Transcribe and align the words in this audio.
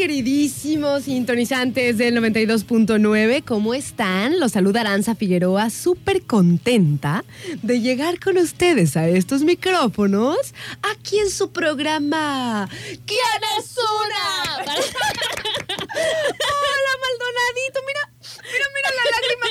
Queridísimos 0.00 1.04
sintonizantes 1.04 1.98
del 1.98 2.16
92.9. 2.16 3.44
¿Cómo 3.44 3.74
están? 3.74 4.40
Los 4.40 4.52
saluda 4.52 4.80
Aranza 4.80 5.14
Figueroa, 5.14 5.68
súper 5.68 6.22
contenta 6.22 7.22
de 7.60 7.82
llegar 7.82 8.18
con 8.18 8.38
ustedes 8.38 8.96
a 8.96 9.06
estos 9.06 9.42
micrófonos 9.42 10.54
aquí 10.80 11.18
en 11.18 11.28
su 11.28 11.52
programa. 11.52 12.66
¿Quién 13.04 13.40
es 13.58 13.76
una? 13.76 14.56
Hola, 14.64 14.80
Maldonadito, 17.02 17.80
mira. 17.86 18.10
Mira, 18.52 18.66
mira 18.74 18.90
la 18.96 19.04
lágrima, 19.10 19.46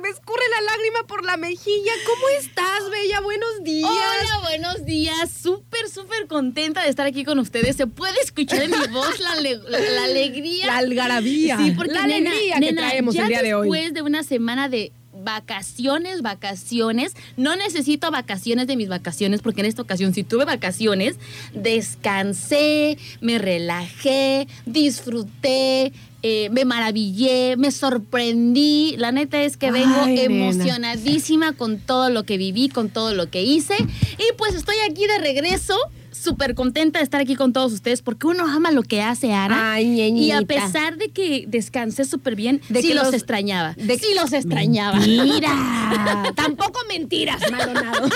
se 0.00 0.02
me, 0.02 0.08
escurre 0.10 0.42
la 0.50 0.72
lágrima 0.72 1.06
por 1.06 1.24
la 1.24 1.36
mejilla. 1.36 1.92
¿Cómo 2.06 2.28
estás, 2.40 2.90
Bella? 2.90 3.20
Buenos 3.20 3.62
días. 3.64 3.90
Hola, 3.90 4.40
buenos 4.42 4.84
días. 4.84 5.30
Súper, 5.30 5.88
súper 5.88 6.26
contenta 6.26 6.82
de 6.82 6.90
estar 6.90 7.06
aquí 7.06 7.24
con 7.24 7.38
ustedes. 7.38 7.76
Se 7.76 7.86
puede 7.86 8.18
escuchar 8.22 8.62
en 8.62 8.70
mi 8.70 8.86
voz 8.92 9.18
la, 9.20 9.32
ale- 9.32 9.58
la- 9.68 9.78
la 9.78 10.04
alegría. 10.04 10.66
La 10.66 10.78
algarabía. 10.78 11.58
Sí, 11.58 11.72
porque 11.76 11.92
la 11.92 12.06
nena, 12.06 12.30
alegría 12.30 12.54
que 12.54 12.60
nena, 12.60 12.88
traemos 12.88 13.14
ya 13.14 13.22
el 13.22 13.28
día 13.28 13.42
de 13.42 13.54
hoy. 13.54 13.68
Después 13.68 13.94
de 13.94 14.02
una 14.02 14.22
semana 14.22 14.68
de 14.68 14.92
vacaciones, 15.22 16.22
vacaciones, 16.22 17.14
no 17.36 17.56
necesito 17.56 18.10
vacaciones 18.10 18.66
de 18.66 18.76
mis 18.76 18.88
vacaciones 18.88 19.42
porque 19.42 19.60
en 19.60 19.66
esta 19.66 19.82
ocasión 19.82 20.14
si 20.14 20.24
tuve 20.24 20.44
vacaciones, 20.44 21.16
descansé, 21.54 22.98
me 23.20 23.38
relajé, 23.38 24.48
disfruté, 24.66 25.92
eh, 26.22 26.50
me 26.50 26.64
maravillé, 26.64 27.56
me 27.56 27.70
sorprendí. 27.70 28.94
La 28.98 29.10
neta 29.12 29.42
es 29.42 29.56
que 29.56 29.70
vengo 29.70 30.02
Ay, 30.02 30.16
nena. 30.16 30.34
emocionadísima 30.34 31.54
con 31.54 31.78
todo 31.78 32.10
lo 32.10 32.24
que 32.24 32.36
viví, 32.36 32.68
con 32.68 32.90
todo 32.90 33.14
lo 33.14 33.30
que 33.30 33.42
hice 33.42 33.74
y 33.78 34.32
pues 34.36 34.54
estoy 34.54 34.76
aquí 34.88 35.06
de 35.06 35.18
regreso. 35.18 35.78
Súper 36.22 36.54
contenta 36.54 36.98
de 36.98 37.04
estar 37.04 37.20
aquí 37.20 37.34
con 37.34 37.52
todos 37.52 37.72
ustedes 37.72 38.02
porque 38.02 38.26
uno 38.26 38.44
ama 38.46 38.70
lo 38.72 38.82
que 38.82 39.00
hace, 39.02 39.32
Ana. 39.32 39.72
Ay, 39.74 39.86
Y 39.86 40.00
a 40.00 40.04
ñeñita. 40.40 40.46
pesar 40.46 40.96
de 40.98 41.08
que 41.08 41.44
descansé 41.48 42.04
súper 42.04 42.36
bien, 42.36 42.60
De 42.68 42.82
sí 42.82 42.88
que 42.88 42.94
los, 42.94 43.06
los- 43.06 43.14
extrañaba. 43.14 43.74
de- 43.78 43.98
sí 43.98 44.08
los 44.14 44.32
extrañaba. 44.32 44.98
Mira, 45.00 46.32
tampoco 46.36 46.80
mentiras, 46.88 47.40
Maldonado. 47.50 48.08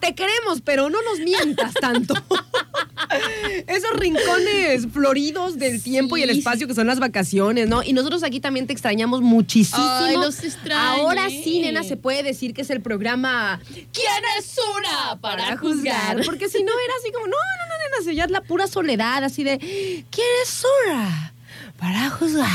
Te 0.00 0.14
queremos, 0.14 0.60
pero 0.64 0.90
no 0.90 0.98
nos 1.02 1.20
mientas 1.20 1.72
tanto. 1.80 2.14
Esos 3.66 3.90
rincones 3.98 4.86
floridos 4.92 5.58
del 5.58 5.82
tiempo 5.82 6.16
y 6.16 6.22
el 6.22 6.30
espacio 6.30 6.66
que 6.66 6.74
son 6.74 6.86
las 6.86 6.98
vacaciones, 7.00 7.68
¿no? 7.68 7.82
Y 7.82 7.92
nosotros 7.92 8.22
aquí 8.22 8.40
también 8.40 8.66
te 8.66 8.72
extrañamos 8.72 9.20
muchísimo. 9.22 9.82
Ay, 9.82 10.16
los 10.16 10.42
extrañé. 10.44 11.00
Ahora 11.00 11.28
sí, 11.28 11.60
nena, 11.60 11.82
se 11.82 11.96
puede 11.96 12.22
decir 12.22 12.52
que 12.54 12.62
es 12.62 12.70
el 12.70 12.80
programa 12.82 13.60
¿Quién 13.70 14.22
es 14.38 14.54
una 14.78 15.20
para 15.20 15.56
juzgar? 15.56 16.22
Porque 16.24 16.48
si 16.48 16.62
no 16.62 16.72
era 16.90 16.98
así 17.00 17.12
como, 17.12 17.26
no, 17.26 17.32
no, 17.32 17.66
no, 17.68 17.78
nena, 17.78 18.10
si 18.10 18.16
ya 18.16 18.24
es 18.24 18.30
la 18.30 18.40
pura 18.42 18.66
soledad, 18.66 19.24
así 19.24 19.44
de, 19.44 19.58
¿quién 19.58 20.26
es 20.42 20.64
una 20.86 21.32
para 21.78 22.10
juzgar? 22.10 22.46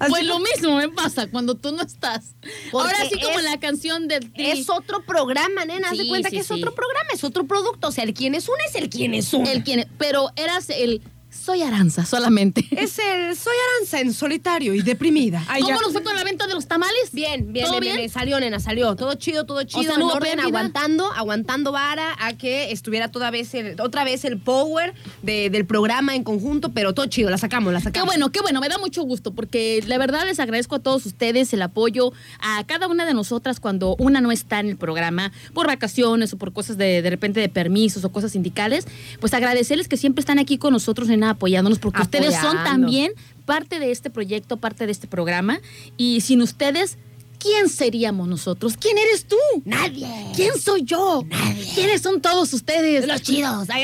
Así 0.00 0.08
Pues 0.10 0.24
lo 0.24 0.38
mismo 0.38 0.76
me 0.76 0.88
pasa 0.88 1.26
cuando 1.30 1.54
tú 1.56 1.72
no 1.72 1.82
estás. 1.82 2.34
Ahora 2.72 2.96
sí 3.10 3.20
como 3.20 3.38
es- 3.38 3.44
la 3.44 3.60
canción 3.60 4.08
del 4.08 4.32
Tri. 4.32 4.50
Es 4.52 4.70
otro 4.70 5.02
programa, 5.04 5.64
nena. 5.66 5.90
Haz 5.90 5.98
de 5.98 6.04
Sí, 6.04 6.08
cuenta 6.08 6.30
sí, 6.30 6.36
que 6.36 6.40
es 6.42 6.46
sí. 6.46 6.54
otro 6.54 6.74
programa, 6.74 7.08
es 7.12 7.22
otro 7.24 7.46
producto. 7.46 7.88
O 7.88 7.92
sea, 7.92 8.04
el 8.04 8.14
quién 8.14 8.34
es 8.34 8.48
uno 8.48 8.56
es 8.66 8.74
el 8.76 8.88
quién 8.88 9.12
es 9.14 9.32
uno. 9.34 9.48
el 9.50 9.62
quien, 9.62 9.86
pero 9.98 10.30
eras 10.36 10.70
el 10.70 11.02
soy 11.42 11.62
Aranza 11.62 12.04
solamente. 12.04 12.64
es 12.70 12.98
el 12.98 13.36
soy 13.36 13.54
Aranza 13.76 14.00
en 14.00 14.12
solitario 14.12 14.74
y 14.74 14.82
deprimida. 14.82 15.44
Ay, 15.48 15.62
¿Cómo 15.62 15.76
ya. 15.76 15.82
nos 15.82 15.92
fue 15.92 16.02
con 16.02 16.14
la 16.14 16.24
venta 16.24 16.46
de 16.46 16.54
los 16.54 16.66
tamales? 16.66 17.10
Bien, 17.12 17.52
bien, 17.52 17.66
¿Todo 17.66 17.80
bien, 17.80 18.08
salió, 18.10 18.38
nena, 18.40 18.60
salió. 18.60 18.94
Todo 18.96 19.14
chido, 19.14 19.44
todo 19.46 19.62
chido, 19.64 19.82
sea, 19.82 19.94
en 19.94 20.00
no 20.00 20.08
orden, 20.08 20.38
aguantando, 20.40 21.10
aguantando 21.12 21.72
vara 21.72 22.14
a 22.18 22.34
que 22.36 22.72
estuviera 22.72 23.10
toda 23.10 23.30
vez 23.30 23.54
el- 23.54 23.80
otra 23.80 24.04
vez 24.04 24.24
el 24.24 24.38
power 24.38 24.94
de- 25.22 25.50
del 25.50 25.64
programa 25.66 26.14
en 26.14 26.24
conjunto, 26.24 26.70
pero 26.72 26.92
todo 26.94 27.06
chido, 27.06 27.30
la 27.30 27.38
sacamos, 27.38 27.72
la 27.72 27.78
Qué 27.80 27.84
sacamos. 27.84 28.06
bueno, 28.06 28.30
qué 28.32 28.40
bueno, 28.40 28.60
me 28.60 28.68
da 28.68 28.78
mucho 28.78 29.02
gusto 29.02 29.32
porque 29.32 29.82
la 29.86 29.98
verdad 29.98 30.24
les 30.26 30.38
agradezco 30.40 30.76
a 30.76 30.78
todos 30.80 31.06
ustedes 31.06 31.52
el 31.52 31.62
apoyo 31.62 32.12
a 32.40 32.64
cada 32.66 32.86
una 32.88 33.06
de 33.06 33.14
nosotras 33.14 33.60
cuando 33.60 33.96
una 33.98 34.20
no 34.20 34.30
está 34.32 34.60
en 34.60 34.68
el 34.68 34.76
programa 34.76 35.32
por 35.54 35.66
vacaciones 35.66 36.32
o 36.32 36.38
por 36.38 36.52
cosas 36.52 36.76
de, 36.78 37.02
de 37.02 37.10
repente 37.10 37.40
de 37.40 37.48
permisos 37.48 38.04
o 38.04 38.12
cosas 38.12 38.32
sindicales, 38.32 38.86
pues 39.20 39.32
agradecerles 39.34 39.88
que 39.88 39.96
siempre 39.96 40.20
están 40.20 40.38
aquí 40.38 40.58
con 40.58 40.72
nosotros 40.72 41.08
en 41.08 41.24
apoyándonos 41.30 41.78
porque 41.78 42.02
ustedes 42.02 42.34
son 42.36 42.56
también 42.64 43.12
parte 43.44 43.78
de 43.78 43.90
este 43.90 44.10
proyecto, 44.10 44.58
parte 44.58 44.86
de 44.86 44.92
este 44.92 45.06
programa 45.06 45.60
y 45.96 46.20
sin 46.20 46.42
ustedes 46.42 46.98
¿Quién 47.40 47.68
seríamos 47.70 48.28
nosotros? 48.28 48.74
¿Quién 48.78 48.98
eres 48.98 49.24
tú? 49.24 49.36
Nadie. 49.64 50.06
¿Quién 50.36 50.58
soy 50.60 50.82
yo? 50.82 51.24
Nadie. 51.26 51.64
¿Quiénes 51.74 52.02
son 52.02 52.20
todos 52.20 52.52
ustedes? 52.52 53.06
Los 53.06 53.22
chidos. 53.22 53.66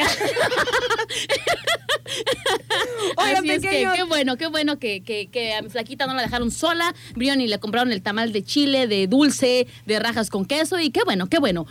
Oigan, 3.16 3.36
Así 3.38 3.50
es 3.50 3.60
que 3.62 3.88
qué 3.94 4.04
bueno, 4.06 4.36
qué 4.36 4.46
bueno 4.46 4.78
que, 4.78 5.02
que- 5.02 5.26
que 5.28 5.54
a 5.54 5.62
mi 5.62 5.70
flaquita 5.70 6.06
no 6.06 6.14
la 6.14 6.22
dejaron 6.22 6.50
sola. 6.50 6.94
Vinieron 7.14 7.40
y 7.40 7.48
le 7.48 7.58
compraron 7.58 7.92
el 7.92 8.02
tamal 8.02 8.32
de 8.32 8.44
chile, 8.44 8.86
de 8.86 9.06
dulce, 9.06 9.66
de 9.86 9.98
rajas 9.98 10.30
con 10.30 10.44
queso. 10.44 10.78
Y 10.78 10.90
qué 10.90 11.00
bueno, 11.04 11.26
qué 11.28 11.38
bueno. 11.38 11.66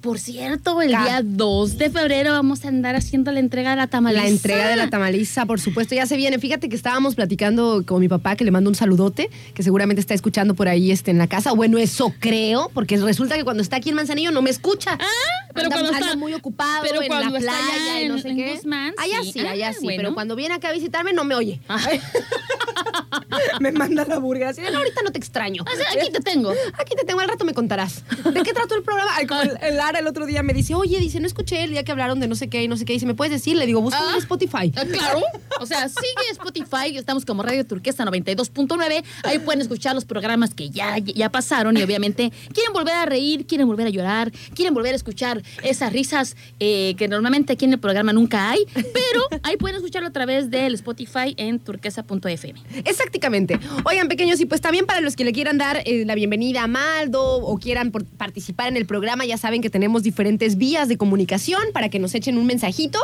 Por 0.00 0.18
cierto, 0.18 0.80
el 0.82 0.92
Ca- 0.92 1.02
día 1.04 1.20
2 1.24 1.78
de 1.78 1.90
febrero 1.90 2.32
vamos 2.32 2.64
a 2.64 2.68
andar 2.68 2.94
haciendo 2.96 3.32
la 3.32 3.40
entrega 3.40 3.70
de 3.70 3.76
la 3.76 3.86
tamaliza. 3.88 4.22
La 4.22 4.28
entrega 4.28 4.68
de 4.68 4.76
la 4.76 4.90
tamaliza, 4.90 5.46
por 5.46 5.60
supuesto, 5.60 5.94
ya 5.94 6.06
se 6.06 6.16
viene. 6.16 6.38
Fíjate 6.38 6.68
que 6.68 6.76
estábamos 6.76 7.14
platicando 7.14 7.82
con 7.86 8.00
mi 8.00 8.08
papá, 8.08 8.36
que 8.36 8.44
le 8.44 8.50
mando 8.50 8.70
un 8.70 8.76
saludote, 8.76 9.30
que 9.54 9.62
seguramente 9.62 10.00
está 10.00 10.14
escuchando 10.14 10.54
por 10.54 10.68
ahí 10.68 10.90
este, 10.90 11.10
en 11.10 11.18
la 11.18 11.26
casa. 11.30 11.52
Bueno, 11.52 11.78
eso 11.78 12.12
creo, 12.20 12.70
porque 12.74 12.98
resulta 12.98 13.36
que 13.36 13.44
cuando 13.44 13.62
está 13.62 13.76
aquí 13.76 13.88
en 13.88 13.94
Manzanillo 13.94 14.30
no 14.32 14.42
me 14.42 14.50
escucha. 14.50 14.98
Ah, 15.00 15.06
pero 15.54 15.66
anda, 15.66 15.76
cuando 15.76 15.94
anda 15.94 16.06
está- 16.08 16.18
muy 16.18 16.34
ocupado 16.34 16.82
pero 16.82 17.00
en 17.00 17.08
cuando 17.08 17.30
la 17.30 17.38
está 17.38 17.52
playa 17.52 17.82
allá 17.84 18.02
y 18.02 18.08
no 18.08 18.16
en- 18.16 18.22
sé 18.22 18.28
en 18.28 18.36
qué. 18.36 18.54
Guzmán, 18.54 18.94
allá 18.98 19.22
sí. 19.22 19.32
sí, 19.32 19.40
allá 19.40 19.68
Ah, 19.68 19.72
sí, 19.72 19.78
bueno. 19.84 19.96
pero 20.02 20.14
cuando 20.14 20.36
viene 20.36 20.54
acá 20.54 20.68
a 20.68 20.72
visitarme 20.72 21.12
no 21.14 21.24
me 21.24 21.34
oye. 21.34 21.60
Ah. 21.68 21.78
me 23.60 23.72
manda 23.72 24.04
la 24.04 24.18
burger 24.18 24.48
así 24.48 24.60
no, 24.70 24.78
ahorita 24.78 25.02
no 25.02 25.10
te 25.12 25.18
extraño. 25.18 25.62
O 25.62 25.76
sea, 25.76 25.86
aquí 26.00 26.10
te 26.12 26.20
tengo. 26.20 26.50
Aquí 26.78 26.94
te 26.96 27.04
tengo, 27.04 27.20
al 27.20 27.28
rato 27.28 27.44
me 27.44 27.54
contarás. 27.54 28.02
¿De 28.32 28.42
qué 28.42 28.52
trató 28.52 28.74
el 28.74 28.82
programa? 28.82 29.10
Ay, 29.14 29.26
como 29.26 29.42
el, 29.42 29.56
el 29.62 29.76
Lara 29.76 29.98
el 30.00 30.06
otro 30.06 30.26
día 30.26 30.42
me 30.42 30.52
dice, 30.52 30.74
oye, 30.74 30.98
dice, 30.98 31.20
no 31.20 31.26
escuché 31.26 31.64
el 31.64 31.70
día 31.70 31.84
que 31.84 31.92
hablaron 31.92 32.20
de 32.20 32.28
no 32.28 32.34
sé 32.34 32.48
qué 32.48 32.62
y 32.62 32.68
no 32.68 32.76
sé 32.76 32.84
qué. 32.84 32.92
Dice, 32.94 33.06
¿me 33.06 33.14
puedes 33.14 33.32
decir? 33.32 33.56
Le 33.56 33.66
digo, 33.66 33.80
busca 33.80 34.00
Ah. 34.00 34.10
en 34.14 34.18
Spotify. 34.18 34.72
Ah, 34.76 34.84
Claro, 34.90 35.22
o 35.60 35.66
sea, 35.66 35.88
sigue 35.88 36.30
Spotify, 36.32 36.96
estamos 36.96 37.24
como 37.24 37.42
Radio 37.42 37.64
Turquesa 37.66 38.04
92.9, 38.04 39.04
ahí 39.24 39.38
pueden 39.38 39.60
escuchar 39.60 39.94
los 39.94 40.04
programas 40.04 40.54
que 40.54 40.70
ya, 40.70 40.98
ya 40.98 41.19
pasaron 41.28 41.76
y 41.76 41.82
obviamente 41.82 42.32
quieren 42.52 42.72
volver 42.72 42.94
a 42.94 43.06
reír, 43.06 43.46
quieren 43.46 43.66
volver 43.66 43.86
a 43.86 43.90
llorar, 43.90 44.32
quieren 44.54 44.74
volver 44.74 44.94
a 44.94 44.96
escuchar 44.96 45.42
esas 45.62 45.92
risas 45.92 46.36
eh, 46.58 46.94
que 46.96 47.06
normalmente 47.06 47.52
aquí 47.52 47.66
en 47.66 47.74
el 47.74 47.78
programa 47.78 48.12
nunca 48.12 48.50
hay, 48.50 48.64
pero 48.74 49.40
ahí 49.42 49.56
pueden 49.56 49.76
escucharlo 49.76 50.08
a 50.08 50.12
través 50.12 50.50
del 50.50 50.74
Spotify 50.74 51.34
en 51.36 51.60
turquesa.fm. 51.60 52.60
Exacto, 52.84 53.20
básicamente. 53.20 53.58
Oigan, 53.84 54.08
pequeños, 54.08 54.40
y 54.40 54.46
pues 54.46 54.62
también 54.62 54.86
para 54.86 55.02
los 55.02 55.14
que 55.14 55.24
le 55.24 55.32
quieran 55.32 55.58
dar 55.58 55.82
eh, 55.84 56.04
la 56.06 56.14
bienvenida 56.14 56.62
a 56.62 56.66
Maldo 56.66 57.22
o 57.22 57.58
quieran 57.58 57.90
participar 57.90 58.68
en 58.68 58.78
el 58.78 58.86
programa, 58.86 59.26
ya 59.26 59.36
saben 59.36 59.60
que 59.60 59.68
tenemos 59.68 60.02
diferentes 60.02 60.56
vías 60.56 60.88
de 60.88 60.96
comunicación 60.96 61.60
para 61.74 61.90
que 61.90 61.98
nos 61.98 62.14
echen 62.14 62.38
un 62.38 62.46
mensajito 62.46 62.98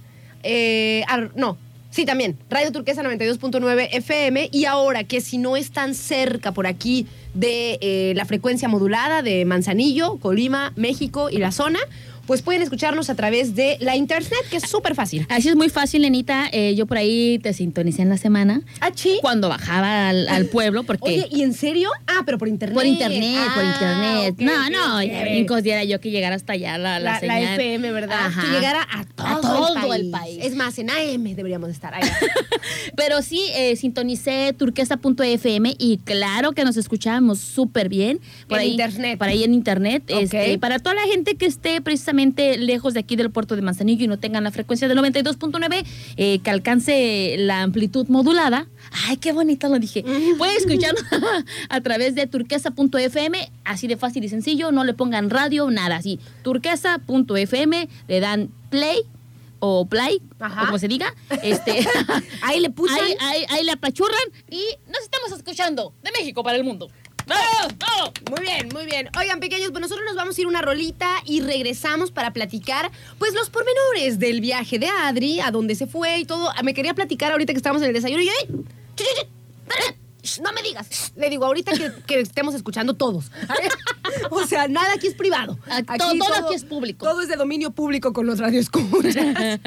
eh, 0.42 1.02
ar- 1.08 1.30
no, 1.36 1.56
sí 1.90 2.04
también, 2.04 2.36
Radio 2.50 2.72
Turquesa 2.72 3.02
92.9 3.02 3.88
FM 3.92 4.48
y 4.52 4.64
ahora 4.66 5.04
que 5.04 5.20
si 5.20 5.38
no 5.38 5.56
están 5.56 5.94
cerca 5.94 6.52
por 6.52 6.66
aquí 6.66 7.06
de 7.34 7.78
eh, 7.80 8.12
la 8.16 8.24
frecuencia 8.24 8.68
modulada 8.68 9.22
de 9.22 9.44
Manzanillo, 9.44 10.16
Colima, 10.16 10.72
México 10.76 11.30
y 11.30 11.38
la 11.38 11.52
zona, 11.52 11.78
pues 12.26 12.42
pueden 12.42 12.62
escucharnos 12.62 13.10
a 13.10 13.14
través 13.14 13.54
de 13.54 13.76
la 13.80 13.96
internet, 13.96 14.38
que 14.50 14.56
es 14.58 14.64
súper 14.68 14.94
fácil. 14.94 15.26
Así 15.30 15.48
es 15.48 15.56
muy 15.56 15.68
fácil, 15.68 16.02
Lenita. 16.02 16.48
Eh, 16.52 16.74
yo 16.74 16.86
por 16.86 16.98
ahí 16.98 17.38
te 17.42 17.52
sintonicé 17.52 18.02
en 18.02 18.08
la 18.08 18.16
semana. 18.18 18.62
Ah, 18.80 18.90
sí. 18.94 19.18
Cuando 19.22 19.48
bajaba 19.48 20.08
al, 20.08 20.28
al 20.28 20.46
pueblo, 20.50 20.82
porque... 20.84 21.04
Oye, 21.06 21.28
¿y 21.30 21.42
en 21.42 21.54
serio? 21.54 21.90
Ah, 22.06 22.22
pero 22.26 22.38
por 22.38 22.48
internet. 22.48 22.74
por 22.74 22.86
internet, 22.86 23.38
por 23.54 23.64
Ah, 23.64 23.72
internet. 23.74 24.32
ok, 24.34 24.40
no, 24.40 24.52
ok, 24.52 24.70
no, 24.72 24.96
ok. 24.98 25.04
ya 25.12 25.22
brincos 25.22 25.62
diera 25.62 25.84
yo 25.84 26.00
que 26.00 26.10
llegara 26.10 26.34
hasta 26.36 26.54
allá 26.54 26.78
la, 26.78 26.98
la, 26.98 27.20
La. 27.22 27.54
FM, 27.54 27.92
¿verdad? 27.92 28.18
Ajá. 28.26 28.42
Que 28.42 28.48
llegara 28.48 28.86
a 28.90 29.04
todo, 29.04 29.26
A 29.26 29.80
todo 29.80 29.94
el, 29.94 30.06
el 30.06 30.10
país. 30.10 30.38
Es 30.42 30.54
más, 30.56 30.78
en 30.78 30.90
AM 30.90 31.22
deberíamos 31.34 31.70
estar. 31.70 31.94
Ahí. 31.94 32.02
Pero 32.96 33.22
sí, 33.22 33.42
eh, 33.54 33.76
sintonicé 33.76 34.52
turquesa.fm 34.58 35.74
y 35.78 35.98
claro 35.98 36.52
que 36.52 36.64
nos 36.64 36.76
escuchábamos 36.76 37.38
súper 37.38 37.88
bien. 37.88 38.20
Por 38.48 38.58
En 38.58 38.62
ahí, 38.64 38.70
internet. 38.72 39.18
Por 39.18 39.28
ahí 39.28 39.44
en 39.44 39.54
internet. 39.54 40.02
Ok. 40.12 40.22
Este, 40.22 40.58
para 40.58 40.78
toda 40.78 40.94
la 40.94 41.02
gente 41.02 41.34
que 41.36 41.46
esté 41.46 41.80
precisamente 41.80 42.15
lejos 42.16 42.94
de 42.94 43.00
aquí 43.00 43.16
del 43.16 43.30
puerto 43.30 43.56
de 43.56 43.62
Manzanillo 43.62 44.04
y 44.04 44.08
no 44.08 44.18
tengan 44.18 44.44
la 44.44 44.50
frecuencia 44.50 44.88
del 44.88 44.98
92.9, 44.98 45.84
eh, 46.16 46.38
que 46.40 46.50
alcance 46.50 47.36
la 47.38 47.62
amplitud 47.62 48.06
modulada. 48.08 48.66
Ay, 49.06 49.16
qué 49.18 49.32
bonito 49.32 49.68
lo 49.68 49.78
dije. 49.78 50.04
Pueden 50.38 50.56
escucharnos 50.56 51.02
a 51.68 51.80
través 51.80 52.14
de 52.14 52.26
turquesa.fm, 52.26 53.50
así 53.64 53.86
de 53.86 53.96
fácil 53.96 54.24
y 54.24 54.28
sencillo. 54.28 54.72
No 54.72 54.84
le 54.84 54.94
pongan 54.94 55.30
radio, 55.30 55.70
nada 55.70 55.96
así. 55.96 56.18
Turquesa.fm, 56.42 57.88
le 58.08 58.20
dan 58.20 58.48
play 58.70 59.00
o 59.58 59.86
play, 59.86 60.20
Ajá. 60.38 60.62
o 60.62 60.66
como 60.66 60.78
se 60.78 60.88
diga. 60.88 61.14
Este, 61.42 61.86
Ahí 62.42 62.60
le 62.60 62.70
puse. 62.70 62.94
ahí, 63.00 63.14
ahí, 63.20 63.44
ahí 63.48 63.64
la 63.64 63.74
apachurran 63.74 64.20
y 64.50 64.62
nos 64.90 65.00
estamos 65.02 65.32
escuchando 65.36 65.92
de 66.02 66.10
México 66.12 66.42
para 66.42 66.56
el 66.56 66.64
mundo. 66.64 66.88
¡Vamos! 67.26 67.74
¡Vamos! 67.78 68.12
Muy 68.30 68.40
bien, 68.40 68.68
muy 68.72 68.86
bien. 68.86 69.08
Oigan, 69.18 69.40
pequeños, 69.40 69.70
pues 69.70 69.80
nosotros 69.80 70.04
nos 70.06 70.16
vamos 70.16 70.36
a 70.36 70.40
ir 70.40 70.46
una 70.46 70.62
rolita 70.62 71.10
y 71.24 71.40
regresamos 71.40 72.10
para 72.10 72.32
platicar, 72.32 72.90
pues, 73.18 73.34
los 73.34 73.50
pormenores 73.50 74.18
del 74.18 74.40
viaje 74.40 74.78
de 74.78 74.88
Adri, 74.88 75.40
a 75.40 75.50
dónde 75.50 75.74
se 75.74 75.86
fue 75.86 76.18
y 76.18 76.24
todo. 76.24 76.50
Ah, 76.56 76.62
Me 76.62 76.74
quería 76.74 76.94
platicar 76.94 77.32
ahorita 77.32 77.52
que 77.52 77.56
estábamos 77.56 77.82
en 77.82 77.88
el 77.88 77.94
desayuno 77.94 78.22
y 78.22 78.30
No 80.42 80.52
me 80.52 80.62
digas. 80.62 81.12
Le 81.16 81.30
digo, 81.30 81.44
ahorita 81.44 81.72
que, 81.72 81.92
que 82.06 82.20
estemos 82.20 82.54
escuchando 82.54 82.94
todos. 82.94 83.26
o 84.30 84.46
sea, 84.46 84.68
nada 84.68 84.94
aquí 84.94 85.06
es 85.08 85.14
privado. 85.14 85.58
Ah, 85.68 85.82
todo- 85.98 86.14
todo 86.18 86.34
aquí 86.46 86.54
es 86.54 86.64
público. 86.64 87.06
Todo 87.06 87.20
es 87.22 87.28
de 87.28 87.36
dominio 87.36 87.70
público 87.70 88.12
con 88.12 88.26
los 88.26 88.38
radioescuchas. 88.38 89.16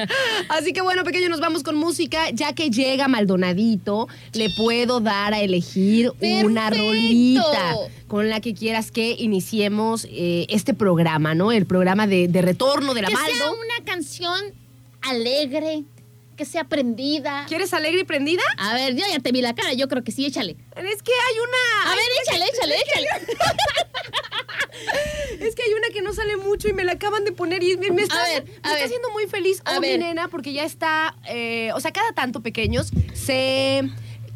Así 0.48 0.72
que 0.72 0.80
bueno, 0.82 1.04
pequeños, 1.04 1.30
nos 1.30 1.40
vamos 1.40 1.62
con 1.62 1.76
música. 1.76 2.30
Ya 2.30 2.52
que 2.52 2.70
llega 2.70 3.08
Maldonadito, 3.08 4.08
le 4.32 4.50
puedo 4.50 5.00
dar 5.00 5.34
a 5.34 5.40
elegir 5.40 6.12
una 6.20 6.70
rolita 6.70 7.74
con 8.08 8.28
la 8.28 8.40
que 8.40 8.54
quieras 8.54 8.90
que 8.90 9.12
iniciemos 9.18 10.06
eh, 10.10 10.46
este 10.48 10.74
programa, 10.74 11.34
¿no? 11.34 11.52
El 11.52 11.66
programa 11.66 12.06
de, 12.06 12.26
de 12.28 12.42
retorno 12.42 12.92
de 12.94 13.02
la 13.02 13.08
Que 13.08 13.14
sea 13.16 13.50
una 13.50 13.84
canción 13.84 14.40
alegre, 15.02 15.84
que 16.40 16.46
sea 16.46 16.64
prendida. 16.64 17.44
¿Quieres 17.48 17.74
alegre 17.74 18.00
y 18.00 18.04
prendida? 18.04 18.42
A 18.56 18.72
ver, 18.72 18.96
yo 18.96 19.04
ya 19.06 19.20
te 19.20 19.30
vi 19.30 19.42
la 19.42 19.54
cara, 19.54 19.74
yo 19.74 19.88
creo 19.88 20.02
que 20.02 20.10
sí, 20.10 20.24
échale. 20.24 20.52
Es 20.74 21.02
que 21.02 21.12
hay 21.12 21.36
una. 21.38 21.92
A 21.92 21.94
ver, 21.94 22.04
échale, 22.22 22.44
échale, 22.46 22.76
échale. 22.76 23.06
Es 25.40 25.54
que 25.54 25.62
hay 25.62 25.74
una 25.74 25.88
que 25.92 26.00
no 26.00 26.14
sale 26.14 26.38
mucho 26.38 26.68
y 26.68 26.72
me 26.72 26.84
la 26.84 26.92
acaban 26.92 27.24
de 27.24 27.32
poner 27.32 27.62
y 27.62 27.76
me, 27.76 27.90
me 27.90 28.02
está, 28.02 28.22
A 28.22 28.28
ver, 28.28 28.44
me 28.44 28.50
a 28.50 28.54
está 28.54 28.74
ver. 28.74 28.84
haciendo 28.84 29.10
muy 29.10 29.26
feliz 29.26 29.60
A 29.66 29.76
oh, 29.76 29.80
mi 29.80 29.98
nena 29.98 30.28
porque 30.28 30.54
ya 30.54 30.64
está, 30.64 31.14
eh, 31.28 31.70
o 31.74 31.80
sea, 31.80 31.92
cada 31.92 32.12
tanto 32.12 32.40
pequeños 32.40 32.90
se... 33.12 33.82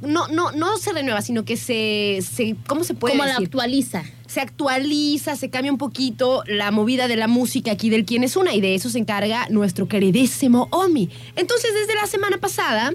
No, 0.02 0.28
no, 0.28 0.52
no 0.52 0.76
se 0.76 0.92
renueva, 0.92 1.22
sino 1.22 1.46
que 1.46 1.56
se, 1.56 2.18
se 2.20 2.56
¿cómo 2.66 2.84
se 2.84 2.92
puede 2.92 3.14
Como 3.14 3.24
la 3.24 3.36
actualiza. 3.36 4.04
Se 4.34 4.40
actualiza, 4.40 5.36
se 5.36 5.48
cambia 5.48 5.70
un 5.70 5.78
poquito 5.78 6.42
la 6.48 6.72
movida 6.72 7.06
de 7.06 7.14
la 7.14 7.28
música 7.28 7.70
aquí 7.70 7.88
del 7.88 8.04
Quién 8.04 8.24
es 8.24 8.34
Una 8.34 8.52
y 8.52 8.60
de 8.60 8.74
eso 8.74 8.90
se 8.90 8.98
encarga 8.98 9.46
nuestro 9.48 9.86
queridísimo 9.86 10.66
Omi. 10.72 11.08
Entonces, 11.36 11.70
desde 11.72 11.94
la 11.94 12.08
semana 12.08 12.38
pasada, 12.38 12.94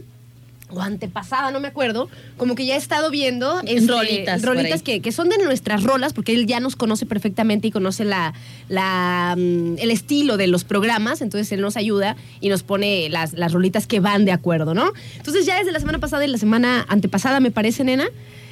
o 0.70 0.82
antepasada, 0.82 1.52
no 1.52 1.62
me 1.62 1.70
acuerdo, 1.70 2.10
como 2.36 2.56
que 2.56 2.66
ya 2.66 2.76
he 2.76 2.78
estado 2.78 3.10
viendo 3.10 3.62
este, 3.62 3.90
Rolitas 3.90 4.42
rolitas 4.42 4.84
que, 4.84 5.02
que 5.02 5.14
son 5.14 5.30
de 5.30 5.38
nuestras 5.38 5.84
rolas, 5.84 6.12
porque 6.12 6.34
él 6.34 6.46
ya 6.46 6.60
nos 6.60 6.76
conoce 6.76 7.06
perfectamente 7.06 7.70
y 7.70 7.72
conoce 7.72 8.04
la, 8.04 8.34
la, 8.68 9.36
mm, 9.38 9.78
el 9.80 9.92
estilo 9.92 10.36
de 10.36 10.48
los 10.48 10.66
programas, 10.66 11.22
entonces 11.22 11.50
él 11.54 11.62
nos 11.62 11.78
ayuda 11.78 12.18
y 12.42 12.50
nos 12.50 12.64
pone 12.64 13.08
las, 13.08 13.32
las 13.32 13.54
rolitas 13.54 13.88
que 13.88 14.02
van 14.02 14.26
de 14.26 14.34
acuerdo, 14.34 14.74
¿no? 14.74 14.92
Entonces 15.16 15.46
ya 15.46 15.58
desde 15.58 15.72
la 15.72 15.80
semana 15.80 16.00
pasada 16.00 16.26
y 16.26 16.28
la 16.28 16.38
semana 16.38 16.86
antepasada, 16.90 17.40
me 17.40 17.50
parece, 17.50 17.86
nena, 17.86 18.10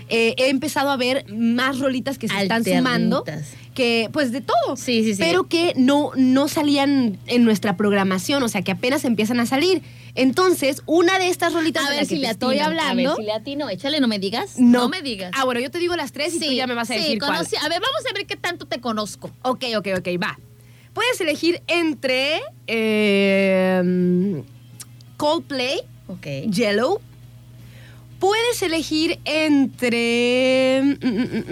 eh, 0.09 0.35
he 0.37 0.49
empezado 0.49 0.89
a 0.89 0.97
ver 0.97 1.25
más 1.31 1.79
rolitas 1.79 2.17
que 2.17 2.27
se 2.27 2.41
están 2.41 2.63
sumando 2.63 3.23
que 3.73 4.09
pues 4.11 4.31
de 4.31 4.41
todo. 4.41 4.75
Sí, 4.75 5.03
sí, 5.03 5.13
sí. 5.13 5.21
Pero 5.21 5.43
que 5.47 5.73
no, 5.75 6.11
no 6.15 6.47
salían 6.47 7.19
en 7.27 7.43
nuestra 7.45 7.77
programación, 7.77 8.41
o 8.41 8.49
sea, 8.49 8.63
que 8.63 8.71
apenas 8.71 9.05
empiezan 9.05 9.39
a 9.39 9.45
salir. 9.45 9.83
Entonces, 10.15 10.81
una 10.87 11.19
de 11.19 11.29
estas 11.29 11.53
rolitas 11.53 11.83
A 11.85 11.89
de 11.89 11.91
ver 11.91 11.99
las 12.01 12.09
que 12.09 12.15
si 12.15 12.21
te 12.21 12.27
le 12.27 12.31
estoy 12.31 12.57
hablando. 12.57 13.11
A 13.11 13.15
ver 13.15 13.17
si 13.17 13.23
le 13.23 13.33
atino, 13.33 13.69
échale, 13.69 13.99
no 13.99 14.07
me 14.07 14.17
digas. 14.17 14.57
No, 14.57 14.89
me 14.89 15.03
digas. 15.03 15.31
Ah, 15.35 15.45
bueno, 15.45 15.59
yo 15.59 15.69
te 15.69 15.77
digo 15.77 15.95
las 15.95 16.11
tres 16.11 16.33
y 16.33 16.39
tú 16.39 16.51
ya 16.51 16.65
me 16.65 16.73
vas 16.73 16.89
a 16.89 16.95
sí, 16.95 16.99
decir 17.01 17.19
cuál. 17.19 17.33
conocí- 17.45 17.57
A 17.63 17.69
ver, 17.69 17.79
vamos 17.79 18.01
a 18.09 18.13
ver 18.15 18.25
qué 18.25 18.35
tanto 18.35 18.65
te 18.65 18.79
conozco. 18.81 19.29
Ok, 19.43 19.65
ok, 19.77 19.87
ok, 19.99 20.07
va. 20.21 20.39
Puedes 20.93 21.21
elegir 21.21 21.61
entre 21.67 22.41
eh, 22.65 24.41
Coldplay, 25.17 25.81
Ok. 26.07 26.25
Yellow. 26.51 26.99
Puedes 28.19 28.61
elegir 28.61 29.19
entre. 29.25 30.81
mm, 30.83 31.07
mm, 31.07 31.43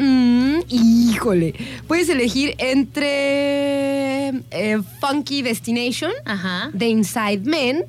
mm, 0.57 0.63
híjole. 0.69 1.53
Puedes 1.87 2.09
elegir 2.09 2.55
entre. 2.57 4.29
eh, 4.51 4.77
Funky 4.99 5.41
Destination 5.43 6.11
Ajá. 6.25 6.69
de 6.73 6.87
Inside 6.87 7.41
Men. 7.43 7.85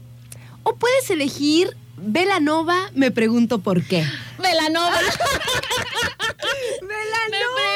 O 0.62 0.75
puedes 0.76 1.09
elegir 1.11 1.76
Velanova, 1.99 2.90
me 2.95 3.11
pregunto 3.11 3.61
por 3.61 3.83
qué. 3.83 4.04
Velanova. 4.38 4.99
Velanova, 6.83 7.68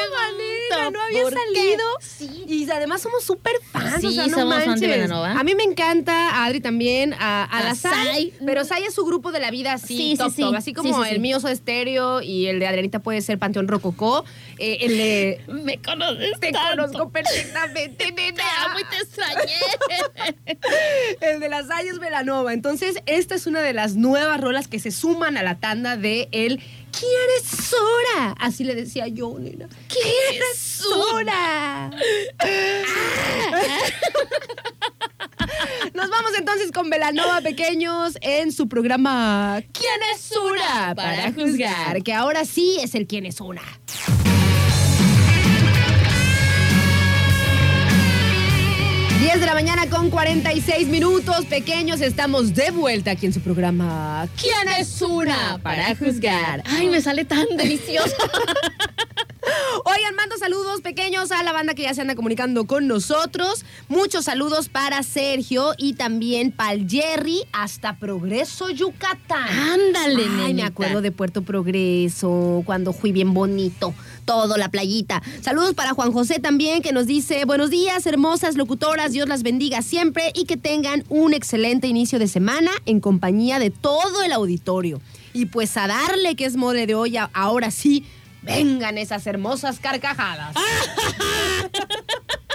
no 0.91 1.01
había 1.03 1.25
salido. 1.25 1.85
Sí. 2.01 2.45
Y 2.47 2.71
además 2.71 3.03
somos 3.03 3.25
súper 3.25 3.55
fans, 3.73 4.01
Sí, 4.01 4.07
o 4.07 4.11
sea, 4.13 4.27
no 4.29 4.37
somos 4.37 4.55
fan 4.55 4.61
de 4.63 4.67
manches. 4.69 4.89
Belanova. 4.89 5.33
A 5.33 5.45
mí 5.45 5.55
me 5.55 5.65
encanta, 5.65 6.31
a 6.31 6.45
Adri 6.47 6.61
también, 6.61 7.15
a, 7.15 7.45
a, 7.45 7.59
A 7.59 7.63
la 7.65 7.75
Sai, 7.75 7.93
Sai. 8.07 8.33
pero 8.47 8.65
Sai 8.65 8.85
es 8.85 8.95
su 8.95 9.05
grupo 9.05 9.33
de 9.33 9.41
la 9.41 9.51
vida 9.51 9.73
así, 9.73 9.97
Sí, 9.97 10.15
top, 10.17 10.33
sí. 10.35 10.43
top, 10.43 10.55
así 10.55 10.73
como 10.73 11.05
el 11.05 11.21
mío 11.21 11.41
Soda 11.41 11.53
Estéreo 11.53 12.23
y 12.23 12.47
el 12.47 12.59
de 12.61 12.67
Adrianita 12.67 13.01
puede 13.01 13.21
ser 13.23 13.39
Panteón 13.39 13.69
Rococó, 13.69 14.25
eh, 14.59 14.79
el 14.83 14.97
de... 14.97 15.41
Me 15.49 15.79
conoces 15.81 16.39
Te 16.41 16.53
tanto. 16.53 16.83
conozco 16.83 17.11
perfectamente, 17.11 18.05
Te 18.05 18.13
nena. 18.13 18.43
amo 18.67 18.79
y 18.81 18.85
te 18.85 18.97
extrañé. 18.97 19.59
El 21.21 21.41
de 21.41 21.49
las 21.49 21.67
Sai 21.67 21.89
es 21.89 21.99
Velanova. 21.99 22.53
Entonces, 22.53 22.97
esta 23.07 23.35
es 23.35 23.47
una 23.47 23.61
de 23.61 23.73
las 23.73 23.95
nuevas 23.97 24.41
rolas 24.41 24.69
que 24.69 24.79
se 24.79 24.91
suman 24.91 25.37
a 25.37 25.43
la 25.43 25.59
tanda 25.61 25.97
de 25.97 26.29
el 26.33 26.61
¿Quién 26.99 27.13
eres 27.25 27.49
Sora? 27.49 28.35
Así 28.39 28.65
le 28.65 28.75
decía 28.75 29.07
yo, 29.09 29.39
nena. 29.39 29.69
¿Quién 29.89 30.35
eres 30.35 30.59
Sora? 30.59 31.91
Nos 35.95 36.11
vamos 36.11 36.33
entonces 36.39 36.73
con 36.73 36.91
Velanova 36.91 37.41
Pequeños 37.41 38.17
en 38.21 38.53
su 38.53 38.69
programa 38.69 39.63
¿Quién 39.73 40.01
es 40.15 40.21
Sora? 40.21 40.95
Para 40.95 41.33
juzgar, 41.33 42.03
que 42.03 42.13
ahora 42.13 42.45
sí 42.45 42.79
es 42.81 42.95
el 42.95 43.07
¿Quién 43.07 43.27
es 43.27 43.37
Sora? 43.37 43.63
10 49.21 49.39
de 49.39 49.45
la 49.45 49.53
mañana 49.53 49.87
con 49.87 50.09
46 50.09 50.89
minutos, 50.89 51.45
pequeños, 51.45 52.01
estamos 52.01 52.55
de 52.55 52.71
vuelta 52.71 53.11
aquí 53.11 53.27
en 53.27 53.35
su 53.35 53.43
programa 53.43 54.27
¿Quién 54.41 54.67
es 54.79 55.03
una 55.03 55.61
para 55.63 55.95
juzgar? 55.95 56.63
Ay, 56.65 56.89
me 56.89 57.03
sale 57.03 57.27
tan 57.27 57.45
delicioso. 57.59 58.17
Oigan, 59.85 60.15
mando 60.15 60.39
saludos 60.39 60.81
pequeños 60.81 61.33
a 61.33 61.43
la 61.43 61.53
banda 61.53 61.75
que 61.75 61.83
ya 61.83 61.93
se 61.93 62.01
anda 62.01 62.15
comunicando 62.15 62.67
con 62.67 62.87
nosotros. 62.87 63.67
Muchos 63.89 64.25
saludos 64.25 64.71
para 64.71 65.03
Sergio 65.03 65.75
y 65.77 65.95
también 65.95 66.51
para 66.51 66.73
el 66.73 66.89
Jerry 66.89 67.43
hasta 67.53 67.99
Progreso, 67.99 68.71
Yucatán. 68.71 69.49
Ándale, 69.49 70.25
Ay, 70.45 70.55
me 70.55 70.63
acuerdo 70.63 71.03
de 71.03 71.13
Puerto 71.13 71.43
Progreso 71.43 72.63
cuando 72.65 72.95
fui 72.95 73.13
bien 73.13 73.35
bonito 73.35 73.95
todo 74.31 74.57
la 74.57 74.69
playita. 74.69 75.21
Saludos 75.41 75.75
para 75.75 75.93
Juan 75.93 76.13
José 76.13 76.39
también, 76.39 76.83
que 76.83 76.93
nos 76.93 77.09
dice, 77.09 77.45
buenos 77.47 77.69
días, 77.69 78.07
hermosas 78.07 78.55
locutoras, 78.55 79.11
Dios 79.11 79.29
las 79.29 79.43
bendiga 79.43 79.83
siempre 79.83 80.31
y 80.37 80.45
que 80.45 80.57
tengan 80.57 81.03
un 81.09 81.35
excelente 81.35 81.89
inicio 81.89 82.21
de 82.21 82.29
semana 82.29 82.71
en 82.87 83.01
compañía 83.01 83.59
de 83.59 83.71
todo 83.71 84.23
el 84.23 84.31
auditorio. 84.31 85.01
Y 85.33 85.47
pues 85.47 85.77
a 85.77 85.89
darle 85.89 86.37
que 86.37 86.45
es 86.45 86.55
mole 86.55 86.87
de 86.87 86.95
olla, 86.95 87.29
ahora 87.33 87.73
sí, 87.73 88.05
vengan 88.43 88.99
esas 88.99 89.27
hermosas 89.27 89.81
carcajadas. 89.81 90.55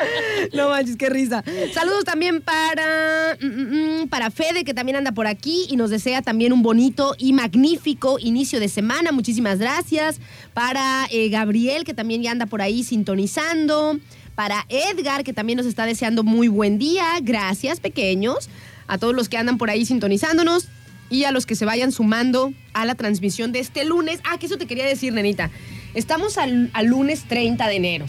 No 0.54 0.70
manches, 0.70 0.96
qué 0.96 1.10
risa. 1.10 1.44
Saludos 1.74 2.04
también 2.04 2.40
para, 2.40 3.36
mm, 3.40 3.46
mm, 3.46 4.02
mm, 4.02 4.08
para 4.08 4.30
Fede, 4.30 4.64
que 4.64 4.74
también 4.74 4.96
anda 4.96 5.12
por 5.12 5.26
aquí 5.26 5.66
y 5.68 5.76
nos 5.76 5.90
desea 5.90 6.22
también 6.22 6.52
un 6.52 6.62
bonito 6.62 7.14
y 7.18 7.32
magnífico 7.32 8.18
inicio 8.18 8.60
de 8.60 8.68
semana. 8.68 9.12
Muchísimas 9.12 9.58
gracias. 9.58 10.20
Para 10.54 11.06
eh, 11.10 11.28
Gabriel, 11.28 11.84
que 11.84 11.94
también 11.94 12.22
ya 12.22 12.32
anda 12.32 12.46
por 12.46 12.62
ahí 12.62 12.82
sintonizando. 12.82 13.98
Para 14.34 14.64
Edgar, 14.68 15.22
que 15.22 15.32
también 15.32 15.58
nos 15.58 15.66
está 15.66 15.84
deseando 15.84 16.22
muy 16.22 16.48
buen 16.48 16.78
día. 16.78 17.04
Gracias, 17.22 17.80
pequeños. 17.80 18.48
A 18.86 18.98
todos 18.98 19.14
los 19.14 19.28
que 19.28 19.36
andan 19.36 19.58
por 19.58 19.70
ahí 19.70 19.84
sintonizándonos 19.84 20.68
y 21.10 21.24
a 21.24 21.32
los 21.32 21.44
que 21.44 21.56
se 21.56 21.64
vayan 21.64 21.92
sumando 21.92 22.52
a 22.72 22.86
la 22.86 22.94
transmisión 22.94 23.52
de 23.52 23.58
este 23.58 23.84
lunes. 23.84 24.20
Ah, 24.24 24.38
que 24.38 24.46
eso 24.46 24.56
te 24.56 24.66
quería 24.66 24.86
decir, 24.86 25.12
nenita. 25.12 25.50
Estamos 25.94 26.38
al, 26.38 26.70
al 26.72 26.86
lunes 26.86 27.24
30 27.24 27.68
de 27.68 27.76
enero. 27.76 28.06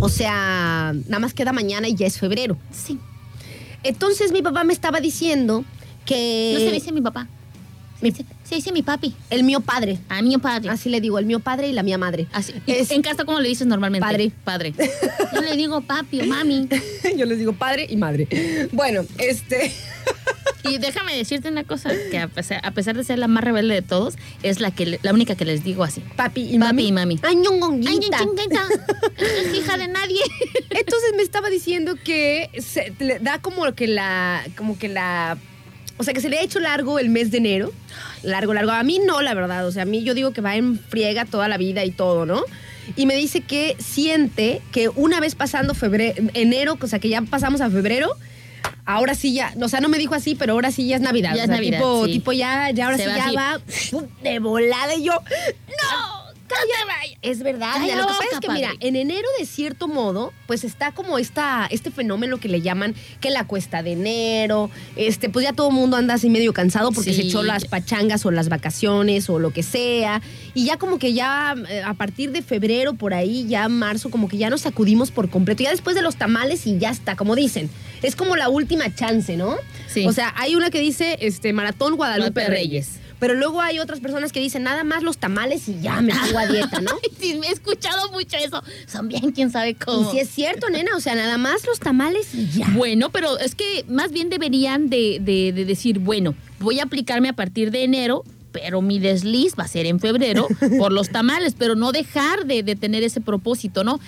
O 0.00 0.08
sea, 0.08 0.92
nada 1.06 1.18
más 1.18 1.34
queda 1.34 1.52
mañana 1.52 1.88
y 1.88 1.94
ya 1.94 2.06
es 2.06 2.18
febrero. 2.18 2.56
Sí. 2.72 2.98
Entonces 3.82 4.32
mi 4.32 4.42
papá 4.42 4.64
me 4.64 4.72
estaba 4.72 5.00
diciendo 5.00 5.64
que... 6.04 6.52
No 6.54 6.60
se 6.60 6.70
dice 6.72 6.92
mi 6.92 7.00
papá. 7.00 7.26
Mi- 8.00 8.12
Se, 8.12 8.24
se 8.44 8.54
dice 8.54 8.70
mi 8.72 8.82
papi. 8.82 9.14
El 9.30 9.42
mío 9.42 9.60
padre. 9.60 9.98
A 10.08 10.22
mi 10.22 10.36
padre. 10.38 10.70
Así 10.70 10.88
le 10.88 11.00
digo, 11.00 11.18
el 11.18 11.26
mío 11.26 11.40
padre 11.40 11.68
y 11.68 11.72
la 11.72 11.82
mía 11.82 11.98
madre. 11.98 12.26
Así. 12.32 12.52
¿Y 12.66 12.72
Es- 12.72 12.90
En 12.92 13.02
casa, 13.02 13.24
¿cómo 13.24 13.40
le 13.40 13.48
dices 13.48 13.66
normalmente? 13.66 14.06
Padre. 14.06 14.30
Padre. 14.44 14.72
Yo 15.34 15.40
le 15.42 15.56
digo 15.56 15.80
papi 15.80 16.20
o 16.20 16.26
mami. 16.26 16.68
Yo 17.16 17.24
les 17.26 17.38
digo 17.38 17.52
padre 17.52 17.86
y 17.90 17.96
madre. 17.96 18.68
Bueno, 18.72 19.02
este... 19.18 19.72
Y 20.64 20.78
déjame 20.78 21.16
decirte 21.16 21.48
una 21.48 21.64
cosa, 21.64 21.90
que 22.10 22.18
a 22.18 22.28
pesar, 22.28 22.60
a 22.64 22.70
pesar 22.72 22.96
de 22.96 23.04
ser 23.04 23.18
la 23.18 23.28
más 23.28 23.44
rebelde 23.44 23.74
de 23.74 23.82
todos, 23.82 24.14
es 24.42 24.60
la 24.60 24.70
que 24.70 24.98
la 25.02 25.12
única 25.12 25.34
que 25.34 25.44
les 25.44 25.64
digo 25.64 25.84
así. 25.84 26.00
Papi 26.16 26.42
y 26.42 26.58
Papi 26.58 26.74
mami. 26.74 26.88
y 26.88 26.92
mami. 26.92 27.20
Es 29.18 29.54
hija 29.54 29.76
de 29.76 29.88
nadie. 29.88 30.20
Entonces 30.70 31.12
me 31.16 31.22
estaba 31.22 31.48
diciendo 31.50 31.96
que 32.02 32.50
se 32.60 32.92
le 32.98 33.18
da 33.18 33.40
como 33.40 33.72
que 33.74 33.86
la, 33.86 34.44
como 34.56 34.78
que 34.78 34.88
la, 34.88 35.38
o 35.96 36.04
sea, 36.04 36.14
que 36.14 36.20
se 36.20 36.28
le 36.28 36.38
ha 36.38 36.42
hecho 36.42 36.60
largo 36.60 36.98
el 36.98 37.08
mes 37.08 37.30
de 37.30 37.38
enero. 37.38 37.72
Largo, 38.22 38.54
largo. 38.54 38.72
A 38.72 38.82
mí 38.82 39.00
no, 39.04 39.22
la 39.22 39.34
verdad. 39.34 39.66
O 39.66 39.72
sea, 39.72 39.82
a 39.82 39.86
mí 39.86 40.02
yo 40.02 40.14
digo 40.14 40.32
que 40.32 40.40
va 40.40 40.56
en 40.56 40.78
friega 40.78 41.24
toda 41.24 41.48
la 41.48 41.56
vida 41.56 41.84
y 41.84 41.90
todo, 41.90 42.26
¿no? 42.26 42.42
Y 42.96 43.06
me 43.06 43.16
dice 43.16 43.42
que 43.42 43.76
siente 43.78 44.62
que 44.72 44.88
una 44.88 45.20
vez 45.20 45.34
pasando 45.34 45.74
febrero, 45.74 46.14
enero, 46.34 46.78
o 46.80 46.86
sea, 46.86 46.98
que 46.98 47.08
ya 47.08 47.20
pasamos 47.22 47.60
a 47.60 47.70
febrero, 47.70 48.16
ahora 48.84 49.14
sí 49.14 49.32
ya, 49.34 49.52
o 49.60 49.68
sea, 49.68 49.80
no 49.80 49.88
me 49.88 49.98
dijo 49.98 50.14
así, 50.14 50.34
pero 50.34 50.54
ahora 50.54 50.70
sí 50.72 50.86
ya 50.86 50.96
es 50.96 51.02
Navidad. 51.02 51.34
Ya 51.34 51.42
o 51.42 51.44
es 51.44 51.50
Navidad, 51.50 51.78
tipo, 51.78 52.06
sí. 52.06 52.12
tipo 52.12 52.32
ya, 52.32 52.70
ya 52.70 52.86
ahora 52.86 52.96
Se 52.96 53.04
sí 53.04 53.08
va 53.10 53.16
ya 53.16 53.26
así. 53.26 53.96
va 53.96 54.02
de 54.22 54.38
volada 54.38 54.94
y 54.94 55.04
yo, 55.04 55.12
¡no! 55.12 56.28
¡Cállate! 56.48 57.18
Es 57.20 57.42
verdad. 57.42 57.74
Lo 57.78 57.86
que 57.86 57.92
pasa 58.14 58.24
es 58.32 58.40
que, 58.40 58.48
mira, 58.48 58.70
en 58.80 58.96
enero, 58.96 59.28
de 59.38 59.44
cierto 59.44 59.86
modo, 59.86 60.32
pues 60.46 60.64
está 60.64 60.92
como 60.92 61.18
esta, 61.18 61.66
este 61.70 61.90
fenómeno 61.90 62.38
que 62.38 62.48
le 62.48 62.62
llaman 62.62 62.94
que 63.20 63.28
la 63.28 63.46
cuesta 63.46 63.82
de 63.82 63.92
enero. 63.92 64.70
Este, 64.96 65.28
pues 65.28 65.44
ya 65.44 65.52
todo 65.52 65.68
el 65.68 65.74
mundo 65.74 65.98
anda 65.98 66.14
así 66.14 66.30
medio 66.30 66.54
cansado 66.54 66.90
porque 66.92 67.12
Sí. 67.12 67.20
se 67.20 67.28
echó 67.28 67.42
las 67.42 67.66
pachangas 67.66 68.24
o 68.24 68.30
las 68.30 68.48
vacaciones 68.48 69.28
o 69.28 69.38
lo 69.38 69.50
que 69.52 69.62
sea. 69.62 70.22
Y 70.54 70.64
ya 70.64 70.78
como 70.78 70.98
que 70.98 71.12
ya 71.12 71.54
eh, 71.68 71.82
a 71.84 71.92
partir 71.92 72.32
de 72.32 72.40
febrero, 72.40 72.94
por 72.94 73.12
ahí, 73.12 73.46
ya 73.46 73.68
marzo, 73.68 74.08
como 74.10 74.26
que 74.26 74.38
ya 74.38 74.48
nos 74.48 74.62
sacudimos 74.62 75.10
por 75.10 75.28
completo. 75.28 75.62
Ya 75.64 75.70
después 75.70 75.94
de 75.96 76.00
los 76.02 76.16
tamales 76.16 76.66
y 76.66 76.78
ya 76.78 76.88
está, 76.88 77.14
como 77.14 77.34
dicen. 77.34 77.68
Es 78.02 78.16
como 78.16 78.36
la 78.36 78.48
última 78.48 78.94
chance, 78.94 79.36
¿no? 79.36 79.56
Sí. 79.88 80.06
O 80.06 80.12
sea, 80.12 80.32
hay 80.36 80.54
una 80.54 80.70
que 80.70 80.80
dice 80.80 81.16
este 81.20 81.52
Maratón 81.52 81.96
Guadalupe 81.96 82.30
Guadalupe 82.30 82.48
Reyes. 82.48 82.86
Reyes. 82.86 83.00
Pero 83.20 83.34
luego 83.34 83.60
hay 83.60 83.80
otras 83.80 83.98
personas 83.98 84.30
que 84.30 84.38
dicen 84.38 84.62
nada 84.62 84.84
más 84.84 85.02
los 85.02 85.18
tamales 85.18 85.68
y 85.68 85.80
ya 85.80 86.00
me 86.00 86.14
pongo 86.14 86.38
a 86.38 86.46
dieta, 86.52 86.80
¿no? 86.80 86.92
Sí, 87.20 87.34
me 87.34 87.48
he 87.48 87.50
escuchado 87.52 88.12
mucho 88.12 88.36
eso. 88.36 88.62
Son 88.86 89.08
bien, 89.08 89.32
quién 89.32 89.50
sabe 89.50 89.70
Y 89.70 89.74
cómo. 89.74 90.08
si 90.12 90.20
es 90.20 90.28
cierto, 90.28 90.70
nena, 90.70 90.94
o 90.96 91.00
sea, 91.00 91.16
nada 91.16 91.36
más 91.36 91.66
los 91.66 91.80
tamales 91.80 92.32
y 92.32 92.46
ya. 92.48 92.68
Bueno, 92.74 93.10
pero 93.10 93.36
es 93.40 93.56
que 93.56 93.84
más 93.88 94.12
bien 94.12 94.28
deberían 94.30 94.88
de, 94.88 95.18
de- 95.20 95.52
de 95.52 95.64
decir, 95.64 95.98
bueno, 95.98 96.36
voy 96.60 96.78
a 96.78 96.84
aplicarme 96.84 97.28
a 97.28 97.32
partir 97.32 97.72
de 97.72 97.82
enero, 97.82 98.22
pero 98.52 98.82
mi 98.82 99.00
desliz 99.00 99.54
va 99.58 99.64
a 99.64 99.68
ser 99.68 99.86
en 99.86 99.98
febrero 99.98 100.46
por 100.78 100.92
los 100.92 101.08
tamales, 101.10 101.54
pero 101.58 101.74
no 101.74 101.90
dejar 101.90 102.46
de, 102.46 102.62
de 102.62 102.76
tener 102.76 103.02
ese 103.02 103.20
propósito, 103.20 103.82
¿no? 103.82 103.98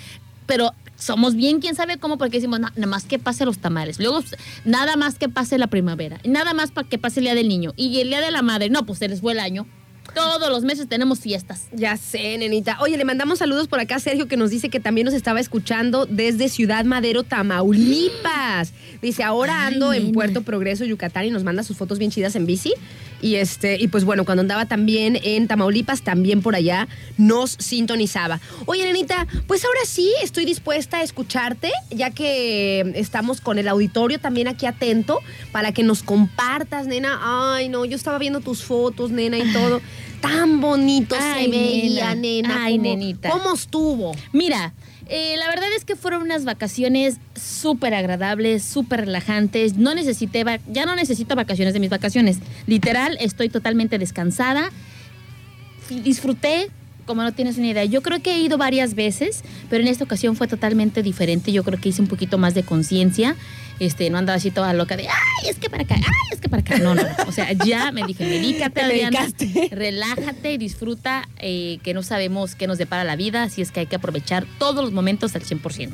Pero 0.45 0.71
somos 1.01 1.35
bien, 1.35 1.59
quién 1.59 1.75
sabe 1.75 1.97
cómo, 1.97 2.17
porque 2.17 2.37
decimos, 2.37 2.59
"No, 2.59 2.69
nada 2.75 2.87
más 2.87 3.03
que 3.05 3.19
pase 3.19 3.43
los 3.45 3.57
tamales, 3.57 3.99
luego 3.99 4.23
nada 4.65 4.95
más 4.95 5.15
que 5.15 5.27
pase 5.29 5.57
la 5.57 5.67
primavera, 5.67 6.19
nada 6.23 6.53
más 6.53 6.71
para 6.71 6.87
que 6.87 6.97
pase 6.97 7.19
el 7.19 7.25
Día 7.25 7.35
del 7.35 7.49
Niño 7.49 7.73
y 7.75 7.99
el 7.99 8.09
Día 8.09 8.21
de 8.21 8.31
la 8.31 8.41
Madre, 8.41 8.69
no, 8.69 8.85
pues 8.85 8.99
se 8.99 9.07
les 9.07 9.21
fue 9.21 9.33
el 9.33 9.39
año. 9.39 9.65
Todos 10.13 10.49
los 10.49 10.63
meses 10.63 10.89
tenemos 10.89 11.19
fiestas. 11.19 11.67
Ya 11.71 11.95
sé, 11.95 12.37
nenita. 12.37 12.77
Oye, 12.81 12.97
le 12.97 13.05
mandamos 13.05 13.39
saludos 13.39 13.69
por 13.69 13.79
acá 13.79 13.95
a 13.95 13.99
Sergio 13.99 14.27
que 14.27 14.35
nos 14.35 14.49
dice 14.49 14.67
que 14.69 14.81
también 14.81 15.05
nos 15.05 15.13
estaba 15.13 15.39
escuchando 15.39 16.05
desde 16.05 16.49
Ciudad 16.49 16.83
Madero, 16.83 17.23
Tamaulipas. 17.23 18.73
Dice, 19.01 19.23
ahora 19.23 19.67
Ay, 19.67 19.73
ando 19.73 19.93
en. 19.93 20.11
Puerto 20.11 20.41
Progreso, 20.41 20.83
Yucatán, 20.83 21.25
y 21.25 21.31
nos 21.31 21.43
manda 21.43 21.63
sus 21.63 21.77
fotos 21.77 21.97
bien 21.97 22.11
chidas 22.11 22.35
en 22.35 22.45
bici. 22.45 22.73
Y 23.21 23.35
este, 23.35 23.77
y 23.79 23.87
pues 23.87 24.03
bueno, 24.03 24.25
cuando 24.25 24.41
andaba 24.41 24.65
también 24.65 25.19
en 25.23 25.47
Tamaulipas, 25.47 26.01
también 26.01 26.41
por 26.41 26.55
allá 26.55 26.87
nos 27.17 27.51
sintonizaba. 27.59 28.39
Oye, 28.65 28.83
nenita, 28.85 29.27
pues 29.47 29.63
ahora 29.63 29.81
sí 29.85 30.11
estoy 30.23 30.45
dispuesta 30.45 30.97
a 30.97 31.03
escucharte, 31.03 31.71
ya 31.91 32.09
que 32.09 32.91
estamos 32.95 33.41
con 33.41 33.59
el 33.59 33.67
auditorio 33.67 34.19
también 34.19 34.47
aquí 34.47 34.65
atento, 34.65 35.19
para 35.51 35.71
que 35.71 35.83
nos 35.83 36.03
compartas, 36.03 36.87
nena. 36.87 37.19
Ay, 37.55 37.69
no, 37.69 37.85
yo 37.85 37.95
estaba 37.95 38.17
viendo 38.17 38.39
tus 38.39 38.63
fotos, 38.63 39.11
nena, 39.11 39.37
y 39.37 39.53
todo. 39.53 39.81
Tan 40.21 40.61
bonito 40.61 41.15
Ay, 41.19 41.45
se 41.45 41.49
veía, 41.51 42.13
nena. 42.15 42.47
nena. 42.49 42.63
Ay, 42.65 42.73
¿Cómo- 42.77 42.83
nenita. 42.83 43.29
¿Cómo 43.31 43.53
estuvo? 43.55 44.15
Mira, 44.33 44.73
eh, 45.13 45.35
la 45.37 45.49
verdad 45.49 45.67
es 45.75 45.83
que 45.83 45.97
fueron 45.97 46.21
unas 46.21 46.45
vacaciones 46.45 47.17
súper 47.35 47.93
agradables, 47.93 48.63
súper 48.63 49.01
relajantes. 49.01 49.75
No 49.75 49.93
necesité, 49.93 50.45
ya 50.71 50.85
no 50.85 50.95
necesito 50.95 51.35
vacaciones 51.35 51.73
de 51.73 51.81
mis 51.81 51.89
vacaciones. 51.89 52.39
Literal, 52.65 53.17
estoy 53.19 53.49
totalmente 53.49 53.99
descansada. 53.99 54.71
Disfruté, 55.89 56.69
como 57.11 57.23
no 57.23 57.33
tienes 57.33 57.57
una 57.57 57.67
idea. 57.67 57.83
Yo 57.83 58.01
creo 58.01 58.21
que 58.21 58.35
he 58.35 58.39
ido 58.39 58.57
varias 58.57 58.95
veces, 58.95 59.43
pero 59.69 59.83
en 59.83 59.89
esta 59.89 60.05
ocasión 60.05 60.37
fue 60.37 60.47
totalmente 60.47 61.03
diferente. 61.03 61.51
Yo 61.51 61.61
creo 61.61 61.77
que 61.77 61.89
hice 61.89 62.01
un 62.01 62.07
poquito 62.07 62.37
más 62.37 62.53
de 62.53 62.63
conciencia. 62.63 63.35
Este, 63.79 64.09
no 64.09 64.17
andaba 64.17 64.37
así 64.37 64.49
toda 64.49 64.71
loca 64.71 64.95
de, 64.95 65.09
ay, 65.09 65.49
es 65.49 65.57
que 65.57 65.69
para 65.69 65.83
acá, 65.83 65.95
ay, 65.97 66.29
es 66.31 66.39
que 66.39 66.47
para 66.47 66.61
acá. 66.61 66.77
No, 66.77 66.95
no, 66.95 67.01
no. 67.01 67.09
O 67.27 67.33
sea, 67.33 67.51
ya 67.51 67.91
me 67.91 68.05
dije, 68.05 68.23
medícate, 68.23 68.69
Te 68.79 68.81
Adriana. 68.81 69.27
Relájate 69.71 70.53
y 70.53 70.57
disfruta, 70.57 71.27
eh, 71.39 71.79
que 71.83 71.93
no 71.93 72.01
sabemos 72.01 72.55
qué 72.55 72.65
nos 72.65 72.77
depara 72.77 73.03
la 73.03 73.17
vida, 73.17 73.43
así 73.43 73.61
es 73.61 73.71
que 73.71 73.81
hay 73.81 73.87
que 73.87 73.97
aprovechar 73.97 74.45
todos 74.57 74.81
los 74.81 74.93
momentos 74.93 75.35
al 75.35 75.43
100%. 75.43 75.89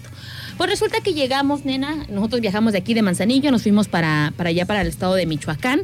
Pues 0.56 0.70
resulta 0.70 1.00
que 1.02 1.16
llegamos, 1.16 1.66
nena, 1.66 2.06
nosotros 2.10 2.42
viajamos 2.42 2.74
de 2.74 2.78
aquí 2.78 2.94
de 2.94 3.02
Manzanillo, 3.02 3.50
nos 3.50 3.64
fuimos 3.64 3.88
para, 3.88 4.34
para 4.38 4.52
allá, 4.52 4.68
para 4.68 4.82
el 4.82 4.88
estado 4.88 5.16
de 5.16 5.26
Michoacán. 5.26 5.82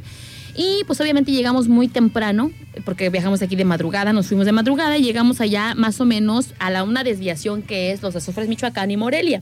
Y 0.55 0.83
pues 0.85 1.01
obviamente 1.01 1.31
llegamos 1.31 1.67
muy 1.67 1.87
temprano, 1.87 2.51
porque 2.85 3.09
viajamos 3.09 3.41
aquí 3.41 3.55
de 3.55 3.65
madrugada, 3.65 4.13
nos 4.13 4.27
fuimos 4.27 4.45
de 4.45 4.51
madrugada 4.51 4.97
y 4.97 5.03
llegamos 5.03 5.41
allá 5.41 5.73
más 5.75 5.99
o 5.99 6.05
menos 6.05 6.53
a 6.59 6.69
la 6.69 6.83
una 6.83 7.03
desviación 7.03 7.63
que 7.63 7.91
es 7.91 8.01
los 8.03 8.15
azufres 8.15 8.47
Michoacán 8.47 8.91
y 8.91 8.97
Morelia. 8.97 9.41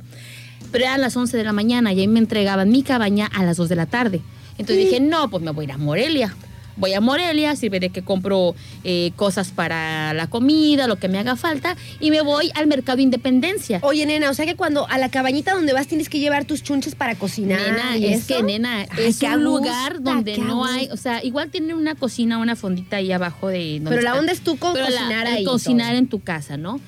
Pero 0.72 0.86
eran 0.86 1.01
las 1.01 1.18
11 1.18 1.36
de 1.36 1.44
la 1.44 1.51
mañana 1.51 1.91
y 1.91 2.00
ahí 2.00 2.08
me 2.08 2.20
entregaban 2.20 2.70
mi 2.70 2.84
cabaña 2.84 3.30
a 3.34 3.44
las 3.44 3.58
2 3.58 3.68
de 3.68 3.75
la 3.75 3.88
tarde. 3.88 4.22
Entonces 4.58 4.86
dije, 4.86 5.00
no, 5.00 5.30
pues 5.30 5.44
me 5.44 5.51
voy 5.51 5.63
a 5.63 5.68
ir 5.68 5.72
a 5.74 5.77
Morelia. 5.77 6.36
Voy 6.82 6.94
a 6.94 7.00
Morelia, 7.00 7.56
sirve 7.56 7.80
de 7.80 7.92
que 7.92 8.02
compro 8.02 8.56
eh, 8.84 9.12
cosas 9.16 9.52
para 9.52 10.14
la 10.14 10.28
comida, 10.28 10.88
lo 10.88 10.98
que 10.98 11.08
me 11.08 11.18
haga 11.20 11.36
falta, 11.38 11.78
y 12.02 12.10
me 12.12 12.22
voy 12.22 12.52
al 12.56 12.68
mercado 12.68 13.00
Independencia. 13.00 13.80
Oye, 13.84 14.06
nena, 14.06 14.30
o 14.30 14.34
sea 14.34 14.46
que 14.46 14.56
cuando 14.56 14.86
a 14.90 14.98
la 14.98 15.08
cabañita 15.10 15.54
donde 15.54 15.72
vas 15.74 15.88
tienes 15.88 16.10
que 16.10 16.20
llevar 16.20 16.44
tus 16.46 16.64
chunches 16.64 16.96
para 16.96 17.16
cocinar. 17.16 17.60
Nena, 17.62 17.98
¿y 17.98 18.06
es 18.08 18.22
eso? 18.30 18.36
que, 18.36 18.44
nena, 18.44 18.80
Ay, 18.90 19.06
es 19.06 19.22
un 19.22 19.44
lugar 19.44 20.02
donde 20.02 20.38
no 20.40 20.66
hay, 20.66 20.90
o 20.92 20.98
sea, 20.98 21.24
igual 21.24 21.50
tiene 21.52 21.74
una 21.76 21.96
cocina, 21.96 22.40
una 22.40 22.56
fondita 22.56 22.98
ahí 22.98 23.12
abajo 23.12 23.48
de... 23.48 23.76
donde 23.76 23.92
Pero 23.92 24.02
la 24.02 24.10
está- 24.10 24.20
onda 24.20 24.32
es 24.34 24.42
tú 24.42 24.58
con 24.58 24.74
Pero 24.74 24.90
la- 24.90 24.92
cocinar 25.00 25.28
ahí. 25.28 25.44
cocinar 25.46 25.90
todo. 25.90 25.98
en 26.00 26.08
tu 26.08 26.20
casa, 26.20 26.58
¿no? 26.58 26.80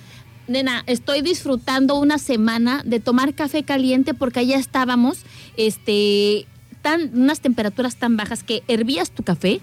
Nena, 0.47 0.83
estoy 0.87 1.21
disfrutando 1.21 1.95
una 1.99 2.17
semana 2.17 2.81
de 2.83 2.99
tomar 2.99 3.33
café 3.33 3.63
caliente 3.63 4.13
porque 4.13 4.39
allá 4.41 4.57
estábamos, 4.57 5.19
este, 5.55 6.47
tan, 6.81 7.11
unas 7.13 7.39
temperaturas 7.39 7.95
tan 7.95 8.17
bajas 8.17 8.43
que 8.43 8.63
hervías 8.67 9.11
tu 9.11 9.23
café 9.23 9.61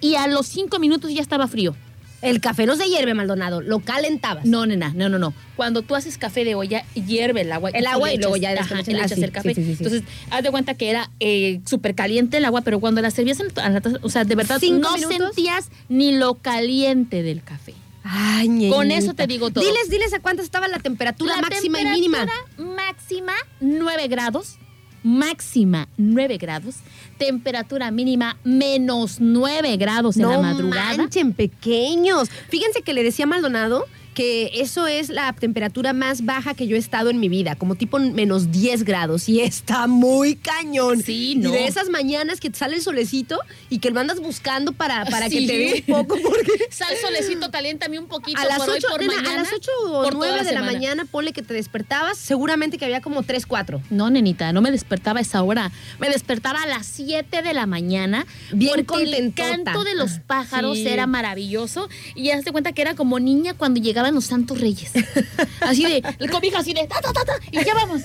y 0.00 0.14
a 0.16 0.26
los 0.26 0.46
cinco 0.46 0.78
minutos 0.78 1.12
ya 1.12 1.20
estaba 1.22 1.46
frío. 1.48 1.74
El 2.22 2.42
café 2.42 2.66
no 2.66 2.76
se 2.76 2.84
hierve, 2.86 3.14
Maldonado, 3.14 3.62
lo 3.62 3.80
calentabas. 3.80 4.44
No, 4.44 4.66
nena, 4.66 4.92
no, 4.94 5.08
no, 5.08 5.18
no. 5.18 5.32
Cuando 5.56 5.80
tú 5.80 5.94
haces 5.94 6.18
café 6.18 6.44
de 6.44 6.54
olla, 6.54 6.84
hierve 6.94 7.40
el 7.40 7.50
agua. 7.52 7.70
El 7.70 7.86
agua 7.86 8.12
y 8.12 8.18
luego 8.18 8.36
ya 8.36 8.50
ajá, 8.52 8.82
le 8.82 8.92
echas 8.92 9.12
el 9.12 9.32
café. 9.32 9.54
sí, 9.54 9.62
sí, 9.64 9.74
sí. 9.76 9.82
Entonces, 9.84 10.02
haz 10.30 10.42
de 10.42 10.50
cuenta 10.50 10.74
que 10.74 10.90
era 10.90 11.10
eh, 11.18 11.60
súper 11.64 11.94
caliente 11.94 12.36
el 12.36 12.44
agua, 12.44 12.60
pero 12.60 12.78
cuando 12.78 13.00
la 13.00 13.10
servías 13.10 13.40
en 13.40 13.46
la 13.54 13.80
taza, 13.80 13.96
o 14.02 14.10
sea, 14.10 14.24
de 14.24 14.34
verdad 14.34 14.58
¿Cinco 14.60 14.90
no 14.90 14.96
minutos? 14.98 15.34
sentías 15.34 15.70
ni 15.88 16.12
lo 16.14 16.34
caliente 16.34 17.22
del 17.22 17.42
café. 17.42 17.72
Ay, 18.04 18.48
Con 18.70 18.88
ñeñita. 18.88 18.96
eso 18.96 19.14
te 19.14 19.26
digo 19.26 19.50
todo. 19.50 19.64
Diles, 19.64 19.88
diles 19.88 20.12
a 20.12 20.20
cuánto 20.20 20.42
estaba 20.42 20.68
la 20.68 20.78
temperatura 20.78 21.36
La 21.36 21.40
máxima 21.42 21.80
y 21.80 21.84
mínima. 21.86 22.18
temperatura 22.26 22.74
máxima 22.76 23.32
9 23.60 24.08
grados. 24.08 24.58
Máxima 25.02 25.88
9 25.96 26.38
grados. 26.38 26.76
Temperatura 27.18 27.90
mínima 27.90 28.36
menos 28.44 29.16
9 29.20 29.76
grados 29.76 30.16
en 30.16 30.28
la 30.28 30.40
madrugada. 30.40 30.96
manchen, 30.96 31.32
pequeños. 31.32 32.28
Fíjense 32.48 32.82
que 32.82 32.94
le 32.94 33.02
decía 33.02 33.24
a 33.24 33.28
Maldonado 33.28 33.86
que 34.20 34.50
eso 34.60 34.86
es 34.86 35.08
la 35.08 35.32
temperatura 35.32 35.94
más 35.94 36.26
baja 36.26 36.52
que 36.52 36.66
yo 36.66 36.76
he 36.76 36.78
estado 36.78 37.08
en 37.08 37.20
mi 37.20 37.30
vida, 37.30 37.54
como 37.56 37.74
tipo 37.74 37.98
menos 37.98 38.52
10 38.52 38.84
grados, 38.84 39.28
y 39.30 39.40
está 39.40 39.86
muy 39.86 40.36
cañón. 40.36 41.02
Sí, 41.02 41.32
Y 41.32 41.36
no. 41.36 41.50
de 41.52 41.66
esas 41.66 41.88
mañanas 41.88 42.38
que 42.38 42.50
te 42.50 42.58
sale 42.58 42.76
el 42.76 42.82
solecito 42.82 43.38
y 43.70 43.78
que 43.78 43.90
lo 43.90 43.98
andas 43.98 44.20
buscando 44.20 44.72
para, 44.72 45.06
para 45.06 45.30
Sí. 45.30 45.46
que 45.46 45.46
te 45.46 45.58
dé 45.58 45.84
un 45.88 46.04
poco, 46.06 46.18
porque 46.22 46.50
Sal 46.70 46.94
solecito, 47.00 47.50
caliéntame 47.50 47.98
un 47.98 48.08
poquito 48.08 48.38
a 48.38 48.44
las, 48.44 48.58
por 48.58 48.68
hoy, 48.68 48.76
8, 48.78 48.88
por 48.90 49.00
nena, 49.00 49.14
mañana. 49.14 49.32
a 49.32 49.42
las 49.42 49.52
8 49.54 49.70
o 49.86 50.02
por 50.04 50.12
toda 50.12 50.28
9 50.32 50.44
de 50.44 50.52
la 50.52 50.62
mañana, 50.62 51.04
ponle 51.06 51.32
que 51.32 51.40
te 51.42 51.54
despertabas, 51.54 52.18
seguramente 52.18 52.76
que 52.76 52.84
había 52.84 53.00
como 53.00 53.22
3, 53.22 53.46
4. 53.46 53.80
No, 53.88 54.10
nenita, 54.10 54.52
no 54.52 54.60
me 54.60 54.70
despertaba 54.70 55.20
a 55.20 55.22
esa 55.22 55.42
hora. 55.42 55.72
Me 55.98 56.10
despertaba 56.10 56.62
a 56.62 56.66
las 56.66 56.84
7 56.86 57.40
de 57.40 57.54
la 57.54 57.64
mañana. 57.64 58.26
Bien 58.52 58.84
porque 58.86 59.04
el 59.04 59.32
canto 59.32 59.82
de 59.84 59.94
los 59.94 60.18
pájaros 60.26 60.76
Sí. 60.76 60.86
era 60.88 61.06
maravilloso. 61.06 61.88
Y 62.14 62.24
ya 62.24 62.40
te 62.42 62.52
cuenta 62.52 62.72
que 62.72 62.82
era 62.82 62.94
como 62.94 63.18
niña 63.18 63.54
cuando 63.54 63.80
los 64.10 64.24
santos 64.26 64.60
reyes. 64.60 64.92
Así 65.60 65.84
de, 65.84 66.02
cobija 66.28 66.58
así 66.58 66.72
de, 66.72 66.86
ta, 66.86 67.00
ta, 67.00 67.12
ta, 67.12 67.24
ta, 67.24 67.32
y 67.50 67.64
ya 67.64 67.74
vamos. 67.74 68.02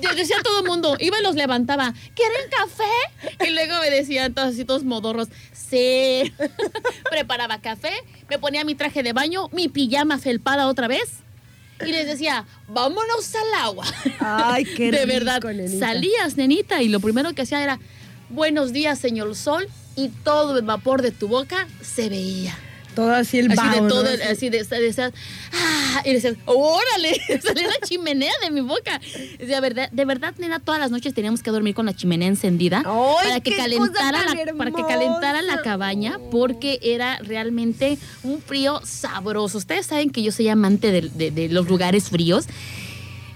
Ya 0.00 0.12
Decía 0.14 0.36
todo 0.42 0.60
el 0.60 0.66
mundo, 0.66 0.96
iba 1.00 1.18
y 1.18 1.22
los 1.22 1.34
levantaba, 1.34 1.94
¿quieren 2.14 2.50
café? 2.50 3.46
Y 3.48 3.54
luego 3.54 3.80
me 3.80 3.90
decían 3.90 4.34
todos 4.34 4.48
así, 4.54 4.64
todos 4.64 4.84
modorros, 4.84 5.28
sí. 5.52 6.32
Preparaba 7.10 7.60
café, 7.60 7.92
me 8.28 8.38
ponía 8.38 8.64
mi 8.64 8.74
traje 8.74 9.02
de 9.02 9.12
baño, 9.12 9.48
mi 9.52 9.68
pijama 9.68 10.18
felpada 10.18 10.66
otra 10.66 10.88
vez. 10.88 11.08
Y 11.84 11.90
les 11.90 12.06
decía, 12.06 12.44
vámonos 12.68 13.34
al 13.34 13.62
agua. 13.64 13.86
Ay, 14.20 14.64
qué 14.76 14.90
De 14.90 15.04
rico, 15.06 15.12
verdad, 15.12 15.42
nenita. 15.42 15.86
salías, 15.86 16.36
nenita, 16.36 16.82
y 16.82 16.88
lo 16.88 17.00
primero 17.00 17.32
que 17.34 17.42
hacía 17.42 17.62
era, 17.62 17.78
buenos 18.28 18.72
días, 18.72 18.98
señor 18.98 19.34
sol, 19.34 19.68
y 19.96 20.08
todo 20.08 20.58
el 20.58 20.64
vapor 20.64 21.02
de 21.02 21.12
tu 21.12 21.28
boca 21.28 21.66
se 21.82 22.08
veía. 22.08 22.56
Todo 22.94 23.12
así 23.14 23.38
el 23.40 23.50
Así 23.50 23.56
vaho, 23.56 23.74
de 23.74 23.80
¿no? 23.82 23.88
todo, 23.88 24.08
Así. 24.08 24.22
así 24.22 24.48
de, 24.50 24.62
de, 24.64 24.80
de- 24.92 25.12
ah, 25.52 26.02
y 26.04 26.12
decías, 26.12 26.34
órale, 26.46 27.20
salía 27.42 27.66
la 27.68 27.86
chimenea 27.86 28.32
de 28.42 28.50
mi 28.50 28.60
boca. 28.60 29.00
De 29.38 29.60
verdad, 29.60 29.88
de 29.90 30.04
verdad, 30.04 30.34
nena, 30.38 30.60
todas 30.60 30.80
las 30.80 30.90
noches 30.90 31.12
teníamos 31.14 31.42
que 31.42 31.50
dormir 31.50 31.74
con 31.74 31.86
la 31.86 31.94
chimenea 31.94 32.28
encendida 32.28 32.82
¡Ay, 32.86 33.28
para 33.28 33.40
que 33.40 33.56
calentara 33.56 34.22
la, 34.24 34.54
para 34.54 34.70
que 34.70 34.82
calentara 34.82 35.42
la 35.42 35.62
cabaña, 35.62 36.18
porque 36.30 36.78
era 36.82 37.18
realmente 37.18 37.98
un 38.22 38.40
frío 38.40 38.80
sabroso. 38.84 39.58
Ustedes 39.58 39.86
saben 39.86 40.10
que 40.10 40.22
yo 40.22 40.32
soy 40.32 40.48
amante 40.48 40.90
de, 40.92 41.02
de- 41.08 41.30
de 41.30 41.48
los 41.48 41.68
lugares 41.68 42.10
fríos. 42.10 42.46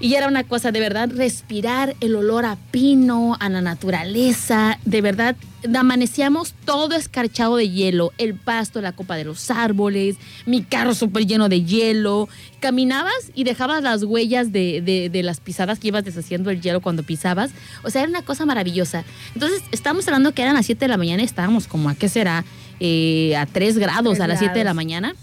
Y 0.00 0.14
era 0.14 0.28
una 0.28 0.44
cosa, 0.44 0.70
de 0.70 0.78
verdad, 0.78 1.10
respirar 1.12 1.96
el 2.00 2.14
olor 2.14 2.44
a 2.44 2.56
pino, 2.70 3.36
a 3.40 3.48
la 3.48 3.60
naturaleza. 3.60 4.78
De 4.84 5.00
verdad, 5.00 5.34
amanecíamos 5.76 6.54
todo 6.64 6.94
escarchado 6.94 7.56
de 7.56 7.68
hielo. 7.68 8.12
El 8.16 8.34
pasto, 8.34 8.80
la 8.80 8.92
copa 8.92 9.16
de 9.16 9.24
los 9.24 9.50
árboles, 9.50 10.16
mi 10.46 10.62
carro 10.62 10.94
súper 10.94 11.26
lleno 11.26 11.48
de 11.48 11.64
hielo. 11.64 12.28
Caminabas 12.60 13.12
y 13.34 13.42
dejabas 13.44 13.82
las 13.82 14.04
huellas 14.04 14.52
de, 14.52 14.80
de- 14.82 15.08
de 15.10 15.22
las 15.24 15.40
pisadas 15.40 15.78
que 15.80 15.88
ibas 15.88 16.04
deshaciendo 16.04 16.50
el 16.50 16.60
hielo 16.60 16.80
cuando 16.80 17.02
pisabas. 17.02 17.50
O 17.82 17.90
sea, 17.90 18.02
era 18.02 18.10
una 18.10 18.22
cosa 18.22 18.46
maravillosa. 18.46 19.04
Entonces, 19.34 19.62
estábamos 19.72 20.06
hablando 20.06 20.32
que 20.32 20.42
eran 20.42 20.54
las 20.54 20.66
7 20.66 20.84
de 20.84 20.88
la 20.88 20.96
mañana 20.96 21.22
y 21.22 21.26
estábamos 21.26 21.66
como 21.66 21.88
a, 21.88 21.94
¿qué 21.96 22.08
será? 22.08 22.44
Eh, 22.80 23.34
a 23.36 23.46
3 23.46 23.78
grados 23.78 24.20
a 24.20 24.28
las 24.28 24.38
7 24.38 24.52
de 24.52 24.58
la 24.58 24.62
grados. 24.72 24.76
mañana. 24.76 25.14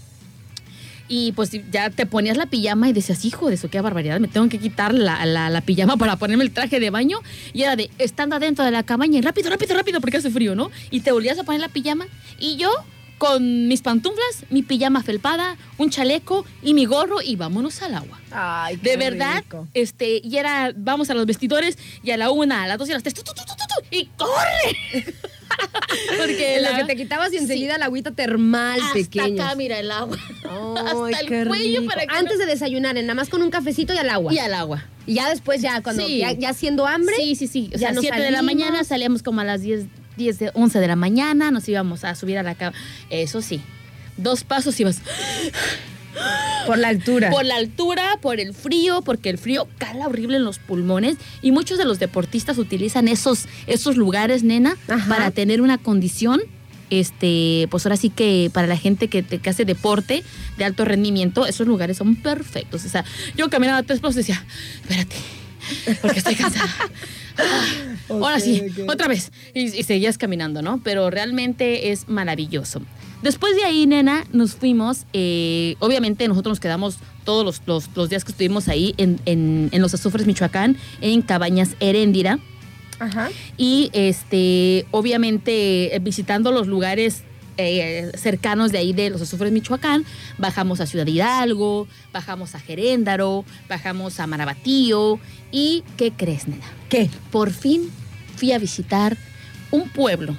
Y 1.08 1.32
pues 1.32 1.50
ya 1.70 1.90
te 1.90 2.04
ponías 2.06 2.36
la 2.36 2.46
pijama 2.46 2.88
y 2.88 2.92
decías, 2.92 3.24
hijo 3.24 3.48
de 3.48 3.54
eso, 3.54 3.70
qué 3.70 3.80
barbaridad, 3.80 4.18
me 4.18 4.28
tengo 4.28 4.48
que 4.48 4.58
quitar 4.58 4.92
la, 4.92 5.24
la- 5.24 5.50
la 5.50 5.60
pijama 5.60 5.96
para 5.96 6.16
ponerme 6.16 6.42
el 6.44 6.50
traje 6.50 6.80
de 6.80 6.90
baño. 6.90 7.18
Y 7.52 7.62
era 7.62 7.76
de, 7.76 7.90
estando 7.98 8.36
adentro 8.36 8.64
de 8.64 8.70
la 8.72 8.82
cabaña, 8.82 9.18
y 9.18 9.22
rápido, 9.22 9.50
rápido, 9.50 9.74
rápido, 9.76 10.00
porque 10.00 10.16
hace 10.16 10.30
frío, 10.30 10.54
¿no? 10.56 10.70
Y 10.90 11.00
te 11.00 11.12
volvías 11.12 11.38
a 11.38 11.44
poner 11.44 11.60
la 11.60 11.68
pijama. 11.68 12.06
Y 12.40 12.56
yo, 12.56 12.70
con 13.18 13.68
mis 13.68 13.82
pantuflas, 13.82 14.44
mi 14.50 14.62
pijama 14.62 15.02
felpada, 15.02 15.56
un 15.78 15.90
chaleco 15.90 16.44
y 16.62 16.74
mi 16.74 16.84
gorro, 16.86 17.22
y 17.22 17.36
vámonos 17.36 17.80
al 17.82 17.94
agua. 17.94 18.20
Ay, 18.32 18.76
qué 18.76 18.90
De 18.90 18.96
verdad, 18.96 19.36
rico. 19.44 19.68
este, 19.74 20.20
y 20.22 20.36
era, 20.36 20.72
vamos 20.76 21.08
a 21.08 21.14
los 21.14 21.24
vestidores, 21.24 21.78
y 22.02 22.10
a 22.10 22.16
la 22.16 22.30
una, 22.30 22.64
a 22.64 22.66
las 22.66 22.78
dos 22.78 22.88
y 22.88 22.92
a 22.92 22.94
las 22.94 23.02
tres, 23.04 23.14
tu, 23.14 23.22
y 23.90 24.06
corre. 24.16 25.14
Porque 26.18 26.56
En 26.56 26.64
lo 26.64 26.70
la- 26.72 26.76
que 26.78 26.84
te 26.84 26.96
quitabas 26.96 27.28
y 27.32 27.36
Sí. 27.36 27.42
enseguida 27.44 27.78
la 27.78 27.86
agüita 27.86 28.10
termal 28.10 28.80
hasta 28.80 28.92
pequeño. 28.94 29.42
acá, 29.42 29.54
mira 29.54 29.78
el 29.78 29.90
agua. 29.90 30.16
Ay, 30.44 31.14
hasta 31.14 31.20
el 31.20 31.48
cuello 31.48 31.80
rico. 31.80 31.86
para 31.92 32.06
que 32.06 32.14
Antes 32.16 32.38
no- 32.38 32.44
de 32.44 32.46
desayunar, 32.46 32.94
nada 32.94 33.14
más 33.14 33.28
con 33.28 33.42
un 33.42 33.50
cafecito 33.50 33.94
y 33.94 33.98
al 33.98 34.10
agua. 34.10 34.32
Y 34.32 34.38
al 34.38 34.54
agua. 34.54 34.84
Y 35.06 35.14
ya 35.14 35.28
después, 35.28 35.60
ya 35.62 35.82
cuando 35.82 36.06
Sí. 36.06 36.18
ya, 36.18 36.32
ya 36.32 36.52
siendo 36.52 36.86
hambre. 36.86 37.14
Sí, 37.16 37.36
sí, 37.36 37.46
sí. 37.46 37.70
O 37.74 37.78
sea, 37.78 37.92
nos 37.92 38.02
7 38.02 38.20
de 38.20 38.30
la 38.30 38.42
mañana 38.42 38.82
salíamos 38.84 39.22
como 39.22 39.40
a 39.40 39.44
las 39.44 39.62
10, 39.62 39.86
10 40.16 40.38
de 40.38 40.50
11 40.54 40.80
de 40.80 40.86
la 40.88 40.96
mañana, 40.96 41.50
nos 41.50 41.68
íbamos 41.68 42.02
a 42.04 42.14
subir 42.14 42.38
a 42.38 42.42
la 42.42 42.54
cama. 42.56 42.76
Eso 43.10 43.40
sí. 43.42 43.60
Dos 44.16 44.44
pasos 44.44 44.78
ibas 44.80 45.00
Por 46.66 46.78
la 46.78 46.88
altura. 46.88 47.30
por 47.30 47.44
la 47.44 47.56
altura, 47.56 48.18
por 48.20 48.40
el 48.40 48.54
frío, 48.54 49.02
porque 49.02 49.30
el 49.30 49.38
frío 49.38 49.68
cala 49.78 50.06
horrible 50.06 50.36
en 50.38 50.44
los 50.44 50.58
pulmones 50.58 51.16
y 51.42 51.52
muchos 51.52 51.78
de 51.78 51.84
los 51.84 51.98
deportistas 51.98 52.58
utilizan 52.58 53.06
esos, 53.08 53.46
esos 53.66 53.96
lugares, 53.96 54.42
nena, 54.42 54.76
Ajá. 54.88 55.08
para 55.08 55.30
tener 55.30 55.60
una 55.60 55.78
condición. 55.78 56.40
Este, 56.88 57.66
pues 57.70 57.84
ahora 57.84 57.96
sí 57.96 58.10
que 58.10 58.48
para 58.52 58.68
la 58.68 58.76
gente 58.76 59.08
que, 59.08 59.22
te- 59.24 59.38
que 59.40 59.50
hace 59.50 59.64
deporte 59.64 60.22
de 60.56 60.64
alto 60.64 60.84
rendimiento, 60.84 61.44
esos 61.46 61.66
lugares 61.66 61.96
son 61.96 62.14
perfectos. 62.16 62.84
O 62.84 62.88
sea, 62.88 63.04
yo 63.36 63.50
caminaba 63.50 63.82
tres 63.82 63.98
pasos 64.00 64.14
y 64.14 64.18
decía, 64.18 64.44
espérate, 64.82 65.16
porque 66.00 66.18
estoy 66.18 66.36
cansada. 66.36 66.70
Ahora 68.08 68.36
Ok, 68.36 68.40
sí, 68.42 68.62
otra 68.88 69.08
vez. 69.08 69.32
Y, 69.52 69.62
y 69.64 69.82
seguías 69.82 70.16
caminando, 70.16 70.62
¿no? 70.62 70.80
Pero 70.82 71.10
realmente 71.10 71.90
es 71.90 72.08
maravilloso. 72.08 72.80
Después 73.22 73.56
de 73.56 73.64
ahí, 73.64 73.86
nena, 73.86 74.24
nos 74.32 74.54
fuimos. 74.54 75.04
eh, 75.12 75.74
obviamente 75.80 76.28
nosotros 76.28 76.52
nos 76.52 76.60
quedamos 76.60 76.98
todos 77.24 77.44
los, 77.44 77.60
los- 77.66 77.88
los 77.96 78.08
días 78.08 78.24
que 78.24 78.32
estuvimos 78.32 78.68
ahí 78.68 78.94
en, 78.98 79.20
en- 79.26 79.68
en 79.72 79.82
los 79.82 79.94
azufres 79.94 80.26
Michoacán, 80.26 80.76
en 81.00 81.22
Cabañas 81.22 81.70
Heréndira. 81.80 82.38
Ajá. 82.98 83.28
Y 83.56 83.90
este, 83.92 84.86
obviamente 84.90 85.94
eh, 85.94 85.98
visitando 85.98 86.50
los 86.52 86.66
lugares 86.66 87.22
eh, 87.58 88.12
cercanos 88.16 88.70
de 88.70 88.78
ahí 88.78 88.92
de 88.92 89.10
los 89.10 89.20
azufres 89.22 89.50
Michoacán, 89.50 90.04
bajamos 90.38 90.80
a 90.80 90.86
Ciudad 90.86 91.06
Hidalgo, 91.06 91.88
bajamos 92.12 92.54
a 92.54 92.60
Geréndaro, 92.60 93.44
bajamos 93.68 94.20
a 94.20 94.26
Marabatío. 94.26 95.18
¿Y 95.50 95.82
qué 95.96 96.12
crees, 96.12 96.46
nena? 96.48 96.66
¿Qué? 96.90 97.10
por 97.32 97.50
fin 97.50 97.90
fui 98.36 98.52
a 98.52 98.58
visitar 98.58 99.16
un 99.70 99.88
pueblo, 99.88 100.36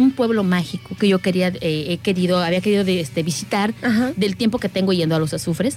un 0.00 0.10
pueblo 0.12 0.42
mágico 0.44 0.96
que 0.96 1.08
yo 1.08 1.18
quería, 1.20 1.48
eh, 1.60 1.86
he 1.88 1.98
querido, 1.98 2.38
había 2.38 2.60
querido 2.60 2.82
este, 2.82 3.22
visitar 3.22 3.74
Ajá. 3.82 4.12
del 4.16 4.36
tiempo 4.36 4.58
que 4.58 4.68
tengo 4.68 4.92
yendo 4.92 5.14
a 5.16 5.18
los 5.18 5.32
azufres. 5.34 5.76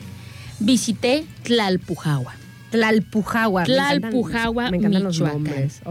Visité 0.60 1.26
Tlalpujahua. 1.44 2.36
Tlalpujahua. 2.72 3.64
Me 3.66 3.68
encantan- 3.76 4.00
Tlalpujahua, 4.02 4.72
Me 4.72 4.78
encantan 4.78 5.04
los 5.04 5.20
nombres. 5.20 5.82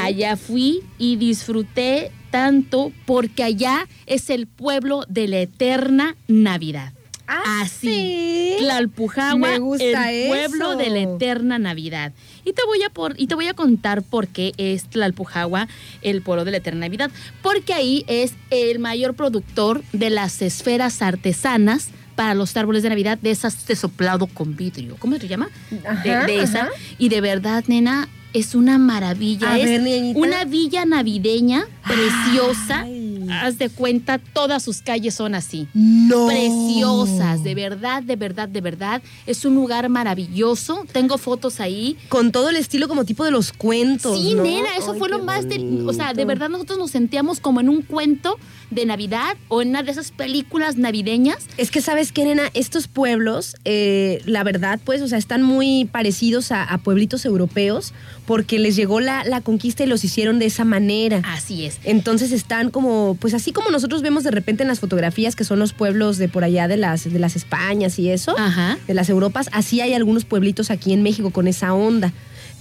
Allá 0.00 0.36
fui 0.36 0.80
y 0.98 1.16
disfruté 1.16 2.10
tanto 2.30 2.92
porque 3.04 3.42
allá 3.42 3.86
es 4.06 4.30
el 4.30 4.46
pueblo 4.46 5.04
de 5.08 5.28
la 5.28 5.40
eterna 5.40 6.16
Navidad. 6.28 6.92
Ah, 7.28 7.62
Así. 7.62 7.88
¿sí? 7.88 8.56
Tlalpujahua, 8.60 9.36
Me 9.36 9.58
gusta 9.58 10.12
el 10.12 10.28
pueblo 10.28 10.76
de 10.76 10.90
la 10.90 10.98
eterna 11.00 11.58
Navidad. 11.58 12.12
Y 12.44 12.52
te 12.52 12.62
voy 12.66 12.82
a 12.82 12.90
por, 12.90 13.14
y 13.18 13.26
te 13.26 13.34
voy 13.34 13.46
a 13.46 13.54
contar 13.54 14.02
por 14.02 14.28
qué 14.28 14.52
es 14.56 14.84
Tlalpujahua 14.84 15.68
el 16.02 16.22
pueblo 16.22 16.44
de 16.44 16.50
la 16.50 16.56
eterna 16.58 16.80
Navidad, 16.80 17.10
porque 17.42 17.74
ahí 17.74 18.04
es 18.08 18.34
el 18.50 18.78
mayor 18.78 19.14
productor 19.14 19.82
de 19.92 20.10
las 20.10 20.42
esferas 20.42 21.02
artesanas 21.02 21.90
para 22.16 22.34
los 22.34 22.56
árboles 22.56 22.82
de 22.82 22.88
Navidad 22.88 23.18
de 23.18 23.30
esas 23.30 23.66
de 23.66 23.76
soplado 23.76 24.26
con 24.26 24.56
vidrio. 24.56 24.96
¿Cómo 24.98 25.16
se 25.16 25.28
llama? 25.28 25.48
Ajá, 25.86 26.02
de, 26.02 26.32
de 26.32 26.42
esa. 26.42 26.68
Y 26.98 27.08
de 27.08 27.20
verdad, 27.20 27.64
nena, 27.68 28.08
es 28.32 28.54
una 28.54 28.78
maravilla. 28.78 29.52
A 29.52 29.58
es 29.58 29.82
ver, 29.82 30.16
una 30.16 30.44
villa 30.44 30.84
navideña 30.84 31.66
preciosa 31.82 32.82
Ay. 32.82 33.26
haz 33.30 33.58
de 33.58 33.68
cuenta, 33.68 34.18
todas 34.18 34.62
sus 34.62 34.82
calles 34.82 35.14
son 35.14 35.34
así. 35.34 35.68
No. 35.74 36.26
Preciosas, 36.26 37.42
de 37.42 37.54
verdad, 37.54 38.02
de 38.02 38.16
verdad, 38.16 38.48
de 38.48 38.60
verdad. 38.60 39.02
Es 39.26 39.44
un 39.44 39.54
lugar 39.54 39.88
maravilloso. 39.88 40.84
Tengo 40.92 41.18
fotos 41.18 41.60
ahí. 41.60 41.96
Con 42.08 42.32
todo 42.32 42.50
el 42.50 42.56
estilo 42.56 42.88
como 42.88 43.04
tipo 43.04 43.24
de 43.24 43.30
los 43.30 43.52
cuentos. 43.52 44.18
Sí, 44.18 44.34
¿no? 44.34 44.42
nena, 44.42 44.76
eso 44.76 44.92
Ay, 44.92 44.98
fue 44.98 45.08
lo 45.08 45.22
más 45.22 45.48
de, 45.48 45.82
o 45.86 45.92
sea, 45.92 46.14
de 46.14 46.24
verdad 46.24 46.48
nosotros 46.48 46.78
nos 46.78 46.90
sentíamos 46.90 47.40
como 47.40 47.60
en 47.60 47.68
un 47.68 47.82
cuento 47.82 48.38
de 48.70 48.86
Navidad 48.86 49.36
o 49.48 49.60
en 49.60 49.70
una 49.70 49.82
de 49.82 49.90
esas 49.90 50.10
películas 50.10 50.76
navideñas. 50.76 51.46
Es 51.58 51.70
que, 51.70 51.80
¿sabes 51.80 52.12
qué, 52.12 52.24
nena? 52.24 52.44
Estos 52.54 52.88
pueblos, 52.88 53.56
eh, 53.64 54.22
la 54.24 54.44
verdad, 54.44 54.80
pues, 54.82 55.02
o 55.02 55.08
sea, 55.08 55.18
están 55.18 55.42
muy 55.42 55.84
parecidos 55.84 56.52
a, 56.52 56.62
a 56.64 56.78
pueblitos 56.78 57.24
europeos 57.24 57.92
porque 58.26 58.58
les 58.58 58.76
llegó 58.76 59.00
la, 59.00 59.24
la 59.24 59.40
conquista 59.40 59.82
y 59.84 59.86
los 59.86 60.04
hicieron 60.04 60.38
de 60.38 60.46
esa 60.46 60.64
manera. 60.64 61.22
Así 61.24 61.66
es. 61.66 61.78
Entonces 61.84 62.32
están 62.32 62.70
como, 62.70 63.16
pues 63.20 63.34
así 63.34 63.52
como 63.52 63.70
nosotros 63.70 64.02
vemos 64.02 64.24
de 64.24 64.30
repente 64.30 64.62
en 64.62 64.68
las 64.68 64.80
fotografías 64.80 65.36
que 65.36 65.44
son 65.44 65.58
los 65.58 65.72
pueblos 65.72 66.18
de 66.18 66.28
por 66.28 66.44
allá 66.44 66.68
de 66.68 66.76
las, 66.76 67.10
de 67.10 67.18
las 67.18 67.36
Españas 67.36 67.98
y 67.98 68.10
eso, 68.10 68.38
Ajá. 68.38 68.78
de 68.86 68.94
las 68.94 69.08
Europas, 69.08 69.48
así 69.52 69.80
hay 69.80 69.94
algunos 69.94 70.24
pueblitos 70.24 70.70
aquí 70.70 70.92
en 70.92 71.02
México 71.02 71.30
con 71.30 71.48
esa 71.48 71.74
onda. 71.74 72.12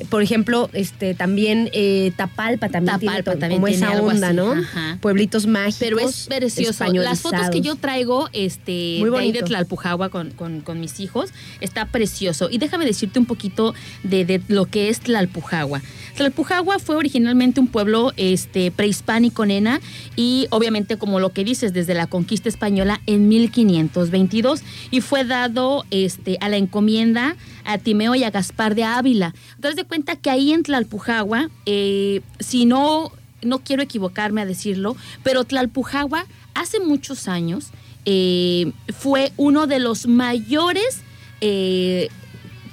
Por 0.10 0.24
ejemplo, 0.24 0.70
este 0.74 1.14
también 1.14 1.70
eh, 1.74 2.12
Tapalpa 2.16 2.70
también 2.70 2.98
tiene 3.00 3.18
Tapalpa 3.18 3.32
to- 3.34 3.40
también 3.40 3.60
como 3.62 3.68
tiene 3.68 3.86
esa 3.86 3.94
algo 3.96 4.08
onda, 4.08 4.28
así, 4.28 4.36
¿no? 4.38 4.52
ajá. 4.54 4.98
Pueblitos 5.02 5.46
mágicos. 5.48 5.78
Pero 5.80 6.00
es 6.00 6.26
precioso. 6.28 6.86
Las 6.94 7.22
fotos 7.22 7.50
que 7.52 7.62
yo 7.62 7.76
traigo 7.76 8.28
este, 8.34 8.98
Muy 9.00 9.10
de 9.12 9.18
ahí 9.18 9.32
de. 9.32 9.42
Tlalpujagua 9.44 10.10
con, 10.10 10.32
con- 10.32 10.62
con 10.62 10.80
mis 10.80 11.00
hijos 11.00 11.30
está 11.60 11.86
precioso. 11.86 12.50
Y 12.50 12.58
déjame 12.58 12.86
decirte 12.86 13.20
un 13.20 13.26
poquito 13.26 13.74
de, 14.04 14.26
de 14.26 14.42
lo 14.48 14.66
que 14.66 14.90
es 14.90 15.00
Tlalpujagua. 15.02 15.82
Tlalpujagua 16.16 16.80
fue 16.80 16.96
originalmente 16.96 17.60
un 17.60 17.68
pueblo 17.68 18.12
este, 18.18 18.72
prehispánico, 18.72 19.46
nena, 19.46 19.80
y 20.16 20.48
obviamente, 20.50 20.98
como 20.98 21.20
lo 21.20 21.30
que 21.30 21.44
dices, 21.44 21.74
desde 21.74 21.94
la 21.94 22.08
conquista 22.08 22.50
española 22.50 23.00
en 23.06 23.28
1522, 23.30 24.62
y 24.92 25.02
fue 25.02 25.24
dado 25.24 25.86
este, 25.92 26.38
a 26.42 26.50
la 26.50 26.58
encomienda 26.58 27.36
a 27.64 27.78
Timeo 27.78 28.16
y 28.16 28.24
a 28.24 28.32
Gaspar 28.32 28.74
de 28.76 28.84
Ávila. 28.84 29.34
Entonces, 29.56 29.76
de 29.82 29.88
cuenta 29.88 30.16
que 30.16 30.30
ahí 30.30 30.54
en 30.54 30.64
Tlalpujagua, 30.64 31.50
eh, 31.66 32.22
si 32.40 32.66
no, 32.66 33.12
no 33.42 33.60
quiero 33.60 33.82
equivocarme 33.84 34.42
a 34.42 34.46
decirlo, 34.46 34.96
pero 35.24 35.44
Tlalpujagua 35.44 36.26
hace 36.54 36.80
muchos 36.80 37.28
años 37.28 37.68
eh, 38.06 38.72
fue 38.98 39.32
uno 39.38 39.68
de 39.68 39.80
los 39.80 40.08
mayores, 40.08 41.02
eh, 41.42 42.10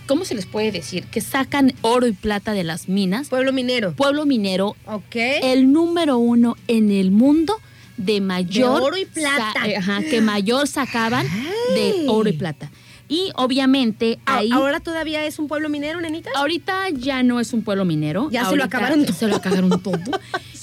¿cómo 0.07 0.25
se 0.25 0.35
les 0.35 0.47
puede 0.47 0.73
decir? 0.73 1.05
Que 1.05 1.21
sacan 1.21 1.73
oro 1.83 2.07
y 2.07 2.13
plata 2.13 2.53
de 2.53 2.65
las 2.65 2.89
minas. 2.89 3.29
Pueblo 3.29 3.53
minero. 3.53 3.95
Pueblo 3.95 4.25
minero, 4.27 4.77
Ok. 4.87 5.17
el 5.43 5.73
número 5.73 6.19
uno 6.19 6.57
en 6.67 6.91
el 6.91 7.11
mundo 7.11 7.55
de 7.97 8.21
mayor 8.21 8.79
De 8.81 8.87
oro 8.87 8.97
y 8.97 9.05
plata. 9.07 9.67
eh, 9.67 9.77
ajá, 9.77 10.01
que 10.03 10.21
mayor 10.21 10.67
sacaban 10.69 11.27
de 11.75 12.07
oro 12.09 12.29
y 12.29 12.33
plata. 12.35 12.71
Y 13.09 13.31
obviamente 13.37 14.19
A- 14.27 14.39
ahí 14.39 14.51
¿Ahora 14.53 14.81
todavía 14.81 15.25
es 15.25 15.39
un 15.39 15.49
pueblo 15.49 15.69
minero, 15.71 16.01
nenita? 16.01 16.31
Ahorita 16.37 16.91
ya 16.93 17.23
no 17.23 17.41
es 17.41 17.53
un 17.55 17.63
pueblo 17.63 17.85
minero. 17.87 18.29
Ya 18.31 18.45
se 18.45 18.55
lo 18.57 18.65
acabaron 18.65 19.05
todo. 19.07 19.15
Se 19.17 19.27
lo 19.29 19.37
acabaron 19.37 19.83
todo. 19.83 19.99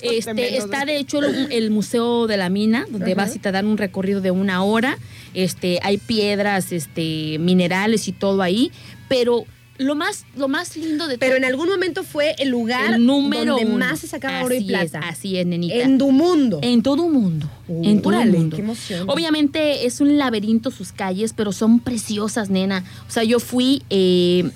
este, 0.01 0.57
está 0.57 0.85
de 0.85 0.97
hecho 0.97 1.19
el, 1.23 1.51
el 1.51 1.71
Museo 1.71 2.27
de 2.27 2.37
la 2.37 2.49
Mina, 2.49 2.85
donde 2.89 3.13
Ajá. 3.13 3.23
vas 3.23 3.35
y 3.35 3.39
te 3.39 3.51
dan 3.51 3.65
un 3.65 3.77
recorrido 3.77 4.21
de 4.21 4.29
una 4.31 4.63
hora. 4.63 4.97
Este, 5.33 5.79
hay 5.81 5.97
piedras, 5.97 6.71
este, 6.71 7.37
minerales 7.39 8.07
y 8.07 8.11
todo 8.11 8.41
ahí. 8.43 8.71
Pero 9.09 9.45
lo 9.77 9.95
más, 9.95 10.25
lo 10.37 10.47
más 10.47 10.77
lindo 10.77 11.07
de 11.07 11.17
Pero 11.17 11.31
todo 11.33 11.37
en 11.37 11.45
algún 11.45 11.67
momento 11.69 12.03
fue 12.03 12.35
el 12.39 12.49
lugar 12.49 12.93
el 12.93 13.05
número 13.05 13.53
donde 13.57 13.65
uno. 13.65 13.85
más 13.85 13.99
se 13.99 14.07
sacaba 14.07 14.43
oro 14.43 14.53
y 14.55 14.59
Así 14.59 14.67
plata. 14.67 14.99
Es, 14.99 15.05
así 15.17 15.37
es, 15.37 15.45
nenita. 15.45 15.75
En 15.75 15.97
tu 15.97 16.11
mundo. 16.11 16.59
En 16.61 16.81
todo 16.81 17.09
mundo. 17.09 17.49
en 17.67 18.01
todo 18.01 18.15
Órale, 18.15 18.31
el 18.31 18.37
mundo. 18.37 18.55
qué 18.55 18.61
emoción. 18.61 19.09
Obviamente 19.09 19.85
es 19.85 19.99
un 19.99 20.17
laberinto 20.17 20.71
sus 20.71 20.91
calles, 20.91 21.33
pero 21.33 21.51
son 21.51 21.79
preciosas, 21.79 22.49
nena. 22.49 22.83
O 23.07 23.11
sea, 23.11 23.23
yo 23.23 23.39
fui 23.39 23.83
eh, 23.89 24.49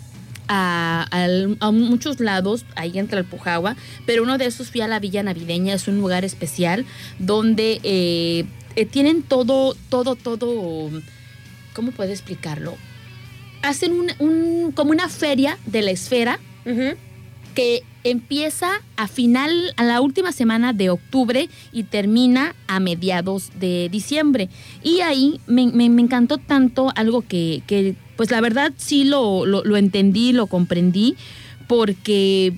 a, 0.48 1.08
a 1.60 1.72
muchos 1.72 2.20
lados, 2.20 2.66
ahí 2.76 2.98
en 2.98 3.08
Tlalpujagua, 3.08 3.76
pero 4.06 4.24
uno 4.24 4.38
de 4.38 4.46
esos 4.46 4.72
fui 4.72 4.82
a 4.82 4.88
la 4.88 5.00
Villa 5.00 5.22
Navideña, 5.22 5.74
es 5.74 5.88
un 5.88 5.98
lugar 5.98 6.24
especial 6.26 6.86
donde 7.20 7.80
eh, 7.84 8.46
eh, 8.76 8.86
tienen 8.86 9.22
todo, 9.22 9.76
todo, 9.90 10.16
todo. 10.16 10.90
¿Cómo 11.74 11.92
puedo 11.92 12.12
explicarlo? 12.12 12.78
Hacen 13.62 13.92
un, 13.94 14.12
un- 14.20 14.72
como 14.72 14.92
una 14.92 15.10
feria 15.10 15.58
de 15.66 15.82
la 15.82 15.92
esfera 15.92 16.40
que 17.56 17.82
empieza 18.04 18.70
a 18.96 19.08
final, 19.08 19.74
a 19.76 19.84
la 19.84 20.02
última 20.02 20.32
semana 20.32 20.72
de 20.72 20.90
octubre 20.92 21.50
y 21.74 21.84
termina 21.84 22.56
a 22.68 22.80
mediados 22.80 23.52
de 23.60 23.90
diciembre. 23.92 24.50
Y 24.84 25.02
ahí 25.02 25.42
me, 25.48 25.68
me- 25.68 25.90
me 25.90 26.02
encantó 26.02 26.38
tanto 26.38 26.92
algo 26.96 27.22
que, 27.28 27.62
que, 27.68 27.96
pues 28.16 28.32
la 28.32 28.40
verdad 28.40 28.72
sí 28.78 29.04
lo, 29.04 29.46
lo, 29.46 29.64
lo 29.64 29.78
entendí, 29.78 30.32
lo 30.32 30.48
comprendí, 30.48 31.16
porque... 31.68 32.54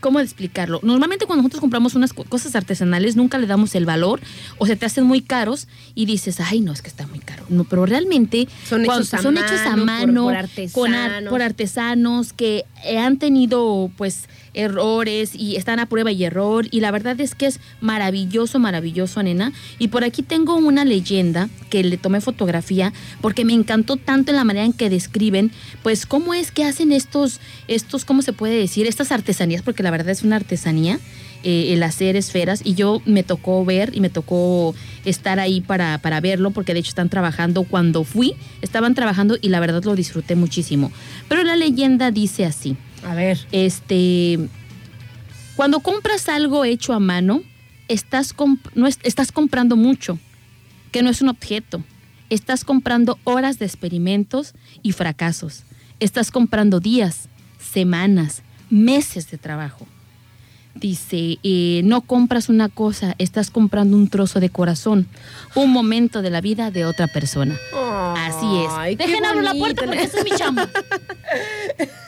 ¿Cómo 0.00 0.20
explicarlo? 0.20 0.78
Normalmente 0.82 1.24
cuando 1.26 1.42
nosotros 1.42 1.60
compramos 1.60 1.94
unas 1.94 2.12
co- 2.12 2.24
cosas 2.24 2.54
artesanales 2.54 3.16
nunca 3.16 3.38
le 3.38 3.46
damos 3.46 3.74
el 3.74 3.86
valor 3.86 4.20
o 4.58 4.66
se 4.66 4.76
te 4.76 4.86
hacen 4.86 5.04
muy 5.04 5.20
caros 5.22 5.68
y 5.94 6.04
dices, 6.06 6.38
ay, 6.40 6.60
no, 6.60 6.72
es 6.72 6.82
que 6.82 6.88
está 6.88 7.06
muy 7.06 7.18
caro. 7.18 7.44
No, 7.48 7.64
pero 7.64 7.86
realmente 7.86 8.46
Son 8.68 8.84
hechos 8.84 9.14
a 9.14 9.22
son 9.22 9.34
mano, 9.34 9.46
hechos 9.46 9.60
a 9.66 9.70
por- 9.70 9.76
con 10.72 10.94
ar- 10.94 11.10
artesanos. 11.10 11.30
por 11.30 11.42
artesanos 11.42 12.32
que 12.34 12.64
han 12.98 13.16
tenido 13.18 13.90
pues 13.96 14.28
errores 14.56 15.34
y 15.34 15.56
están 15.56 15.78
a 15.78 15.86
prueba 15.86 16.10
y 16.10 16.24
error 16.24 16.66
y 16.70 16.80
la 16.80 16.90
verdad 16.90 17.20
es 17.20 17.34
que 17.34 17.46
es 17.46 17.60
maravilloso, 17.80 18.58
maravilloso, 18.58 19.22
nena. 19.22 19.52
Y 19.78 19.88
por 19.88 20.02
aquí 20.02 20.22
tengo 20.22 20.56
una 20.56 20.84
leyenda 20.84 21.48
que 21.70 21.84
le 21.84 21.96
tomé 21.96 22.20
fotografía 22.20 22.92
porque 23.20 23.44
me 23.44 23.52
encantó 23.52 23.96
tanto 23.96 24.32
en 24.32 24.36
la 24.36 24.44
manera 24.44 24.66
en 24.66 24.72
que 24.72 24.90
describen 24.90 25.52
pues 25.82 26.06
cómo 26.06 26.34
es 26.34 26.50
que 26.50 26.64
hacen 26.64 26.90
estos, 26.90 27.40
estos, 27.68 28.04
¿cómo 28.04 28.22
se 28.22 28.32
puede 28.32 28.58
decir? 28.58 28.86
Estas 28.86 29.12
artesanías, 29.12 29.62
porque 29.62 29.82
la 29.82 29.90
verdad 29.90 30.10
es 30.10 30.22
una 30.22 30.36
artesanía. 30.36 30.98
eh, 31.42 31.72
el 31.74 31.82
hacer 31.84 32.16
esferas 32.16 32.60
y 32.64 32.74
yo 32.74 33.00
me 33.04 33.22
tocó 33.22 33.64
ver 33.64 33.92
y 33.94 34.00
me 34.00 34.10
tocó 34.10 34.74
estar 35.04 35.38
ahí 35.38 35.60
para, 35.60 35.98
para 35.98 36.20
verlo 36.20 36.50
porque 36.50 36.74
de 36.74 36.80
hecho 36.80 36.88
están 36.88 37.08
trabajando 37.08 37.62
cuando 37.62 38.02
fui, 38.02 38.34
estaban 38.62 38.96
trabajando 38.96 39.36
y 39.40 39.50
la 39.50 39.60
verdad 39.60 39.84
lo 39.84 39.94
disfruté 39.94 40.34
muchísimo. 40.34 40.90
Pero 41.28 41.44
la 41.44 41.54
leyenda 41.54 42.10
dice 42.10 42.46
así, 42.46 42.76
A 43.06 43.14
ver. 43.14 43.38
este, 43.52 44.38
cuando 45.56 45.80
compras 45.80 46.28
algo 46.28 46.64
hecho 46.64 46.92
a 46.92 46.98
mano, 47.00 47.42
estás, 47.88 48.34
comp- 48.36 48.70
no 48.74 48.86
es- 48.86 48.98
estás 49.02 49.32
comprando 49.32 49.76
mucho, 49.76 50.18
que 50.92 51.02
no 51.02 51.10
es 51.10 51.22
un 51.22 51.28
objeto. 51.28 51.82
Estás 52.30 52.64
comprando 52.64 53.18
horas 53.24 53.58
de 53.60 53.66
experimentos 53.66 54.54
y 54.82 54.92
fracasos. 54.92 55.62
Estás 56.00 56.30
comprando 56.32 56.80
días, 56.80 57.28
semanas, 57.60 58.42
meses 58.68 59.30
de 59.30 59.38
trabajo. 59.38 59.86
Dice, 60.74 61.38
eh, 61.42 61.80
no 61.84 62.02
compras 62.02 62.50
una 62.50 62.68
cosa, 62.68 63.14
estás 63.18 63.50
comprando 63.50 63.96
un 63.96 64.08
trozo 64.08 64.40
de 64.40 64.50
corazón, 64.50 65.06
un 65.54 65.70
momento 65.70 66.20
de 66.20 66.28
la 66.28 66.42
vida 66.42 66.70
de 66.70 66.84
otra 66.84 67.06
persona. 67.06 67.56
Así 68.16 68.46
es. 68.92 68.98
Dejen 68.98 69.24
abrir 69.24 69.44
la 69.44 69.54
puerta 69.54 69.86
porque 69.86 70.02
esa 70.02 70.18
es 70.18 70.24
mi 70.24 70.32
chamba. 70.32 70.68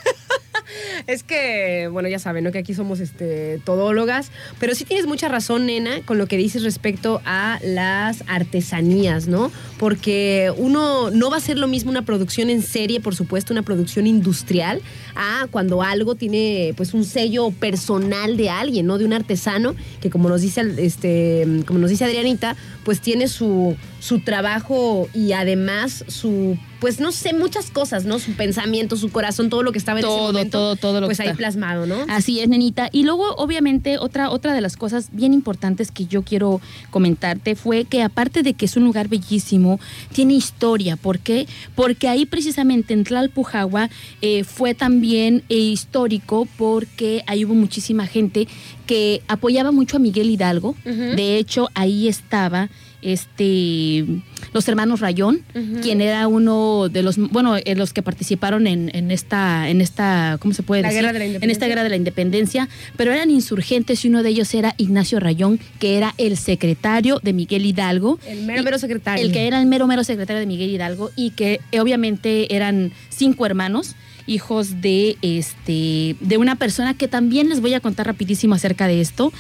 Es 1.06 1.22
que, 1.22 1.88
bueno, 1.90 2.08
ya 2.08 2.18
saben, 2.18 2.44
¿no? 2.44 2.52
Que 2.52 2.58
aquí 2.58 2.74
somos 2.74 3.00
este, 3.00 3.60
todólogas, 3.64 4.30
pero 4.58 4.74
sí 4.74 4.84
tienes 4.84 5.06
mucha 5.06 5.28
razón, 5.28 5.66
nena, 5.66 6.02
con 6.04 6.18
lo 6.18 6.26
que 6.26 6.36
dices 6.36 6.62
respecto 6.62 7.20
a 7.24 7.58
las 7.62 8.24
artesanías, 8.26 9.28
¿no? 9.28 9.50
Porque 9.78 10.52
uno 10.56 11.10
no 11.10 11.30
va 11.30 11.38
a 11.38 11.40
ser 11.40 11.58
lo 11.58 11.68
mismo 11.68 11.90
una 11.90 12.02
producción 12.02 12.50
en 12.50 12.62
serie, 12.62 13.00
por 13.00 13.14
supuesto, 13.14 13.52
una 13.52 13.62
producción 13.62 14.06
industrial, 14.06 14.80
a 15.14 15.46
cuando 15.50 15.82
algo 15.82 16.14
tiene, 16.14 16.74
pues, 16.76 16.94
un 16.94 17.04
sello 17.04 17.50
personal 17.50 18.36
de 18.36 18.50
alguien, 18.50 18.86
¿no? 18.86 18.98
De 18.98 19.04
un 19.04 19.12
artesano, 19.12 19.74
que 20.00 20.10
como 20.10 20.28
nos 20.28 20.42
dice, 20.42 20.62
este, 20.78 21.46
como 21.66 21.78
nos 21.78 21.90
dice 21.90 22.04
Adrianita, 22.04 22.56
pues 22.84 23.00
tiene 23.00 23.28
su, 23.28 23.76
su 24.00 24.20
trabajo 24.20 25.08
y 25.14 25.32
además 25.32 26.04
su, 26.08 26.56
pues, 26.80 27.00
no 27.00 27.12
sé, 27.12 27.32
muchas 27.32 27.70
cosas, 27.70 28.04
¿no? 28.04 28.18
Su 28.18 28.32
pensamiento, 28.32 28.96
su 28.96 29.10
corazón, 29.10 29.50
todo 29.50 29.62
lo 29.62 29.72
que 29.72 29.78
estaba 29.78 29.98
en 30.00 30.04
ese 30.06 30.14
Todo, 30.14 30.26
momento 30.28 30.58
todo, 30.58 30.76
todo 30.76 31.00
lo 31.00 31.06
pues 31.06 31.18
que 31.18 31.24
ahí 31.24 31.28
está. 31.30 31.38
plasmado, 31.38 31.86
¿no? 31.86 31.96
Así 32.08 32.40
es, 32.40 32.48
nenita. 32.48 32.88
Y 32.92 33.02
luego, 33.02 33.34
obviamente, 33.36 33.98
otra, 33.98 34.30
otra 34.30 34.52
de 34.54 34.60
las 34.60 34.76
cosas 34.76 35.08
bien 35.12 35.32
importantes 35.34 35.90
que 35.90 36.06
yo 36.06 36.22
quiero 36.22 36.60
comentarte 36.90 37.56
fue 37.56 37.84
que 37.84 38.02
aparte 38.02 38.42
de 38.42 38.54
que 38.54 38.66
es 38.66 38.76
un 38.76 38.84
lugar 38.84 39.08
bellísimo, 39.08 39.80
tiene 40.12 40.34
historia. 40.34 40.96
¿Por 40.96 41.18
qué? 41.18 41.46
Porque 41.74 42.08
ahí 42.08 42.26
precisamente 42.26 42.94
en 42.94 43.04
Tlalpujagua 43.04 43.90
eh, 44.22 44.44
fue 44.44 44.74
también 44.74 45.42
eh, 45.48 45.56
histórico 45.56 46.46
porque 46.56 47.22
ahí 47.26 47.44
hubo 47.44 47.54
muchísima 47.54 48.06
gente 48.06 48.46
que 48.86 49.22
apoyaba 49.28 49.72
mucho 49.72 49.96
a 49.96 50.00
Miguel 50.00 50.30
Hidalgo. 50.30 50.74
De 50.84 51.36
hecho, 51.36 51.68
ahí 51.74 52.08
estaba 52.08 52.70
este 53.02 54.04
los 54.52 54.66
hermanos 54.66 55.00
Rayón, 55.00 55.42
quien 55.82 56.00
era 56.00 56.26
uno 56.26 56.88
de 56.88 57.02
los, 57.02 57.16
bueno, 57.18 57.56
eh, 57.56 57.74
los 57.76 57.92
que 57.92 58.02
participaron 58.02 58.66
en, 58.66 58.90
en 58.94 59.10
esta, 59.10 59.68
en 59.68 59.80
esta, 59.80 60.38
¿cómo 60.40 60.54
se 60.54 60.62
puede 60.62 60.82
La 60.82 60.88
decir? 60.88 61.02
Guerra 61.02 61.12
de 61.12 61.32
la 61.32 61.38
En 61.44 61.50
esta 61.50 61.66
guerra 61.66 61.82
de 61.82 61.90
la 61.90 61.96
independencia, 61.96 62.68
pero 62.96 63.12
eran 63.12 63.30
insurgentes 63.30 64.04
y 64.04 64.08
uno 64.08 64.22
de 64.22 64.30
ellos 64.30 64.52
era 64.54 64.74
Ignacio 64.78 65.20
Rayón, 65.20 65.60
que 65.78 65.98
era 65.98 66.14
el 66.18 66.36
secretario 66.36 67.20
de 67.22 67.32
Miguel 67.32 67.66
Hidalgo. 67.66 68.18
El 68.26 68.42
mero, 68.44 68.62
mero 68.62 68.78
secretario. 68.78 69.24
el 69.24 69.32
que 69.32 69.46
era 69.46 69.60
el 69.60 69.66
mero 69.66 69.86
mero 69.86 70.04
secretario 70.04 70.40
de 70.40 70.46
Miguel 70.46 70.70
Hidalgo 70.70 71.10
y 71.14 71.30
que 71.30 71.60
eh, 71.72 71.80
obviamente 71.80 72.54
eran 72.54 72.92
cinco 73.10 73.46
hermanos 73.46 73.94
hijos 74.26 74.80
de 74.80 75.16
este 75.22 76.16
de 76.20 76.36
una 76.36 76.56
persona 76.56 76.94
que 76.94 77.08
también 77.08 77.48
les 77.48 77.60
voy 77.60 77.74
a 77.74 77.80
contar 77.80 78.06
rapidísimo 78.06 78.54
acerca 78.54 78.86
de 78.86 79.00
esto 79.00 79.32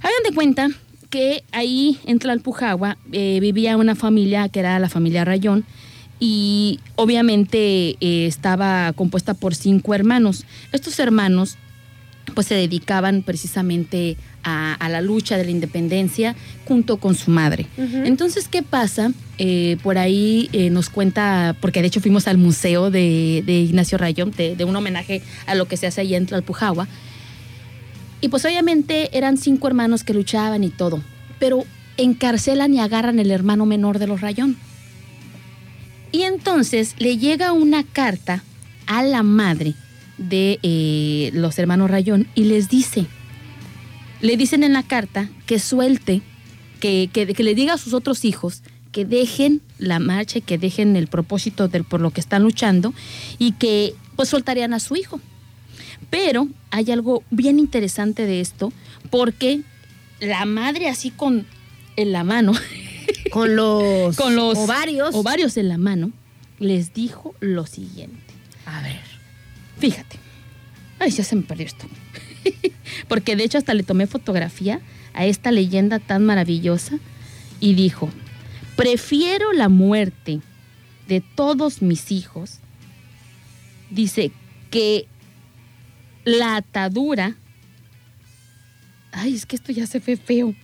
hagan 0.00 0.22
de 0.28 0.34
cuenta 0.34 0.68
que 1.14 1.44
ahí 1.52 2.00
en 2.06 2.18
Tlalpujagua 2.18 2.98
eh, 3.12 3.38
vivía 3.40 3.76
una 3.76 3.94
familia 3.94 4.48
que 4.48 4.58
era 4.58 4.80
la 4.80 4.88
familia 4.88 5.24
Rayón 5.24 5.64
y 6.18 6.80
obviamente 6.96 7.96
eh, 8.00 8.26
estaba 8.26 8.92
compuesta 8.94 9.32
por 9.34 9.54
cinco 9.54 9.94
hermanos 9.94 10.44
estos 10.72 10.98
hermanos 10.98 11.56
pues 12.34 12.48
se 12.48 12.56
dedicaban 12.56 13.22
precisamente 13.22 14.16
a, 14.42 14.74
a 14.74 14.88
la 14.88 15.02
lucha 15.02 15.36
de 15.36 15.44
la 15.44 15.52
independencia 15.52 16.34
junto 16.64 16.96
con 16.96 17.14
su 17.14 17.30
madre. 17.30 17.66
Entonces, 17.76 18.48
¿qué 18.48 18.62
pasa? 18.62 19.12
Eh, 19.36 19.76
por 19.82 19.98
ahí 19.98 20.48
eh, 20.52 20.70
nos 20.70 20.88
cuenta, 20.88 21.54
porque 21.60 21.82
de 21.82 21.88
hecho 21.88 22.00
fuimos 22.00 22.26
al 22.26 22.38
museo 22.38 22.90
de, 22.90 23.42
de 23.44 23.52
Ignacio 23.52 23.98
Rayón, 23.98 24.30
de, 24.30 24.56
de 24.56 24.64
un 24.64 24.74
homenaje 24.74 25.20
a 25.46 25.54
lo 25.54 25.68
que 25.68 25.76
se 25.76 25.86
hace 25.86 26.00
allá 26.00 26.16
en 26.16 26.26
Tlalpujagua. 26.26 26.88
Y 28.24 28.28
pues 28.28 28.42
obviamente 28.46 29.10
eran 29.12 29.36
cinco 29.36 29.68
hermanos 29.68 30.02
que 30.02 30.14
luchaban 30.14 30.64
y 30.64 30.70
todo, 30.70 31.02
pero 31.38 31.66
encarcelan 31.98 32.72
y 32.72 32.80
agarran 32.80 33.18
el 33.18 33.30
hermano 33.30 33.66
menor 33.66 33.98
de 33.98 34.06
los 34.06 34.22
Rayón. 34.22 34.56
Y 36.10 36.22
entonces 36.22 36.94
le 36.96 37.18
llega 37.18 37.52
una 37.52 37.84
carta 37.84 38.42
a 38.86 39.02
la 39.02 39.22
madre 39.22 39.74
de 40.16 40.58
eh, 40.62 41.32
los 41.34 41.58
hermanos 41.58 41.90
Rayón 41.90 42.26
y 42.34 42.44
les 42.44 42.70
dice, 42.70 43.04
le 44.22 44.38
dicen 44.38 44.64
en 44.64 44.72
la 44.72 44.84
carta 44.84 45.28
que 45.44 45.58
suelte, 45.58 46.22
que, 46.80 47.10
que, 47.12 47.26
que 47.26 47.42
le 47.44 47.54
diga 47.54 47.74
a 47.74 47.78
sus 47.78 47.92
otros 47.92 48.24
hijos 48.24 48.62
que 48.90 49.04
dejen 49.04 49.60
la 49.76 49.98
marcha 49.98 50.38
y 50.38 50.40
que 50.40 50.56
dejen 50.56 50.96
el 50.96 51.08
propósito 51.08 51.68
por 51.90 52.00
lo 52.00 52.10
que 52.10 52.22
están 52.22 52.42
luchando 52.42 52.94
y 53.38 53.52
que 53.52 53.94
pues 54.16 54.30
soltarían 54.30 54.72
a 54.72 54.80
su 54.80 54.96
hijo. 54.96 55.20
Pero 56.14 56.46
hay 56.70 56.92
algo 56.92 57.24
bien 57.30 57.58
interesante 57.58 58.24
de 58.24 58.40
esto 58.40 58.72
porque 59.10 59.62
la 60.20 60.44
madre 60.44 60.88
así 60.88 61.10
con 61.10 61.44
en 61.96 62.12
la 62.12 62.22
mano 62.22 62.52
Con 63.32 63.56
los, 63.56 64.16
con 64.16 64.36
los 64.36 64.56
ovarios. 64.56 65.12
ovarios 65.12 65.56
en 65.56 65.68
la 65.68 65.76
mano, 65.76 66.12
les 66.60 66.94
dijo 66.94 67.34
lo 67.40 67.66
siguiente. 67.66 68.32
A 68.64 68.80
ver. 68.80 69.00
Fíjate. 69.78 70.18
Ay, 71.00 71.10
ya 71.10 71.24
se 71.24 71.34
me 71.34 71.42
perdió 71.42 71.66
esto. 71.66 71.86
Porque 73.08 73.34
de 73.34 73.44
hecho 73.44 73.58
hasta 73.58 73.74
le 73.74 73.82
tomé 73.82 74.06
fotografía 74.06 74.80
a 75.14 75.26
esta 75.26 75.50
leyenda 75.50 75.98
tan 75.98 76.24
maravillosa 76.24 76.98
y 77.60 77.74
dijo, 77.74 78.08
prefiero 78.76 79.52
la 79.52 79.68
muerte 79.68 80.40
de 81.08 81.20
todos 81.20 81.82
mis 81.82 82.12
hijos, 82.12 82.58
dice 83.90 84.30
que 84.70 85.08
la 86.24 86.56
atadura, 86.56 87.36
ay, 89.12 89.34
es 89.34 89.46
que 89.46 89.56
esto 89.56 89.72
ya 89.72 89.86
se 89.86 90.00
fue 90.00 90.16
feo. 90.16 90.54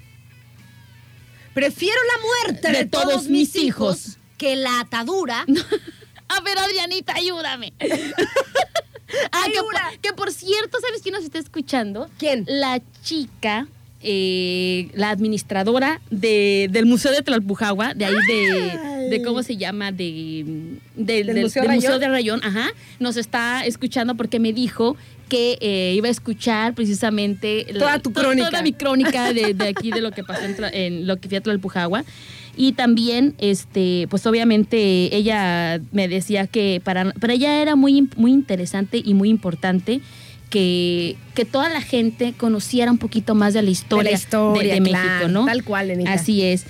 Prefiero 1.54 1.98
la 2.14 2.48
muerte 2.48 2.72
de, 2.72 2.86
todos, 2.86 3.28
mis 3.28 3.56
hijos 3.56 4.18
que 4.38 4.56
la 4.56 4.80
atadura. 4.80 5.44
A 6.28 6.40
ver, 6.42 6.58
Adrianita, 6.58 7.14
ayúdame. 7.14 7.72
ah, 9.32 9.44
que 9.46 9.98
que 10.00 10.12
por 10.12 10.32
cierto, 10.32 10.78
¿sabes 10.80 11.02
quién 11.02 11.14
nos 11.14 11.24
está 11.24 11.38
escuchando? 11.38 12.08
¿Quién? 12.18 12.44
La 12.46 12.80
chica, 13.02 13.66
eh, 14.00 14.90
la 14.94 15.10
administradora 15.10 16.00
de, 16.10 16.68
del 16.70 16.86
Museo 16.86 17.12
de 17.12 17.22
Tlalpujagua, 17.22 17.94
de 17.94 18.04
ahí 18.06 18.14
de, 18.28 18.99
de 19.10 19.22
¿cómo 19.22 19.42
se 19.42 19.56
llama? 19.56 19.92
De, 19.92 20.54
de- 20.96 21.24
¿Del 21.24 21.40
Museo? 21.42 21.64
Museo 21.68 21.98
de 21.98 22.08
Rayón, 22.08 22.40
ajá. 22.42 22.68
Nos 22.98 23.16
está 23.16 23.64
escuchando 23.66 24.14
porque 24.14 24.38
me 24.40 24.52
dijo 24.52 24.96
que 25.28 25.58
eh, 25.60 25.92
iba 25.96 26.08
a 26.08 26.10
escuchar 26.10 26.74
precisamente 26.74 27.66
la- 27.72 27.78
Toda 27.78 27.98
tu 28.00 28.10
to- 28.10 28.20
crónica. 28.20 28.50
Toda 28.50 28.62
mi 28.62 28.72
crónica 28.72 29.32
de, 29.32 29.54
de 29.54 29.68
aquí, 29.68 29.90
de 29.90 30.00
lo 30.00 30.10
que 30.10 30.24
pasó 30.24 30.44
en, 30.44 30.56
en 30.72 31.06
lo 31.06 31.18
que 31.18 31.28
fui 31.28 31.36
a 31.36 31.40
Tlalpujagua. 31.40 32.04
Y 32.56 32.72
también, 32.72 33.34
este, 33.38 34.06
pues 34.10 34.26
obviamente 34.26 35.14
ella 35.14 35.80
me 35.92 36.08
decía 36.08 36.46
que 36.48 36.80
para, 36.84 37.12
para 37.12 37.32
ella 37.34 37.62
era 37.62 37.76
muy, 37.76 38.08
muy 38.16 38.32
interesante 38.32 39.00
y 39.04 39.14
muy 39.14 39.28
importante 39.30 40.00
que, 40.50 41.16
que 41.34 41.44
toda 41.44 41.68
la 41.68 41.80
gente 41.80 42.34
conociera 42.36 42.90
un 42.90 42.98
poquito 42.98 43.36
más 43.36 43.54
de 43.54 43.62
la 43.62 43.70
historia 43.70 44.02
de 44.04 44.10
la 44.10 44.16
historia, 44.18 44.74
de, 44.74 44.80
de 44.80 44.88
claro, 44.90 45.08
México, 45.08 45.28
¿no? 45.28 45.46
Tal 45.46 45.62
cual, 45.62 45.88
Lenita. 45.88 46.12
Así 46.12 46.42
es. 46.42 46.66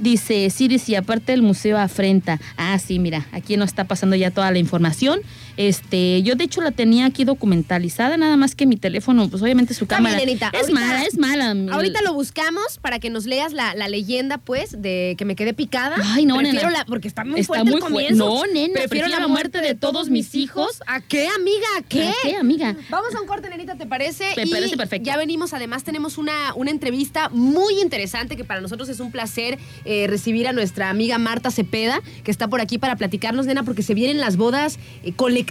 Dice 0.00 0.50
Siris, 0.50 0.88
y 0.88 0.96
aparte 0.96 1.32
el 1.32 1.42
museo 1.42 1.78
afrenta. 1.78 2.40
Ah, 2.56 2.78
sí, 2.78 2.98
mira, 2.98 3.26
aquí 3.32 3.56
nos 3.56 3.68
está 3.68 3.84
pasando 3.84 4.16
ya 4.16 4.30
toda 4.30 4.50
la 4.50 4.58
información. 4.58 5.20
Este, 5.56 6.22
yo 6.22 6.34
de 6.34 6.44
hecho 6.44 6.60
la 6.60 6.70
tenía 6.72 7.06
aquí 7.06 7.24
documentalizada, 7.24 8.16
nada 8.16 8.36
más 8.36 8.54
que 8.54 8.66
mi 8.66 8.76
teléfono, 8.76 9.28
pues 9.28 9.42
obviamente 9.42 9.74
su 9.74 9.84
Está 9.84 9.96
cámara. 9.96 10.16
bien, 10.16 10.28
es 10.30 10.42
ahorita- 10.42 10.72
mala, 10.72 11.02
es 11.04 11.18
mala. 11.18 11.74
Ahorita 11.74 12.02
lo 12.02 12.12
buscamos 12.14 12.78
para 12.80 12.98
que 12.98 13.10
nos 13.10 13.24
leas 13.26 13.52
la, 13.52 13.74
la 13.74 13.88
leyenda, 13.88 14.38
pues, 14.38 14.80
de 14.82 15.14
que 15.16 15.24
me 15.24 15.36
quedé 15.36 15.54
picada. 15.54 15.96
Ay, 16.02 16.26
no, 16.26 16.36
prefiero 16.36 16.68
nena. 16.68 16.78
la, 16.80 16.84
porque 16.86 17.08
está 17.08 17.24
muy 17.24 17.40
Está 17.40 17.54
fuerte 17.54 17.64
muy 17.70 17.74
el 17.74 17.80
fu- 17.80 17.86
comienzo. 17.86 18.16
No, 18.28 18.46
nena, 18.52 18.74
Prefiero 18.74 19.08
la 19.08 19.28
muerte 19.28 19.60
de 19.60 19.74
todos 19.74 20.10
mis 20.10 20.34
hijos. 20.34 20.82
¿A 20.86 21.00
qué, 21.00 21.28
amiga? 21.28 21.66
¿A 21.78 21.82
qué? 21.82 22.08
¿A 22.08 22.12
qué, 22.22 22.36
amiga? 22.36 22.76
Vamos 22.90 23.14
a 23.14 23.20
un 23.20 23.26
corte, 23.26 23.48
nenita, 23.48 23.76
¿te 23.76 23.86
parece? 23.86 24.24
Me 24.36 24.44
Y 24.44 24.50
parece 24.50 24.76
perfecto. 24.76 25.06
Ya 25.06 25.16
venimos, 25.16 25.52
además 25.54 25.84
tenemos 25.84 26.18
una, 26.18 26.54
una 26.54 26.70
entrevista 26.70 27.28
muy 27.30 27.80
interesante 27.80 28.36
que 28.36 28.44
para 28.44 28.60
nosotros 28.60 28.88
es 28.88 29.00
un 29.00 29.10
placer 29.12 29.58
eh, 29.84 30.06
recibir 30.08 30.48
a 30.48 30.52
nuestra 30.52 30.90
amiga 30.90 31.18
Marta 31.18 31.50
Cepeda, 31.50 32.00
que 32.24 32.30
está 32.30 32.48
por 32.48 32.60
aquí 32.60 32.78
para 32.78 32.96
platicarnos, 32.96 33.46
nena, 33.46 33.62
porque 33.62 33.82
se 33.82 33.94
vienen 33.94 34.18
las 34.20 34.36
bodas 34.36 34.78
eh, 35.04 35.12
colectivas. 35.12 35.43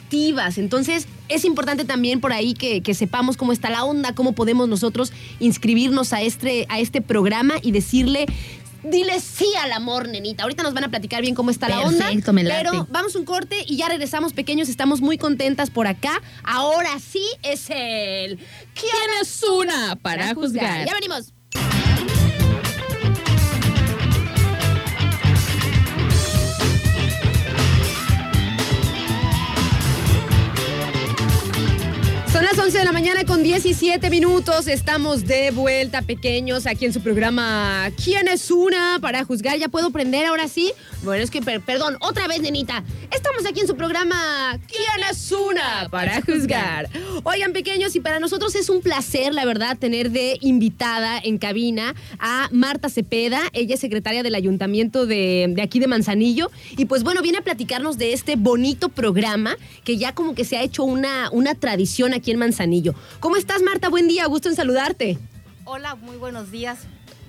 Entonces, 0.58 1.08
es 1.29 1.45
importante 1.45 1.86
también 1.86 2.21
por 2.21 2.34
ahí 2.34 2.53
que, 2.53 2.82
que 2.82 2.93
sepamos 2.93 3.38
cómo 3.38 3.51
está 3.51 3.69
la 3.69 3.84
onda, 3.84 4.13
cómo 4.15 4.34
podemos 4.34 4.67
nosotros 4.67 5.12
inscribirnos 5.39 6.13
a 6.13 6.21
este, 6.21 6.65
a 6.69 6.79
este 6.79 7.01
programa 7.01 7.56
y 7.62 7.71
decirle. 7.71 8.25
Dile 8.84 9.21
sí 9.21 9.47
al 9.62 9.71
amor, 9.71 10.10
nenita. 10.10 10.43
Ahorita 10.43 10.62
nos 10.62 10.73
van 10.73 10.84
a 10.84 10.89
platicar 10.89 11.21
bien 11.21 11.36
cómo 11.36 11.51
está 11.51 11.69
la 11.69 11.79
onda. 11.79 12.10
Me 12.34 12.43
late. 12.43 12.63
Pero 12.63 12.86
vamos 12.91 13.15
un 13.15 13.23
corte 13.23 13.63
y 13.65 13.77
ya 13.77 13.88
regresamos, 13.88 14.34
pequeños. 14.34 14.67
Estamos 14.67 14.99
muy 14.99 15.17
contentas 15.17 15.69
por 15.69 15.88
acá. 15.88 16.21
Ahora 16.43 16.99
sí 16.99 17.25
es 17.43 17.69
el. 17.69 18.38
¿Quién 18.73 19.21
es 19.21 19.41
una 19.41 19.95
para 19.95 20.34
juzgar? 20.34 20.86
Ya 20.86 20.93
venimos. 20.93 21.32
Son 32.43 32.58
las 32.58 32.65
11 32.65 32.77
de 32.79 32.84
la 32.84 32.91
mañana 32.91 33.23
con 33.23 33.41
17 33.41 34.10
minutos. 34.10 34.67
Estamos 34.67 35.25
de 35.25 35.51
vuelta, 35.51 36.01
pequeños, 36.01 36.67
aquí 36.67 36.84
en 36.84 36.91
su 36.91 36.99
programa 36.99 37.89
¿Quién 38.03 38.27
es 38.27 38.51
una? 38.51 38.99
Para 39.01 39.23
juzgar. 39.23 39.58
¿Ya 39.58 39.69
puedo 39.69 39.91
prender 39.91 40.25
ahora 40.25 40.49
sí? 40.49 40.73
Bueno, 41.03 41.23
es 41.23 41.32
que, 41.32 41.41
per- 41.41 41.62
perdón, 41.62 41.95
otra 42.01 42.27
vez, 42.27 42.41
nenita. 42.41 42.84
Estamos 43.15 43.45
aquí 43.45 43.62
en 43.62 43.67
su 43.67 43.77
programa 43.77 44.60
¿Quién 44.67 45.10
es 45.10 45.32
una? 45.32 45.88
Para 45.89 46.21
juzgar. 46.21 46.89
Oigan, 47.23 47.53
pequeños, 47.53 47.95
y 47.95 48.01
para 48.01 48.19
nosotros 48.19 48.56
es 48.56 48.69
un 48.69 48.82
placer, 48.82 49.34
la 49.34 49.45
verdad, 49.45 49.77
tener 49.77 50.12
de 50.12 50.38
invitada 50.41 51.19
en 51.23 51.38
cabina 51.38 51.95
a 52.19 52.49
Marta 52.51 52.89
Cepeda. 52.89 53.39
Ella 53.53 53.75
es 53.75 53.79
secretaria 53.79 54.21
del 54.21 54.36
ayuntamiento 54.36 55.06
de, 55.06 55.45
de 55.49 55.62
aquí 55.62 55.79
de 55.79 55.88
Manzanillo. 55.88 56.51
Y 56.75 56.86
pues 56.86 57.03
bueno, 57.03 57.21
viene 57.21 57.38
a 57.38 57.41
platicarnos 57.41 57.97
de 57.97 58.12
este 58.12 58.36
bonito 58.36 58.89
programa 58.89 59.56
que 59.86 59.97
ya 59.97 60.13
como 60.13 60.36
que 60.36 60.43
se 60.43 60.58
ha 60.58 60.62
hecho 60.62 60.84
una, 60.84 61.29
una 61.32 61.56
tradición 61.56 62.13
aquí 62.13 62.32
Manzanillo. 62.37 62.93
¿Cómo 63.19 63.35
estás, 63.35 63.61
Marta? 63.61 63.89
Buen 63.89 64.07
día, 64.07 64.25
gusto 64.27 64.49
en 64.49 64.55
saludarte. 64.55 65.17
Hola, 65.65 65.95
muy 65.95 66.17
buenos 66.17 66.51
días. 66.51 66.79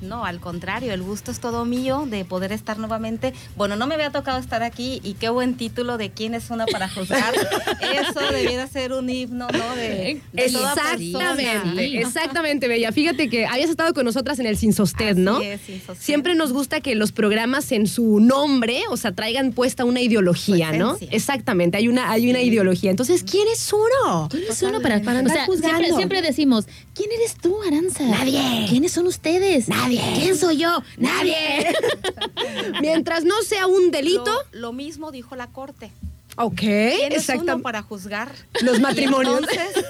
No, 0.00 0.24
al 0.24 0.40
contrario, 0.40 0.92
el 0.92 1.02
gusto 1.02 1.30
es 1.30 1.40
todo 1.40 1.64
mío 1.64 2.07
de 2.09 2.24
poder 2.24 2.52
estar 2.52 2.78
nuevamente. 2.78 3.33
Bueno, 3.57 3.76
no 3.76 3.87
me 3.87 3.94
había 3.94 4.11
tocado 4.11 4.38
estar 4.38 4.62
aquí 4.62 5.00
y 5.02 5.14
qué 5.14 5.28
buen 5.30 5.54
título 5.57 5.96
de 5.98 6.11
quién 6.11 6.35
es 6.35 6.50
una 6.50 6.66
para 6.66 6.88
juzgar. 6.88 7.33
Eso 7.80 8.20
debiera 8.33 8.66
ser 8.66 8.92
un 8.92 9.09
himno, 9.09 9.46
¿no? 9.50 9.76
De, 9.76 10.20
de 10.33 10.50
toda 10.50 10.72
Exactamente, 10.72 11.42
persona. 11.44 11.83
exactamente, 11.83 12.68
Bella. 12.68 12.92
Fíjate 12.92 13.28
que 13.28 13.46
habías 13.46 13.70
estado 13.70 13.94
con 13.94 14.04
nosotras 14.04 14.38
en 14.38 14.46
el 14.46 14.57
Sin 14.57 14.72
Sosted, 14.72 15.16
¿no? 15.16 15.40
es, 15.40 15.61
Sin 15.62 15.80
Sosted. 15.80 16.04
Siempre 16.04 16.35
nos 16.35 16.52
gusta 16.52 16.80
que 16.80 16.94
los 16.94 17.12
programas 17.12 17.72
en 17.72 17.87
su 17.87 18.20
nombre, 18.20 18.83
o 18.90 18.96
sea, 18.96 19.12
traigan 19.12 19.52
puesta 19.52 19.85
una 19.85 20.00
ideología, 20.00 20.72
¿no? 20.72 20.96
Exactamente, 21.11 21.78
hay 21.78 21.88
una, 21.88 22.11
hay 22.11 22.28
una 22.28 22.40
ideología. 22.40 22.90
Entonces, 22.90 23.24
¿quién 23.28 23.46
es 23.52 23.72
uno? 23.72 24.28
¿Quién 24.30 24.44
es 24.50 24.62
uno 24.62 24.80
para, 24.80 25.00
Para 25.00 25.16
o 25.16 25.20
andar 25.20 25.37
sea, 25.37 25.46
juzgando. 25.46 25.78
siempre, 25.78 25.96
siempre 25.96 26.22
decimos, 26.22 26.66
¿quién 26.94 27.11
eres 27.12 27.37
tú, 27.37 27.57
Aranza? 27.66 28.04
Nadie. 28.04 28.66
¿Quiénes 28.68 28.92
son 28.92 29.07
ustedes? 29.07 29.68
Nadie. 29.68 29.84
Nadie. 29.85 30.03
¿Quién 30.16 30.37
soy 30.37 30.57
yo? 30.59 30.83
Nadie. 30.97 31.75
Mientras 32.81 33.25
no 33.25 33.42
sea 33.42 33.66
un 33.66 33.90
delito, 33.90 34.33
Lo, 34.53 34.61
lo 34.61 34.73
mismo 34.73 35.11
dijo 35.12 35.37
la 35.37 35.49
corte. 35.49 35.90
ok, 36.37 36.55
¿Quién 36.57 36.90
es 36.92 36.99
uno 37.09 37.16
exactamente. 37.16 37.62
para 37.62 37.83
juzgar? 37.83 38.33
Los 38.62 38.79
Y 38.79 38.81
matrimonios. 38.81 39.40
entonces, 39.40 39.85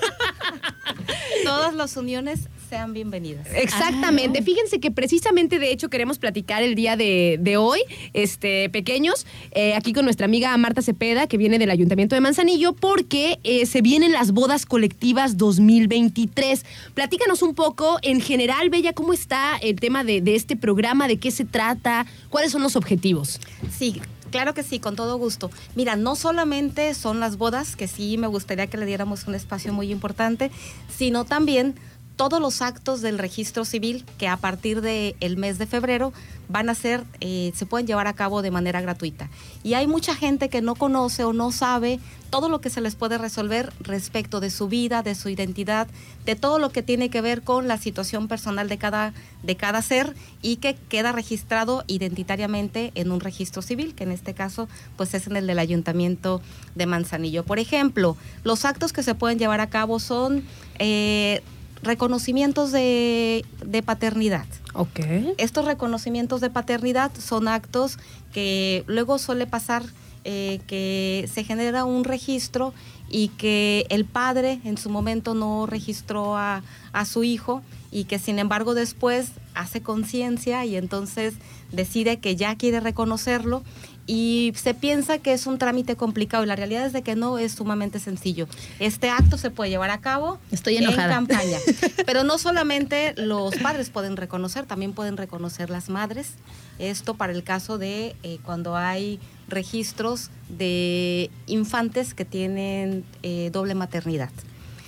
todas 1.45 1.75
las 1.75 1.97
uniones 1.97 2.41
sean 2.75 2.93
bienvenidas. 2.93 3.47
Exactamente. 3.55 4.43
Fíjense 4.43 4.81
que 4.81 4.91
precisamente 4.91 5.61
de 5.61 5.71
hecho 5.71 5.91
queremos 5.91 6.19
platicar 6.19 6.65
el 6.65 6.75
día 6.75 6.97
de, 6.97 7.39
de 7.41 7.57
hoy, 7.57 7.79
este, 8.15 8.69
pequeños, 8.69 9.27
eh, 9.53 9.75
aquí 9.75 9.93
con 9.93 10.05
nuestra 10.05 10.25
amiga 10.25 10.57
Marta 10.57 10.83
Cepeda, 10.83 11.29
que 11.29 11.37
viene 11.37 11.61
del 11.61 11.71
Ayuntamiento 11.71 12.17
de 12.17 12.21
Manzanillo, 12.21 12.73
porque 12.73 13.39
eh, 13.45 13.67
se 13.67 13.81
vienen 13.81 14.11
las 14.11 14.33
bodas 14.33 14.67
colectivas 14.67 15.37
2023. 15.37 16.65
Platícanos 16.95 17.43
un 17.43 17.55
poco, 17.55 17.99
en 18.03 18.21
general, 18.21 18.71
Bella, 18.71 18.93
¿cómo 18.93 19.13
está 19.13 19.57
el 19.59 19.79
tema 19.79 20.03
de, 20.03 20.21
de 20.21 20.35
este 20.35 20.57
programa? 20.57 21.07
¿De 21.07 21.19
qué 21.19 21.31
se 21.31 21.45
trata? 21.45 22.07
¿Cuáles 22.29 22.51
son 22.51 22.63
los 22.63 22.75
objetivos? 22.75 23.39
Sí, 23.71 24.03
claro 24.33 24.53
que 24.53 24.65
sí, 24.65 24.81
con 24.81 24.97
todo 24.97 25.17
gusto. 25.17 25.49
Mira, 25.77 25.95
no 25.95 26.17
solamente 26.17 26.93
son 26.95 27.21
las 27.21 27.37
bodas, 27.37 27.77
que 27.77 27.87
sí 27.87 28.19
me 28.19 28.27
gustaría 28.27 28.67
que 28.67 28.79
le 28.79 28.85
diéramos 28.85 29.29
un 29.29 29.37
espacio 29.37 29.73
muy 29.73 29.93
importante, 29.93 30.51
sino 30.89 31.25
también 31.25 31.77
todos 32.17 32.41
los 32.41 32.63
actos 32.63 33.01
del 33.01 33.19
registro 33.19 33.65
civil 33.65 34.05
que 34.19 34.29
a 34.29 34.37
partir 34.37 34.81
del 34.81 35.37
mes 35.37 35.59
de 35.59 35.67
febrero 35.67 36.13
van 36.49 36.69
a 36.69 36.75
ser, 36.75 37.05
eh, 37.21 37.53
se 37.55 37.67
pueden 37.67 37.87
llevar 37.87 38.07
a 38.07 38.13
cabo 38.13 38.43
de 38.43 38.51
manera 38.51 38.81
gratuita. 38.81 39.31
Y 39.63 39.75
hay 39.75 39.87
mucha 39.87 40.15
gente 40.15 40.49
que 40.49 40.61
no 40.61 40.75
conoce 40.75 41.25
o 41.25 41.33
no 41.33 41.51
sabe 41.53 42.01
todo 42.31 42.49
lo 42.49 42.61
que 42.61 42.69
se 42.69 42.81
les 42.81 42.97
puede 42.97 43.17
resolver 43.17 43.73
respecto 43.81 44.41
de 44.41 44.51
su 44.51 44.69
vida, 44.69 45.03
de 45.03 45.15
su 45.15 45.29
identidad, 45.29 45.87
de 46.25 46.35
todo 46.37 46.59
lo 46.59 46.71
que 46.71 46.83
tiene 46.83 47.09
que 47.09 47.21
ver 47.21 47.43
con 47.43 47.69
la 47.69 47.79
situación 47.79 48.29
personal 48.29 48.69
de 48.69 48.77
cada, 48.77 49.15
de 49.43 49.57
cada 49.57 49.83
ser 49.83 50.15
y 50.43 50.57
que 50.57 50.75
queda 50.75 51.13
registrado 51.13 51.85
identitariamente 51.87 52.93
en 52.95 53.13
un 53.13 53.21
registro 53.21 53.63
civil, 53.63 53.95
que 53.95 54.05
en 54.05 54.13
este 54.13 54.35
caso 54.35 54.69
pues 54.97 55.15
es 55.15 55.27
en 55.27 55.37
el 55.37 55.47
del 55.47 55.61
Ayuntamiento 55.61 56.43
de 56.75 56.87
Manzanillo. 56.87 57.45
Por 57.45 57.59
ejemplo, 57.59 58.17
los 58.43 58.65
actos 58.65 58.93
que 58.93 59.03
se 59.03 59.15
pueden 59.15 59.39
llevar 59.39 59.61
a 59.61 59.71
cabo 59.71 59.99
son 59.99 60.45
eh, 60.79 61.41
reconocimientos 61.85 62.73
de, 62.73 63.45
de 63.65 63.83
paternidad. 63.83 64.47
Ok. 64.75 65.01
Estos 65.39 65.65
reconocimientos 65.65 66.41
de 66.41 66.51
paternidad 66.51 67.13
son 67.19 67.49
actos 67.49 67.99
que 68.33 68.85
luego 68.87 69.19
suele 69.19 69.47
pasar 69.47 69.85
eh, 70.27 70.61
que 70.67 71.29
se 71.33 71.45
genera 71.45 71.85
un 71.85 72.03
registro 72.03 72.73
y 73.11 73.29
que 73.29 73.85
el 73.91 74.07
padre 74.07 74.59
en 74.65 74.79
su 74.79 74.89
momento 74.89 75.35
no 75.35 75.67
registró 75.67 76.39
a, 76.39 76.63
a 76.95 77.05
su 77.05 77.25
hijo 77.25 77.63
y 77.93 78.05
que 78.05 78.19
sin 78.19 78.39
embargo 78.39 78.73
después 78.75 79.33
hace 79.55 79.83
conciencia 79.83 80.65
y 80.65 80.77
entonces 80.77 81.35
decide 81.73 82.21
que 82.21 82.37
ya 82.37 82.57
quiere 82.57 82.81
reconocerlo 82.81 83.63
y 84.07 84.53
se 84.57 84.75
piensa 84.75 85.19
que 85.19 85.33
es 85.33 85.47
un 85.47 85.59
trámite 85.59 85.97
complicado 85.97 86.45
y 86.45 86.47
la 86.47 86.57
realidad 86.57 86.87
es 86.87 86.93
de 86.93 87.03
que 87.03 87.17
no 87.17 87.39
es 87.39 87.53
sumamente 87.53 87.99
sencillo. 87.99 88.47
Este 88.79 89.11
acto 89.11 89.39
se 89.39 89.51
puede 89.51 89.71
llevar 89.71 89.91
a 89.91 90.01
cabo 90.01 90.39
Estoy 90.51 90.77
enojada. 90.77 91.05
en 91.05 91.27
campaña, 91.27 91.59
pero 92.07 92.25
no 92.25 92.39
solamente 92.39 93.15
los 93.17 93.57
padres 93.57 93.91
pueden 93.91 94.17
reconocer, 94.17 94.67
también 94.67 94.93
pueden 94.93 95.17
reconocer 95.17 95.71
las 95.71 95.89
madres. 95.89 96.33
Esto 96.79 97.15
para 97.15 97.33
el 97.33 97.45
caso 97.45 97.79
de 97.79 98.17
eh, 98.23 98.39
cuando 98.43 98.77
hay 98.77 99.21
registros 99.49 100.31
de 100.49 101.31
infantes 101.47 102.15
que 102.15 102.25
tienen 102.25 103.05
eh, 103.23 103.51
doble 103.53 103.75
maternidad. 103.75 104.31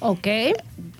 Ok. 0.00 0.26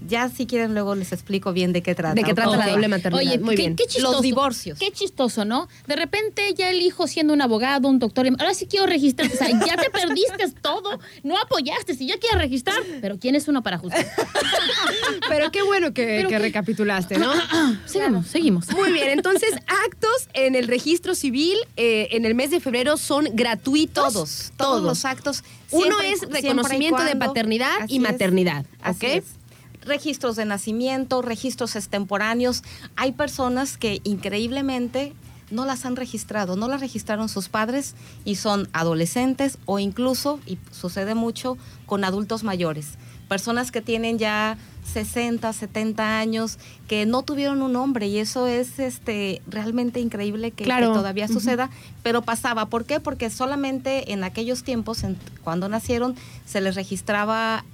Ya 0.09 0.29
si 0.29 0.47
quieren 0.47 0.73
luego 0.75 0.95
les 0.95 1.13
explico 1.13 1.53
bien 1.53 1.73
de 1.73 1.83
qué 1.83 1.95
trata. 1.95 2.15
¿De 2.15 2.23
qué 2.23 2.33
trata 2.33 2.57
la 2.57 2.65
Ok. 2.67 2.71
doble 2.73 2.89
maternidad? 2.89 3.21
Oye, 3.27 3.39
Muy 3.39 3.55
qué, 3.57 3.63
bien. 3.63 3.77
qué 3.77 3.85
chistoso. 3.87 4.13
Los 4.13 4.23
divorcios. 4.23 4.79
Qué 4.79 4.91
chistoso, 4.93 5.45
¿no? 5.45 5.69
De 5.87 5.97
repente 5.97 6.55
ya 6.55 6.71
el 6.71 6.81
hijo 6.81 7.07
siendo 7.07 7.33
un 7.33 7.43
abogado, 7.43 7.89
un 7.89 7.99
doctor, 7.99 8.27
ahora 8.39 8.55
sí 8.55 8.67
quiero 8.67 8.87
registrar. 8.87 9.31
O 9.33 9.37
sea, 9.37 9.49
ya 9.49 9.77
te 9.77 9.91
perdiste 9.91 10.49
todo, 10.63 10.99
no 11.25 11.37
apoyaste, 11.39 11.95
si 11.95 12.07
ya 12.07 12.19
quieres 12.19 12.39
registrar, 12.39 12.77
pero 13.01 13.19
¿quién 13.19 13.35
es 13.35 13.49
uno 13.49 13.63
para 13.63 13.79
juzgar? 13.79 14.07
Pero 15.29 15.51
qué 15.51 15.63
bueno 15.63 15.93
que, 15.93 16.05
Pero 16.05 16.29
que 16.29 16.35
qué- 16.37 16.39
recapitulaste, 16.41 17.19
¿no? 17.19 17.33
Seguimos, 17.87 18.27
seguimos. 18.27 18.71
Muy 18.73 18.93
bien, 18.93 19.11
entonces 19.11 19.55
actos 19.85 20.29
en 20.35 20.55
el 20.55 20.69
registro 20.69 21.15
civil 21.15 21.57
eh, 21.77 22.09
en 22.13 22.25
el 22.25 22.35
mes 22.35 22.51
de 22.51 22.61
febrero 22.61 22.97
son 22.97 23.29
gratuitos. 23.33 24.13
Todos, 24.13 24.53
todos 24.57 24.83
los 24.83 25.05
actos. 25.05 25.43
Uno 25.71 25.99
siempre 26.01 26.11
es 26.13 26.43
reconocimiento 26.43 27.03
de 27.03 27.17
paternidad 27.17 27.79
y 27.81 27.83
Así 27.83 27.97
es, 27.97 28.01
maternidad, 28.03 28.67
así 28.81 29.07
¿ok? 29.07 29.13
es. 29.13 29.25
Registros 29.83 30.37
de 30.37 30.45
nacimiento, 30.45 31.23
registros 31.23 31.77
extemporáneos. 31.77 32.63
Hay 32.97 33.13
personas 33.13 33.77
que 33.77 34.01
increíblemente 34.05 35.13
no 35.51 35.65
las 35.65 35.85
han 35.87 35.97
registrado, 35.97 36.57
no 36.57 36.69
las 36.69 36.81
registraron 36.81 37.29
sus 37.29 37.49
padres 37.49 37.95
y 38.25 38.37
son 38.37 38.69
adolescentes 38.73 39.59
o 39.65 39.79
incluso, 39.79 40.41
y 40.47 40.59
sucede 40.73 41.15
mucho, 41.15 41.57
con 41.87 42.05
adultos 42.05 42.43
mayores. 42.43 42.95
Personas 43.29 43.73
que 43.73 43.81
tienen 43.83 44.19
ya 44.19 44.57
60, 44.93 45.53
70 45.53 46.19
años, 46.19 46.59
que 46.87 47.07
no 47.07 47.23
tuvieron 47.23 47.61
un 47.63 47.73
nombre 47.73 48.07
y 48.07 48.19
eso 48.19 48.47
es 48.47 48.79
este 48.79 49.43
realmente 49.49 49.99
increíble 50.01 50.53
que, 50.53 50.65
todavía 50.95 51.27
suceda, 51.27 51.71
pero 52.05 52.23
pasaba. 52.23 52.67
¿Por 52.67 52.85
qué? 52.85 53.01
Porque 53.01 53.29
solamente 53.31 54.13
en 54.13 54.23
aquellos 54.23 54.63
tiempos, 54.63 55.03
en- 55.03 55.17
cuando 55.43 55.69
nacieron, 55.69 56.15
se 56.47 56.61
les 56.61 56.77
registraba 56.77 57.65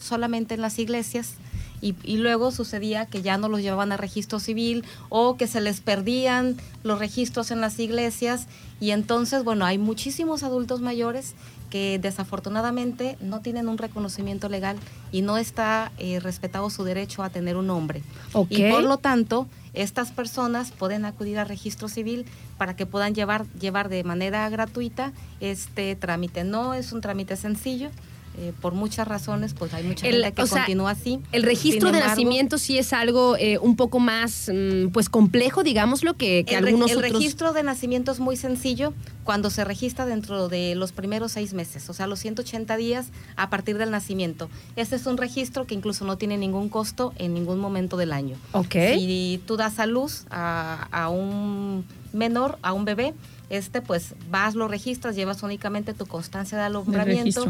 solamente 0.00 0.54
en 0.54 0.62
las 0.62 0.78
iglesias. 0.78 1.34
Y, 1.82 1.96
y 2.04 2.18
luego 2.18 2.52
sucedía 2.52 3.06
que 3.06 3.22
ya 3.22 3.36
no 3.38 3.48
los 3.48 3.60
llevaban 3.60 3.90
a 3.90 3.96
registro 3.96 4.38
civil 4.38 4.84
o 5.08 5.36
que 5.36 5.48
se 5.48 5.60
les 5.60 5.80
perdían 5.80 6.56
los 6.84 7.00
registros 7.00 7.50
en 7.50 7.60
las 7.60 7.76
iglesias. 7.80 8.46
Y 8.80 8.92
entonces, 8.92 9.42
bueno, 9.42 9.64
hay 9.64 9.78
muchísimos 9.78 10.44
adultos 10.44 10.80
mayores 10.80 11.34
que 11.72 11.98
desafortunadamente 11.98 13.16
no 13.22 13.40
tienen 13.40 13.66
un 13.66 13.78
reconocimiento 13.78 14.50
legal 14.50 14.76
y 15.10 15.22
no 15.22 15.38
está 15.38 15.90
eh, 15.96 16.20
respetado 16.20 16.68
su 16.68 16.84
derecho 16.84 17.22
a 17.22 17.30
tener 17.30 17.56
un 17.56 17.68
nombre. 17.68 18.02
Y 18.50 18.70
por 18.70 18.82
lo 18.82 18.98
tanto, 18.98 19.46
estas 19.72 20.12
personas 20.12 20.70
pueden 20.70 21.06
acudir 21.06 21.38
al 21.38 21.48
registro 21.48 21.88
civil 21.88 22.26
para 22.58 22.76
que 22.76 22.84
puedan 22.84 23.14
llevar, 23.14 23.46
llevar 23.58 23.88
de 23.88 24.04
manera 24.04 24.46
gratuita 24.50 25.14
este 25.40 25.96
trámite. 25.96 26.44
No 26.44 26.74
es 26.74 26.92
un 26.92 27.00
trámite 27.00 27.36
sencillo. 27.36 27.88
Eh, 28.38 28.52
por 28.60 28.72
muchas 28.74 29.06
razones, 29.06 29.54
pues 29.54 29.74
hay 29.74 29.84
mucha 29.84 30.06
El- 30.06 30.14
gente 30.22 30.32
que 30.32 30.42
o 30.42 30.46
sea, 30.46 30.62
continúa 30.62 30.90
así. 30.92 31.20
El 31.32 31.42
registro 31.42 31.88
Sin 31.88 31.92
de 31.92 31.98
embargo, 31.98 32.08
nacimiento 32.10 32.58
sí 32.58 32.78
es 32.78 32.92
algo 32.92 33.36
eh, 33.36 33.58
un 33.58 33.76
poco 33.76 34.00
más, 34.00 34.50
mm, 34.52 34.88
pues 34.88 35.08
complejo, 35.08 35.62
digámoslo, 35.62 36.14
que, 36.14 36.44
que 36.46 36.56
el, 36.56 36.66
algunos 36.66 36.90
el 36.90 36.98
otros. 36.98 37.12
registro 37.12 37.52
de 37.52 37.62
nacimiento 37.62 38.10
es 38.12 38.20
muy 38.20 38.36
sencillo 38.36 38.94
cuando 39.24 39.50
se 39.50 39.64
registra 39.64 40.06
dentro 40.06 40.48
de 40.48 40.74
los 40.74 40.92
primeros 40.92 41.32
seis 41.32 41.52
meses, 41.54 41.88
o 41.90 41.92
sea, 41.92 42.06
los 42.06 42.18
180 42.20 42.76
días 42.76 43.08
a 43.36 43.50
partir 43.50 43.78
del 43.78 43.90
nacimiento. 43.90 44.48
Este 44.76 44.96
es 44.96 45.06
un 45.06 45.16
registro 45.18 45.66
que 45.66 45.74
incluso 45.74 46.04
no 46.04 46.16
tiene 46.18 46.38
ningún 46.38 46.68
costo 46.68 47.12
en 47.18 47.34
ningún 47.34 47.60
momento 47.60 47.96
del 47.96 48.12
año. 48.12 48.36
Ok. 48.52 48.74
Si 48.94 49.40
tú 49.46 49.56
das 49.56 49.78
a 49.78 49.86
luz 49.86 50.24
a, 50.30 50.88
a 50.90 51.08
un 51.10 51.84
menor, 52.12 52.58
a 52.62 52.72
un 52.72 52.84
bebé, 52.84 53.14
este 53.52 53.82
pues 53.82 54.14
vas, 54.30 54.54
lo 54.54 54.66
registras, 54.66 55.14
llevas 55.14 55.42
únicamente 55.42 55.92
tu 55.92 56.06
constancia 56.06 56.56
de 56.56 56.64
alumbramiento, 56.64 57.44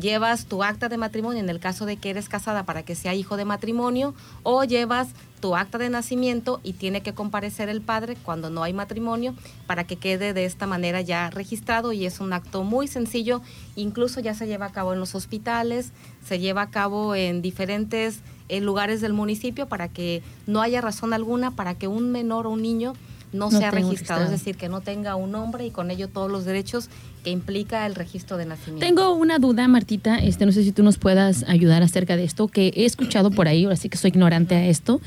llevas 0.00 0.46
tu 0.46 0.62
acta 0.62 0.88
de 0.88 0.98
matrimonio 0.98 1.40
en 1.40 1.50
el 1.50 1.58
caso 1.58 1.84
de 1.84 1.96
que 1.96 2.10
eres 2.10 2.28
casada 2.28 2.62
para 2.62 2.84
que 2.84 2.94
sea 2.94 3.16
hijo 3.16 3.36
de 3.36 3.44
matrimonio, 3.44 4.14
o 4.44 4.62
llevas 4.62 5.08
tu 5.40 5.56
acta 5.56 5.76
de 5.78 5.90
nacimiento 5.90 6.60
y 6.62 6.74
tiene 6.74 7.00
que 7.00 7.12
comparecer 7.12 7.68
el 7.68 7.80
padre 7.80 8.16
cuando 8.22 8.50
no 8.50 8.62
hay 8.62 8.72
matrimonio 8.72 9.34
para 9.66 9.84
que 9.84 9.96
quede 9.96 10.32
de 10.32 10.44
esta 10.44 10.68
manera 10.68 11.00
ya 11.00 11.28
registrado 11.30 11.92
y 11.92 12.06
es 12.06 12.20
un 12.20 12.32
acto 12.32 12.62
muy 12.62 12.86
sencillo, 12.86 13.42
incluso 13.74 14.20
ya 14.20 14.34
se 14.34 14.46
lleva 14.46 14.66
a 14.66 14.72
cabo 14.72 14.92
en 14.92 15.00
los 15.00 15.16
hospitales, 15.16 15.92
se 16.24 16.38
lleva 16.38 16.62
a 16.62 16.70
cabo 16.70 17.16
en 17.16 17.42
diferentes 17.42 18.20
eh, 18.48 18.60
lugares 18.60 19.00
del 19.00 19.12
municipio 19.12 19.66
para 19.66 19.88
que 19.88 20.22
no 20.46 20.62
haya 20.62 20.80
razón 20.80 21.12
alguna 21.12 21.50
para 21.50 21.74
que 21.74 21.88
un 21.88 22.12
menor 22.12 22.46
o 22.46 22.50
un 22.50 22.62
niño 22.62 22.94
no, 23.32 23.50
No 23.50 23.58
sea 23.58 23.70
registrado, 23.70 24.24
es 24.24 24.30
decir, 24.30 24.56
que 24.56 24.68
no 24.68 24.80
tenga 24.80 25.14
un 25.16 25.32
nombre 25.32 25.66
y 25.66 25.70
con 25.70 25.90
ello 25.90 26.08
todos 26.08 26.30
los 26.30 26.44
derechos 26.44 26.88
que 27.22 27.30
implica 27.30 27.84
el 27.86 27.94
registro 27.94 28.36
de 28.36 28.46
nacimiento. 28.46 28.86
Tengo 28.86 29.14
una 29.14 29.38
duda, 29.38 29.68
Martita, 29.68 30.16
este, 30.18 30.46
no 30.46 30.52
sé 30.52 30.64
si 30.64 30.72
tú 30.72 30.82
nos 30.82 30.98
puedas 30.98 31.44
ayudar 31.48 31.82
acerca 31.82 32.16
de 32.16 32.24
esto, 32.24 32.48
que 32.48 32.72
he 32.74 32.84
escuchado 32.84 33.30
por 33.30 33.48
ahí, 33.48 33.64
ahora 33.64 33.76
sí 33.76 33.88
que 33.88 33.98
soy 33.98 34.10
ignorante 34.10 34.54
a 34.54 34.66
esto, 34.66 35.00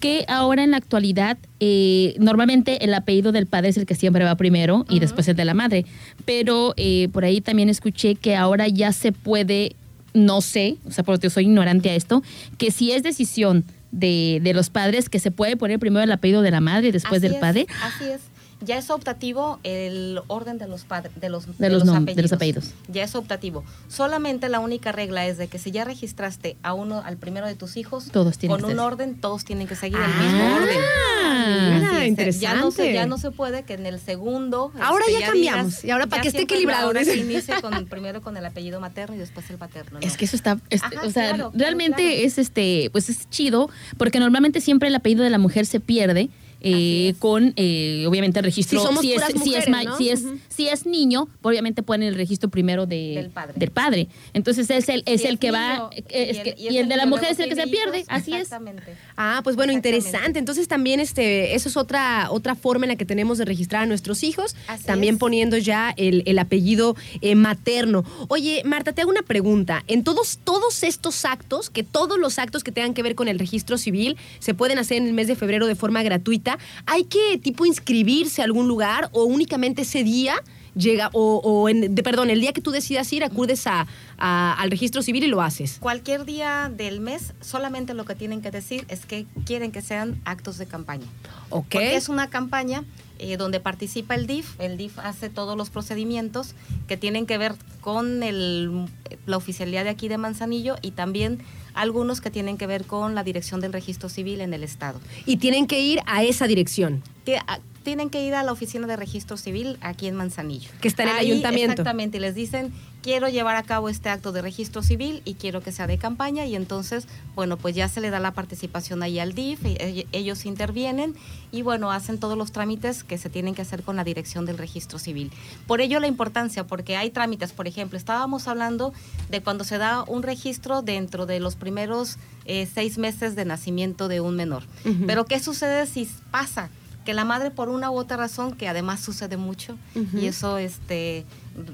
que 0.00 0.24
ahora 0.28 0.64
en 0.64 0.70
la 0.70 0.78
actualidad, 0.78 1.36
eh, 1.60 2.14
normalmente 2.18 2.84
el 2.84 2.94
apellido 2.94 3.32
del 3.32 3.46
padre 3.46 3.70
es 3.70 3.76
el 3.76 3.86
que 3.86 3.94
siempre 3.94 4.24
va 4.24 4.34
primero 4.36 4.86
y 4.88 5.00
después 5.00 5.28
el 5.28 5.36
de 5.36 5.44
la 5.44 5.54
madre, 5.54 5.84
pero 6.24 6.74
eh, 6.76 7.08
por 7.12 7.24
ahí 7.24 7.40
también 7.40 7.68
escuché 7.68 8.14
que 8.14 8.36
ahora 8.36 8.68
ya 8.68 8.92
se 8.92 9.12
puede, 9.12 9.76
no 10.14 10.40
sé, 10.40 10.76
o 10.86 10.90
sea, 10.90 11.04
porque 11.04 11.24
yo 11.24 11.30
soy 11.30 11.44
ignorante 11.44 11.90
a 11.90 11.94
esto, 11.94 12.22
que 12.58 12.70
si 12.70 12.92
es 12.92 13.02
decisión 13.02 13.64
de, 13.92 14.40
de 14.42 14.54
los 14.54 14.70
padres, 14.70 15.08
que 15.08 15.18
se 15.18 15.30
puede 15.30 15.56
poner 15.56 15.78
primero 15.78 16.02
el 16.04 16.12
apellido 16.12 16.42
de 16.42 16.50
la 16.50 16.60
madre 16.60 16.88
y 16.88 16.92
después 16.92 17.18
Así 17.18 17.22
del 17.22 17.34
es, 17.34 17.40
padre. 17.40 17.66
Así 17.82 18.04
es. 18.04 18.20
Ya 18.62 18.78
es 18.78 18.88
optativo 18.88 19.60
el 19.64 20.20
orden 20.28 20.56
de 20.56 20.66
los 20.66 20.84
padres, 20.84 21.12
de 21.20 21.28
los, 21.28 21.58
De 21.58 21.68
los 21.68 21.84
nom- 21.84 22.04
de 22.06 22.22
los 22.22 22.32
apellidos. 22.32 22.72
Ya 22.88 23.02
es 23.04 23.14
optativo. 23.14 23.64
Solamente 23.88 24.48
la 24.48 24.60
única 24.60 24.92
regla 24.92 25.26
es 25.26 25.36
de 25.36 25.46
que 25.48 25.58
si 25.58 25.70
ya 25.70 25.84
registraste 25.84 26.56
a 26.62 26.72
uno, 26.72 27.02
al 27.04 27.18
primero 27.18 27.46
de 27.46 27.54
tus 27.54 27.76
hijos, 27.76 28.06
Todos 28.10 28.38
tienen 28.38 28.58
con 28.58 28.70
un 28.70 28.78
orden, 28.78 29.20
todos 29.20 29.44
tienen 29.44 29.66
que 29.68 29.76
seguir 29.76 29.98
el 29.98 30.04
Ah, 30.04 30.22
mismo 30.22 30.56
orden. 30.56 31.74
mira, 31.74 31.88
Así 31.90 31.96
es, 32.02 32.08
interesante. 32.08 32.40
Ya 32.46 32.54
no, 32.54 32.70
se, 32.70 32.92
ya 32.94 33.06
no 33.06 33.18
se 33.18 33.30
puede 33.30 33.62
que 33.64 33.74
en 33.74 33.84
el 33.86 34.00
segundo. 34.00 34.72
Ahora 34.80 35.04
este, 35.06 35.20
ya 35.20 35.26
cambiamos, 35.26 35.66
digas- 35.66 35.84
y 35.84 35.90
ahora 35.90 36.06
para 36.06 36.22
que 36.22 36.28
esté 36.28 36.42
equilibrado, 36.42 36.86
Ahora 36.86 37.04
que 37.04 37.14
inicie 37.16 37.60
con, 37.60 37.86
primero 37.86 38.22
con 38.22 38.36
el 38.38 38.46
apellido 38.46 38.80
materno 38.80 39.16
y 39.16 39.18
después 39.18 39.48
el 39.50 39.58
paterno. 39.58 40.00
¿no? 40.00 40.06
Es 40.06 40.16
que 40.16 40.24
eso 40.24 40.34
está, 40.36 40.58
es- 40.70 40.82
Ajá, 40.82 41.02
o 41.04 41.10
sea, 41.10 41.28
claro, 41.34 41.52
realmente 41.54 42.02
claro. 42.02 42.16
es 42.26 42.38
este, 42.38 42.88
pues 42.90 43.10
es 43.10 43.28
chido, 43.28 43.68
porque 43.98 44.18
normalmente 44.18 44.60
siempre 44.62 44.88
el 44.88 44.94
apellido 44.94 45.24
de 45.24 45.30
la 45.30 45.38
mujer 45.38 45.66
se 45.66 45.78
pierde. 45.80 46.30
Eh, 46.60 47.14
con 47.18 47.52
eh, 47.56 48.04
obviamente 48.08 48.38
el 48.40 48.44
registro 48.44 48.80
Si 48.80 48.86
somos 48.86 49.04
es, 49.04 49.12
puras 49.14 49.30
si, 49.32 49.36
es, 49.36 49.46
mujeres, 49.46 49.68
ma- 49.68 49.82
¿no? 49.84 49.96
si, 49.98 50.08
es. 50.10 50.24
Si 50.56 50.68
es 50.68 50.86
niño 50.86 51.28
obviamente 51.42 51.82
ponen 51.82 52.08
el 52.08 52.14
registro 52.14 52.48
primero 52.50 52.86
de, 52.86 53.14
Del 53.16 53.30
padre. 53.30 53.52
del 53.56 53.70
padre 53.70 54.08
entonces 54.32 54.70
es 54.70 54.88
el 54.88 55.02
es 55.06 55.20
Si 55.22 55.26
el 55.28 55.38
que 55.38 55.50
va 55.50 55.72
niño, 55.74 55.90
eh, 55.92 56.02
es 56.30 56.36
y 56.38 56.42
que- 56.42 56.54
y 56.58 56.68
y 56.74 56.78
el 56.78 56.88
de 56.88 56.96
la 56.96 57.06
mujer 57.06 57.28
es 57.32 57.38
el 57.38 57.48
que 57.48 57.54
se 57.56 57.66
pierde 57.66 58.04
así 58.08 58.32
es 58.32 58.42
Exactamente. 58.42 58.96
Ah, 59.16 59.40
pues 59.44 59.56
bueno, 59.56 59.72
interesante. 59.72 60.38
Entonces 60.38 60.68
también 60.68 61.00
este, 61.00 61.54
eso 61.54 61.68
es 61.68 61.76
otra, 61.76 62.28
otra 62.30 62.54
forma 62.54 62.84
en 62.84 62.90
la 62.90 62.96
que 62.96 63.04
tenemos 63.04 63.38
de 63.38 63.44
registrar 63.44 63.82
a 63.82 63.86
nuestros 63.86 64.22
hijos, 64.22 64.54
Así 64.68 64.84
también 64.84 65.14
es. 65.14 65.20
poniendo 65.20 65.56
ya 65.58 65.92
el, 65.96 66.22
el 66.26 66.38
apellido 66.38 66.96
eh, 67.22 67.34
materno. 67.34 68.04
Oye, 68.28 68.62
Marta, 68.64 68.92
te 68.92 69.00
hago 69.02 69.10
una 69.10 69.22
pregunta. 69.22 69.82
En 69.88 70.04
todos, 70.04 70.38
todos 70.44 70.82
estos 70.82 71.24
actos, 71.24 71.70
que 71.70 71.82
todos 71.82 72.18
los 72.18 72.38
actos 72.38 72.62
que 72.64 72.72
tengan 72.72 72.94
que 72.94 73.02
ver 73.02 73.14
con 73.14 73.28
el 73.28 73.38
registro 73.38 73.78
civil 73.78 74.16
se 74.38 74.54
pueden 74.54 74.78
hacer 74.78 74.98
en 74.98 75.06
el 75.06 75.12
mes 75.12 75.26
de 75.28 75.36
febrero 75.36 75.66
de 75.66 75.74
forma 75.74 76.02
gratuita, 76.02 76.58
¿hay 76.86 77.04
que 77.04 77.38
tipo 77.38 77.66
inscribirse 77.66 78.42
a 78.42 78.44
algún 78.44 78.68
lugar 78.68 79.08
o 79.12 79.24
únicamente 79.24 79.82
ese 79.82 80.04
día? 80.04 80.34
Llega, 80.76 81.08
o, 81.14 81.36
o 81.42 81.68
en, 81.68 81.94
de, 81.94 82.02
perdón, 82.02 82.28
el 82.30 82.40
día 82.40 82.52
que 82.52 82.60
tú 82.60 82.70
decidas 82.70 83.10
ir, 83.12 83.24
acudes 83.24 83.66
a, 83.66 83.86
a- 84.18 84.52
al 84.60 84.70
registro 84.70 85.00
civil 85.02 85.24
y 85.24 85.26
lo 85.28 85.40
haces. 85.40 85.78
Cualquier 85.80 86.24
día 86.26 86.70
del 86.74 87.00
mes, 87.00 87.32
solamente 87.40 87.94
lo 87.94 88.04
que 88.04 88.14
tienen 88.14 88.42
que 88.42 88.50
decir 88.50 88.84
es 88.88 89.06
que 89.06 89.24
quieren 89.46 89.72
que 89.72 89.80
sean 89.80 90.20
actos 90.26 90.58
de 90.58 90.66
campaña. 90.66 91.06
¿Ok? 91.48 91.66
Porque 91.70 91.96
es 91.96 92.08
una 92.10 92.28
campaña 92.28 92.84
eh, 93.18 93.38
donde 93.38 93.58
participa 93.60 94.14
el 94.14 94.26
DIF. 94.26 94.60
El 94.60 94.76
DIF 94.76 94.98
hace 94.98 95.30
todos 95.30 95.56
los 95.56 95.70
procedimientos 95.70 96.54
que 96.88 96.98
tienen 96.98 97.24
que 97.24 97.38
ver 97.38 97.54
con 97.80 98.22
el- 98.22 98.86
la 99.24 99.36
oficialidad 99.38 99.84
de 99.84 99.90
aquí 99.90 100.08
de 100.08 100.18
Manzanillo 100.18 100.76
y 100.82 100.90
también 100.90 101.38
algunos 101.72 102.20
que 102.20 102.30
tienen 102.30 102.58
que 102.58 102.66
ver 102.66 102.84
con 102.84 103.14
la 103.14 103.22
dirección 103.24 103.60
del 103.60 103.72
registro 103.72 104.08
civil 104.10 104.40
en 104.42 104.52
el 104.52 104.62
estado. 104.62 105.00
Y 105.24 105.38
tienen 105.38 105.66
que 105.66 105.80
ir 105.80 106.00
a 106.06 106.22
esa 106.22 106.46
dirección. 106.46 107.02
Que, 107.24 107.38
tienen 107.86 108.10
que 108.10 108.20
ir 108.26 108.34
a 108.34 108.42
la 108.42 108.50
oficina 108.50 108.88
de 108.88 108.96
registro 108.96 109.36
civil 109.36 109.78
aquí 109.80 110.08
en 110.08 110.16
Manzanillo. 110.16 110.72
Que 110.80 110.88
está 110.88 111.04
en 111.04 111.10
el 111.10 111.16
Ahí, 111.18 111.30
ayuntamiento. 111.30 111.70
Exactamente, 111.70 112.16
y 112.16 112.20
les 112.20 112.34
dicen, 112.34 112.72
quiero 113.00 113.28
llevar 113.28 113.54
a 113.54 113.62
cabo 113.62 113.88
este 113.88 114.08
acto 114.08 114.32
de 114.32 114.42
registro 114.42 114.82
civil 114.82 115.22
y 115.24 115.34
quiero 115.34 115.60
que 115.62 115.70
sea 115.70 115.86
de 115.86 115.96
campaña 115.96 116.46
y 116.46 116.56
entonces, 116.56 117.06
bueno, 117.36 117.56
pues 117.56 117.76
ya 117.76 117.86
se 117.86 118.00
le 118.00 118.10
da 118.10 118.18
la 118.18 118.32
participación 118.32 119.04
ahí 119.04 119.20
al 119.20 119.34
DIF, 119.34 119.64
y 119.64 119.76
e- 119.78 120.06
ellos 120.10 120.46
intervienen 120.46 121.14
y 121.52 121.62
bueno, 121.62 121.92
hacen 121.92 122.18
todos 122.18 122.36
los 122.36 122.50
trámites 122.50 123.04
que 123.04 123.18
se 123.18 123.30
tienen 123.30 123.54
que 123.54 123.62
hacer 123.62 123.84
con 123.84 123.94
la 123.94 124.02
dirección 124.02 124.46
del 124.46 124.58
registro 124.58 124.98
civil. 124.98 125.30
Por 125.68 125.80
ello 125.80 126.00
la 126.00 126.08
importancia, 126.08 126.66
porque 126.66 126.96
hay 126.96 127.10
trámites, 127.10 127.52
por 127.52 127.68
ejemplo, 127.68 127.96
estábamos 127.96 128.48
hablando 128.48 128.92
de 129.30 129.42
cuando 129.42 129.62
se 129.62 129.78
da 129.78 130.02
un 130.08 130.24
registro 130.24 130.82
dentro 130.82 131.24
de 131.24 131.38
los 131.38 131.54
primeros 131.54 132.16
eh, 132.46 132.66
seis 132.66 132.98
meses 132.98 133.36
de 133.36 133.44
nacimiento 133.44 134.08
de 134.08 134.20
un 134.20 134.34
menor. 134.34 134.64
Pero 135.06 135.24
¿qué 135.24 135.38
sucede 135.38 135.86
si 135.86 136.08
pasa? 136.32 136.68
Que 137.06 137.14
la 137.14 137.24
madre 137.24 137.52
por 137.52 137.68
una 137.70 137.90
u 137.90 137.96
otra 137.96 138.16
razón, 138.16 138.52
que 138.52 138.68
además 138.68 139.00
sucede 139.00 139.36
mucho, 139.36 139.78
y 140.12 140.26
eso 140.26 140.58
este, 140.58 141.24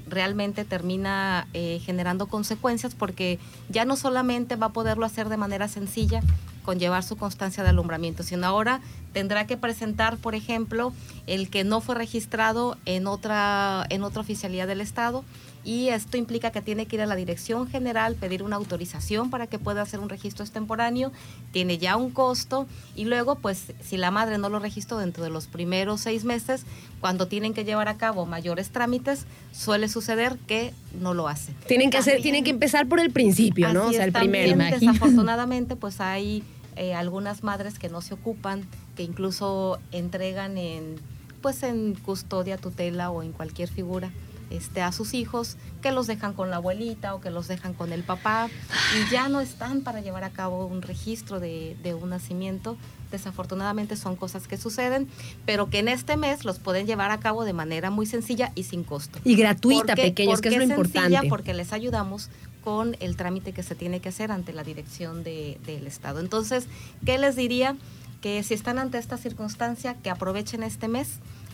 realmente 0.07 0.64
termina 0.66 1.49
eh, 1.55 1.80
generando 1.83 2.26
consecuencias 2.26 2.95
porque 2.95 3.41
ya 3.70 3.87
no 3.87 3.97
solamente 3.97 4.57
va 4.57 4.66
a 4.66 4.72
poderlo 4.72 5.07
hacer 5.07 5.30
de 5.30 5.39
manera 5.39 5.68
sencilla 5.68 6.20
con 6.64 6.78
llevar 6.78 7.03
su 7.03 7.16
constancia 7.16 7.62
de 7.62 7.70
alumbramiento, 7.70 8.22
sino 8.22 8.47
ahora 8.47 8.83
tendrá 9.14 9.47
que 9.47 9.57
presentar, 9.57 10.18
por 10.18 10.35
ejemplo, 10.35 10.93
el 11.26 11.49
que 11.49 11.64
no 11.64 11.80
fue 11.80 11.95
registrado 11.95 12.76
en 12.85 13.07
otra, 13.07 13.87
en 13.89 14.05
otra 14.05 14.20
oficialidad 14.20 14.68
del 14.68 14.83
Estado 14.83 15.24
y 15.65 15.89
esto 15.89 16.17
implica 16.17 16.51
que 16.51 16.61
tiene 16.61 16.87
que 16.87 16.97
ir 16.97 17.03
a 17.03 17.07
la 17.07 17.15
dirección 17.15 17.69
general, 17.69 18.17
pedir 18.17 18.43
una 18.43 18.57
autorización 18.57 19.31
para 19.31 19.47
que 19.47 19.59
pueda 19.59 19.83
hacer 19.83 20.01
un 20.01 20.09
registro 20.09 20.45
extemporáneo, 20.45 21.13
tiene 21.53 21.79
ya 21.79 21.97
un 21.97 22.11
costo 22.11 22.67
y 22.97 23.05
luego 23.05 23.37
pues 23.37 23.73
si 23.81 23.97
la 23.97 24.11
madre 24.11 24.39
no 24.39 24.49
lo 24.49 24.59
registró 24.59 24.99
dentro 24.99 25.23
de 25.23 25.31
los 25.31 25.47
primeros 25.47 26.01
seis 26.01 26.25
meses, 26.25 26.65
cuando 27.01 27.29
tienen 27.29 27.55
que 27.55 27.65
llevar 27.65 27.89
a 27.89 27.97
cabo 27.97 28.27
mayores 28.27 28.71
trámites, 28.71 29.27
suele 29.53 29.89
suceder 29.89 30.37
que 30.47 30.73
no 31.01 31.15
lo 31.15 31.29
hace. 31.29 31.53
Tienen 31.69 31.91
que 31.91 31.99
hacer, 31.99 32.15
También- 32.15 32.23
tienen 32.23 32.45
que 32.45 32.51
empezar 32.51 32.89
por 32.89 32.99
el 32.99 33.11
principio, 33.13 33.73
¿no? 33.73 33.83
Así 33.83 33.91
O 33.91 33.93
sea, 33.93 34.05
el 34.05 34.13
primero. 34.13 34.57
Desafortunadamente, 34.57 35.77
pues 35.77 36.01
hay 36.01 36.43
eh, 36.77 36.95
algunas 36.95 37.43
madres 37.45 37.79
que 37.79 37.89
no 37.89 38.01
se 38.01 38.15
ocupan, 38.15 38.67
que 38.97 39.03
incluso 39.03 39.79
entregan 39.93 40.57
en, 40.59 40.97
pues 41.41 41.63
en 41.63 41.95
custodia, 41.95 42.57
tutela 42.57 43.11
o 43.11 43.23
en 43.23 43.33
cualquier 43.33 43.69
figura. 43.69 44.11
Este, 44.53 44.82
a 44.82 44.92
sus 44.92 45.14
hijos, 45.14 45.57
que 45.80 45.92
los 45.92 46.07
dejan 46.07 46.34
con 46.34 46.50
la 46.50 46.57
abuelita 46.57 47.14
o 47.14 47.20
que 47.20 47.30
los 47.30 47.48
dejan 47.48 47.72
con 47.72 47.90
el 47.92 48.03
papá 48.03 48.48
y 48.96 49.11
ya 49.11 49.28
no 49.30 49.40
están 49.40 49.80
para 49.80 50.00
llevar 50.03 50.24
a 50.24 50.30
cabo 50.30 50.66
un 50.66 50.82
registro 50.82 51.40
de, 51.40 51.74
de 51.82 51.94
un 51.94 52.11
nacimiento. 52.11 52.76
Desafortunadamente 53.11 53.96
son 53.96 54.16
cosas 54.16 54.48
que 54.48 54.57
suceden, 54.57 55.09
pero 55.46 55.70
que 55.70 55.78
en 55.78 55.88
este 55.88 56.16
mes 56.16 56.44
los 56.44 56.59
pueden 56.59 56.86
llevar 56.86 57.11
a 57.11 57.18
cabo 57.20 57.44
de 57.44 57.53
manera 57.53 57.90
muy 57.90 58.07
sencilla 58.07 58.53
y 58.55 58.64
sin 58.64 58.84
costo. 58.84 59.18
Y 59.24 59.36
gratuita, 59.36 59.86
¿Por 59.88 59.94
qué? 59.96 60.03
pequeños, 60.03 60.40
que 60.40 60.48
es 60.48 60.55
Porque 60.55 60.66
lo 60.68 60.74
sencilla, 60.76 61.05
importante. 61.07 61.28
Porque 61.28 61.55
les 61.55 61.72
ayudamos 61.72 62.30
con 62.64 62.96
el 63.00 63.16
trámite 63.16 63.53
que 63.53 63.62
se 63.62 63.74
tiene 63.74 64.00
que 64.00 64.09
hacer 64.11 64.32
ante 64.32 64.53
la 64.53 64.64
dirección 64.64 65.24
de- 65.24 65.59
del 65.66 65.86
Estado. 65.86 66.20
Entonces, 66.20 66.66
¿qué 67.05 67.18
les 67.18 67.36
diría? 67.36 67.76
Que 68.20 68.42
si 68.42 68.55
están 68.55 68.78
ante 68.78 68.98
esta 68.98 69.16
circunstancia, 69.18 69.94
que 69.94 70.11
aprovechen 70.11 70.62
este 70.62 70.88
mes 70.88 71.09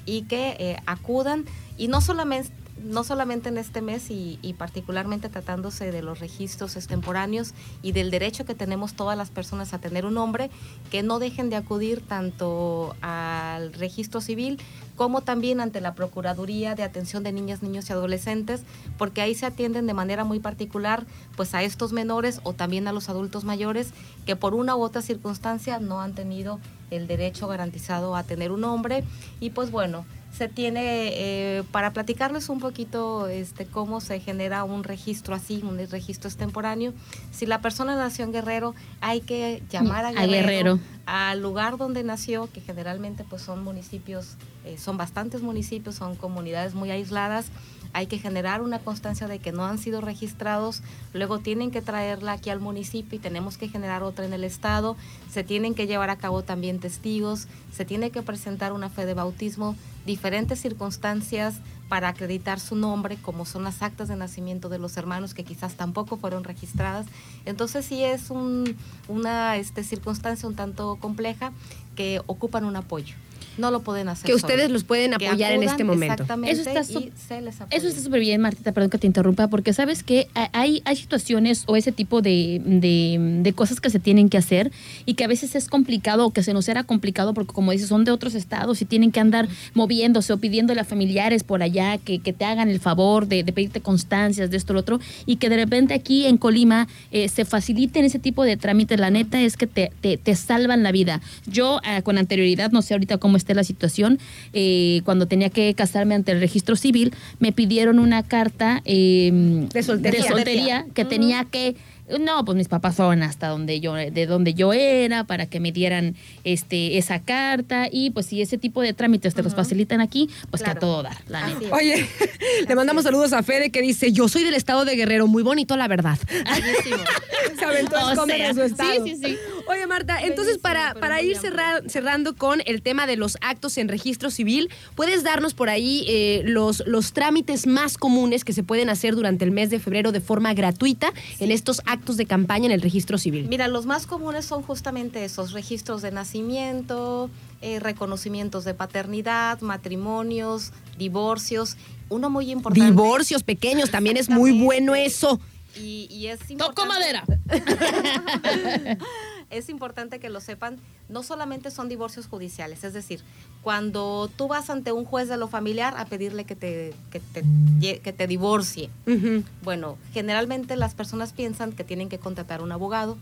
y 0.05 0.22
que 0.22 0.57
eh, 0.59 0.76
acudan 0.86 1.44
y 1.76 1.88
no 1.88 2.01
solamente 2.01 2.51
no 2.85 3.05
solamente 3.05 3.49
en 3.49 3.59
este 3.59 3.83
mes 3.83 4.11
y, 4.11 4.39
particularmente 4.59 5.29
tratándose 5.29 5.91
de 5.93 6.03
los 6.03 6.20
registros 6.20 6.76
extemporáneos 6.76 7.55
y 7.83 7.93
del 7.93 8.11
derecho 8.11 8.45
que 8.45 8.55
tenemos 8.55 8.95
todas 8.95 9.16
las 9.16 9.31
personas 9.31 9.74
a 9.74 9.79
tener 9.79 10.07
un 10.07 10.14
nombre, 10.14 10.51
que 10.91 11.03
no 11.03 11.18
dejen 11.18 11.51
de 11.51 11.57
acudir 11.57 12.01
tanto 12.01 12.97
al 13.01 13.72
registro 13.72 14.20
civil 14.20 14.59
como 14.97 15.20
también 15.20 15.61
ante 15.61 15.81
la 15.81 15.95
Procuraduría 15.95 16.74
de 16.74 16.83
Atención 16.83 17.22
de 17.22 17.31
Niñas, 17.33 17.62
Niños 17.62 17.89
y 17.89 17.93
Adolescentes, 17.93 18.62
porque 18.97 19.20
ahí 19.20 19.35
se 19.35 19.47
atienden 19.47 19.87
de 19.87 19.95
manera 19.95 20.24
muy 20.24 20.41
particular 20.41 21.07
pues 21.37 21.55
a 21.55 21.62
estos 21.62 21.93
menores 21.93 22.41
o 22.43 22.53
también 22.53 22.89
a 22.89 22.93
los 22.93 23.09
adultos 23.09 23.45
mayores 23.45 23.93
que 24.26 24.35
por 24.35 24.55
una 24.55 24.74
u 24.74 24.83
otra 24.83 25.01
circunstancia 25.03 25.79
no 25.79 26.01
han 26.01 26.14
tenido 26.14 26.59
el 26.91 27.07
derecho 27.07 27.47
garantizado 27.47 28.16
a 28.16 28.24
tener 28.24 28.51
un 28.51 28.62
nombre 28.62 29.05
y 29.41 29.51
pues 29.51 29.70
bueno, 29.70 30.05
se 30.33 30.49
tiene, 30.49 31.11
eh, 31.14 31.62
para 31.72 31.93
platicarles 31.93 32.49
un 32.49 32.61
poquito 32.61 33.26
este, 33.29 33.66
cómo 33.66 34.01
se 34.01 34.20
genera 34.20 34.64
un 34.64 34.85
registro 34.85 35.35
así, 35.35 35.62
un 35.64 35.79
registro 35.91 36.29
extemporáneo, 36.29 36.93
si 37.33 37.47
la 37.47 37.61
persona 37.61 37.97
nació 37.97 38.24
en 38.24 38.33
Guerrero, 38.33 38.74
hay 39.01 39.20
que 39.20 39.62
llamar 39.70 40.05
a 40.05 40.09
A 40.09 40.12
Guerrero, 40.12 40.31
Guerrero. 40.31 40.79
Al 41.11 41.41
lugar 41.41 41.79
donde 41.79 42.05
nació, 42.05 42.51
que 42.53 42.61
generalmente 42.61 43.25
pues 43.25 43.41
son 43.41 43.65
municipios, 43.65 44.37
eh, 44.67 44.77
son 44.77 44.99
bastantes 44.99 45.41
municipios, 45.41 45.95
son 45.95 46.17
comunidades 46.17 46.75
muy 46.75 46.91
aisladas, 46.91 47.47
hay 47.95 48.09
que 48.09 48.19
generar 48.19 48.61
una 48.61 48.79
constancia 48.79 49.27
de 49.27 49.39
que 49.39 49.51
no 49.51 49.65
han 49.65 49.79
sido 49.79 50.03
registrados, 50.03 50.83
luego 51.15 51.39
tienen 51.39 51.71
que 51.71 51.81
traerla 51.81 52.33
aquí 52.33 52.51
al 52.51 52.61
municipio 52.61 53.17
y 53.17 53.23
tenemos 53.23 53.57
que 53.57 53.71
generar 53.71 54.03
otra 54.03 54.27
en 54.27 54.35
el 54.35 54.45
estado, 54.45 54.99
se 55.31 55.45
tienen 55.45 55.75
que 55.75 55.87
llevar 55.87 56.11
a 56.11 56.19
cabo 56.19 56.43
también 56.43 56.79
testigos, 56.79 57.49
se 57.73 57.87
tiene 57.87 58.11
que 58.11 58.21
presentar 58.21 58.75
una 58.75 58.91
fe 58.91 59.07
de 59.07 59.15
bautismo, 59.15 59.77
diferentes 60.05 60.61
circunstancias 60.61 61.55
para 61.89 62.09
acreditar 62.09 62.61
su 62.61 62.76
nombre, 62.76 63.16
como 63.16 63.45
son 63.47 63.64
las 63.64 63.82
actas 63.82 64.09
de 64.09 64.16
nacimiento 64.16 64.68
de 64.68 64.78
los 64.78 64.97
hermanos 64.97 65.32
que 65.34 65.45
quizás 65.45 65.74
tampoco 65.74 66.16
fueron 66.18 66.45
registradas. 66.45 67.07
Entonces 67.47 67.86
sí 67.86 68.05
es 68.05 68.30
un- 68.30 68.76
una 69.09 69.57
este, 69.57 69.82
circunstancia 69.84 70.49
un 70.49 70.55
tanto 70.55 70.97
compleja 70.97 71.53
que 71.97 72.20
ocupan 72.26 72.64
un 72.64 72.76
apoyo. 72.76 73.14
No 73.59 73.71
lo 73.71 73.81
pueden 73.83 74.09
hacer. 74.09 74.25
Que 74.27 74.35
ustedes 74.35 74.71
los 74.71 74.85
pueden 74.85 75.15
apoyar 75.15 75.53
en 75.53 75.63
este 75.65 75.85
momento. 75.85 76.15
Exactamente. 76.15 76.53
Eso 76.61 76.69
está 76.71 76.81
y 76.81 76.95
sup- 76.95 77.11
se 77.29 77.41
les 77.43 77.61
apoya. 77.61 77.77
Eso 77.77 77.89
está 77.89 78.01
súper 78.01 78.21
bien, 78.21 78.41
Martita, 78.41 78.73
perdón 78.73 78.91
que 78.91 78.99
te 78.99 79.07
interrumpa, 79.07 79.49
porque 79.49 79.73
sabes 79.73 80.03
que 80.03 80.29
hay, 80.53 80.81
hay 80.85 80.97
situaciones 80.97 81.65
o 81.67 81.77
ese 81.77 81.93
tipo 81.93 82.23
de, 82.23 82.61
de- 82.65 83.41
de 83.43 83.53
cosas 83.53 83.81
que 83.81 83.91
se 83.91 83.99
tienen 83.99 84.29
que 84.29 84.39
hacer 84.39 84.71
y 85.07 85.15
que 85.15 85.25
a 85.25 85.29
veces 85.29 85.55
es 85.55 85.69
complicado 85.69 86.25
o 86.27 86.31
que 86.33 86.43
se 86.43 86.53
nos 86.55 86.69
era 86.69 86.85
complicado 86.85 87.35
porque 87.35 87.53
como 87.53 87.73
dices, 87.73 87.89
son 87.89 88.05
de 88.05 88.11
otros 88.13 88.35
estados 88.35 88.81
y 88.83 88.85
tienen 88.85 89.11
que 89.13 89.21
andar 89.21 89.49
moviéndose 89.75 90.33
o 90.33 90.39
pidiéndole 90.39 90.81
a 90.81 90.85
familiares 90.85 91.43
por 91.45 91.63
allá 91.63 91.99
que, 91.99 92.21
que 92.21 92.33
te 92.33 92.45
hagan 92.45 92.69
el 92.69 92.81
favor 92.81 93.27
de, 93.27 93.43
de 93.43 93.53
pedirte 93.53 93.81
constancias 93.81 94.51
de 94.51 94.57
esto, 94.57 94.73
lo 94.73 94.81
otro, 94.81 95.01
y 95.27 95.37
que 95.37 95.49
de 95.49 95.57
repente 95.57 95.95
aquí 95.95 96.27
en 96.27 96.37
Colima 96.39 96.87
eh, 97.11 97.29
se 97.29 97.45
faciliten 97.45 98.05
ese 98.05 98.19
tipo 98.19 98.45
de 98.45 98.57
trámites. 98.57 98.99
La 99.01 99.11
neta 99.11 99.41
es 99.41 99.57
que 99.57 99.67
te, 99.67 99.91
te, 100.01 100.17
te 100.17 100.35
salvan 100.37 100.83
la 100.83 100.93
vida. 100.93 101.21
Yo 101.47 101.81
ah, 101.85 102.03
con 102.03 102.19
anterioridad, 102.19 102.71
no 102.71 102.83
sé 102.83 102.95
ahorita 102.95 103.19
cómo 103.19 103.37
está 103.37 103.47
manifesté 103.49 103.55
la 103.55 103.64
situación. 103.64 104.18
Eh, 104.53 105.03
cuando 105.05 105.26
tenía 105.26 105.51
que 105.51 105.74
casarme 105.74 106.14
ante 106.14 106.32
el 106.32 106.40
registro 106.40 106.76
civil, 106.76 107.12
me 107.40 107.53
pidieron 107.53 107.99
una 107.99 108.22
carta 108.22 108.82
eh, 108.84 109.30
De 109.72 109.82
soltería. 109.82 110.22
de 110.22 110.28
soltería 110.28 110.86
que 110.94 111.05
tenía 111.05 111.44
que 111.44 111.76
no, 112.18 112.42
pues 112.42 112.57
mis 112.57 112.68
papás 112.68 112.96
fueron 112.96 113.22
hasta 113.22 113.49
donde 113.49 113.80
yo, 113.80 113.92
de 113.92 114.26
donde 114.26 114.55
yo 114.55 114.72
era, 114.72 115.24
para 115.24 115.44
que 115.44 115.61
me 115.61 115.72
dieran 115.72 116.16
este, 116.42 116.96
esa 116.96 117.20
carta. 117.20 117.86
Y 117.92 118.11
pues 118.11 118.24
si 118.24 118.40
ese 118.40 118.57
tipo 118.57 118.80
de 118.80 118.94
trámites 118.94 119.34
te 119.34 119.42
los 119.42 119.55
facilitan 119.55 120.01
aquí, 120.01 120.30
pues 120.51 120.62
que 120.62 120.70
a 120.70 120.74
todo 120.74 121.03
dar, 121.03 121.18
la 121.28 121.44
Así 121.44 121.55
neta. 121.61 121.66
es. 121.66 121.72
Oye, 121.72 122.09
le 122.68 122.74
mandamos 122.74 123.05
saludos 123.05 123.34
a 123.34 123.42
Fede 123.42 123.68
que 123.70 123.82
dice, 123.82 124.11
yo 124.11 124.26
soy 124.26 124.42
del 124.42 124.55
estado 124.55 124.86
de 124.86 124.96
Guerrero, 124.96 125.26
muy 125.26 125.42
bonito 125.42 125.76
la 125.76 125.86
verdad. 125.86 126.18
Se 127.59 127.64
aventó 127.64 127.99
a 127.99 128.14
su 128.16 128.62
estado. 128.62 129.05
sí, 129.05 129.14
sí, 129.14 129.16
sí. 129.22 129.36
Oye, 129.69 129.87
Marta, 129.87 130.21
entonces 130.23 130.59
para, 130.59 130.95
para 130.95 131.21
ir 131.23 131.37
cerra- 131.37 131.83
cerrando 131.89 132.35
con 132.35 132.62
el 132.66 132.81
tema 132.83 133.07
de 133.07 133.16
los 133.16 133.37
actos 133.43 133.77
en 133.79 133.89
registro 133.89 134.31
civil, 134.31 134.71
¿puedes 134.95 135.23
darnos 135.23 135.55
por 135.55 135.69
ahí 135.69 136.05
eh, 136.09 136.43
los, 136.45 136.83
los 136.87 137.12
trámites 137.12 137.66
más 137.66 137.99
comunes 137.99 138.45
que 138.45 138.53
se 138.53 138.62
pueden 138.62 138.89
hacer 138.89 139.14
durante 139.14 139.45
el 139.45 139.51
mes 139.51 139.69
de 139.71 139.79
febrero 139.79 140.11
de 140.11 140.21
forma 140.21 140.55
gratuita 140.55 141.12
en 141.39 141.51
estos 141.53 141.83
actos 141.87 142.16
de 142.16 142.27
campaña 142.27 142.66
en 142.66 142.73
el 142.73 142.81
registro 142.81 143.19
civil? 143.19 143.47
Mira, 143.49 143.69
los 143.69 143.85
más 143.87 144.07
comunes 144.07 144.45
son 144.47 144.62
justamente 144.62 145.25
esos 145.25 145.53
registros 145.53 146.01
de 146.03 146.11
nacimiento, 146.12 147.31
eh, 147.61 147.79
reconocimientos 147.81 148.64
de 148.64 148.73
paternidad, 148.75 149.61
matrimonios, 149.61 150.73
divorcios. 150.97 151.77
Uno 152.09 152.31
muy 152.31 152.51
importante. 152.51 152.87
Divorcios 152.91 153.43
pequeños, 153.43 153.91
también 153.91 154.16
es 154.16 154.31
muy 154.31 154.53
bueno 154.62 154.95
eso. 154.95 155.41
Y, 155.77 156.09
y 156.11 156.29
es 156.29 156.39
Toco 156.57 156.83
importante- 156.85 156.89
madera. 156.89 157.25
es 159.51 159.68
importante 159.68 160.20
que 160.20 160.28
lo 160.28 160.40
sepan, 160.40 160.78
no 161.09 161.22
solamente 161.22 161.70
son 161.70 161.88
divorcios 161.88 162.26
judiciales, 162.26 162.84
es 162.84 162.92
decir, 162.92 163.20
cuando 163.62 164.30
tú 164.36 164.49
vas 164.49 164.70
ante 164.70 164.92
un 164.92 165.05
juez 165.05 165.28
de 165.28 165.36
lo 165.36 165.49
familiar 165.49 165.94
a 165.96 166.05
pedirle 166.05 166.44
que 166.44 166.55
te, 166.55 166.94
que 167.11 167.20
te, 167.20 168.01
que 168.01 168.12
te 168.12 168.26
divorcie, 168.26 168.90
Ujú. 169.07 169.42
bueno, 169.62 169.96
generalmente 170.12 170.76
las 170.76 170.94
personas 170.94 171.32
piensan 171.32 171.72
que 171.72 171.84
tienen 171.84 172.09
que 172.09 172.18
contratar 172.18 172.62
un 172.62 172.72
abogado, 172.72 173.16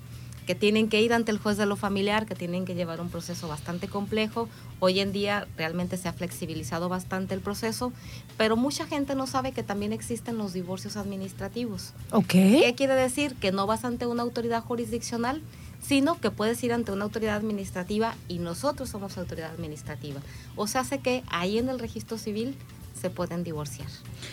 que 0.46 0.54
tienen 0.54 0.88
que 0.88 1.02
ir 1.02 1.12
ante 1.12 1.32
el 1.32 1.38
juez 1.38 1.56
de 1.56 1.66
lo 1.66 1.74
familiar, 1.74 2.24
que 2.24 2.36
tienen 2.36 2.64
que 2.64 2.76
llevar 2.76 3.00
un 3.00 3.08
proceso 3.10 3.48
bastante 3.48 3.88
complejo. 3.88 4.48
Hoy 4.78 5.00
en 5.00 5.10
día 5.12 5.48
realmente 5.56 5.96
se 5.96 6.08
ha 6.08 6.12
flexibilizado 6.12 6.88
bastante 6.88 7.34
el 7.34 7.40
proceso, 7.40 7.92
pero 8.36 8.56
mucha 8.56 8.86
gente 8.86 9.16
no 9.16 9.26
sabe 9.26 9.50
que 9.50 9.64
también 9.64 9.92
existen 9.92 10.38
los 10.38 10.52
divorcios 10.52 10.96
administrativos. 10.96 11.94
Ok. 12.12 12.28
¿Qué 12.28 12.74
quiere 12.76 12.94
decir? 12.94 13.34
Que 13.34 13.50
no 13.50 13.66
vas 13.66 13.84
ante 13.84 14.06
una 14.06 14.22
autoridad 14.22 14.62
jurisdiccional, 14.62 15.42
sino 15.87 16.18
que 16.20 16.30
puedes 16.30 16.62
ir 16.64 16.72
ante 16.72 16.93
una 16.93 17.05
autoridad 17.05 17.37
administrativa 17.37 18.14
y 18.28 18.39
nosotros 18.39 18.89
somos 18.89 19.16
autoridad 19.18 19.51
administrativa. 19.53 20.20
O 20.57 20.66
sea, 20.66 20.80
hace 20.82 20.99
que 20.99 21.22
ahí 21.28 21.59
en 21.59 21.68
el 21.68 21.78
registro 21.78 22.18
civil 22.18 22.57
se 23.01 23.11
pueden 23.11 23.45
divorciar. 23.45 23.89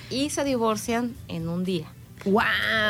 Y 0.09 0.29
se 0.29 0.43
divorcian 0.43 1.15
en 1.27 1.47
un 1.49 1.63
día. 1.63 1.87
Wow. 2.25 2.41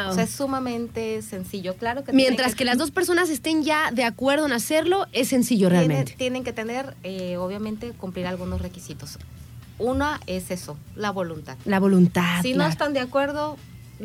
O 0.10 0.14
sea, 0.14 0.24
es 0.26 0.30
sumamente 0.30 1.22
sencillo. 1.24 1.76
Claro 1.76 2.04
que 2.04 2.14
Mientras 2.14 2.54
que 2.54 2.66
las 2.66 2.78
dos 2.78 2.92
personas 2.92 3.30
estén 3.32 3.64
ya 3.64 3.90
de 3.92 4.04
acuerdo 4.04 4.46
en 4.46 4.52
hacerlo, 4.54 5.08
es 5.12 5.30
sencillo 5.30 5.70
tienen- 5.70 5.88
realmente. 5.90 6.16
Tienen 6.18 6.44
que 6.44 6.54
tener, 6.54 6.96
eh, 7.04 7.38
obviamente, 7.38 7.92
cumplir 7.94 8.28
algunos 8.28 8.62
requisitos. 8.62 9.18
Una 9.80 10.20
es 10.28 10.52
eso, 10.52 10.78
la 10.96 11.10
voluntad. 11.10 11.58
La 11.66 11.80
voluntad. 11.80 12.42
si 12.44 12.54
no 12.54 12.68
están 12.68 12.94
de 12.94 13.00
acuerdo, 13.00 13.58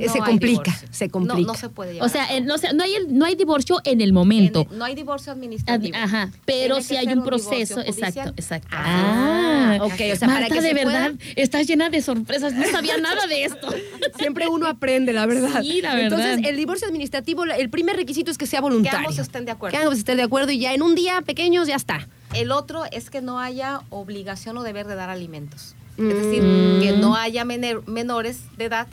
no 0.06 0.12
se 0.12 0.18
hay 0.18 0.24
complica, 0.24 0.62
divorcio. 0.64 0.88
se 0.90 1.06
No- 1.06 1.12
complica. 1.12 1.52
No, 1.52 1.54
se 1.54 1.68
puede 1.68 1.92
llevar 1.94 2.08
O 2.08 2.12
sea, 2.12 2.34
en- 2.36 2.46
no, 2.46 2.58
sé, 2.58 2.72
no, 2.74 2.84
hay 2.84 2.94
el- 2.94 3.16
no 3.18 3.24
hay 3.24 3.34
divorcio 3.34 3.80
en 3.84 4.00
el 4.00 4.12
momento. 4.12 4.66
En- 4.70 4.78
no 4.78 4.84
hay 4.84 4.94
divorcio 4.94 5.32
Ad- 5.32 5.36
administrativo. 5.38 5.96
Ajá, 5.96 6.30
pero 6.44 6.76
Tiene 6.76 6.88
que 6.88 6.98
hay 6.98 7.16
un 7.18 7.24
proceso, 7.24 7.80
exacto, 7.80 8.30
exacto. 8.36 8.68
Ah, 8.72 9.78
ok, 9.82 9.92
o 10.12 10.16
sea, 10.16 10.28
para 10.28 10.48
que 10.48 10.60
de 10.60 10.68
se 10.68 10.74
verdad, 10.74 11.12
pueda- 11.12 11.32
estás 11.36 11.66
llena 11.66 11.90
de 11.90 12.02
sorpresas, 12.02 12.52
no 12.54 12.64
sabía 12.70 12.96
nada 12.98 13.26
de 13.26 13.44
esto. 13.44 13.68
Siempre 14.18 14.48
uno 14.48 14.66
aprende, 14.66 15.12
la 15.12 15.26
verdad. 15.26 15.62
Sí, 15.62 15.80
la 15.82 15.94
verdad. 15.94 16.18
Entonces, 16.20 16.48
el 16.50 16.56
divorcio 16.56 16.86
administrativo, 16.88 17.44
el 17.44 17.70
primer 17.70 17.96
requisito 17.96 18.30
es 18.30 18.38
que 18.38 18.46
sea 18.46 18.58
Que 18.60 18.62
voluntario. 18.62 18.98
ambos 19.00 19.18
estén 19.18 19.44
de 19.44 19.52
acuerdo. 19.52 19.76
Que 19.76 19.82
ambos 19.84 19.98
estén 19.98 20.16
de 20.16 20.22
acuerdo 20.22 20.52
y 20.52 20.58
ya 20.58 20.72
en 20.74 20.82
un 20.82 20.94
día 20.94 21.20
pequeños 21.22 21.68
ya 21.68 21.76
está. 21.76 22.08
El 22.34 22.52
otro 22.52 22.84
es 22.92 23.10
que 23.10 23.20
no 23.22 23.40
haya 23.40 23.80
obligación 23.90 24.56
o 24.58 24.62
deber 24.62 24.86
de 24.86 24.94
dar 24.94 25.08
alimentos. 25.10 25.74
Mm. 25.96 26.10
Es 26.10 26.16
decir, 26.22 26.42
que 26.82 26.92
no 26.98 27.16
haya 27.16 27.44
menores 27.44 28.40
de 28.56 28.64
edad 28.66 28.86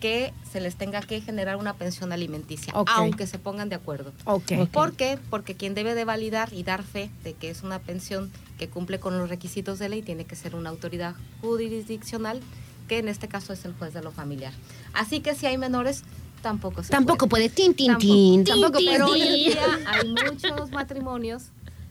que 0.00 0.32
se 0.50 0.60
les 0.60 0.76
tenga 0.76 1.00
que 1.00 1.20
generar 1.20 1.56
una 1.56 1.74
pensión 1.74 2.12
alimenticia, 2.12 2.72
aunque 2.86 3.26
se 3.26 3.38
pongan 3.38 3.68
de 3.68 3.74
acuerdo. 3.74 4.12
Ok. 4.24 4.52
¿Por 4.72 4.92
qué? 4.94 5.18
Porque 5.30 5.54
quien 5.54 5.74
debe 5.74 5.94
de 5.94 6.04
validar 6.04 6.52
y 6.52 6.62
dar 6.62 6.82
fe 6.82 7.10
de 7.24 7.34
que 7.34 7.50
es 7.50 7.62
una 7.62 7.80
pensión 7.80 8.30
que 8.58 8.68
cumple 8.68 9.00
con 9.00 9.18
los 9.18 9.28
requisitos 9.28 9.78
de 9.78 9.88
ley 9.88 10.02
tiene 10.02 10.24
que 10.24 10.36
ser 10.36 10.54
una 10.54 10.70
autoridad 10.70 11.14
jurisdiccional, 11.40 12.40
que 12.86 12.98
en 12.98 13.08
este 13.08 13.28
caso 13.28 13.52
es 13.52 13.64
el 13.64 13.74
juez 13.74 13.92
de 13.92 14.02
lo 14.02 14.12
familiar. 14.12 14.52
Así 14.94 15.20
que 15.20 15.34
si 15.34 15.46
hay 15.46 15.58
menores, 15.58 16.04
tampoco 16.42 16.82
se 16.82 16.90
Tampoco 16.90 17.28
puede. 17.28 17.48
Tin, 17.48 17.74
tin, 17.74 17.88
Tampoco. 17.88 18.12
tin. 18.12 18.44
Tampoco 18.44 18.78
tin, 18.78 18.86
puede. 18.86 18.98
Pero 18.98 19.06
hoy 19.10 19.22
en 19.22 19.34
día 19.34 19.78
hay 19.86 20.08
muchos 20.08 20.70
matrimonios 20.70 21.44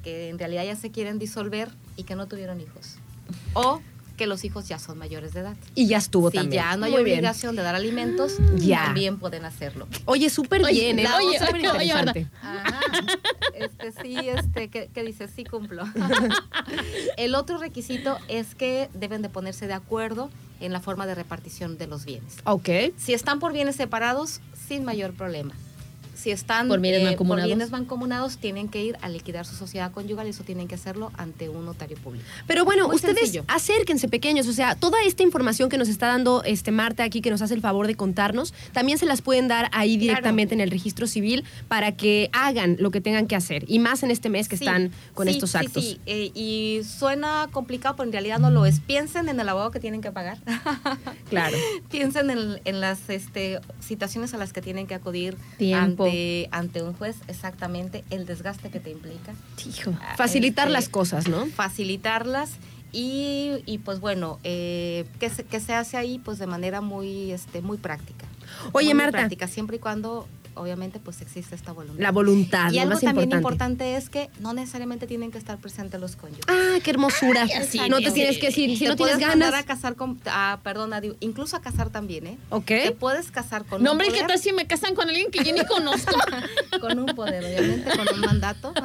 que 0.03 0.29
en 0.29 0.39
realidad 0.39 0.63
ya 0.63 0.75
se 0.75 0.91
quieren 0.91 1.19
disolver 1.19 1.69
y 1.97 2.03
que 2.03 2.15
no 2.15 2.27
tuvieron 2.27 2.61
hijos. 2.61 2.95
O 3.53 3.81
que 4.17 4.27
los 4.27 4.43
hijos 4.43 4.67
ya 4.67 4.79
son 4.79 4.97
mayores 4.97 5.33
de 5.33 5.41
edad. 5.41 5.55
Y 5.75 5.87
ya 5.87 5.97
estuvo 5.99 6.31
Si 6.31 6.37
también. 6.37 6.63
ya 6.63 6.75
no 6.75 6.85
hay 6.85 6.91
Muy 6.91 7.03
bien. 7.03 7.19
obligación 7.19 7.55
de 7.55 7.61
dar 7.63 7.75
alimentos, 7.75 8.33
Ya. 8.57 8.85
también 8.85 9.17
pueden 9.19 9.45
hacerlo. 9.45 9.87
Oye, 10.05 10.29
súper 10.29 10.65
bien, 10.65 10.99
¿eh? 10.99 11.05
oye, 11.15 11.39
Súper 11.39 11.55
interesante. 11.63 12.27
Ajá. 12.41 12.79
Este 13.53 13.91
sí, 14.01 14.17
este, 14.17 14.69
¿qué, 14.69 14.89
qué 14.93 15.03
dice? 15.03 15.27
Sí 15.27 15.43
cumplo. 15.45 15.83
El 17.17 17.35
otro 17.35 17.57
requisito 17.57 18.17
es 18.27 18.55
que 18.55 18.89
deben 18.93 19.21
de 19.21 19.29
ponerse 19.29 19.67
de 19.67 19.73
acuerdo 19.73 20.29
en 20.59 20.73
la 20.73 20.79
forma 20.79 21.05
de 21.05 21.15
repartición 21.15 21.77
de 21.77 21.87
los 21.87 22.05
bienes. 22.05 22.37
Ok. 22.45 22.69
Si 22.97 23.13
están 23.13 23.39
por 23.39 23.53
bienes 23.53 23.75
separados, 23.75 24.41
sin 24.67 24.83
mayor 24.83 25.13
problema. 25.13 25.53
Si 26.17 26.31
están 26.31 26.67
Por 26.67 26.79
bienes 26.79 27.01
eh, 27.01 27.05
mancomunados. 27.05 27.47
bienes 27.47 27.69
mancomunados, 27.69 28.37
tienen 28.39 28.69
que 28.69 28.83
ir 28.83 28.97
a 29.01 29.09
liquidar 29.09 29.45
su 29.45 29.55
sociedad 29.55 29.91
conyugal 29.91 30.25
y 30.25 30.31
eso 30.31 30.43
tienen 30.43 30.67
que 30.67 30.73
hacerlo 30.73 31.11
ante 31.15 31.47
un 31.47 31.63
notario 31.65 31.95
público. 31.97 32.25
Pero 32.47 32.65
bueno, 32.65 32.87
Muy 32.87 32.95
ustedes 32.95 33.19
sencillo. 33.19 33.45
acérquense 33.47 34.07
pequeños, 34.07 34.47
o 34.47 34.53
sea, 34.53 34.73
toda 34.75 34.97
esta 35.05 35.21
información 35.21 35.69
que 35.69 35.77
nos 35.77 35.87
está 35.89 36.07
dando 36.07 36.41
este 36.43 36.71
Marta 36.71 37.03
aquí, 37.03 37.21
que 37.21 37.29
nos 37.29 37.41
hace 37.43 37.53
el 37.53 37.61
favor 37.61 37.85
de 37.85 37.93
contarnos, 37.95 38.53
también 38.73 38.97
se 38.97 39.05
las 39.05 39.21
pueden 39.21 39.47
dar 39.47 39.69
ahí 39.73 39.95
Claro. 39.97 40.01
directamente 40.07 40.53
en 40.55 40.61
el 40.61 40.71
registro 40.71 41.05
civil 41.07 41.43
para 41.67 41.91
que 41.95 42.29
hagan 42.33 42.77
lo 42.79 42.89
que 42.89 42.99
tengan 42.99 43.27
que 43.27 43.35
hacer. 43.35 43.63
Y 43.67 43.77
más 43.79 44.01
en 44.01 44.09
este 44.09 44.29
mes 44.29 44.47
que 44.49 44.57
Sí, 44.57 44.65
están 44.65 44.91
con 45.13 45.27
sí, 45.27 45.33
estos 45.33 45.51
sí, 45.51 45.57
actos. 45.57 45.83
sí. 45.83 45.99
Eh, 46.07 46.31
y 46.33 46.81
suena 46.83 47.47
complicado, 47.51 47.95
pero 47.95 48.07
en 48.07 48.13
realidad 48.13 48.39
no 48.39 48.49
lo 48.49 48.65
es. 48.65 48.79
Piensen 48.79 49.29
en 49.29 49.39
el 49.39 49.47
abogado 49.49 49.69
que 49.71 49.79
tienen 49.79 50.01
que 50.01 50.11
pagar. 50.11 50.39
Claro. 51.29 51.57
Piensen 51.91 52.29
en, 52.31 52.59
en 52.65 52.79
las 52.81 53.09
este, 53.09 53.59
situaciones 53.79 54.33
a 54.33 54.37
las 54.37 54.51
que 54.53 54.61
tienen 54.61 54.87
que 54.87 54.95
acudir 54.95 55.37
Tiempo. 55.57 56.05
ante, 56.05 56.06
ante 56.51 56.81
un 56.81 56.93
juez, 56.93 57.17
exactamente 57.27 58.03
el 58.09 58.25
desgaste 58.25 58.69
que 58.69 58.79
te 58.79 58.91
implica. 58.91 59.33
Hijo. 59.65 59.93
Ah, 60.01 60.15
Facilitar 60.17 60.67
este, 60.67 60.73
las 60.73 60.89
cosas, 60.89 61.27
¿no? 61.27 61.45
Facilitarlas 61.47 62.51
y, 62.91 63.61
y, 63.65 63.79
pues 63.79 63.99
bueno, 63.99 64.39
eh, 64.43 65.05
que, 65.19 65.29
se, 65.29 65.43
que 65.43 65.59
se 65.59 65.73
hace 65.73 65.97
ahí 65.97 66.19
pues 66.19 66.39
de 66.39 66.47
manera 66.47 66.81
muy, 66.81 67.31
este, 67.31 67.61
muy 67.61 67.77
práctica. 67.77 68.25
Oye, 68.71 68.87
muy 68.87 68.95
Marta. 68.95 69.19
práctica, 69.19 69.47
siempre 69.47 69.77
y 69.77 69.79
cuando 69.79 70.27
obviamente 70.57 70.99
pues 70.99 71.21
existe 71.21 71.55
esta 71.55 71.71
voluntad. 71.71 72.01
La 72.01 72.11
voluntad, 72.11 72.71
y 72.71 72.79
algo 72.79 72.93
más 72.95 73.01
también 73.01 73.25
importante. 73.31 73.37
importante 73.37 73.95
es 73.97 74.09
que 74.09 74.29
no 74.39 74.53
necesariamente 74.53 75.07
tienen 75.07 75.31
que 75.31 75.37
estar 75.37 75.57
presentes 75.57 75.99
los 76.01 76.15
cónyuges. 76.15 76.43
Ah, 76.47 76.77
qué 76.83 76.89
hermosura. 76.91 77.43
así, 77.43 77.79
no 77.89 77.97
te 77.99 78.11
tienes 78.11 78.37
que 78.37 78.47
decir, 78.47 78.71
si 78.77 78.83
Te 78.85 78.89
no 78.89 78.95
tienes 78.95 79.17
ganas. 79.19 79.53
a 79.53 79.63
casar 79.63 79.95
con, 79.95 80.19
ah, 80.25 80.59
perdona, 80.63 80.99
digo, 81.01 81.15
incluso 81.19 81.55
a 81.55 81.61
casar 81.61 81.89
también, 81.89 82.27
¿eh? 82.27 82.37
Ok. 82.49 82.65
Te 82.65 82.91
puedes 82.91 83.31
casar 83.31 83.65
con 83.65 83.81
No, 83.83 83.91
un 83.91 83.93
hombre, 83.93 84.07
¿qué 84.07 84.13
poder, 84.15 84.27
tal 84.27 84.39
si 84.39 84.51
me 84.53 84.67
casan 84.67 84.95
con 84.95 85.07
alguien 85.07 85.31
que 85.31 85.43
yo 85.43 85.53
ni 85.53 85.63
conozco? 85.65 86.15
con 86.81 86.99
un 86.99 87.07
poder, 87.15 87.43
obviamente, 87.45 87.89
con 87.97 88.15
un 88.15 88.21
mandato. 88.21 88.73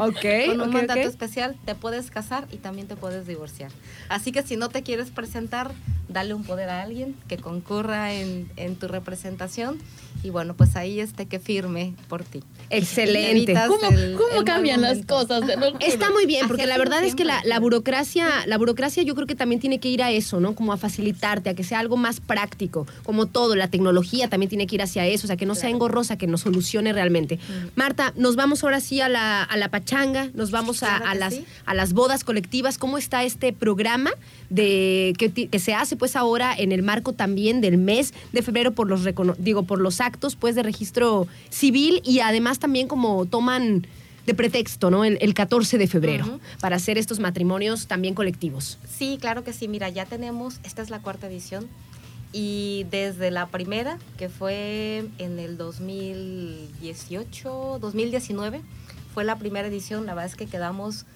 Ok. 0.00 0.24
con 0.46 0.60
un 0.62 0.70
mandato 0.72 1.00
especial 1.00 1.56
te 1.64 1.74
puedes 1.74 2.10
casar 2.10 2.46
y 2.52 2.56
también 2.56 2.86
te 2.88 2.96
puedes 2.96 3.26
divorciar. 3.26 3.70
Así 4.08 4.32
que 4.32 4.42
si 4.42 4.56
no 4.56 4.68
te 4.68 4.82
quieres 4.82 5.10
presentar, 5.10 5.72
dale 6.08 6.32
un 6.34 6.42
poder 6.44 6.68
a 6.70 6.82
alguien 6.82 7.14
que 7.28 7.36
concurra 7.36 8.12
en, 8.14 8.50
en 8.56 8.76
tu 8.76 8.88
representación 8.88 9.78
y 10.22 10.30
bueno, 10.30 10.54
pues 10.54 10.76
ahí 10.76 11.00
este 11.10 11.26
que 11.26 11.40
firme 11.40 11.94
por 12.08 12.22
ti. 12.24 12.40
Excelente. 12.70 13.54
¿Cómo, 13.66 13.90
el- 13.90 14.14
cómo 14.16 14.38
el 14.40 14.44
cambian 14.44 14.80
las 14.80 15.04
cosas? 15.04 15.42
Está 15.80 16.10
muy 16.10 16.26
bien, 16.26 16.46
porque 16.48 16.66
la 16.66 16.78
verdad 16.78 17.04
es 17.04 17.14
que 17.14 17.24
la, 17.24 17.40
la 17.44 17.58
burocracia, 17.60 18.46
la 18.46 18.56
burocracia 18.58 19.02
yo 19.02 19.14
creo 19.14 19.26
que 19.26 19.34
también 19.34 19.60
tiene 19.60 19.78
que 19.80 19.88
ir 19.88 20.02
a 20.02 20.10
eso, 20.10 20.40
¿no? 20.40 20.54
Como 20.54 20.72
a 20.72 20.76
facilitarte, 20.76 21.50
a 21.50 21.54
que 21.54 21.64
sea 21.64 21.80
algo 21.80 21.96
más 21.96 22.20
práctico, 22.20 22.86
como 23.02 23.26
todo, 23.26 23.56
la 23.56 23.68
tecnología 23.68 24.28
también 24.28 24.48
tiene 24.48 24.66
que 24.66 24.76
ir 24.76 24.82
hacia 24.82 25.06
eso, 25.06 25.26
o 25.26 25.28
sea, 25.28 25.36
que 25.36 25.46
no 25.46 25.54
sea 25.54 25.70
engorrosa, 25.70 26.16
que 26.16 26.26
nos 26.26 26.42
solucione 26.42 26.92
realmente. 26.92 27.38
Marta, 27.74 28.12
nos 28.16 28.36
vamos 28.36 28.62
ahora 28.64 28.80
sí 28.80 29.00
a 29.00 29.08
la, 29.08 29.42
a 29.42 29.56
la 29.56 29.68
pachanga, 29.68 30.30
nos 30.34 30.50
vamos 30.50 30.82
a, 30.82 31.14
las, 31.14 31.34
sí. 31.34 31.44
a 31.66 31.74
las 31.74 31.92
bodas 31.92 32.24
colectivas. 32.24 32.78
¿Cómo 32.78 32.98
está 32.98 33.24
este 33.24 33.52
programa 33.52 34.10
de 34.48 35.14
que, 35.18 35.30
que 35.48 35.58
se 35.58 35.74
hace 35.74 35.96
pues 35.96 36.16
ahora 36.16 36.54
en 36.56 36.72
el 36.72 36.82
marco 36.82 37.12
también 37.12 37.60
del 37.60 37.78
mes 37.78 38.12
de 38.32 38.42
febrero 38.42 38.72
por 38.72 38.88
los 38.88 39.02
digo 39.38 39.62
por 39.62 39.80
los 39.80 40.00
actos 40.00 40.34
pues 40.34 40.54
de 40.56 40.62
registro 40.64 41.28
civil 41.50 42.02
y 42.04 42.18
además 42.20 42.58
también 42.60 42.86
como 42.86 43.26
toman 43.26 43.84
de 44.26 44.34
pretexto, 44.34 44.90
¿no? 44.90 45.04
El, 45.04 45.18
el 45.20 45.34
14 45.34 45.76
de 45.78 45.86
febrero, 45.88 46.26
Ujú. 46.26 46.38
para 46.60 46.76
hacer 46.76 46.96
estos 46.98 47.18
matrimonios 47.18 47.88
también 47.88 48.14
colectivos. 48.14 48.78
Sí, 48.88 49.18
claro 49.20 49.42
que 49.42 49.52
sí. 49.52 49.66
Mira, 49.66 49.88
ya 49.88 50.06
tenemos, 50.06 50.60
esta 50.62 50.82
es 50.82 50.90
la 50.90 51.00
cuarta 51.00 51.26
edición. 51.26 51.66
Y 52.32 52.86
desde 52.92 53.32
la 53.32 53.48
primera, 53.48 53.98
que 54.16 54.28
fue 54.28 55.04
en 55.18 55.40
el 55.40 55.56
2018, 55.56 57.78
2019, 57.80 58.60
fue 59.12 59.24
la 59.24 59.36
primera 59.36 59.66
edición. 59.68 60.06
La 60.06 60.14
verdad 60.14 60.30
es 60.30 60.36
que 60.36 60.46
quedamos 60.46 61.06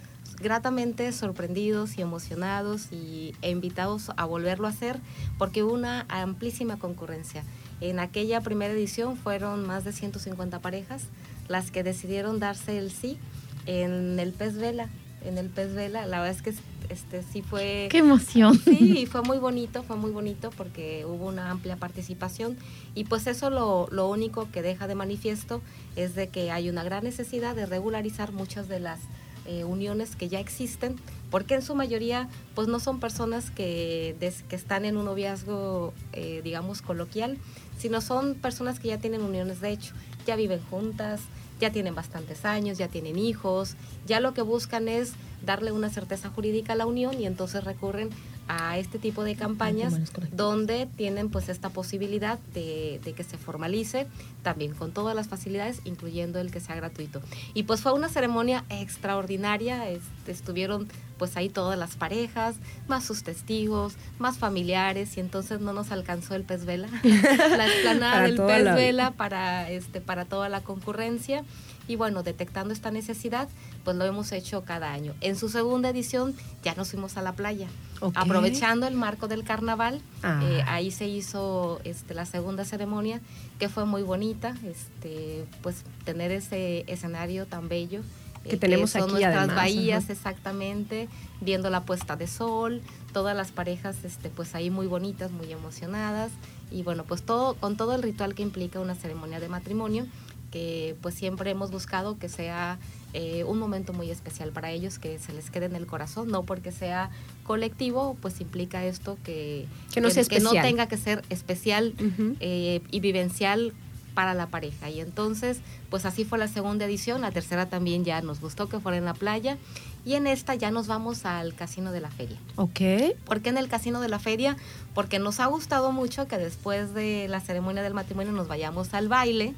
gratamente 0.41 1.13
sorprendidos 1.13 1.97
y 1.97 2.03
emocionados 2.03 2.91
y, 2.91 3.35
e 3.43 3.51
invitados 3.51 4.11
a 4.17 4.25
volverlo 4.25 4.67
a 4.67 4.71
hacer 4.71 4.99
porque 5.39 5.63
hubo 5.63 5.75
una 5.75 6.05
amplísima 6.09 6.77
concurrencia. 6.79 7.45
En 7.81 8.01
aquella 8.01 8.41
primera 8.41 8.73
edición 8.73 9.17
fueron 9.17 9.65
más 9.67 9.85
de 9.85 9.93
150 9.93 10.59
parejas 10.61 11.03
las 11.49 11.71
que 11.71 11.83
decidieron 11.83 12.41
darse 12.41 12.79
el 12.79 12.91
sí 12.91 13.19
en 13.67 14.19
el 14.19 14.33
pez 14.33 14.57
vela. 14.57 14.89
En 15.25 15.39
el 15.39 15.49
pez 15.49 15.75
vela, 15.75 16.07
la 16.07 16.21
verdad 16.21 16.37
es 16.37 16.43
que 16.43 16.55
este 16.91 17.23
sí 17.23 17.43
fue 17.43 17.89
¡Qué 17.91 17.99
emoción! 17.99 18.59
Sí, 18.59 19.07
fue 19.07 19.23
muy 19.23 19.39
bonito, 19.39 19.83
fue 19.83 19.97
muy 19.97 20.11
bonito 20.11 20.51
porque 20.57 21.05
hubo 21.07 21.27
una 21.27 21.51
amplia 21.51 21.77
participación 21.77 22.57
y 22.95 23.05
pues 23.05 23.27
eso 23.27 23.49
lo, 23.49 23.89
lo 23.91 24.09
único 24.09 24.51
que 24.51 24.61
deja 24.61 24.87
de 24.87 24.95
manifiesto 24.95 25.63
es 25.97 26.15
de 26.15 26.29
que 26.29 26.51
hay 26.51 26.69
una 26.69 26.85
gran 26.85 27.05
necesidad 27.05 27.57
de 27.57 27.67
regularizar 27.67 28.33
muchas 28.33 28.69
de 28.69 28.81
las 28.81 29.01
eh, 29.47 29.65
uniones 29.65 30.17
que 30.17 30.29
ya 30.29 30.41
existen, 30.41 30.97
porque 31.35 31.55
en 31.57 31.63
su 31.63 31.75
mayoría 31.75 32.29
pues 32.55 32.69
no 32.69 32.79
son 32.79 33.01
personas 33.01 33.51
que, 33.51 34.15
des- 34.21 34.45
que 34.45 34.55
están 34.55 34.85
en 34.85 34.97
un 34.97 35.05
noviazgo, 35.07 35.93
eh, 36.13 36.43
digamos, 36.45 36.81
coloquial, 36.81 37.39
sino 37.77 38.01
son 38.01 38.37
personas 38.37 38.79
que 38.79 38.87
ya 38.87 38.99
tienen 38.99 39.21
uniones 39.21 39.61
de 39.61 39.71
hecho, 39.71 39.95
ya 40.29 40.37
viven 40.37 40.61
juntas, 40.71 41.23
ya 41.59 41.73
tienen 41.73 41.97
bastantes 41.97 42.45
años, 42.45 42.79
ya 42.79 42.87
tienen 42.87 43.19
hijos, 43.19 43.75
ya 44.07 44.21
lo 44.21 44.33
que 44.33 44.43
buscan 44.43 44.87
es 44.87 45.15
darle 45.45 45.73
una 45.73 45.91
certeza 45.91 46.29
jurídica 46.31 46.75
a 46.75 46.77
la 46.77 46.87
unión 46.87 47.21
y 47.21 47.27
entonces 47.27 47.65
recurren 47.65 48.11
a 48.49 48.79
este 48.79 48.99
tipo 48.99 49.25
de 49.25 49.37
campañas 49.37 49.93
Matrimonios 49.93 50.11
colectivos. 50.11 50.37
donde 50.39 50.87
tienen 50.97 51.31
pues 51.31 51.49
esta 51.49 51.71
posibilidad 51.71 52.39
de, 52.55 53.01
de 53.05 53.13
que 53.13 53.25
se 53.25 53.39
formalice 53.39 54.07
también 54.43 54.75
con 54.75 54.93
todas 54.93 55.17
las 55.17 55.29
facilidades 55.29 55.81
incluyendo 55.85 56.39
el 56.41 56.51
que 56.51 56.61
sea 56.61 56.75
gratuito. 56.77 57.21
Y 57.55 57.63
pues 57.65 57.81
fue 57.81 57.93
una 57.93 58.09
ceremonia 58.09 58.65
extraordinaria 58.69 59.85
estuvieron 60.27 60.89
pues 61.19 61.37
ahí 61.37 61.49
todas 61.49 61.79
las 61.79 61.95
parejas 61.97 62.57
más 62.89 63.05
sus 63.05 63.23
testigos 63.23 63.95
más 64.19 64.39
familiares 64.39 65.17
y 65.17 65.21
entonces 65.21 65.61
no 65.61 65.73
nos 65.73 65.93
alcanzó 65.93 66.35
el 66.35 66.43
pez 66.43 66.65
vela 66.65 66.89
la 67.05 67.67
explanada 67.67 68.23
del 68.27 68.37
pez 68.37 68.65
la- 68.65 68.75
vela 68.75 69.11
para 69.13 69.71
este 69.71 70.01
para 70.01 70.25
toda 70.25 70.49
la 70.49 70.61
concurrencia 70.63 71.45
y 71.87 71.97
bueno, 71.97 72.23
detectando 72.23 72.73
esta 72.73 72.91
necesidad, 72.91 73.49
pues 73.85 73.97
lo 73.97 74.05
hemos 74.05 74.33
hecho 74.33 74.63
cada 74.65 74.93
año. 74.93 75.15
En 75.21 75.37
su 75.37 75.49
segunda 75.49 75.91
edición 75.91 76.35
ya 76.63 76.75
nos 76.75 76.91
fuimos 76.91 77.17
a 77.17 77.23
la 77.23 77.33
playa, 77.33 77.69
Ok. 78.01 78.13
aprovechando 78.17 78.87
el 78.87 78.95
marco 78.95 79.29
del 79.29 79.45
carnaval. 79.45 80.01
Ah. 80.23 80.41
eh, 80.45 80.63
ahí 80.67 80.91
se 80.91 81.07
hizo 81.09 81.81
este, 81.85 82.15
la 82.15 82.25
segunda 82.27 82.65
ceremonia, 82.65 83.21
que 83.59 83.69
fue 83.69 83.85
muy 83.85 84.03
bonita, 84.03 84.55
este, 84.65 85.45
pues 85.63 85.85
tener 86.05 86.31
ese 86.33 86.85
escenario 86.87 87.47
tan 87.47 87.69
bello. 87.69 88.01
eh, 88.45 88.51
Que 88.51 88.57
tenemos 88.59 88.91
son 88.91 89.03
aquí, 89.05 89.13
nuestras 89.13 89.37
además, 89.37 89.57
bahías 89.57 90.05
ajá. 90.05 90.13
exactamente, 90.13 91.09
viendo 91.41 91.71
la 91.71 91.81
puesta 91.83 92.17
de 92.17 92.27
sol, 92.27 92.83
todas 93.15 93.35
las 93.37 93.53
parejas 93.53 93.97
este, 94.05 94.29
pues 94.29 94.55
ahí 94.55 94.69
muy 94.71 94.87
bonitas, 94.87 95.31
muy 95.31 95.51
emocionadas 95.53 96.31
y 96.71 96.83
bueno, 96.83 97.05
pues 97.05 97.23
todo 97.23 97.55
con 97.55 97.77
todo 97.79 97.95
el 97.95 98.03
ritual 98.03 98.35
que 98.35 98.43
implica 98.43 98.81
una 98.81 98.95
ceremonia 98.97 99.41
de 99.41 99.49
matrimonio 99.49 100.07
que 100.55 100.95
pues 101.03 101.17
siempre 101.17 101.51
hemos 101.51 101.73
buscado 101.73 102.17
que 102.17 102.29
sea 102.29 102.79
eh, 103.13 103.43
un 103.43 103.59
momento 103.59 103.93
muy 103.93 104.09
especial 104.09 104.53
para 104.53 104.71
ellos, 104.71 105.01
que 105.01 105.19
se 105.19 105.33
les 105.33 105.51
quede 105.51 105.67
en 105.67 105.75
el 105.75 105.85
corazón, 105.85 106.29
no 106.29 106.45
porque 106.45 106.71
sea 106.71 107.11
colectivo, 107.43 108.17
pues 108.23 108.41
implica 108.41 108.85
esto 108.85 109.19
que, 109.25 109.67
Que 109.93 110.01
no 110.01 110.11
sea 110.11 110.23
que 110.23 110.39
no 110.39 110.53
tenga 110.53 110.87
que 110.87 110.97
ser 110.97 111.25
especial 111.29 111.93
eh, 112.39 112.81
y 112.89 113.01
vivencial 113.01 113.73
para 114.15 114.33
la 114.33 114.47
pareja. 114.47 114.91
Y 114.91 115.01
entonces, 115.01 115.59
pues 115.91 116.05
así 116.07 116.25
fue 116.25 116.39
la 116.39 116.47
segunda 116.47 116.85
edición, 116.85 117.23
la 117.23 117.33
tercera 117.33 117.69
también 117.69 118.05
ya 118.05 118.21
nos 118.21 118.41
gustó 118.41 118.69
que 118.69 118.79
fuera 118.79 118.97
en 118.97 119.07
la 119.07 119.15
playa 119.15 119.59
y 120.05 120.15
en 120.15 120.27
esta 120.27 120.55
ya 120.55 120.71
nos 120.71 120.87
vamos 120.87 121.25
al 121.25 121.55
Casino 121.55 121.93
de 121.93 122.01
la 122.01 122.11
Feria. 122.11 122.39
Ok. 122.57 122.81
¿Por 123.25 123.41
qué 123.41 123.49
en 123.49 123.59
el 123.59 123.69
Casino 123.69 124.01
de 124.01 124.09
la 124.09 124.19
Feria? 124.19 124.57
Porque 124.95 125.19
nos 125.19 125.41
ha 125.41 125.47
gustado 125.47 125.93
mucho 125.93 126.29
que 126.29 126.39
después 126.39 126.95
de 126.95 127.27
la 127.29 127.41
ceremonia 127.41 127.83
del 127.83 127.95
matrimonio 127.95 128.33
nos 128.33 128.49
vayamos 128.49 128.93
al 128.95 129.09
baile. 129.09 129.55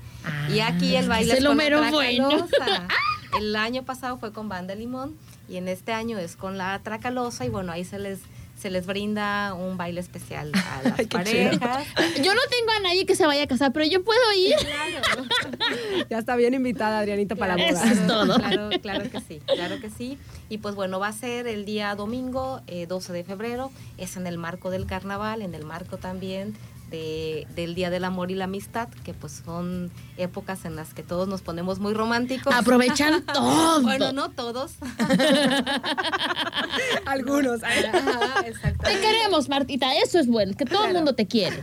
y 0.53 0.61
aquí 0.61 0.95
el 0.97 1.09
baile 1.09 1.33
es 1.33 1.39
es 1.41 1.45
con 1.45 1.57
la 1.57 1.91
bueno. 1.91 2.29
Tracalosa. 2.29 2.89
El 3.39 3.55
año 3.57 3.83
pasado 3.83 4.17
fue 4.19 4.33
con 4.33 4.49
Banda 4.49 4.75
Limón 4.75 5.15
y 5.49 5.57
en 5.57 5.69
este 5.69 5.93
año 5.93 6.17
es 6.17 6.37
con 6.37 6.57
la 6.57 6.79
Tracalosa 6.83 7.45
y 7.45 7.51
bueno, 7.51 7.73
ahí 7.73 7.85
se 7.85 7.99
les 7.99 8.21
se 8.67 8.71
les 8.73 8.85
brinda 8.85 9.55
un 9.55 9.77
baile 9.77 10.01
especial 10.01 10.51
a 10.53 10.83
las 10.89 11.07
parejas. 11.07 11.87
Yo 12.21 12.35
no 12.35 12.41
tengo 12.51 12.73
a 12.77 12.81
nadie 12.81 13.07
que 13.07 13.15
se 13.15 13.25
vaya 13.25 13.45
a 13.45 13.47
casar, 13.47 13.73
pero 13.73 13.87
yo 13.87 14.03
puedo 14.03 14.21
ir. 14.37 14.57
Claro. 14.57 15.25
Ya 16.11 16.19
está 16.19 16.35
bien 16.37 16.55
invitada 16.55 16.99
Adrianita 16.99 17.37
para 17.37 17.57
la 17.57 17.65
Eso 17.67 17.79
boda. 17.81 17.93
es 17.93 18.07
todo. 18.07 18.37
Claro, 18.39 18.71
claro 18.83 19.11
que 19.11 19.21
sí, 19.21 19.41
claro 19.47 19.81
que 19.81 19.89
sí. 19.91 20.19
Y 20.49 20.59
pues 20.59 20.75
bueno, 20.75 20.99
va 20.99 21.09
a 21.09 21.13
ser 21.13 21.47
el 21.47 21.65
día 21.65 21.95
domingo, 21.95 22.61
eh, 22.67 22.87
12 22.87 23.13
de 23.13 23.23
febrero, 23.25 23.71
es 23.99 24.17
en 24.17 24.27
el 24.27 24.37
marco 24.37 24.71
del 24.71 24.87
carnaval, 24.87 25.43
en 25.43 25.55
el 25.55 25.65
marco 25.65 25.97
también 25.97 26.55
de, 26.91 27.47
del 27.55 27.75
Día 27.75 27.91
del 27.91 28.05
Amor 28.05 28.31
y 28.31 28.35
la 28.35 28.45
Amistad, 28.45 28.89
que 29.05 29.15
pues 29.15 29.43
son 29.45 29.91
épocas 30.17 30.65
en 30.65 30.77
las 30.77 30.95
que 30.95 31.03
todos 31.03 31.29
nos 31.29 31.43
ponemos 31.43 31.79
muy 31.79 31.95
románticos. 31.95 32.55
Aprovechan 32.55 33.25
todo. 33.33 33.83
Bueno, 33.83 34.13
no 34.13 34.31
todos. 34.31 34.73
Algunos. 37.07 37.63
Ajá, 37.63 38.45
Te 38.85 39.01
queremos, 39.01 39.49
Martita. 39.49 39.95
Eso 39.97 40.19
es 40.19 40.27
bueno, 40.27 40.55
que 40.57 40.65
todo 40.65 40.85
el 40.87 40.95
mundo 40.95 41.15
te 41.15 41.27
quiere. 41.27 41.57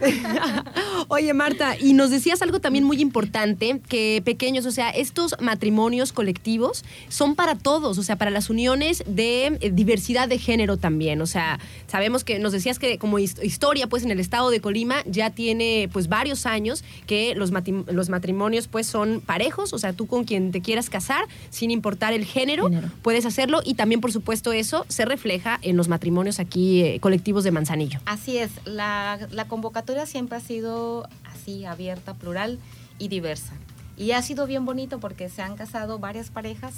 Oye, 1.08 1.34
Marta, 1.34 1.76
y 1.80 1.94
nos 1.94 2.10
decías 2.12 2.42
algo 2.42 2.60
también 2.60 2.84
muy 2.86 3.02
importante, 3.02 3.82
que 3.88 4.22
pequeños, 4.24 4.66
o 4.66 4.72
sea, 4.72 4.90
estos 4.90 5.36
matrimonios 5.40 6.14
colectivos 6.14 6.84
son 7.10 7.36
para 7.36 7.56
todos, 7.56 7.98
o 7.98 8.04
sea, 8.04 8.16
para 8.18 8.32
las 8.32 8.50
uniones 8.50 9.04
de 9.06 9.48
eh, 9.60 9.72
diversidad 9.74 10.28
de 10.28 10.38
género 10.40 10.78
también. 10.78 11.22
O 11.22 11.28
sea, 11.28 11.60
sabemos 11.88 12.24
que 12.24 12.40
nos 12.40 12.52
decías 12.52 12.80
que 12.80 12.98
como 12.98 13.20
his- 13.20 13.42
historia, 13.44 13.88
pues 13.88 14.04
en 14.04 14.12
el 14.12 14.20
estado 14.20 14.50
de 14.50 14.62
Colima 14.62 15.04
ya 15.14 15.30
tiene 15.30 15.90
pues 15.92 16.08
varios 16.10 16.46
años 16.46 16.84
que 17.08 17.36
los, 17.36 17.52
los 17.88 18.10
matrimonios 18.10 18.68
pues 18.68 18.88
son 18.88 19.22
parejos, 19.26 19.74
o 19.74 19.78
sea, 19.78 19.94
tú 19.94 20.08
con 20.08 20.26
quien 20.26 20.52
te 20.52 20.62
quieras 20.62 20.90
casar, 20.90 21.26
sin 21.50 21.72
importar 21.72 22.14
el 22.14 22.26
género, 22.26 22.66
Género. 22.66 22.90
puedes 23.02 23.26
hacerlo 23.26 23.62
y 23.64 23.76
también, 23.76 24.02
por 24.02 24.12
supuesto, 24.12 24.52
eso 24.52 24.86
se 24.90 25.06
refleja 25.06 25.60
en 25.62 25.78
los 25.78 25.88
matrimonios 25.88 26.40
aquí 26.40 26.82
eh, 26.82 27.00
colectivos 27.00 27.44
de 27.44 27.52
Manzanillo. 27.52 28.00
Así 28.06 28.38
es, 28.38 28.52
la, 28.66 29.28
la 29.32 29.48
convocatoria 29.48 30.06
siempre 30.06 30.38
ha 30.38 30.42
sido 30.42 31.08
así, 31.24 31.66
abierta, 31.66 32.14
plural 32.14 32.60
y 33.00 33.08
diversa. 33.08 33.54
Y 33.98 34.12
ha 34.12 34.22
sido 34.22 34.48
bien 34.48 34.66
bonito 34.66 35.00
porque 35.00 35.30
se 35.30 35.42
han 35.42 35.56
casado 35.56 36.00
varias 36.00 36.30
parejas 36.32 36.74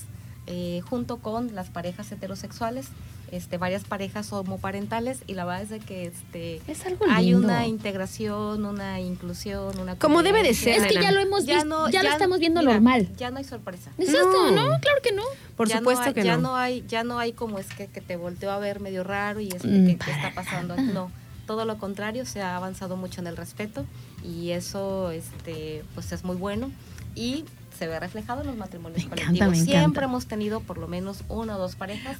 eh, 0.47 0.81
junto 0.87 1.17
con 1.17 1.55
las 1.55 1.69
parejas 1.69 2.11
heterosexuales, 2.11 2.87
este, 3.31 3.57
varias 3.57 3.83
parejas 3.83 4.31
homoparentales 4.33 5.19
y 5.27 5.33
la 5.33 5.45
verdad 5.45 5.63
es 5.63 5.69
de 5.69 5.79
que 5.79 6.05
este, 6.05 6.61
Es 6.67 6.85
algo 6.85 7.05
hay 7.09 7.25
lindo. 7.31 7.39
una 7.47 7.67
integración, 7.67 8.65
una 8.65 8.99
inclusión, 8.99 9.77
una 9.79 9.97
Como 9.97 10.23
debe 10.23 10.43
de 10.43 10.53
ser, 10.53 10.77
Es 10.85 10.87
que 10.93 11.01
ya 11.01 11.11
lo 11.11 11.19
hemos 11.19 11.45
visto, 11.45 11.89
ya, 11.89 12.03
lo 12.03 12.09
estamos 12.09 12.39
viendo 12.39 12.61
mira, 12.61 12.73
normal. 12.73 13.09
Ya 13.17 13.31
no 13.31 13.37
hay 13.37 13.43
sorpresa. 13.43 13.91
Exacto, 13.97 14.51
No. 14.51 14.69
¿no? 14.69 14.79
Claro 14.79 15.01
que 15.03 15.11
no. 15.11 15.23
Por 15.57 15.67
Ya 15.67 15.75
no 15.75 15.79
supuesto 15.81 16.03
hay- 16.05 16.13
que 16.13 16.23
ya 16.23 16.35
no. 16.37 16.49
no 16.49 16.55
hay 16.55 16.83
ya 16.87 17.03
no 17.03 17.17
hay 17.19 17.33
como 17.33 17.59
es 17.59 17.67
que, 17.67 17.87
que 17.87 18.01
te 18.01 18.15
volteó 18.17 18.51
a 18.51 18.59
ver 18.59 18.79
medio 18.79 19.03
raro 19.03 19.39
y 19.39 19.47
es 19.49 19.61
que, 19.61 19.67
Mm, 19.67 19.85
que- 19.87 19.97
que 19.97 20.11
para 20.11 20.15
está 20.27 20.33
pasando 20.35 20.75
no 20.77 21.11
todo 21.47 21.65
lo 21.65 21.77
contrario 21.77 22.25
se 22.25 22.41
ha 22.41 22.55
avanzado 22.57 22.97
mucho 22.97 23.21
en 23.21 23.27
el 23.27 23.37
respeto 23.37 23.85
y 24.23 24.49
eso 24.51 25.11
este 25.11 25.83
pues 25.93 26.11
es 26.11 26.23
muy 26.23 26.35
bueno 26.35 26.71
y 27.13 27.45
se 27.77 27.87
ve 27.87 27.99
reflejado 27.99 28.41
en 28.41 28.47
los 28.47 28.57
matrimonios 28.57 28.97
Me 28.99 29.05
encanta, 29.05 29.23
colectivos 29.25 29.51
me 29.51 29.57
encanta. 29.57 29.79
siempre 29.79 30.05
hemos 30.05 30.25
tenido 30.25 30.59
por 30.61 30.77
lo 30.77 30.87
menos 30.87 31.23
una 31.29 31.55
o 31.55 31.59
dos 31.59 31.75
parejas 31.75 32.17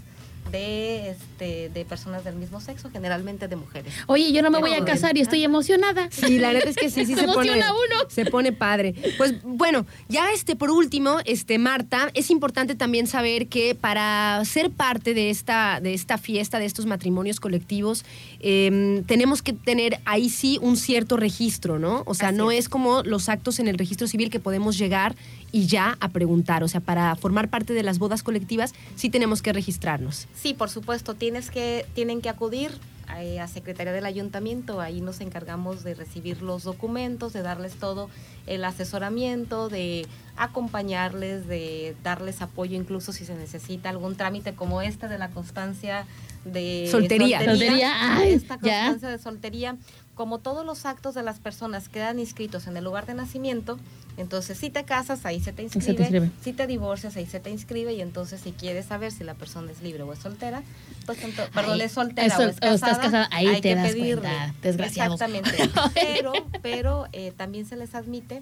de 0.51 1.09
este 1.11 1.69
de 1.69 1.85
personas 1.85 2.23
del 2.23 2.35
mismo 2.35 2.61
sexo 2.61 2.89
generalmente 2.91 3.47
de 3.47 3.55
mujeres 3.55 3.93
Oye, 4.07 4.31
yo 4.31 4.41
no 4.41 4.51
me 4.51 4.59
voy 4.59 4.73
a 4.73 4.83
casar 4.85 5.17
y 5.17 5.21
estoy 5.21 5.43
emocionada. 5.43 6.09
Sí, 6.11 6.39
la 6.39 6.53
neta 6.53 6.69
es 6.69 6.75
que 6.75 6.89
sí, 6.89 7.05
sí 7.05 7.15
Se 7.15 7.21
se, 7.21 7.27
pone. 7.27 7.51
uno. 7.51 8.09
Se 8.09 8.25
pone 8.25 8.51
padre. 8.51 8.93
Pues 9.17 9.41
bueno, 9.43 9.85
ya 10.07 10.31
este, 10.31 10.55
por 10.55 10.71
último, 10.71 11.17
este, 11.25 11.57
Marta, 11.57 12.09
es 12.13 12.29
importante 12.29 12.75
también 12.75 13.07
saber 13.07 13.47
que 13.47 13.75
para 13.75 14.43
ser 14.45 14.71
parte 14.71 15.13
de 15.13 15.29
esta, 15.29 15.79
de 15.81 15.93
esta 15.93 16.17
fiesta, 16.17 16.59
de 16.59 16.65
estos 16.65 16.85
matrimonios 16.85 17.39
colectivos, 17.39 18.05
eh, 18.39 19.03
tenemos 19.07 19.41
que 19.41 19.53
tener 19.53 19.99
ahí 20.05 20.29
sí 20.29 20.59
un 20.61 20.77
cierto 20.77 21.17
registro, 21.17 21.79
¿no? 21.79 22.03
O 22.05 22.13
sea, 22.13 22.29
Así 22.29 22.37
no 22.37 22.51
es. 22.51 22.59
es 22.59 22.69
como 22.69 23.03
los 23.03 23.29
actos 23.29 23.59
en 23.59 23.67
el 23.67 23.77
registro 23.77 24.07
civil 24.07 24.29
que 24.29 24.39
podemos 24.39 24.77
llegar 24.77 25.15
y 25.55 25.67
ya 25.67 25.97
a 26.01 26.09
preguntar. 26.09 26.65
O 26.65 26.67
sea, 26.67 26.81
para 26.81 27.15
formar 27.15 27.49
parte 27.49 27.71
de 27.71 27.81
las 27.81 27.97
bodas 27.97 28.23
colectivas, 28.23 28.73
sí 28.97 29.09
tenemos 29.09 29.41
que 29.41 29.53
registrarnos. 29.53 30.27
Sí, 30.35 30.53
por 30.53 30.69
supuesto, 30.69 31.13
tienes 31.13 31.49
que, 31.49 31.85
tienen 31.93 32.19
que 32.19 32.27
acudir 32.27 32.71
eh, 33.17 33.39
a 33.39 33.47
Secretaría 33.47 33.93
del 33.93 34.05
Ayuntamiento. 34.05 34.81
Ahí 34.81 34.99
nos 34.99 35.21
encargamos 35.21 35.85
de 35.85 35.93
recibir 35.93 36.41
los 36.41 36.63
documentos, 36.63 37.31
de 37.31 37.41
darles 37.41 37.75
todo 37.75 38.09
el 38.47 38.65
asesoramiento, 38.65 39.69
de 39.69 40.05
acompañarles, 40.35 41.47
de 41.47 41.95
darles 42.03 42.41
apoyo 42.41 42.75
incluso 42.75 43.13
si 43.13 43.23
se 43.23 43.35
necesita 43.35 43.89
algún 43.89 44.17
trámite 44.17 44.55
como 44.55 44.81
este 44.81 45.07
de 45.07 45.17
la 45.17 45.29
constancia 45.29 46.05
de 46.43 46.89
Soltería. 46.91 47.45
Soltería, 47.45 48.17
ay, 48.17 48.33
esta 48.33 48.59
ya. 48.61 48.87
constancia 48.87 49.07
de 49.09 49.19
soltería, 49.19 49.77
como 50.15 50.39
todos 50.39 50.65
los 50.65 50.85
actos 50.85 51.15
de 51.15 51.23
las 51.23 51.39
personas 51.39 51.87
quedan 51.87 52.19
inscritos 52.19 52.67
en 52.67 52.75
el 52.75 52.83
lugar 52.83 53.05
de 53.05 53.13
nacimiento, 53.13 53.79
entonces 54.17 54.57
si 54.57 54.69
te 54.69 54.83
casas, 54.85 55.25
ahí 55.25 55.39
se 55.39 55.51
te 55.51 55.57
te 55.57 55.63
inscribe, 55.63 56.31
si 56.43 56.53
te 56.53 56.67
divorcias, 56.67 57.15
ahí 57.17 57.25
se 57.25 57.39
te 57.39 57.49
inscribe, 57.49 57.93
y 57.93 58.01
entonces 58.01 58.41
si 58.41 58.51
quieres 58.51 58.85
saber 58.85 59.11
si 59.11 59.23
la 59.23 59.33
persona 59.33 59.71
es 59.71 59.81
libre 59.81 60.03
o 60.03 60.13
es 60.13 60.19
soltera, 60.19 60.63
pues 61.05 61.19
ento- 61.23 61.49
perdón, 61.49 61.81
es 61.81 61.91
soltera 61.91 62.27
es 62.27 62.33
sol- 62.33 62.45
o 62.45 62.49
es 62.49 62.55
o 62.57 62.59
casada, 62.59 62.75
estás 62.75 62.97
casada, 62.99 63.29
ahí 63.31 63.47
hay 63.47 63.61
te 63.61 63.69
que 63.69 63.75
das 63.75 63.87
pedirle. 63.91 64.21
cuenta, 64.21 64.53
desgraciados. 64.61 65.21
Exactamente, 65.21 65.57
pero, 65.93 66.47
pero 66.61 67.07
eh, 67.13 67.33
también 67.35 67.65
se 67.65 67.75
les 67.75 67.93
admite 67.95 68.41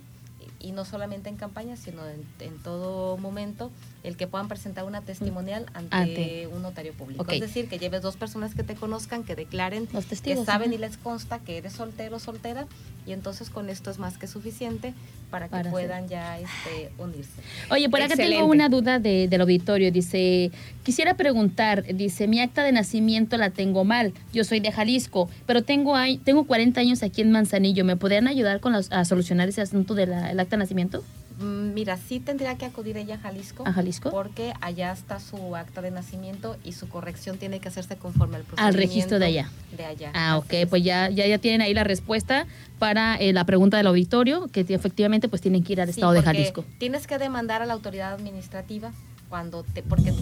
y 0.59 0.71
no 0.71 0.85
solamente 0.85 1.27
en 1.29 1.35
campaña, 1.35 1.75
sino 1.75 2.07
en, 2.07 2.23
en 2.39 2.57
todo 2.63 3.17
momento, 3.17 3.71
el 4.03 4.17
que 4.17 4.27
puedan 4.27 4.47
presentar 4.49 4.83
una 4.83 5.01
testimonial 5.01 5.65
ante, 5.73 5.95
Ante. 5.95 6.47
un 6.47 6.61
notario 6.61 6.91
público. 6.93 7.25
Es 7.31 7.39
decir, 7.39 7.69
que 7.69 7.79
lleves 7.79 8.01
dos 8.01 8.17
personas 8.17 8.53
que 8.53 8.63
te 8.63 8.75
conozcan, 8.75 9.23
que 9.23 9.35
declaren 9.35 9.87
Los 9.93 10.05
testigos, 10.05 10.41
que 10.41 10.45
saben 10.45 10.73
y 10.73 10.77
les 10.77 10.97
consta 10.97 11.39
que 11.39 11.57
eres 11.57 11.73
soltero 11.73 12.17
o 12.17 12.19
soltera, 12.19 12.67
y 13.07 13.13
entonces 13.13 13.49
con 13.49 13.69
esto 13.69 13.89
es 13.91 13.99
más 13.99 14.17
que 14.17 14.27
suficiente 14.27 14.93
para 15.31 15.47
que 15.47 15.51
Para 15.51 15.71
puedan 15.71 16.07
ya 16.09 16.37
este, 16.37 16.91
unirse. 16.97 17.31
Oye, 17.71 17.89
por 17.89 18.01
acá 18.01 18.13
Excelente. 18.13 18.37
tengo 18.37 18.51
una 18.51 18.69
duda 18.69 18.99
de- 18.99 19.27
del 19.27 19.41
auditorio. 19.41 19.91
Dice, 19.91 20.51
quisiera 20.83 21.15
preguntar, 21.15 21.83
dice, 21.95 22.27
mi 22.27 22.39
acta 22.39 22.61
de 22.63 22.71
nacimiento 22.71 23.37
la 23.37 23.49
tengo 23.49 23.83
mal. 23.83 24.13
Yo 24.33 24.43
soy 24.43 24.59
de 24.59 24.71
Jalisco, 24.71 25.29
pero 25.47 25.63
tengo, 25.63 25.95
tengo 26.23 26.43
40 26.45 26.81
años 26.81 27.01
aquí 27.03 27.21
en 27.21 27.31
Manzanillo. 27.31 27.83
¿Me 27.85 27.95
podrían 27.97 28.27
ayudar 28.27 28.59
con 28.59 28.75
a 28.75 29.05
solucionar 29.05 29.49
ese 29.49 29.61
asunto 29.61 29.95
del 29.95 30.13
acta 30.13 30.43
de 30.51 30.57
nacimiento? 30.57 31.03
Mm, 31.39 31.73
Mira, 31.73 31.97
sí 31.97 32.19
tendría 32.19 32.57
que 32.57 32.65
acudir 32.65 32.97
ella 32.97 33.15
a 33.15 33.17
Jalisco. 33.17 33.63
¿A 33.65 33.73
Jalisco? 33.73 34.11
Porque 34.11 34.53
allá 34.61 34.91
está 34.91 35.19
su 35.19 35.55
acta 35.55 35.81
de 35.81 35.91
nacimiento 35.91 36.57
y 36.63 36.73
su 36.73 36.87
corrección 36.89 37.37
tiene 37.37 37.59
que 37.59 37.67
hacerse 37.69 37.95
conforme 37.97 38.35
al 38.37 38.41
Al 38.41 38.45
procedimiento. 38.47 38.77
registro 38.87 39.19
de 39.19 39.25
allá. 39.25 39.49
De 39.75 39.85
allá. 39.85 40.11
Ah, 40.13 40.37
ok, 40.37 40.53
es. 40.53 40.67
pues 40.67 40.83
ya, 40.83 41.09
ya, 41.09 41.25
ya 41.27 41.37
tienen 41.39 41.61
ahí 41.61 41.73
la 41.73 41.83
respuesta 41.83 42.45
para 42.79 43.15
eh, 43.17 43.33
la 43.33 43.45
pregunta 43.45 43.77
del 43.77 43.87
auditorio, 43.87 44.47
que 44.47 44.61
efectivamente 44.67 45.27
pues 45.29 45.41
tienen 45.41 45.63
que 45.63 45.73
ir 45.73 45.81
al 45.81 45.87
Sí, 45.87 45.91
estado 45.99 46.13
de 46.13 46.21
Jalisco. 46.21 46.65
Tienes 46.77 47.07
que 47.07 47.17
demandar 47.17 47.61
a 47.61 47.65
la 47.65 47.73
autoridad 47.73 48.13
administrativa 48.13 48.91
cuando 49.29 49.63
te, 49.63 49.81
porque 49.81 50.13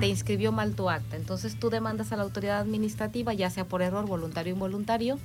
te 0.00 0.08
inscribió 0.08 0.50
mal 0.50 0.74
tu 0.74 0.90
acta. 0.90 1.14
Entonces 1.16 1.56
tú 1.58 1.70
demandas 1.70 2.10
a 2.12 2.16
la 2.16 2.24
autoridad 2.24 2.58
administrativa, 2.58 3.32
ya 3.32 3.48
sea 3.50 3.64
por 3.64 3.80
error, 3.82 4.06
voluntario 4.06 4.52
o 4.54 4.56
involuntario, 4.56 5.18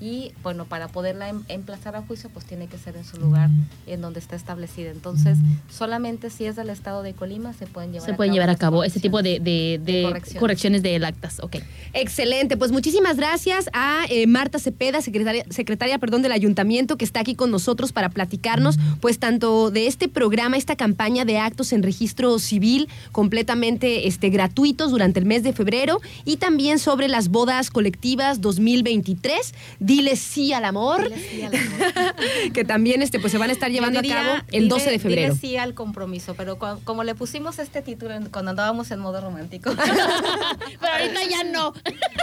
y 0.00 0.32
bueno, 0.42 0.64
para 0.64 0.88
poderla 0.88 1.28
em- 1.28 1.42
emplazar 1.48 1.96
a 1.96 2.02
juicio, 2.02 2.30
pues 2.30 2.44
tiene 2.46 2.66
que 2.68 2.78
ser 2.78 2.96
en 2.96 3.04
su 3.04 3.16
lugar 3.18 3.50
en 3.86 4.00
donde 4.00 4.20
está 4.20 4.36
establecida. 4.36 4.90
Entonces, 4.90 5.38
solamente 5.70 6.30
si 6.30 6.44
es 6.44 6.56
del 6.56 6.70
estado 6.70 7.02
de 7.02 7.14
Colima 7.14 7.52
se 7.52 7.66
pueden 7.66 7.92
llevar 7.92 8.06
Se 8.06 8.12
a 8.12 8.16
pueden 8.16 8.30
cabo 8.30 8.34
llevar 8.34 8.50
a 8.50 8.56
cabo 8.56 8.84
ese 8.84 9.00
tipo 9.00 9.22
de, 9.22 9.38
correcciones. 9.38 9.44
de- 9.84 9.92
de 9.92 9.98
De 9.98 10.02
correcciones. 10.04 10.40
correcciones 10.40 10.82
del 10.82 11.04
actas. 11.04 11.40
Ok. 11.42 11.56
Excelente, 11.94 12.56
pues 12.56 12.70
muchísimas 12.70 13.16
gracias 13.16 13.68
a 13.72 14.04
eh, 14.08 14.26
Marta 14.26 14.58
Cepeda, 14.58 15.00
secretaria, 15.02 15.44
secretaria 15.50 15.98
perdón, 15.98 16.22
del 16.22 16.32
ayuntamiento, 16.32 16.96
que 16.96 17.04
está 17.04 17.20
aquí 17.20 17.34
con 17.34 17.50
nosotros 17.50 17.92
para 17.92 18.08
platicarnos, 18.10 18.78
pues 19.00 19.18
tanto 19.18 19.70
de 19.70 19.86
este 19.86 20.08
programa, 20.08 20.56
esta 20.56 20.76
campaña 20.76 21.24
de 21.24 21.38
actos 21.38 21.72
en 21.72 21.82
registro 21.82 22.38
civil 22.38 22.88
completamente 23.12 24.06
este, 24.06 24.30
gratuitos 24.30 24.90
durante 24.90 25.18
el 25.18 25.26
mes 25.26 25.42
de 25.42 25.52
febrero 25.52 26.00
y 26.24 26.36
también 26.36 26.78
sobre 26.78 27.08
las 27.08 27.28
bodas 27.28 27.70
colectivas 27.70 28.40
2023. 28.40 29.54
Diles 29.88 30.18
sí 30.20 30.52
al 30.52 30.64
amor, 30.66 31.02
Dile 31.08 31.18
sí 31.28 31.42
al 31.42 31.54
amor. 31.54 32.14
que 32.52 32.64
también 32.64 33.00
este, 33.02 33.18
pues, 33.18 33.32
se 33.32 33.38
van 33.38 33.48
a 33.50 33.52
estar 33.54 33.70
llevando 33.70 34.00
diría, 34.02 34.20
a 34.20 34.24
cabo 34.24 34.36
el 34.52 34.64
dile- 34.64 34.68
12 34.68 34.90
de 34.90 34.98
febrero. 34.98 35.34
Dile 35.34 35.40
sí 35.48 35.56
al 35.56 35.72
compromiso, 35.74 36.34
pero 36.36 36.58
cu- 36.58 36.78
como 36.84 37.02
le 37.04 37.14
pusimos 37.14 37.58
este 37.58 37.80
título 37.82 38.12
en- 38.14 38.28
cuando 38.28 38.50
andábamos 38.50 38.90
en 38.90 39.00
modo 39.00 39.20
romántico. 39.20 39.72
Pero 40.80 40.92
ahorita 40.92 41.20
ya 41.28 41.44
no. 41.44 41.72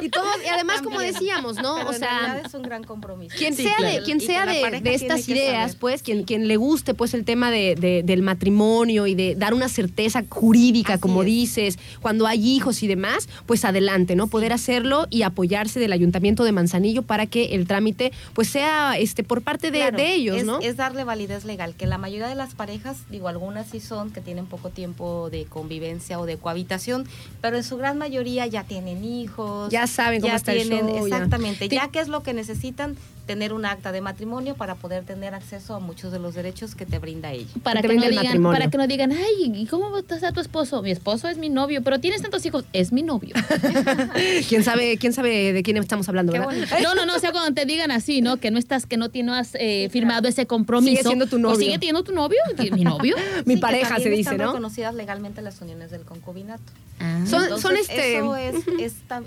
Y 0.02 0.10
todo, 0.10 0.26
y 0.46 0.48
además, 0.48 0.82
como 0.82 1.00
decíamos, 1.00 1.56
¿no? 1.58 1.76
Pero 1.78 1.90
o 1.90 1.94
sea, 1.94 2.42
es 2.46 2.54
un 2.54 2.62
gran 2.62 2.84
compromiso. 2.84 3.36
Quien 3.38 3.56
Sí, 3.56 3.64
sea 3.64 3.76
claro. 3.78 3.96
de, 3.98 4.04
quien 4.04 4.22
sea 4.22 4.46
de, 4.46 4.82
estas 4.94 5.28
ideas, 5.28 5.72
saber. 5.72 5.78
pues, 5.80 6.04
quien, 6.04 6.24
quien 6.24 6.48
le 6.48 6.58
guste 6.58 6.94
pues 6.94 7.14
el 7.14 7.26
tema 7.26 7.50
de, 7.52 7.76
de- 7.76 8.04
del 8.04 8.22
matrimonio 8.22 9.08
y 9.08 9.16
de 9.16 9.36
dar 9.36 9.54
una 9.54 9.70
certeza 9.70 10.24
jurídica, 10.30 10.94
Así 10.94 11.02
como 11.02 11.22
es. 11.24 11.28
dices, 11.28 11.80
cuando 12.02 12.28
hay 12.28 12.48
hijos 12.48 12.84
y 12.84 12.88
demás, 12.88 13.28
pues 13.46 13.66
adelante, 13.66 14.16
¿no? 14.16 14.28
Poder 14.28 14.54
hacerlo 14.54 15.08
y 15.10 15.24
apoyarse 15.24 15.80
del 15.80 15.94
Ayuntamiento 15.94 16.44
de 16.44 16.52
Manzanillo 16.52 17.02
para 17.02 17.26
que 17.26 17.55
el 17.56 17.68
trámite 17.68 18.12
pues 18.34 18.50
sea 18.50 18.98
este 18.98 19.24
por 19.24 19.42
parte 19.42 19.72
de, 19.72 19.80
Claro, 19.80 19.98
de 19.98 20.14
ellos, 20.14 20.38
es, 20.38 20.46
¿no? 20.46 20.60
es 20.60 20.78
darle 20.78 21.04
validez 21.04 21.46
legal, 21.46 21.76
que 21.76 21.86
la 21.88 21.98
mayoría 21.98 22.28
de 22.28 22.36
las 22.36 22.56
parejas, 22.56 22.98
digo, 23.10 23.28
algunas 23.28 23.68
sí 23.68 23.80
son 23.80 24.12
que 24.12 24.22
tienen 24.22 24.46
poco 24.46 24.70
tiempo 24.70 25.30
de 25.30 25.46
convivencia 25.46 26.20
o 26.20 26.26
de 26.26 26.38
cohabitación, 26.38 27.06
pero 27.42 27.58
en 27.58 27.64
su 27.64 27.78
gran 27.78 27.98
mayoría 27.98 28.46
ya 28.48 28.64
tienen 28.64 29.04
hijos. 29.04 29.72
Ya 29.72 29.88
saben 29.88 30.22
cómo 30.22 30.32
ya 30.32 30.38
está 30.38 30.54
el 30.54 30.68
tienen, 30.68 30.88
show, 30.88 31.08
ya. 31.08 31.16
Exactamente, 31.16 31.70
Ti- 31.70 31.76
ya 31.76 31.88
que 31.90 32.00
es 32.00 32.08
lo 32.08 32.24
que 32.24 32.34
necesitan 32.34 32.96
tener 33.26 33.54
un 33.54 33.66
acta 33.66 33.92
de 33.92 34.02
matrimonio 34.02 34.54
para 34.54 34.76
poder 34.76 35.04
tener 35.04 35.34
acceso 35.34 35.74
a 35.74 35.80
muchos 35.80 36.12
de 36.12 36.20
los 36.20 36.36
derechos 36.36 36.76
que 36.76 36.86
te 36.86 37.00
brinda 37.00 37.32
ella. 37.32 37.48
Para 37.64 37.82
que, 37.82 37.88
no 37.88 37.94
el 38.04 38.10
digan, 38.12 38.26
matrimonio. 38.26 38.60
para 38.60 38.70
que 38.70 38.78
no 38.78 38.86
digan, 38.88 39.12
ay, 39.14 39.52
¿y 39.56 39.66
cómo 39.66 39.98
está 39.98 40.32
tu 40.32 40.40
esposo? 40.42 40.84
Mi 40.84 40.92
esposo 40.92 41.28
es 41.28 41.40
mi 41.40 41.50
novio, 41.50 41.82
pero 41.84 42.00
tienes 42.00 42.22
tantos 42.22 42.46
hijos, 42.46 42.66
es 42.72 42.92
mi 42.92 43.02
novio. 43.02 43.34
¿Quién 44.48 44.64
sabe, 44.64 44.98
quién 44.98 45.14
sabe 45.14 45.54
de 45.54 45.64
quién 45.64 45.78
estamos 45.78 46.08
hablando, 46.08 46.34
Qué 46.34 46.40
verdad? 46.40 46.54
No, 46.84 46.94
no, 46.96 47.06
no, 47.06 47.16
o 47.16 47.20
sea, 47.20 47.32
te 47.54 47.66
digan 47.66 47.92
así, 47.92 48.22
¿no? 48.22 48.38
Que 48.38 48.52
no 48.52 48.58
estás, 48.60 48.86
que 48.86 48.98
no, 48.98 49.10
ti- 49.10 49.24
no 49.24 49.34
has 49.34 49.56
eh, 49.56 49.90
firmado 49.92 50.28
ese 50.28 50.46
compromiso. 50.48 50.92
Sigue 50.98 51.04
siendo 51.04 51.28
tu 51.28 51.36
¿O 51.36 51.40
novio. 51.40 51.58
sigue 51.60 51.74
teniendo 51.74 52.04
tu 52.04 52.14
novio? 52.14 52.40
¿Mi 52.72 52.84
novio? 52.84 53.16
Mi 53.46 53.56
Sí, 53.56 53.60
pareja 53.60 53.98
se 54.00 54.10
dice, 54.10 54.22
están 54.32 54.38
¿no? 54.38 54.48
reconocidas 54.48 54.96
legalmente 54.96 55.42
las 55.42 55.62
uniones 55.62 55.92
del 55.92 56.02
concubinato. 56.02 56.64
Ah. 57.00 57.24
Son- 57.28 57.44
Entonces, 57.44 57.62
son 57.62 57.76
este- 57.78 58.18
Eso 58.18 58.36
es, 58.38 58.56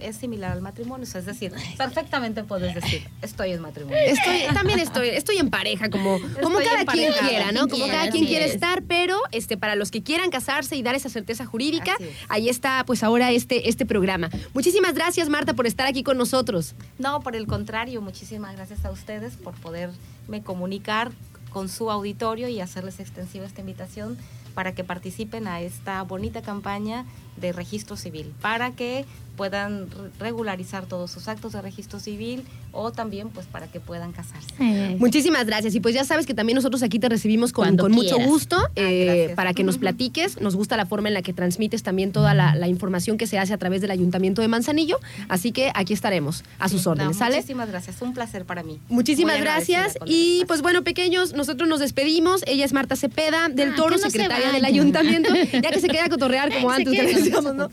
es, 0.01 0.16
similar 0.16 0.53
al 0.53 0.62
matrimonio. 0.62 1.05
o 1.05 1.07
sea, 1.07 1.21
es 1.21 1.27
decir, 1.27 1.53
perfectamente 1.77 2.43
puedes 2.45 2.75
decir, 2.75 3.07
estoy 3.23 3.53
en 3.53 3.61
matrimonio. 3.61 3.99
Estoy, 4.07 4.43
también 4.55 4.79
estoy, 4.79 5.09
estoy 5.09 5.37
en 5.37 5.51
pareja, 5.51 5.91
como, 5.91 6.19
como 6.43 6.59
cada 6.59 6.81
en 6.81 6.87
quien 6.87 7.12
quiera, 7.12 7.53
¿no? 7.53 7.69
Como 7.69 7.87
cada 7.87 8.11
quien 8.11 8.25
quiere 8.27 8.47
es. 8.47 8.55
estar, 8.55 8.83
pero 8.83 9.19
este, 9.33 9.57
para 9.57 9.75
los 9.75 9.91
que 9.91 10.03
quieran 10.03 10.31
casarse 10.31 10.77
y 10.77 10.83
dar 10.83 10.95
esa 10.95 11.09
certeza 11.11 11.45
jurídica, 11.45 11.95
es. 12.01 12.09
ahí 12.29 12.49
está, 12.49 12.85
pues 12.87 13.03
ahora 13.03 13.31
este, 13.33 13.69
este 13.69 13.85
programa. 13.85 14.31
Muchísimas 14.55 14.95
gracias, 14.95 15.29
Marta, 15.29 15.53
por 15.55 15.66
estar 15.66 15.87
aquí 15.87 16.03
con 16.03 16.16
nosotros. 16.16 16.75
No, 16.99 17.21
por 17.21 17.37
el 17.37 17.47
contrario, 17.47 18.01
muchísimas 18.01 18.57
gracias 18.57 18.85
a 18.85 18.91
ustedes 18.91 19.37
por 19.37 19.55
poderme 19.55 20.43
comunicar 20.43 21.12
con 21.51 21.69
su 21.69 21.91
auditorio 21.91 22.49
y 22.49 22.61
hacerles 22.61 23.01
extensiva 23.01 23.47
esta 23.47 23.61
invitación 23.61 24.19
para 24.59 24.74
que 24.74 24.82
participen 24.82 25.46
a 25.46 25.61
esta 25.61 26.02
bonita 26.02 26.42
campaña 26.42 27.06
de 27.36 27.52
registro 27.52 27.96
civil, 27.96 28.34
para 28.42 28.72
que 28.72 29.04
puedan 29.39 29.89
re- 29.91 30.11
regularizar 30.18 30.84
todos 30.84 31.11
sus 31.11 31.28
actos 31.28 31.53
de 31.55 31.62
registro 31.62 32.01
civil 32.01 32.43
o 32.72 32.93
también 32.93 33.30
pues 33.30 33.47
para 33.47 33.66
que 33.68 33.80
puedan 33.80 34.12
casarse. 34.12 34.49
Eh, 34.61 34.97
Muchísimas 34.99 35.47
gracias. 35.47 35.74
Y 35.74 35.80
pues 35.80 35.95
ya 35.95 36.05
sabes 36.05 36.26
que 36.26 36.34
también 36.34 36.57
nosotros 36.57 36.82
aquí 36.82 36.99
te 36.99 37.09
recibimos 37.09 37.53
con, 37.53 37.76
mucho 37.91 38.18
gusto 38.18 38.57
eh, 38.76 39.05
gracias. 39.07 39.36
para 39.36 39.55
que 39.55 39.64
nos 39.64 39.78
platiques. 39.78 40.41
Nos 40.43 40.55
gusta 40.57 40.76
la 40.76 40.84
forma 40.84 41.09
en 41.09 41.14
la 41.14 41.22
que 41.22 41.32
transmites 41.32 41.82
también 41.82 42.12
toda 42.12 42.34
la, 42.34 42.55
la 42.57 42.68
información 42.68 43.16
que 43.16 43.26
se 43.26 43.39
hace 43.39 43.55
a 43.55 43.59
través 43.59 43.80
del 43.80 43.91
Ayuntamiento 43.93 44.43
de 44.43 44.49
Manzanillo. 44.49 44.99
Así 45.28 45.53
que 45.53 45.70
aquí 45.74 45.95
estaremos 45.95 46.45
a 46.59 46.68
sus 46.68 46.84
No, 46.84 46.93
órdenes, 46.93 47.16
¿sale? 47.16 47.36
Muchísimas 47.36 47.68
gracias, 47.70 48.03
un 48.03 48.12
placer 48.12 48.45
para 48.45 48.62
mí. 48.62 48.80
Muchísimas 48.89 49.36
Muy 49.36 49.43
gracias. 49.45 49.97
Y 50.05 50.45
pues 50.47 50.61
bueno, 50.61 50.82
pequeños, 50.84 51.32
nosotros 51.32 51.68
nos 51.68 51.78
despedimos. 51.80 52.43
Ella 52.47 52.64
es 52.64 52.72
Marta 52.72 52.97
Cepeda 52.97 53.49
del 53.49 53.70
Ah, 53.70 53.76
Toro, 53.76 53.97
no 53.97 53.99
secretaria 54.11 54.51
del 54.53 54.64
ayuntamiento. 54.64 55.30
Ya 55.53 55.70
que 55.70 55.80
se 55.80 55.89
queda 55.89 56.07
a 56.07 56.09
cotorrear 56.09 56.53
como 56.53 56.70
antes 56.72 56.93
que 56.93 57.07
decíamos, 57.14 57.55
¿no? 57.57 57.68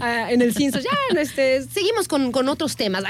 Ah, 0.00 0.30
en 0.32 0.40
el 0.42 0.54
Cinso. 0.54 0.78
Ya, 0.80 0.88
este, 1.18 1.62
seguimos 1.62 2.08
con, 2.08 2.32
con 2.32 2.48
otros 2.48 2.76
temas. 2.76 3.04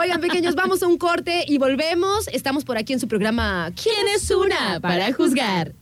Oigan, 0.00 0.20
pequeños, 0.20 0.54
vamos 0.54 0.82
a 0.82 0.86
un 0.86 0.98
corte 0.98 1.44
y 1.46 1.58
volvemos. 1.58 2.28
Estamos 2.28 2.64
por 2.64 2.76
aquí 2.78 2.92
en 2.92 3.00
su 3.00 3.08
programa 3.08 3.72
¿Quién 3.80 4.08
es 4.14 4.30
una 4.30 4.80
para 4.80 5.12
juzgar? 5.12 5.72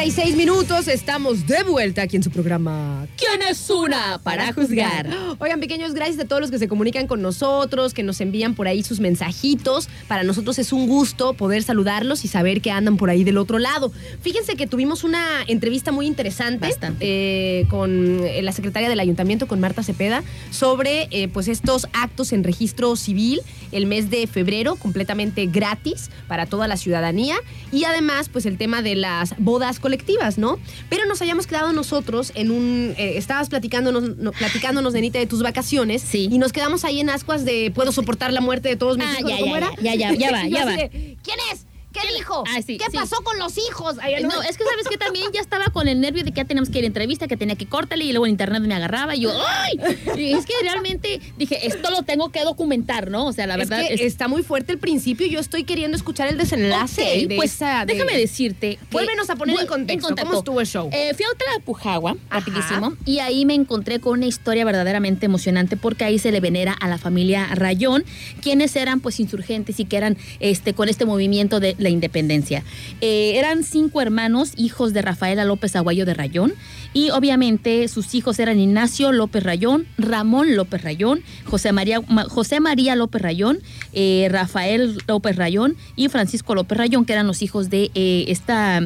Con 0.00 0.10
56 0.10 0.36
minutos. 0.36 0.88
Estamos 0.88 1.46
de 1.46 1.62
vuelta 1.62 2.00
aquí 2.00 2.16
en 2.16 2.22
su 2.22 2.30
programa. 2.30 3.06
¿Quién 3.18 3.42
es 3.42 3.68
una 3.68 4.18
para 4.22 4.50
juzgar? 4.54 5.06
Oigan, 5.38 5.60
pequeños, 5.60 5.92
gracias 5.92 6.18
a 6.20 6.24
todos 6.24 6.40
los 6.40 6.50
que 6.50 6.58
se 6.58 6.68
comunican 6.68 7.06
con 7.06 7.20
nosotros, 7.20 7.92
que 7.92 8.02
nos 8.02 8.18
envían 8.22 8.54
por 8.54 8.66
ahí 8.66 8.82
sus 8.82 8.98
mensajitos. 8.98 9.90
Para 10.08 10.22
nosotros 10.22 10.58
es 10.58 10.72
un 10.72 10.86
gusto 10.88 11.34
poder 11.34 11.62
saludarlos 11.62 12.24
y 12.24 12.28
saber 12.28 12.62
que 12.62 12.70
andan 12.70 12.96
por 12.96 13.10
ahí 13.10 13.24
del 13.24 13.36
otro 13.36 13.58
lado. 13.58 13.92
Fíjense 14.22 14.56
que 14.56 14.66
tuvimos 14.66 15.04
una 15.04 15.42
entrevista 15.48 15.92
muy 15.92 16.06
interesante 16.06 16.70
eh, 17.00 17.66
con 17.68 18.20
eh, 18.24 18.40
la 18.40 18.52
secretaria 18.52 18.88
del 18.88 19.00
ayuntamiento, 19.00 19.46
con 19.46 19.60
Marta 19.60 19.82
Cepeda, 19.82 20.22
sobre 20.50 21.08
eh, 21.10 21.28
pues 21.28 21.46
estos 21.46 21.86
actos 21.92 22.32
en 22.32 22.42
registro 22.42 22.96
civil 22.96 23.42
el 23.72 23.86
mes 23.86 24.10
de 24.10 24.26
febrero, 24.26 24.76
completamente 24.76 25.46
gratis 25.46 26.10
para 26.26 26.46
toda 26.46 26.68
la 26.68 26.76
ciudadanía. 26.76 27.36
Y 27.72 27.84
además, 27.84 28.28
pues 28.28 28.46
el 28.46 28.56
tema 28.56 28.82
de 28.82 28.96
las 28.96 29.34
bodas 29.38 29.78
colectivas, 29.90 30.38
¿no? 30.38 30.58
Pero 30.88 31.04
nos 31.06 31.20
hayamos 31.20 31.46
quedado 31.48 31.72
nosotros 31.72 32.30
en 32.36 32.52
un. 32.52 32.94
eh, 32.96 33.14
estabas 33.16 33.48
platicándonos, 33.48 34.16
no, 34.18 34.30
platicándonos, 34.30 34.92
Nenita, 34.94 35.18
de 35.18 35.26
tus 35.26 35.42
vacaciones. 35.42 36.00
Sí. 36.02 36.28
Y 36.30 36.38
nos 36.38 36.52
quedamos 36.52 36.84
ahí 36.84 37.00
en 37.00 37.10
ascuas 37.10 37.44
de 37.44 37.72
puedo 37.74 37.90
soportar 37.90 38.32
la 38.32 38.40
muerte 38.40 38.68
de 38.68 38.76
todos 38.76 38.96
mis 38.98 39.06
Ah, 39.08 39.16
hijos. 39.18 39.30
ya, 39.32 39.38
¿Cómo 39.40 39.52
ya, 39.52 39.58
era? 39.58 39.70
ya, 39.82 39.94
ya, 39.96 40.12
ya 40.14 40.30
va, 40.32 40.46
ya 40.46 40.64
va. 40.64 40.76
¿Quién 40.76 41.38
es? 41.52 41.66
¿Qué 41.92 42.00
dijo? 42.16 42.44
Ah, 42.46 42.62
sí, 42.64 42.78
¿Qué 42.78 42.84
sí. 42.90 42.96
pasó 42.96 43.16
con 43.24 43.38
los 43.38 43.58
hijos? 43.58 43.96
Ay, 44.00 44.22
No, 44.22 44.42
es 44.42 44.56
que 44.56 44.64
sabes 44.64 44.86
que 44.88 44.96
también 44.96 45.26
ya 45.32 45.40
estaba 45.40 45.66
con 45.66 45.88
el 45.88 46.00
nervio 46.00 46.22
de 46.22 46.30
que 46.30 46.36
ya 46.36 46.44
teníamos 46.44 46.70
que 46.70 46.78
ir 46.78 46.84
a 46.84 46.86
entrevista, 46.86 47.26
que 47.26 47.36
tenía 47.36 47.56
que 47.56 47.66
cortarle 47.66 48.04
y 48.04 48.12
luego 48.12 48.26
en 48.26 48.30
internet 48.30 48.62
me 48.62 48.74
agarraba 48.74 49.16
y 49.16 49.20
yo, 49.22 49.32
¡ay! 49.48 49.78
Y 50.16 50.32
es 50.34 50.46
que 50.46 50.52
realmente 50.62 51.20
dije, 51.36 51.66
esto 51.66 51.90
lo 51.90 52.02
tengo 52.02 52.30
que 52.30 52.42
documentar, 52.44 53.10
¿no? 53.10 53.26
O 53.26 53.32
sea, 53.32 53.46
la 53.48 53.56
verdad 53.56 53.82
es 53.82 54.00
que 54.00 54.06
está 54.06 54.28
muy 54.28 54.42
fuerte 54.44 54.72
el 54.72 54.78
principio. 54.78 55.26
Yo 55.26 55.40
estoy 55.40 55.64
queriendo 55.64 55.96
escuchar 55.96 56.28
el 56.28 56.38
desenlace 56.38 57.02
Ok, 57.22 57.28
de 57.28 57.36
pues 57.36 57.54
esa. 57.54 57.84
de- 57.84 57.94
déjame 57.94 58.16
decirte. 58.16 58.76
que- 58.76 58.86
Vuélvenos 58.92 59.28
a 59.30 59.34
poner 59.36 59.58
en 59.58 59.66
contexto, 59.66 60.14
¿cómo 60.16 60.38
estuvo 60.38 60.60
el 60.60 60.66
show? 60.66 60.88
Eh, 60.92 61.12
fui 61.14 61.24
a 61.24 61.36
Tlalpujagua, 61.36 62.12
Ajá. 62.12 62.40
rapidísimo, 62.40 62.96
y 63.04 63.18
ahí 63.18 63.44
me 63.44 63.54
encontré 63.54 63.98
con 64.00 64.12
una 64.18 64.26
historia 64.26 64.64
verdaderamente 64.64 65.26
emocionante 65.26 65.76
porque 65.76 66.04
ahí 66.04 66.18
se 66.20 66.30
le 66.30 66.38
venera 66.40 66.72
a 66.72 66.88
la 66.88 66.98
familia 66.98 67.48
Rayón, 67.54 68.04
quienes 68.42 68.76
eran 68.76 69.00
pues 69.00 69.18
insurgentes 69.18 69.80
y 69.80 69.84
que 69.86 69.96
eran 69.96 70.16
este 70.38 70.72
con 70.72 70.88
este 70.88 71.04
movimiento 71.04 71.58
de 71.58 71.74
la 71.80 71.88
independencia. 71.88 72.62
Eh, 73.00 73.32
eran 73.36 73.64
cinco 73.64 74.00
hermanos, 74.02 74.52
hijos 74.56 74.92
de 74.92 75.02
Rafaela 75.02 75.44
López 75.44 75.76
Aguayo 75.76 76.04
de 76.06 76.14
Rayón, 76.14 76.54
y 76.92 77.10
obviamente 77.10 77.86
sus 77.86 78.14
hijos 78.16 78.40
eran 78.40 78.58
Ignacio 78.58 79.12
López 79.12 79.44
Rayón, 79.44 79.86
Ramón 79.96 80.56
López 80.56 80.82
Rayón, 80.82 81.22
José 81.44 81.70
María, 81.72 82.00
Ma- 82.08 82.24
José 82.24 82.58
María 82.58 82.96
López 82.96 83.22
Rayón, 83.22 83.60
eh, 83.92 84.26
Rafael 84.30 84.98
López 85.06 85.36
Rayón 85.36 85.76
y 85.94 86.08
Francisco 86.08 86.54
López 86.56 86.76
Rayón, 86.76 87.04
que 87.04 87.12
eran 87.12 87.28
los 87.28 87.42
hijos 87.42 87.70
de 87.70 87.92
eh, 87.94 88.24
esta, 88.26 88.84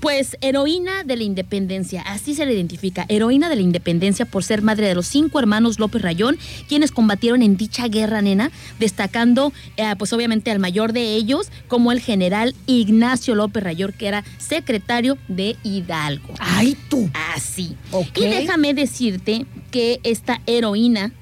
pues, 0.00 0.36
heroína 0.40 1.04
de 1.04 1.16
la 1.16 1.22
independencia. 1.22 2.02
Así 2.02 2.34
se 2.34 2.44
le 2.44 2.54
identifica, 2.54 3.06
heroína 3.08 3.48
de 3.48 3.54
la 3.54 3.62
independencia 3.62 4.26
por 4.26 4.42
ser 4.42 4.62
madre 4.62 4.88
de 4.88 4.96
los 4.96 5.06
cinco 5.06 5.38
hermanos 5.38 5.78
López 5.78 6.02
Rayón, 6.02 6.36
quienes 6.68 6.90
combatieron 6.90 7.40
en 7.42 7.56
dicha 7.56 7.86
guerra, 7.86 8.20
nena, 8.20 8.50
destacando, 8.80 9.52
pues, 9.98 10.12
obviamente 10.12 10.50
al 10.50 10.58
mayor 10.58 10.92
de 10.92 11.14
ellos 11.14 11.50
como 11.68 11.92
el 11.92 12.00
general 12.00 12.33
Ignacio 12.66 13.34
López 13.34 13.62
Rayón, 13.62 13.92
que 13.92 14.08
era 14.08 14.24
secretario 14.38 15.18
de 15.28 15.56
Hidalgo. 15.62 16.34
Ay, 16.38 16.76
tú. 16.88 17.10
Así. 17.34 17.76
Ok. 17.90 18.18
Y 18.18 18.26
déjame 18.26 18.74
decirte 18.74 19.46
que 19.70 20.00
esta 20.02 20.40
heroína 20.46 21.12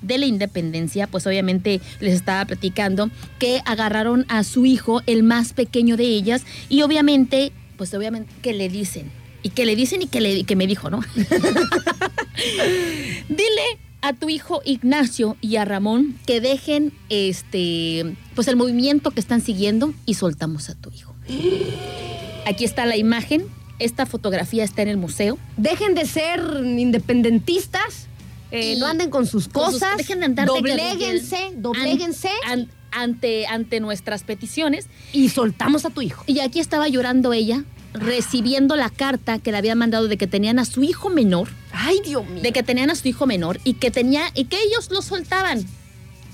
de 0.00 0.18
la 0.18 0.26
independencia, 0.26 1.06
pues 1.06 1.26
obviamente 1.26 1.80
les 2.00 2.14
estaba 2.14 2.44
platicando 2.44 3.10
que 3.38 3.60
agarraron 3.64 4.24
a 4.28 4.44
su 4.44 4.66
hijo, 4.66 5.02
el 5.06 5.22
más 5.22 5.52
pequeño 5.52 5.96
de 5.96 6.04
ellas, 6.04 6.44
y 6.68 6.82
obviamente, 6.82 7.52
pues 7.76 7.94
obviamente 7.94 8.32
que 8.42 8.52
le 8.52 8.68
dicen, 8.68 9.10
y 9.44 9.50
que 9.50 9.66
le 9.66 9.76
dicen 9.76 10.02
y 10.02 10.06
que, 10.06 10.20
le, 10.20 10.44
que 10.44 10.56
me 10.56 10.66
dijo, 10.66 10.90
¿no? 10.90 11.00
Dile 13.28 13.78
a 14.02 14.12
tu 14.12 14.28
hijo 14.28 14.60
Ignacio 14.64 15.36
y 15.40 15.56
a 15.56 15.64
Ramón 15.64 16.18
que 16.26 16.40
dejen 16.40 16.92
este, 17.08 18.14
pues 18.34 18.48
el 18.48 18.56
movimiento 18.56 19.10
que 19.12 19.20
están 19.20 19.40
siguiendo 19.40 19.94
y 20.06 20.14
soltamos 20.14 20.68
a 20.68 20.74
tu 20.74 20.90
hijo. 20.90 21.14
Aquí 22.46 22.64
está 22.64 22.84
la 22.86 22.96
imagen. 22.96 23.44
Esta 23.78 24.06
fotografía 24.06 24.64
está 24.64 24.82
en 24.82 24.88
el 24.88 24.96
museo. 24.96 25.38
Dejen 25.56 25.94
de 25.94 26.06
ser 26.06 26.40
independentistas. 26.64 28.08
eh, 28.50 28.76
no 28.78 28.86
anden 28.86 29.08
con 29.10 29.26
sus 29.26 29.48
con 29.48 29.70
sus- 29.72 29.80
cosas. 29.80 29.96
dejen 29.96 30.20
de 30.20 30.26
andar 30.26 30.46
dobléguense, 30.46 31.52
dobléguense 31.56 32.28
An- 32.46 32.68
ante, 32.90 33.46
ante 33.46 33.80
nuestras 33.80 34.24
peticiones. 34.24 34.88
y 35.12 35.30
soltamos 35.30 35.84
a 35.86 35.90
tu 35.90 36.02
hijo. 36.02 36.22
Y 36.26 36.40
aquí 36.40 36.60
estaba 36.60 36.86
llorando 36.88 37.32
ella, 37.32 37.64
recibiendo 37.94 38.76
la 38.76 38.90
carta 38.90 39.38
que 39.38 39.52
le 39.52 39.58
habían 39.58 39.78
mandado 39.78 40.08
de 40.08 40.16
que 40.16 40.26
tenían 40.26 40.58
a 40.58 40.64
su 40.64 40.82
hijo 40.82 41.10
menor, 41.10 41.48
Ay, 41.72 42.00
Dios 42.04 42.26
mío. 42.28 42.42
de 42.42 42.52
que 42.52 42.62
tenían 42.62 42.90
a 42.90 42.94
su 42.94 43.06
hijo 43.08 43.26
menor 43.26 43.60
y 43.64 43.74
que 43.74 43.90
tenía 43.90 44.24
y 44.34 44.44
que 44.44 44.56
ellos 44.62 44.90
lo 44.90 45.02
soltaban, 45.02 45.64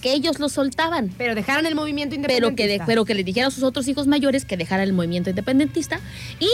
que 0.00 0.12
ellos 0.12 0.38
lo 0.38 0.48
soltaban. 0.48 1.12
Pero 1.18 1.34
dejaron 1.34 1.66
el 1.66 1.74
movimiento 1.74 2.14
pero 2.16 2.26
que, 2.26 2.32
de- 2.34 2.40
independentista. 2.50 2.86
pero 2.86 3.04
que 3.04 3.14
le 3.14 3.24
dijera 3.24 3.48
a 3.48 3.50
sus 3.50 3.64
otros 3.64 3.88
hijos 3.88 4.06
mayores 4.06 4.44
que 4.44 4.56
dejaran 4.56 4.86
el 4.86 4.92
movimiento 4.92 5.30
independentista 5.30 6.00
y 6.38 6.48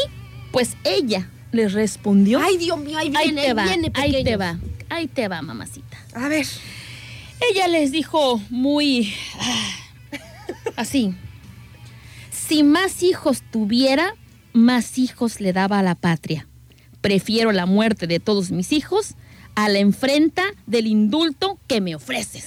pues 0.53 0.77
ella 0.85 1.29
les 1.53 1.73
respondió 1.73 2.41
Ay, 2.43 2.57
Dios 2.57 2.79
mío, 2.79 2.97
ahí 2.99 3.11
te 3.11 3.53
va 3.55 3.65
viene, 3.65 3.91
ahí 3.95 4.25
te 4.25 4.37
va 4.37 4.59
ahí 4.89 5.07
te 5.09 5.29
va 5.29 5.43
mamacita 5.43 5.97
A 6.15 6.29
ver. 6.29 6.47
ella 7.51 7.69
les 7.69 7.93
dijo 7.93 8.41
muy 8.51 9.13
ah, 9.39 9.71
así 10.77 11.15
si 12.31 12.63
más 12.63 13.03
hijos 13.03 13.43
tuviera 13.51 14.15
más 14.55 14.97
hijos 14.99 15.41
le 15.41 15.53
daba 15.53 15.79
a 15.81 15.83
la 15.83 15.95
patria 15.95 16.49
prefiero 17.03 17.53
la 17.53 17.67
muerte 17.67 18.07
de 18.07 18.19
todos 18.21 18.51
mis 18.51 18.73
hijos 18.73 19.15
a 19.55 19.69
la 19.69 19.79
enfrenta 19.81 20.43
del 20.67 20.87
indulto 20.87 21.59
que 21.67 21.81
me 21.83 21.95
ofreces 21.95 22.47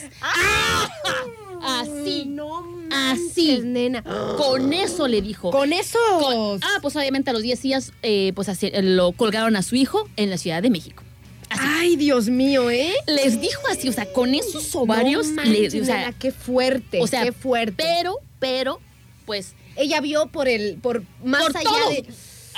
así 1.61 2.25
No 2.25 2.65
Así. 2.91 3.59
nena. 3.63 4.01
con 4.37 4.71
eso 4.73 5.07
le 5.07 5.21
dijo 5.21 5.51
Con 5.51 5.73
eso. 5.73 5.99
Con- 6.21 6.59
ah, 6.63 6.79
pues 6.81 6.95
obviamente 6.95 7.29
a 7.29 7.33
los 7.33 7.41
10 7.41 7.61
días, 7.61 7.91
eh, 8.01 8.31
pues 8.33 8.47
así, 8.47 8.67
eh, 8.67 8.81
lo 8.81 9.11
colgaron 9.11 9.55
a 9.57 9.61
su 9.61 9.75
hijo 9.75 10.07
en 10.15 10.29
la 10.29 10.37
Ciudad 10.37 10.61
de 10.63 10.69
México. 10.69 11.03
Ay, 11.49 11.95
Dios 11.97 12.29
mío, 12.29 12.69
¿eh? 12.71 12.93
Les 13.07 13.39
dijo 13.41 13.61
así, 13.69 13.89
o 13.89 13.93
sea, 13.93 14.05
con 14.13 14.33
esos 14.35 14.73
ovarios, 14.75 15.27
No 15.27 15.43
le- 15.43 15.49
manches, 15.61 15.81
o 15.81 15.85
sea, 15.85 15.97
nena, 15.97 16.13
qué 16.13 16.31
fuerte, 16.31 16.99
o 17.01 17.07
sea, 17.07 17.23
qué 17.23 17.31
fuerte. 17.33 17.75
pero, 17.83 18.19
pero, 18.39 18.79
pues, 19.25 19.53
ella 19.77 20.01
vio 20.01 20.27
por 20.27 20.47
el, 20.47 20.77
por 20.81 21.03
más 21.23 21.41
por 21.43 21.57
allá 21.57 21.69
todo, 21.69 21.89
de. 21.89 22.05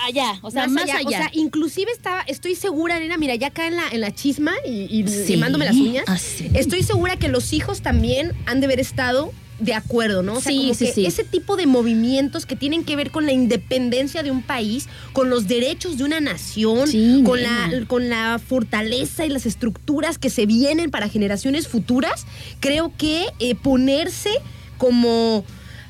allá, 0.07 0.39
o 0.41 0.51
sea, 0.51 0.67
más, 0.67 0.83
allá. 0.83 0.99
O 1.05 1.09
sea, 1.09 1.29
inclusive 1.33 1.91
estaba, 1.91 2.21
estoy 2.21 2.55
segura, 2.55 2.99
nena, 2.99 3.17
mira, 3.17 3.35
ya 3.35 3.47
acá 3.47 3.67
en 3.67 3.75
la, 3.75 3.87
en 3.91 4.01
la 4.01 4.13
chisma 4.13 4.53
y, 4.65 4.87
y 4.89 5.07
Sí, 5.07 5.33
limándome 5.33 5.65
las 5.65 5.75
uñas. 5.75 6.05
así. 6.07 6.49
Estoy 6.53 6.83
segura 6.83 7.17
que 7.17 7.27
los 7.27 7.53
hijos 7.53 7.81
también 7.81 8.33
han 8.45 8.59
de 8.59 8.65
haber 8.67 8.79
estado 8.79 9.31
de 9.59 9.73
acuerdo, 9.73 10.23
¿no? 10.23 10.35
O 10.35 10.39
sea, 10.41 10.53
Sí, 10.53 10.57
como 10.59 10.73
sí, 10.73 10.85
que 10.85 10.93
sí. 10.93 11.05
ese 11.05 11.25
tipo 11.25 11.57
de 11.57 11.65
movimientos 11.65 12.45
que 12.45 12.55
tienen 12.55 12.85
que 12.85 12.95
ver 12.95 13.11
con 13.11 13.25
la 13.25 13.33
independencia 13.33 14.23
de 14.23 14.31
un 14.31 14.41
país, 14.41 14.87
con 15.11 15.29
los 15.29 15.49
derechos 15.49 15.97
de 15.97 16.05
una 16.05 16.21
nación, 16.21 16.89
con, 17.25 17.41
nena. 17.41 17.67
la, 17.69 17.85
con 17.85 18.07
la 18.07 18.39
fortaleza 18.39 19.25
y 19.25 19.29
las 19.29 19.45
estructuras 19.45 20.17
que 20.17 20.29
se 20.29 20.45
vienen 20.45 20.91
para 20.91 21.09
generaciones 21.09 21.67
futuras, 21.67 22.25
creo 22.61 22.93
que 22.97 23.25
eh, 23.39 23.53
ponerse 23.55 24.29
como, 24.77 25.43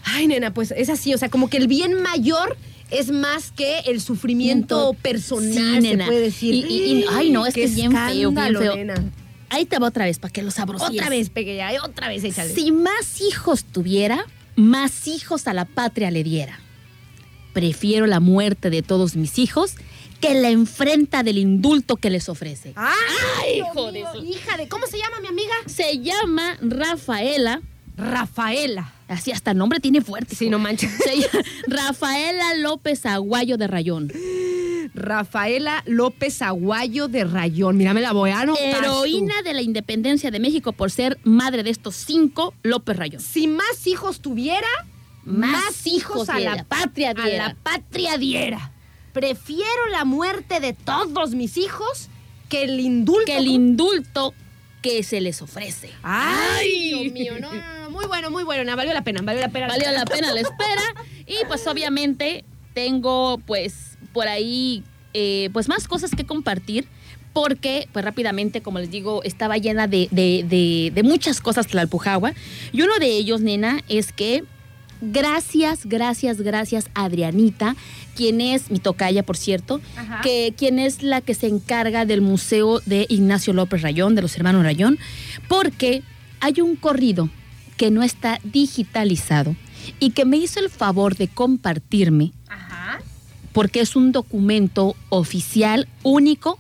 ay, 0.04 0.28
nena, 0.28 0.54
pues 0.54 0.72
es 0.72 0.90
así, 0.90 1.14
o 1.14 1.18
sea, 1.18 1.30
como 1.30 1.50
que 1.50 1.58
el 1.58 1.68
bien 1.68 2.02
mayor 2.02 2.58
es 2.92 3.12
más 3.12 3.52
que 3.52 3.80
el 3.86 4.02
sufrimiento 4.02 4.96
personal, 5.02 5.54
Sí, 5.54 5.76
se 5.76 5.82
nena. 5.82 6.06
puede 6.08 6.22
decir. 6.22 6.54
Y- 6.54 6.60
y- 6.68 6.92
y- 7.02 7.06
ay, 7.12 7.30
no, 7.30 7.46
es 7.46 7.54
que 7.54 7.64
es 7.66 7.76
bien 7.76 7.92
feo, 7.92 8.32
bien 8.32 8.56
feo. 8.58 8.76
nena. 8.76 9.04
Ahí 9.50 9.66
te 9.66 9.78
va 9.80 9.88
otra 9.88 10.06
vez, 10.06 10.20
para 10.20 10.32
que 10.32 10.42
lo 10.44 10.52
sabrosíes. 10.52 10.92
Otra 10.92 11.10
vez, 11.10 11.30
pequeña, 11.30 11.70
otra 11.84 12.08
vez, 12.08 12.24
échale. 12.24 12.54
Si 12.54 12.72
más 12.72 13.22
hijos 13.22 13.64
tuviera, 13.64 14.26
más 14.56 15.08
hijos 15.08 15.48
a 15.48 15.54
la 15.54 15.66
patria 15.66 16.12
le 16.12 16.24
diera. 16.24 16.60
Prefiero 17.54 18.06
la 18.06 18.20
muerte 18.20 18.70
de 18.70 18.82
todos 18.84 19.16
mis 19.16 19.40
hijos 19.40 19.74
que 20.22 20.34
la 20.36 20.50
enfrenta 20.50 21.24
del 21.24 21.38
indulto 21.38 21.96
que 21.96 22.10
les 22.10 22.30
ofrece. 22.30 22.74
¡Ay, 22.76 23.60
hijo 23.60 23.92
de 23.92 24.04
su- 24.14 24.24
hija 24.26 24.58
de... 24.58 24.68
¿Cómo 24.68 24.86
se 24.86 24.98
llama 24.98 25.20
mi 25.22 25.28
amiga? 25.30 25.54
Se 25.66 25.98
llama 26.00 26.58
Rafaela. 26.62 27.62
Rafaela. 28.00 28.94
Así 29.08 29.32
hasta 29.32 29.52
el 29.52 29.58
nombre 29.58 29.80
tiene 29.80 30.02
fuerte. 30.02 30.36
Sí, 30.36 30.50
no 30.50 30.60
manches. 30.60 30.92
Rafaela 31.68 32.56
López 32.56 33.06
Aguayo 33.06 33.58
de 33.58 33.68
Rayón. 33.68 34.12
Rafaela 34.94 35.84
López 35.86 36.42
Aguayo 36.42 37.08
de 37.08 37.24
Rayón. 37.24 37.78
Mira, 37.78 37.94
me 37.94 38.02
la 38.02 38.12
voy 38.12 38.32
a 38.32 38.42
anotar. 38.42 38.64
Heroína 38.64 39.42
de 39.44 39.54
la 39.54 39.62
independencia 39.62 40.32
de 40.32 40.40
México 40.40 40.74
por 40.74 40.92
ser 40.92 41.20
madre 41.24 41.64
de 41.64 41.70
estos 41.70 41.96
cinco 41.96 42.54
López 42.64 42.98
Rayón. 42.98 43.22
Si 43.22 43.48
más 43.48 43.86
hijos 43.86 44.22
tuviera, 44.22 44.68
Más 45.26 45.52
más, 45.52 45.88
hijos 45.88 46.16
hijos 46.24 46.30
a 46.30 46.36
diera, 46.38 46.56
la 46.56 46.64
patria 46.64 47.10
a 47.12 47.14
diera. 47.14 47.48
la 47.50 47.56
patria 47.56 48.18
diera. 48.18 48.72
Prefiero 49.14 49.88
la 49.92 50.06
muerte 50.06 50.60
de 50.60 50.74
todos 50.74 51.32
mis 51.36 51.58
hijos 51.58 52.10
que 52.48 52.64
el 52.64 52.80
indulto. 52.80 53.26
Que 53.26 53.38
el 53.38 53.48
indulto 53.48 54.34
que 54.82 55.04
se 55.04 55.22
les 55.22 55.42
ofrece. 55.42 55.92
Ay, 56.04 56.94
Dios 56.94 57.14
mío, 57.14 57.34
no, 57.40 57.54
no, 57.54 57.84
no, 57.84 57.90
muy 57.92 58.06
bueno, 58.06 58.32
muy 58.32 58.44
bueno, 58.44 58.64
no, 58.64 58.76
valió 58.76 58.94
la 58.94 59.04
pena, 59.04 59.22
valió 59.22 59.42
la 59.42 59.50
pena. 59.50 59.68
Valió 59.68 59.92
la 59.92 60.06
pena 60.06 60.34
la 60.34 60.42
espera. 60.42 60.82
Y 61.26 61.46
pues 61.48 61.66
obviamente 61.68 62.46
tengo 62.74 63.40
pues 63.46 63.98
por 64.14 64.28
ahí 64.28 64.84
eh, 65.14 65.50
pues 65.54 65.68
más 65.68 65.88
cosas 65.88 66.12
que 66.12 66.26
compartir 66.26 66.88
porque 67.34 67.88
pues 67.92 68.06
rápidamente 68.06 68.62
como 68.62 68.80
les 68.80 68.90
digo 68.90 69.22
estaba 69.24 69.58
llena 69.58 69.88
de, 69.88 70.08
de, 70.12 70.46
de, 70.48 70.92
de 70.94 71.04
muchas 71.04 71.42
cosas 71.42 71.68
Tlalpujagua 71.68 72.34
y 72.72 72.82
uno 72.82 72.98
de 73.00 73.08
ellos 73.08 73.42
nena 73.42 73.82
es 73.88 74.12
que 74.12 74.44
gracias 75.02 75.86
gracias 75.86 76.42
gracias 76.42 76.90
Adrianita 76.94 77.76
quien 78.20 78.42
es 78.42 78.70
mi 78.70 78.80
tocaya 78.80 79.24
por 79.24 79.38
cierto 79.38 79.80
Ajá. 79.96 80.20
que 80.22 80.54
quien 80.58 80.78
es 80.78 81.04
la 81.04 81.22
que 81.22 81.34
se 81.34 81.48
encarga 81.48 82.04
del 82.06 82.20
museo 82.20 82.82
de 82.86 83.06
Ignacio 83.08 83.54
López 83.54 83.82
Rayón 83.82 84.14
de 84.14 84.22
los 84.22 84.36
hermanos 84.36 84.64
Rayón 84.64 85.00
porque 85.48 86.04
hay 86.42 86.60
un 86.60 86.76
corrido 86.76 87.30
que 87.78 87.92
no 87.92 88.04
está 88.04 88.42
digitalizado 88.44 89.56
y 90.02 90.10
que 90.10 90.26
me 90.26 90.36
hizo 90.36 90.60
el 90.60 90.70
favor 90.70 91.16
de 91.16 91.30
compartirme 91.30 92.34
Ajá. 92.50 93.00
porque 93.54 93.80
es 93.80 93.96
un 93.96 94.12
documento 94.12 94.98
oficial 95.08 95.88
único 96.04 96.60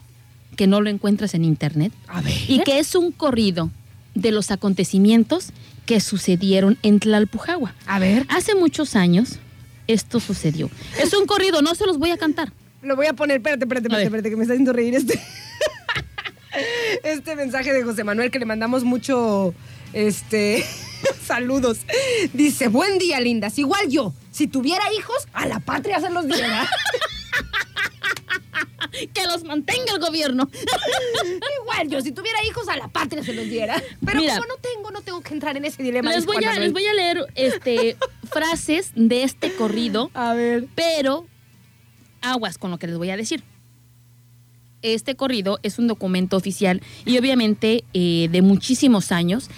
que 0.55 0.65
no 0.65 0.79
lo 0.79 0.89
encuentras 0.89 1.33
en 1.33 1.43
internet 1.43 1.91
A 2.07 2.21
ver. 2.21 2.33
y 2.47 2.59
que 2.63 2.79
es 2.79 2.95
un 2.95 3.11
corrido 3.11 3.69
de 4.15 4.31
los 4.31 4.49
acontecimientos 4.49 5.49
que 5.85 5.99
sucedieron 5.99 6.77
en 6.83 6.99
Tlalpujagua. 7.01 7.73
A 7.85 7.99
ver. 7.99 8.25
Hace 8.29 8.55
muchos 8.55 8.95
años 8.95 9.39
esto 9.89 10.19
sucedió. 10.19 10.69
Es 10.99 11.13
un 11.13 11.25
corrido, 11.25 11.61
no 11.61 11.73
se 11.75 11.85
los 11.85 11.97
voy 11.97 12.11
a 12.11 12.17
cantar. 12.17 12.53
Lo 12.81 12.95
voy 12.95 13.07
a 13.07 13.13
poner, 13.13 13.37
espérate, 13.37 13.65
espérate, 13.65 13.87
espérate, 13.87 14.05
espérate, 14.05 14.29
que 14.29 14.35
me 14.35 14.43
está 14.43 14.53
haciendo 14.53 14.71
reír 14.71 14.95
este. 14.95 15.19
Este 17.03 17.35
mensaje 17.35 17.71
de 17.71 17.83
José 17.83 18.03
Manuel 18.03 18.31
que 18.31 18.39
le 18.39 18.45
mandamos 18.45 18.83
mucho 18.83 19.53
este 19.93 20.65
saludos. 21.25 21.81
Dice, 22.33 22.67
"Buen 22.67 22.97
día, 22.97 23.19
lindas. 23.19 23.59
Igual 23.59 23.87
yo, 23.87 24.13
si 24.31 24.47
tuviera 24.47 24.83
hijos, 24.97 25.27
a 25.31 25.45
la 25.45 25.59
patria 25.59 25.99
se 25.99 26.09
los 26.09 26.27
diera." 26.27 26.67
Que 29.13 29.25
los 29.25 29.43
mantenga 29.43 29.93
el 29.93 29.99
gobierno. 29.99 30.49
Igual 31.61 31.89
yo, 31.89 32.01
si 32.01 32.11
tuviera 32.11 32.37
hijos, 32.45 32.67
a 32.67 32.77
la 32.77 32.87
patria 32.87 33.23
se 33.23 33.33
los 33.33 33.45
diera. 33.45 33.81
Pero 34.05 34.19
Mira. 34.19 34.35
como 34.35 34.47
no 34.47 34.55
tengo, 34.55 34.91
no 34.91 35.01
tengo 35.01 35.21
que 35.21 35.33
entrar 35.33 35.55
en 35.57 35.65
ese 35.65 35.83
dilema. 35.83 36.11
Les 36.11 36.25
voy, 36.25 36.43
a, 36.43 36.57
les 36.57 36.73
voy 36.73 36.85
a 36.85 36.93
leer 36.93 37.25
este, 37.35 37.97
frases 38.31 38.91
de 38.95 39.23
este 39.23 39.53
corrido 39.53 40.09
A 40.13 40.33
ver. 40.33 40.67
pero 40.75 41.27
aguas 42.21 42.57
con 42.57 42.71
lo 42.71 42.77
que 42.79 42.87
les 42.87 42.97
voy 42.97 43.09
a 43.09 43.17
decir. 43.17 43.43
Este 44.81 45.15
corrido 45.15 45.59
es 45.61 45.77
un 45.77 45.87
documento 45.87 46.37
oficial 46.37 46.81
y 47.05 47.17
obviamente 47.17 47.83
eh, 47.93 48.29
de 48.31 48.41
muchísimos 48.41 49.11
años 49.11 49.49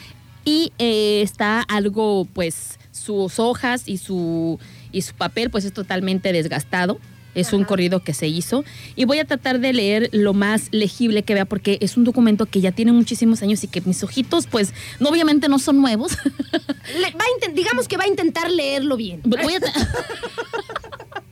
y 0.46 0.74
eh, 0.80 1.22
está 1.22 1.62
algo, 1.62 2.26
pues, 2.34 2.80
sus 2.92 3.40
hojas 3.40 3.84
y 3.88 3.98
su, 3.98 4.60
y 4.92 5.04
su 5.04 5.14
papel, 5.14 5.50
pues 5.50 5.66
es 5.66 5.74
totalmente 5.74 6.34
desgastado. 6.34 7.00
Es 7.36 7.54
un 7.54 7.64
corrido 7.64 8.02
que 8.02 8.14
se 8.14 8.28
hizo 8.28 8.64
y 8.96 9.06
voy 9.06 9.20
a 9.20 9.26
tratar 9.26 9.60
de 9.60 9.72
leer 9.74 10.10
lo 10.12 10.34
más 10.34 10.68
legible 10.72 11.24
que 11.24 11.34
vea 11.34 11.46
porque 11.46 11.78
es 11.82 11.96
un 11.98 12.04
documento 12.04 12.46
que 12.46 12.60
ya 12.62 12.72
tiene 12.72 12.92
muchísimos 12.92 13.42
años 13.42 13.64
y 13.64 13.68
que 13.68 13.82
mis 13.82 14.04
ojitos, 14.04 14.48
pues, 14.48 14.74
no, 15.00 15.10
obviamente 15.10 15.48
no 15.48 15.58
son 15.60 15.82
nuevos. 15.82 16.18
Le- 17.00 17.12
va 17.12 17.24
a 17.24 17.40
inten- 17.48 17.54
digamos 17.54 17.88
que 17.88 17.98
va 17.98 18.04
a 18.04 18.08
intentar 18.08 18.52
leerlo 18.52 18.98
bien. 18.98 19.22
Voy 19.24 19.54
a 19.56 19.60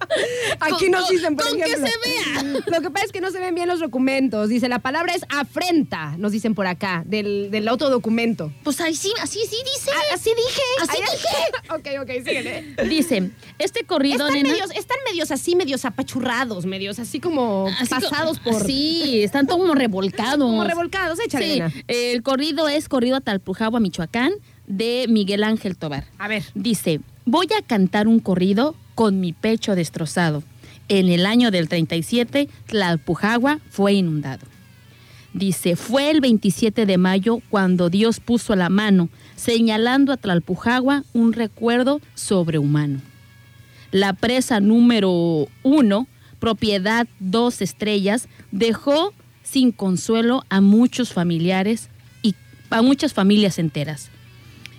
Aquí 0.60 0.89
nos 0.89 1.10
dicen, 1.10 1.36
por 1.36 1.47
con 1.47 1.57
que 1.57 1.64
ejemplo. 1.64 1.88
se 1.88 2.10
vea. 2.10 2.62
Lo 2.68 2.82
que 2.82 2.89
pasa 2.89 3.05
es 3.05 3.12
que 3.12 3.22
no 3.22 3.32
se 3.32 3.39
ven 3.39 3.55
bien 3.55 3.68
los 3.68 3.80
documentos. 3.80 4.49
Dice, 4.49 4.70
la 4.70 4.80
palabra 4.80 5.14
es 5.14 5.24
afrenta, 5.30 6.16
nos 6.18 6.32
dicen 6.32 6.55
por 6.55 6.68
acá, 6.68 7.03
del, 7.05 7.51
del 7.51 7.68
otro 7.70 7.89
documento. 7.89 8.51
pues 8.64 8.82
ahí 8.82 8.95
sí, 8.95 9.12
así 9.22 9.39
sí 9.49 9.57
dice. 9.76 9.91
Ah, 9.93 10.16
así 10.16 10.32
dije. 10.36 10.62
Así 10.82 10.97
dije. 11.01 11.97
ok, 11.99 12.03
ok, 12.03 12.26
síguele. 12.26 12.76
Dice, 12.88 13.32
este 13.57 13.84
corrido, 13.84 14.28
Están 14.28 14.34
nena, 14.34 14.49
medios, 14.49 14.72
están 14.72 14.97
medios 15.05 15.32
así, 15.32 15.55
medios 15.55 15.86
apachurrados, 15.86 16.66
medios 16.66 16.99
así 16.99 17.20
como 17.20 17.68
así 17.80 17.89
pasados 17.89 18.39
por... 18.39 18.66
Sí, 18.66 19.22
están 19.24 19.47
todos 19.47 19.60
como 19.60 19.76
revolcados. 19.76 20.38
Como 20.39 20.64
revolcados, 20.64 21.20
échale, 21.20 21.70
Sí, 21.70 21.84
el 21.88 22.24
corrido 22.24 22.68
es 22.68 22.89
corrido 22.89 23.18
a 23.18 23.22
Talpujagua, 23.22 23.80
Michoacán, 23.80 24.34
de 24.68 25.05
Miguel 25.10 25.43
Ángel 25.43 25.78
Tobar. 25.78 26.05
A 26.18 26.28
ver. 26.28 26.43
Dice, 26.53 27.01
voy 27.26 27.47
a 27.57 27.62
cantar 27.62 28.07
un 28.07 28.20
corrido 28.20 28.76
con 29.00 29.22
mi 29.22 29.32
pecho 29.32 29.76
destrozado. 29.76 30.43
En 30.89 31.08
el 31.08 31.26
año 31.26 31.52
del 31.52 31.70
37, 31.70 32.50
Tlalpujagua 32.66 33.60
fue 33.70 33.93
inundado. 33.93 34.45
Dice, 35.34 35.78
fue 35.78 36.12
el 36.12 36.20
27 36.20 36.86
de 36.86 36.97
mayo 36.97 37.39
cuando 37.50 37.89
Dios 37.89 38.20
puso 38.20 38.58
la 38.58 38.68
mano, 38.68 39.08
señalando 39.38 40.12
a 40.12 40.18
Tlalpujagua 40.18 41.06
un 41.14 41.32
recuerdo 41.32 42.02
sobrehumano. 42.14 43.00
La 43.91 44.12
presa 44.12 44.60
número 44.60 45.47
uno, 45.64 46.08
propiedad 46.39 47.08
dos 47.22 47.62
estrellas, 47.62 48.28
dejó 48.52 49.14
sin 49.43 49.72
consuelo 49.72 50.43
a 50.50 50.60
muchos 50.60 51.14
familiares 51.14 51.88
y 52.22 52.36
a 52.70 52.82
muchas 52.82 53.14
familias 53.14 53.60
enteras. 53.60 54.10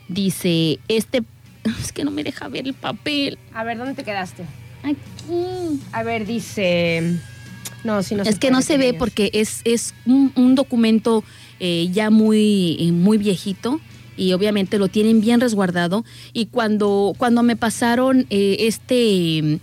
Dice, 0.09 0.79
este... 0.89 1.23
Es 1.83 1.93
que 1.93 2.05
no 2.05 2.11
me 2.11 2.23
deja 2.25 2.49
ver 2.49 2.67
el 2.67 2.75
papel. 2.75 3.39
A 3.55 3.65
ver, 3.65 3.79
¿dónde 3.79 3.95
te 3.95 4.05
quedaste? 4.05 4.45
Aquí. 4.83 5.81
A 5.93 6.03
ver, 6.03 6.27
dice... 6.27 7.17
No, 7.83 8.03
si 8.03 8.15
no 8.15 8.25
es 8.25 8.39
que 8.39 8.51
no 8.51 8.61
se 8.61 8.77
ve 8.77 8.93
porque 8.93 9.31
es, 9.33 9.63
es 9.65 9.95
un, 10.05 10.33
un 10.37 10.55
documento 10.55 11.25
eh, 11.61 11.89
ya 11.91 12.11
muy, 12.11 12.77
eh, 12.79 12.93
muy 12.93 13.17
viejito 13.17 13.81
y 14.19 14.35
obviamente 14.35 14.79
lo 14.79 14.89
tienen 14.89 15.23
bien 15.23 15.41
resguardado. 15.41 16.05
Y 16.35 16.47
cuando, 16.47 17.15
cuando 17.17 17.43
me 17.43 17.57
pasaron 17.57 18.27
eh, 18.29 18.57
este, 18.61 19.61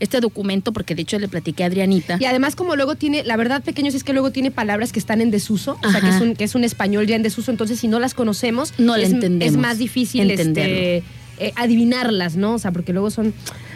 este 0.00 0.20
documento, 0.20 0.72
porque 0.72 0.96
de 0.96 1.02
hecho 1.02 1.16
le 1.20 1.28
platiqué 1.28 1.62
a 1.62 1.66
Adrianita. 1.66 2.16
Y 2.18 2.24
además, 2.24 2.56
como 2.56 2.74
luego 2.74 2.96
tiene, 2.96 3.22
la 3.22 3.36
verdad, 3.36 3.62
pequeños, 3.62 3.94
es 3.94 4.02
que 4.02 4.12
luego 4.14 4.32
tiene 4.32 4.50
palabras 4.50 4.90
que 4.90 4.98
están 4.98 5.20
en 5.20 5.30
desuso, 5.30 5.78
o 5.84 5.90
sea, 5.92 6.00
que 6.00 6.08
es, 6.08 6.20
un, 6.20 6.34
que 6.34 6.42
es 6.42 6.56
un 6.56 6.64
español 6.64 7.06
ya 7.06 7.14
en 7.14 7.22
desuso, 7.22 7.52
entonces 7.52 7.78
si 7.78 7.86
no 7.86 8.00
las 8.00 8.14
conocemos, 8.14 8.74
No 8.78 8.96
es, 8.96 9.10
entendemos. 9.12 9.54
es 9.54 9.60
más 9.60 9.78
difícil 9.78 10.28
Entenderlo. 10.28 10.74
este, 10.74 11.02
eh, 11.40 11.52
adivinarlas, 11.56 12.36
¿no? 12.36 12.54
O 12.54 12.58
sea, 12.58 12.70
porque 12.70 12.92
luego 12.92 13.10
son... 13.10 13.32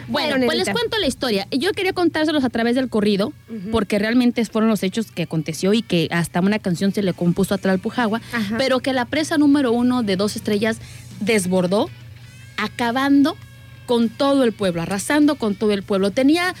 Bueno, 0.07 0.35
pues 0.45 0.59
les 0.59 0.69
cuento 0.69 0.99
la 0.99 1.07
historia. 1.07 1.47
Yo 1.49 1.71
quería 1.71 1.91
contárselos 1.91 2.43
a 2.43 2.49
través 2.49 2.75
del 2.75 2.89
corrido, 2.89 3.33
porque 3.71 3.97
realmente 3.97 4.45
fueron 4.45 4.69
los 4.69 4.83
hechos 4.83 5.11
que 5.11 5.23
aconteció 5.23 5.73
y 5.73 5.81
que 5.81 6.07
hasta 6.11 6.41
una 6.41 6.59
canción 6.59 6.93
se 6.93 7.01
le 7.01 7.13
compuso 7.13 7.55
a 7.55 7.57
Tlalpujagua, 7.57 8.21
Ajá. 8.31 8.55
pero 8.59 8.81
que 8.81 8.93
la 8.93 9.05
presa 9.05 9.39
número 9.39 9.71
uno 9.71 10.03
de 10.03 10.15
dos 10.15 10.35
estrellas 10.35 10.77
desbordó, 11.21 11.89
acabando 12.57 13.35
con 13.87 14.09
todo 14.09 14.43
el 14.43 14.51
pueblo, 14.51 14.83
arrasando 14.83 15.35
con 15.35 15.55
todo 15.55 15.71
el 15.71 15.81
pueblo. 15.81 16.11
Tenía, 16.11 16.53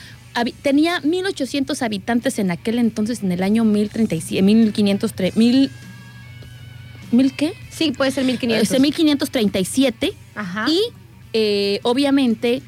tenía 0.63 1.01
1.800 1.01 1.83
habitantes 1.83 2.39
en 2.39 2.49
aquel 2.49 2.79
entonces, 2.79 3.21
en 3.21 3.31
el 3.31 3.43
año 3.43 3.63
1037, 3.63 4.41
1503, 4.41 5.37
1000, 5.37 5.71
¿mil 7.11 7.35
qué? 7.35 7.53
Sí, 7.75 7.91
puede 7.91 8.11
ser 8.11 8.25
1500. 8.25 8.63
Este, 8.63 8.79
1537 8.79 10.13
Ajá. 10.35 10.65
y 10.69 10.79
eh, 11.33 11.79
obviamente 11.83 12.61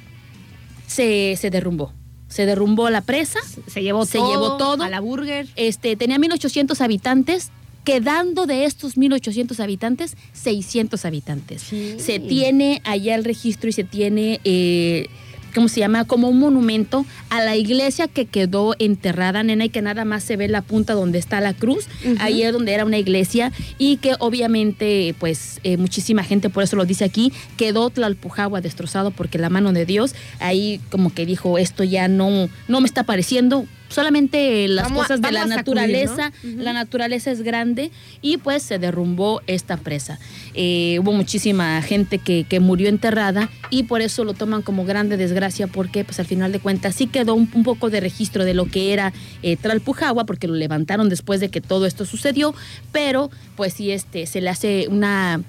se, 0.87 1.35
se 1.37 1.49
derrumbó. 1.49 1.93
Se 2.27 2.45
derrumbó 2.45 2.89
la 2.89 3.01
presa, 3.01 3.39
se 3.67 3.81
llevó 3.81 4.05
se 4.05 4.17
todo. 4.17 4.31
llevó 4.31 4.57
todo. 4.57 4.83
A 4.83 4.89
la 4.89 4.99
burger. 4.99 5.47
este, 5.55 5.95
tenía 5.95 6.19
1800 6.19 6.81
habitantes, 6.81 7.51
quedando 7.85 8.45
de 8.45 8.65
estos 8.65 8.97
1800 8.97 9.61
habitantes 9.61 10.17
600 10.33 11.05
habitantes. 11.05 11.61
Sí. 11.61 11.95
Se 11.99 12.19
tiene 12.19 12.81
allá 12.83 13.15
el 13.15 13.23
registro 13.23 13.69
y 13.69 13.71
se 13.73 13.85
tiene, 13.85 14.41
eh, 14.43 15.07
¿cómo 15.53 15.67
se 15.67 15.79
llama? 15.79 16.05
Como 16.05 16.29
un 16.29 16.39
monumento 16.39 17.05
a 17.29 17.41
la 17.41 17.55
iglesia 17.55 18.07
que 18.07 18.25
quedó 18.25 18.75
enterrada, 18.79 19.43
nena, 19.43 19.65
y 19.65 19.69
que 19.69 19.81
nada 19.81 20.05
más 20.05 20.23
se 20.23 20.37
ve 20.37 20.47
la 20.47 20.61
punta 20.61 20.93
donde 20.93 21.19
está 21.19 21.41
la 21.41 21.53
cruz. 21.53 21.87
Ahí 22.19 22.43
es 22.43 22.53
donde 22.53 22.73
era 22.73 22.85
una 22.85 22.97
iglesia 22.97 23.51
y 23.77 23.97
que 23.97 24.15
obviamente, 24.19 25.15
pues, 25.19 25.59
eh, 25.63 25.77
muchísima 25.77 26.23
gente, 26.23 26.49
por 26.49 26.63
eso 26.63 26.75
lo 26.75 26.85
dice 26.85 27.05
aquí, 27.05 27.31
quedó 27.57 27.89
Tlalpujagua 27.89 28.61
destrozado 28.61 29.11
porque 29.11 29.37
la 29.37 29.49
mano 29.49 29.73
de 29.73 29.85
Dios 29.85 30.15
ahí 30.39 30.79
como 30.89 31.13
que 31.13 31.25
dijo, 31.25 31.57
esto 31.57 31.83
ya 31.83 32.07
no, 32.07 32.49
no 32.67 32.81
me 32.81 32.87
está 32.87 33.03
pareciendo. 33.03 33.65
Solamente 33.89 34.67
las 34.67 34.85
Vamos 34.85 35.03
cosas 35.03 35.21
de 35.21 35.31
la 35.31 35.45
naturaleza, 35.45 36.31
la 36.43 36.73
naturaleza 36.73 37.31
es 37.31 37.41
grande 37.41 37.91
y 38.21 38.37
pues 38.37 38.63
se 38.63 38.79
derrumbó 38.79 39.41
esta 39.47 39.77
presa. 39.77 40.19
Eh, 40.53 40.99
hubo 41.01 41.13
muchísima 41.13 41.81
gente 41.81 42.17
que, 42.17 42.45
que 42.47 42.59
murió 42.59 42.89
enterrada 42.89 43.49
y 43.69 43.83
por 43.83 44.01
eso 44.01 44.23
lo 44.23 44.33
toman 44.33 44.61
como 44.61 44.85
grande 44.85 45.17
desgracia 45.17 45.67
porque 45.67 46.03
pues 46.03 46.19
al 46.19 46.25
final 46.25 46.51
de 46.51 46.59
cuentas 46.59 46.95
sí 46.95 47.07
quedó 47.07 47.33
un, 47.35 47.49
un 47.53 47.63
poco 47.63 47.89
de 47.89 47.99
registro 47.99 48.43
de 48.43 48.53
lo 48.53 48.65
que 48.65 48.93
era 48.93 49.13
eh, 49.41 49.55
Tlalpujagua 49.55 50.25
porque 50.25 50.47
lo 50.47 50.55
levantaron 50.55 51.09
después 51.09 51.39
de 51.39 51.49
que 51.49 51.61
todo 51.61 51.85
esto 51.85 52.05
sucedió, 52.05 52.53
pero 52.91 53.29
pues 53.55 53.73
sí 53.73 53.91
este, 53.91 54.25
se 54.25 54.41
le 54.41 54.49
hace 54.49 54.87
una 54.89 55.41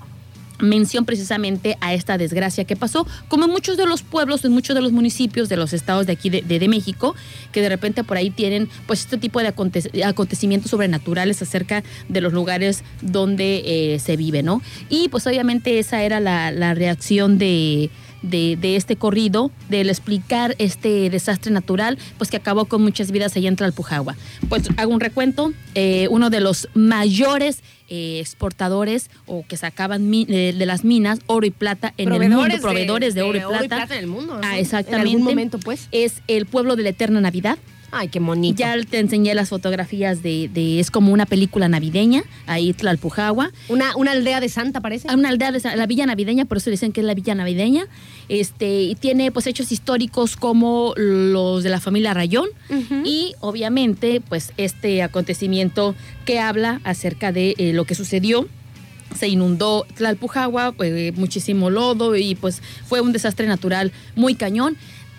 mención 0.59 1.05
precisamente 1.05 1.77
a 1.81 1.95
esta 1.95 2.19
desgracia 2.19 2.65
que 2.65 2.77
pasó, 2.77 3.07
como 3.29 3.45
en 3.45 3.51
muchos 3.51 3.77
de 3.77 3.87
los 3.87 4.03
pueblos, 4.03 4.45
en 4.45 4.53
muchos 4.53 4.75
de 4.75 4.83
los 4.83 4.93
municipios 4.93 5.49
de 5.49 5.57
los 5.57 5.73
estados 5.73 6.07
de 6.07 6.13
aquí 6.13 6.31
de, 6.31 6.43
de- 6.43 6.69
México, 6.69 7.15
que 7.53 7.63
de 7.63 7.69
repente 7.69 8.05
por 8.05 8.17
ahí 8.17 8.29
tienen 8.31 8.69
pues 8.87 9.01
este 9.01 9.17
tipo 9.17 9.41
de 9.41 9.49
aconte- 9.55 10.05
acontecimientos 10.05 10.71
sobrenaturales 10.71 11.41
acerca 11.41 11.83
de 12.09 12.21
los 12.21 12.33
lugares 12.33 12.83
donde 13.01 13.63
eh, 13.95 13.99
se 14.01 14.17
vive, 14.17 14.43
¿no? 14.43 14.61
Y 14.91 15.09
pues 15.09 15.27
obviamente 15.27 15.79
esa 15.79 16.03
era 16.03 16.21
la, 16.21 16.51
la 16.51 16.75
reacción 16.75 17.39
de, 17.39 17.89
de, 18.23 18.57
de 18.57 18.77
este 18.77 18.97
corrido, 18.97 19.51
del 19.69 19.89
explicar 19.91 20.55
este 20.59 21.11
desastre 21.11 21.53
natural, 21.53 21.99
pues 22.19 22.31
que 22.31 22.37
acabó 22.37 22.65
con 22.67 22.83
muchas 22.83 23.11
vidas 23.11 23.37
allá 23.37 23.49
en 23.49 23.57
Tlalpujagua. 23.57 24.17
Pues 24.49 24.69
hago 24.77 24.93
un 24.93 25.01
recuento, 25.01 25.53
eh, 25.75 26.09
uno 26.11 26.31
de 26.31 26.41
los 26.41 26.69
mayores 26.75 27.63
eh, 27.91 28.19
exportadores 28.21 29.09
o 29.27 29.45
que 29.49 29.57
sacaban 29.57 30.11
mi- 30.11 30.27
de 30.27 30.53
las 30.67 30.85
minas 30.85 31.21
oro 31.27 31.47
y 31.47 31.51
plata 31.51 31.95
en 31.97 32.13
el 32.13 32.29
mundo, 32.29 32.55
proveedores 32.61 33.15
de, 33.15 33.23
oro, 33.23 33.39
y 33.39 33.69
plata, 33.69 33.95
en 33.95 34.01
el 34.01 34.07
mundo. 34.09 34.39
Ah, 34.43 34.59
exactamente. 34.59 35.09
En 35.09 35.15
algún 35.17 35.23
momento, 35.25 35.59
pues. 35.59 35.89
es 35.91 36.21
el 36.29 36.45
pueblo 36.47 36.77
de 36.77 36.83
la 36.83 36.91
eterna 36.91 37.21
Navidad. 37.21 37.57
Ay, 37.91 38.09
qué 38.09 38.21
bonito. 38.21 38.59
Ya 38.59 38.77
te 38.85 38.99
enseñé 38.99 39.35
las 39.35 39.49
fotografías 39.49 40.23
de, 40.23 40.51
de- 40.53 40.79
es 40.79 40.91
como 40.91 41.11
una 41.13 41.25
película 41.25 41.69
navideña, 41.69 42.23
ahí 42.47 42.75
Tlalpujagua. 42.75 43.51
Una, 43.69 43.97
una 43.97 44.13
aldea 44.13 44.41
de 44.41 44.49
Santa, 44.51 44.81
parece. 44.81 45.09
A 45.09 45.15
una 45.15 45.31
aldea 45.31 45.53
de 45.53 45.61
la 45.77 45.87
Villa 45.87 46.05
Navideña, 46.05 46.45
por 46.45 46.59
eso 46.59 46.69
dicen 46.71 46.93
que 46.93 47.01
es 47.01 47.07
la 47.07 47.15
Villa 47.15 47.35
Navideña. 47.35 47.87
Este, 48.29 48.83
y 48.83 48.95
tiene 48.95 49.33
pues 49.33 49.47
hechos 49.47 49.73
históricos 49.73 50.37
como 50.37 50.93
los 50.97 51.63
de 51.65 51.71
la 51.71 51.81
familia 51.81 52.13
Rayón 52.13 52.49
y 53.05 53.35
obviamente 53.41 54.21
pues 54.21 54.53
este 54.59 55.03
acontecimiento 55.03 55.95
que 56.27 56.39
habla 56.41 56.81
acerca 56.85 57.33
de 57.33 57.55
eh, 57.57 57.73
lo 57.73 57.85
que 57.87 57.95
sucedió. 57.95 58.47
Se 59.19 59.27
inundó 59.27 59.87
Tlalpujagua, 59.97 60.73
pues, 60.73 61.17
muchísimo 61.17 61.71
lodo 61.71 62.15
y 62.15 62.35
pues 62.35 62.61
fue 62.87 63.01
un 63.01 63.13
desastre 63.13 63.47
natural 63.47 63.91
muy 64.15 64.35
cañón. 64.35 64.77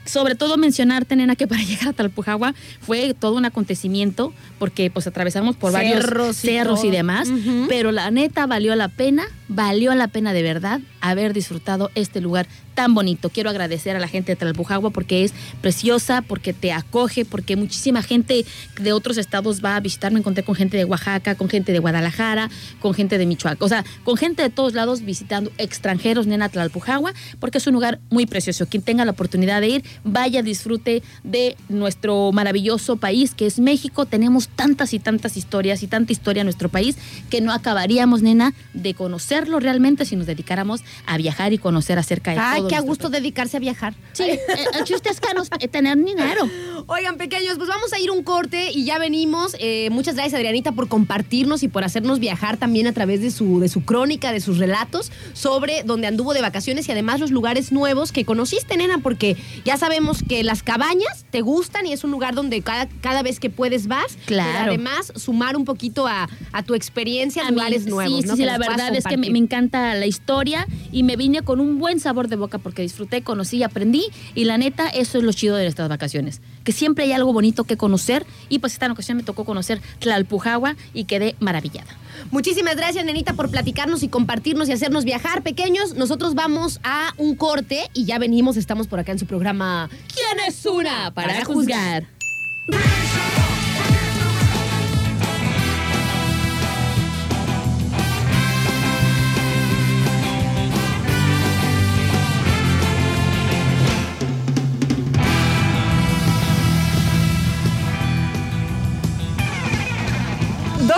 Sobre 0.09 0.35
todo 0.35 0.57
mencionarte, 0.57 1.15
nena, 1.15 1.35
que 1.35 1.47
para 1.47 1.61
llegar 1.63 1.89
a 1.89 1.93
Tlalpujagua 1.93 2.55
fue 2.81 3.13
todo 3.13 3.35
un 3.35 3.45
acontecimiento 3.45 4.33
porque 4.57 4.89
pues 4.89 5.07
atravesamos 5.07 5.55
por 5.55 5.71
varios 5.71 6.05
Cerros 6.35 6.83
y 6.83 6.89
demás, 6.89 7.29
pero 7.67 7.91
la 7.91 8.09
neta 8.11 8.47
valió 8.47 8.75
la 8.75 8.87
pena, 8.87 9.25
valió 9.49 9.93
la 9.95 10.07
pena 10.07 10.31
de 10.31 10.43
verdad 10.43 10.79
haber 11.01 11.33
disfrutado 11.33 11.91
este 11.95 12.21
lugar 12.21 12.47
tan 12.75 12.93
bonito. 12.93 13.29
Quiero 13.29 13.49
agradecer 13.49 13.97
a 13.97 13.99
la 13.99 14.07
gente 14.07 14.31
de 14.31 14.35
Tlalpujagua 14.37 14.91
porque 14.91 15.25
es 15.25 15.33
preciosa, 15.59 16.21
porque 16.21 16.53
te 16.53 16.71
acoge, 16.71 17.25
porque 17.25 17.57
muchísima 17.57 18.01
gente 18.01 18.45
de 18.79 18.93
otros 18.93 19.17
estados 19.17 19.61
va 19.61 19.75
a 19.75 19.79
visitar. 19.81 20.13
Me 20.13 20.19
encontré 20.19 20.43
con 20.43 20.55
gente 20.55 20.77
de 20.77 20.85
Oaxaca, 20.85 21.35
con 21.35 21.49
gente 21.49 21.73
de 21.73 21.79
Guadalajara, 21.79 22.49
con 22.79 22.93
gente 22.93 23.17
de 23.17 23.25
Michoacán, 23.25 23.57
o 23.65 23.67
sea, 23.67 23.83
con 24.05 24.15
gente 24.15 24.43
de 24.43 24.49
todos 24.49 24.73
lados 24.75 25.01
visitando 25.01 25.51
extranjeros, 25.57 26.25
nena 26.25 26.47
Tlalpujagua, 26.47 27.13
porque 27.41 27.57
es 27.57 27.67
un 27.67 27.73
lugar 27.73 27.99
muy 28.09 28.25
precioso. 28.25 28.65
Quien 28.67 28.81
tenga 28.83 29.03
la 29.03 29.11
oportunidad 29.11 29.59
de 29.59 29.67
ir, 29.67 29.83
vaya, 30.05 30.41
disfrute 30.41 31.03
de 31.25 31.57
nuestro 31.67 32.31
maravilloso 32.31 32.95
país 32.95 33.35
que 33.35 33.45
es 33.45 33.59
México. 33.59 34.05
Tenemos 34.05 34.47
tantas 34.47 34.93
y 34.93 34.99
tantas 34.99 35.35
historias 35.35 35.83
y 35.83 35.87
tanta 35.87 36.13
historia 36.13 36.41
en 36.41 36.45
nuestro 36.45 36.69
país 36.69 36.97
que 37.29 37.41
no 37.41 37.51
acabaríamos, 37.51 38.21
nena, 38.21 38.53
de 38.73 38.93
conocerlo 39.39 39.59
realmente 39.59 40.05
si 40.05 40.15
nos 40.15 40.27
dedicáramos 40.27 40.81
a 41.05 41.17
viajar 41.17 41.53
y 41.53 41.57
conocer 41.57 41.97
acerca 41.97 42.31
de 42.31 42.39
Ay, 42.39 42.59
todo 42.59 42.67
qué 42.69 42.75
a 42.75 42.81
gusto 42.81 43.09
país. 43.09 43.21
dedicarse 43.21 43.57
a 43.57 43.59
viajar. 43.59 43.93
Sí, 44.13 44.23
eh, 44.23 44.39
el 44.77 44.83
chiste 44.83 45.09
es 45.09 45.19
caros, 45.19 45.49
eh, 45.59 45.67
tener 45.67 45.97
dinero. 45.97 46.49
Oigan, 46.87 47.17
pequeños, 47.17 47.57
pues 47.57 47.69
vamos 47.69 47.93
a 47.93 47.99
ir 47.99 48.11
un 48.11 48.23
corte 48.23 48.71
y 48.71 48.83
ya 48.83 48.97
venimos. 48.99 49.55
Eh, 49.59 49.89
muchas 49.91 50.15
gracias, 50.15 50.33
Adrianita, 50.35 50.71
por 50.73 50.87
compartirnos 50.87 51.63
y 51.63 51.67
por 51.67 51.83
hacernos 51.83 52.19
viajar 52.19 52.57
también 52.57 52.87
a 52.87 52.93
través 52.93 53.21
de 53.21 53.31
su, 53.31 53.59
de 53.59 53.69
su 53.69 53.83
crónica, 53.85 54.31
de 54.31 54.41
sus 54.41 54.57
relatos 54.57 55.11
sobre 55.33 55.83
donde 55.83 56.07
anduvo 56.07 56.33
de 56.33 56.41
vacaciones 56.41 56.87
y 56.87 56.91
además 56.91 57.19
los 57.19 57.31
lugares 57.31 57.71
nuevos 57.71 58.11
que 58.11 58.25
conociste, 58.25 58.75
nena, 58.75 58.99
porque 58.99 59.37
ya 59.63 59.77
sabemos 59.77 60.23
que 60.27 60.43
las 60.43 60.63
cabañas 60.63 61.25
te 61.31 61.41
gustan 61.41 61.85
y 61.85 61.93
es 61.93 62.03
un 62.03 62.11
lugar 62.11 62.33
donde 62.35 62.61
cada, 62.61 62.87
cada 63.01 63.23
vez 63.23 63.39
que 63.39 63.49
puedes 63.49 63.87
vas. 63.87 64.17
Claro. 64.25 64.49
Pero 64.51 64.65
además, 64.69 65.13
sumar 65.15 65.55
un 65.55 65.65
poquito 65.65 66.07
a, 66.07 66.27
a 66.51 66.63
tu 66.63 66.73
experiencia 66.75 67.41
en 67.43 67.47
A 67.47 67.51
mí, 67.51 67.55
lugares 67.57 67.85
nuevos. 67.85 68.21
Sí, 68.21 68.27
¿no? 68.27 68.33
sí, 68.35 68.37
sí, 68.37 68.43
Que 68.43 68.45
la 68.45 68.57
nos 68.57 68.67
verdad 68.67 68.95
es 68.95 69.05
que 69.05 69.17
me, 69.17 69.28
me 69.31 69.39
encanta 69.39 69.93
la 69.95 70.05
historia 70.05 70.67
y 70.91 71.03
me 71.03 71.15
vine 71.15 71.41
con 71.41 71.59
un 71.59 71.79
buen 71.79 71.99
sabor 71.99 72.27
de 72.27 72.35
boca 72.35 72.57
porque 72.57 72.81
disfruté, 72.81 73.21
conocí 73.21 73.57
y 73.57 73.63
aprendí. 73.63 74.05
Y 74.35 74.45
la 74.45 74.57
neta, 74.57 74.89
eso 74.89 75.17
es 75.17 75.23
lo 75.23 75.31
chido 75.33 75.55
de 75.55 75.63
nuestras 75.63 75.89
vacaciones. 75.89 76.41
Que 76.63 76.71
siempre 76.71 77.05
hay 77.05 77.11
algo 77.13 77.33
bonito 77.33 77.63
que 77.63 77.77
conocer. 77.77 78.25
Y 78.49 78.59
pues 78.59 78.73
esta 78.73 78.91
ocasión 78.91 79.17
me 79.17 79.23
tocó 79.23 79.45
conocer 79.45 79.81
Tlalpujagua 79.99 80.75
y 80.93 81.05
quedé 81.05 81.35
maravillada. 81.39 81.95
Muchísimas 82.31 82.75
gracias, 82.75 83.05
nenita, 83.05 83.33
por 83.33 83.49
platicarnos 83.49 84.03
y 84.03 84.07
compartirnos 84.07 84.69
y 84.69 84.73
hacernos 84.73 85.05
viajar, 85.05 85.41
pequeños. 85.41 85.95
Nosotros 85.95 86.35
vamos 86.35 86.79
a 86.83 87.13
un 87.17 87.35
corte 87.35 87.89
y 87.93 88.05
ya 88.05 88.19
venimos, 88.19 88.57
estamos 88.57 88.87
por 88.87 88.99
acá 88.99 89.11
en 89.11 89.19
su 89.19 89.25
programa 89.25 89.89
¿Quién 90.13 90.47
es 90.47 90.65
una 90.65 91.11
para 91.13 91.39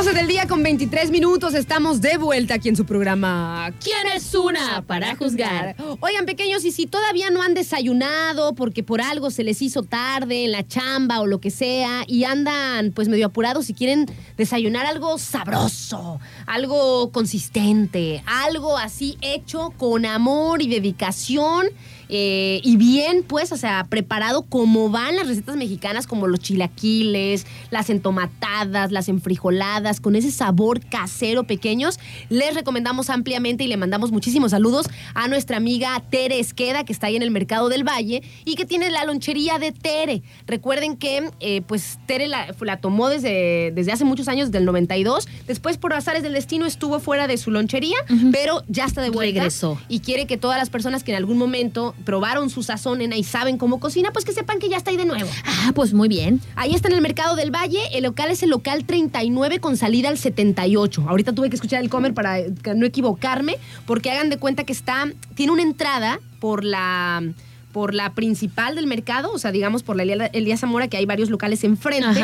juzgar?12 0.02 0.14
del 0.14 0.28
día 0.28 0.47
con 0.47 0.64
23 0.64 1.12
minutos, 1.12 1.54
estamos 1.54 2.02
de 2.02 2.18
vuelta 2.18 2.56
aquí 2.56 2.70
en 2.70 2.76
su 2.76 2.86
programa 2.86 3.72
¿Quién 3.84 4.16
es 4.16 4.34
una 4.34 4.82
para 4.82 5.16
juzgar? 5.16 5.76
Oigan, 5.99 6.26
pequeños, 6.26 6.66
y 6.66 6.72
si 6.72 6.88
todavía 6.88 7.30
no 7.30 7.43
han 7.43 7.54
desayunado 7.54 8.56
porque 8.56 8.84
por 8.84 9.02
algo 9.02 9.30
se 9.30 9.43
les 9.43 9.62
hizo 9.62 9.84
tarde 9.84 10.45
en 10.45 10.52
la 10.54 10.68
chamba 10.68 11.22
o 11.22 11.28
lo 11.28 11.39
que 11.39 11.52
sea 11.52 12.04
y 12.08 12.24
andan 12.24 12.91
pues 12.91 13.10
medio 13.10 13.28
apurados 13.28 13.70
y 13.70 13.74
quieren 13.74 14.08
desayunar 14.38 14.86
algo 14.86 15.18
sabroso, 15.18 16.20
algo 16.47 17.12
consistente, 17.12 18.24
algo 18.26 18.78
así 18.78 19.18
hecho 19.22 19.72
con 19.78 20.06
amor 20.06 20.62
y 20.62 20.68
dedicación. 20.68 21.68
Eh, 22.14 22.59
y 22.64 22.76
bien, 22.76 23.24
pues, 23.24 23.53
o 23.53 23.57
sea, 23.57 23.86
preparado 23.89 24.41
como 24.41 24.89
van 24.89 25.16
las 25.16 25.28
recetas 25.28 25.55
mexicanas, 25.55 26.07
como 26.07 26.28
los 26.28 26.41
chilaquiles, 26.41 27.47
las 27.70 27.89
entomatadas, 27.89 28.91
las 28.91 29.07
enfrijoladas, 29.07 30.01
con 30.01 30.18
ese 30.18 30.30
sabor 30.30 30.82
casero 30.86 31.45
pequeños. 31.45 31.99
Les 32.28 32.53
recomendamos 32.53 33.09
ampliamente 33.09 33.64
y 33.64 33.68
le 33.68 33.78
mandamos 33.78 34.12
muchísimos 34.12 34.51
saludos 34.51 34.88
a 35.14 35.30
nuestra 35.30 35.55
amiga 35.55 36.03
Tere 36.09 36.39
Esqueda, 36.39 36.84
que 36.84 36.91
está 36.91 37.07
ahí 37.07 37.16
en 37.16 37.24
el 37.24 37.32
Mercado 37.32 37.70
del 37.70 37.88
Valle 37.88 38.22
y 38.43 38.55
que 38.55 38.66
tiene 38.66 38.89
la 38.91 39.05
lonchería 39.05 39.57
de 39.57 39.72
Tere. 39.72 40.22
Recuerden 40.47 40.97
que, 40.97 41.32
eh, 41.39 41.62
pues, 41.62 41.97
Tere 42.07 42.28
la, 42.28 42.53
la 42.59 42.78
tomó 42.78 43.07
desde, 43.07 43.72
desde 43.74 43.93
hace 43.93 44.03
muchos 44.03 44.28
años, 44.28 44.51
del 44.51 44.66
92. 44.66 45.30
Después, 45.47 45.78
por 45.78 45.93
azares 45.93 46.24
del 46.24 46.34
destino, 46.34 46.66
estuvo 46.66 46.99
fuera 46.99 47.28
de 47.28 47.38
su 47.38 47.51
lonchería, 47.51 47.97
pero 48.34 48.64
ya 48.68 48.84
está 48.84 49.01
de 49.01 49.09
vuelta. 49.09 49.39
Regresó. 49.39 49.80
Y 49.88 50.01
quiere 50.01 50.26
que 50.26 50.36
todas 50.36 50.57
las 50.57 50.70
personas 50.70 51.03
que 51.03 51.12
en 51.12 51.18
algún 51.18 51.38
momento 51.38 51.95
probaron 52.02 52.49
su 52.49 52.64
sazón, 52.64 52.99
nena, 52.99 53.16
y 53.16 53.24
saben 53.24 53.58
cómo 53.58 53.80
cocina, 53.80 54.12
pues 54.12 54.26
que 54.26 54.34
sepan 54.34 54.60
que 54.60 54.70
ya 54.70 54.78
está 54.78 54.91
ahí 54.91 54.97
de 54.97 55.06
nuevo. 55.06 55.30
Ah, 55.45 55.72
pues 55.74 55.93
muy 55.93 56.08
bien. 56.08 56.41
Ahí 56.56 56.74
está 56.74 56.88
en 56.88 56.95
el 56.95 57.02
Mercado 57.02 57.36
del 57.36 57.52
Valle. 57.52 57.80
El 57.93 58.04
local 58.04 58.32
es 58.32 58.43
el 58.43 58.49
local 58.49 58.86
39 58.86 59.60
con 59.60 59.78
salida 59.78 60.10
al 60.10 60.18
78. 60.18 61.06
Ahorita 61.08 61.34
tuve 61.34 61.49
que 61.49 61.56
escuchar 61.56 61.82
el 61.82 61.89
comer 61.89 62.14
para 62.14 62.39
eh, 62.39 62.54
no 62.76 62.86
equivocarme, 62.86 63.58
porque 63.86 64.12
hagan 64.12 64.30
de 64.30 64.38
cuenta 64.38 64.64
que 64.64 64.74
está, 64.74 65.08
tiene 65.36 65.52
una 65.52 65.62
entrada 65.62 66.20
por 66.39 66.64
la 66.64 67.24
por 67.72 67.93
la 67.93 68.14
principal 68.14 68.76
del 68.76 68.86
mercado, 68.86 69.32
o 69.32 69.39
sea, 69.39 69.52
digamos 69.52 69.82
por 69.82 69.95
la 69.95 70.04
Elías 70.04 70.60
Zamora, 70.60 70.89
que 70.89 70.97
hay 70.97 71.06
varios 71.06 71.30
locales 71.30 71.64
enfrente, 71.64 72.22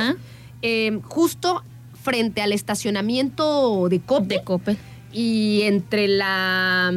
eh, 0.62 1.00
justo 1.04 1.64
frente 2.04 2.42
al 2.42 2.52
estacionamiento 2.52 3.88
de 3.90 4.00
Cope 4.00 4.36
De 4.36 4.44
Cope. 4.44 4.78
y 5.14 5.62
entre 5.64 6.08
la 6.08 6.94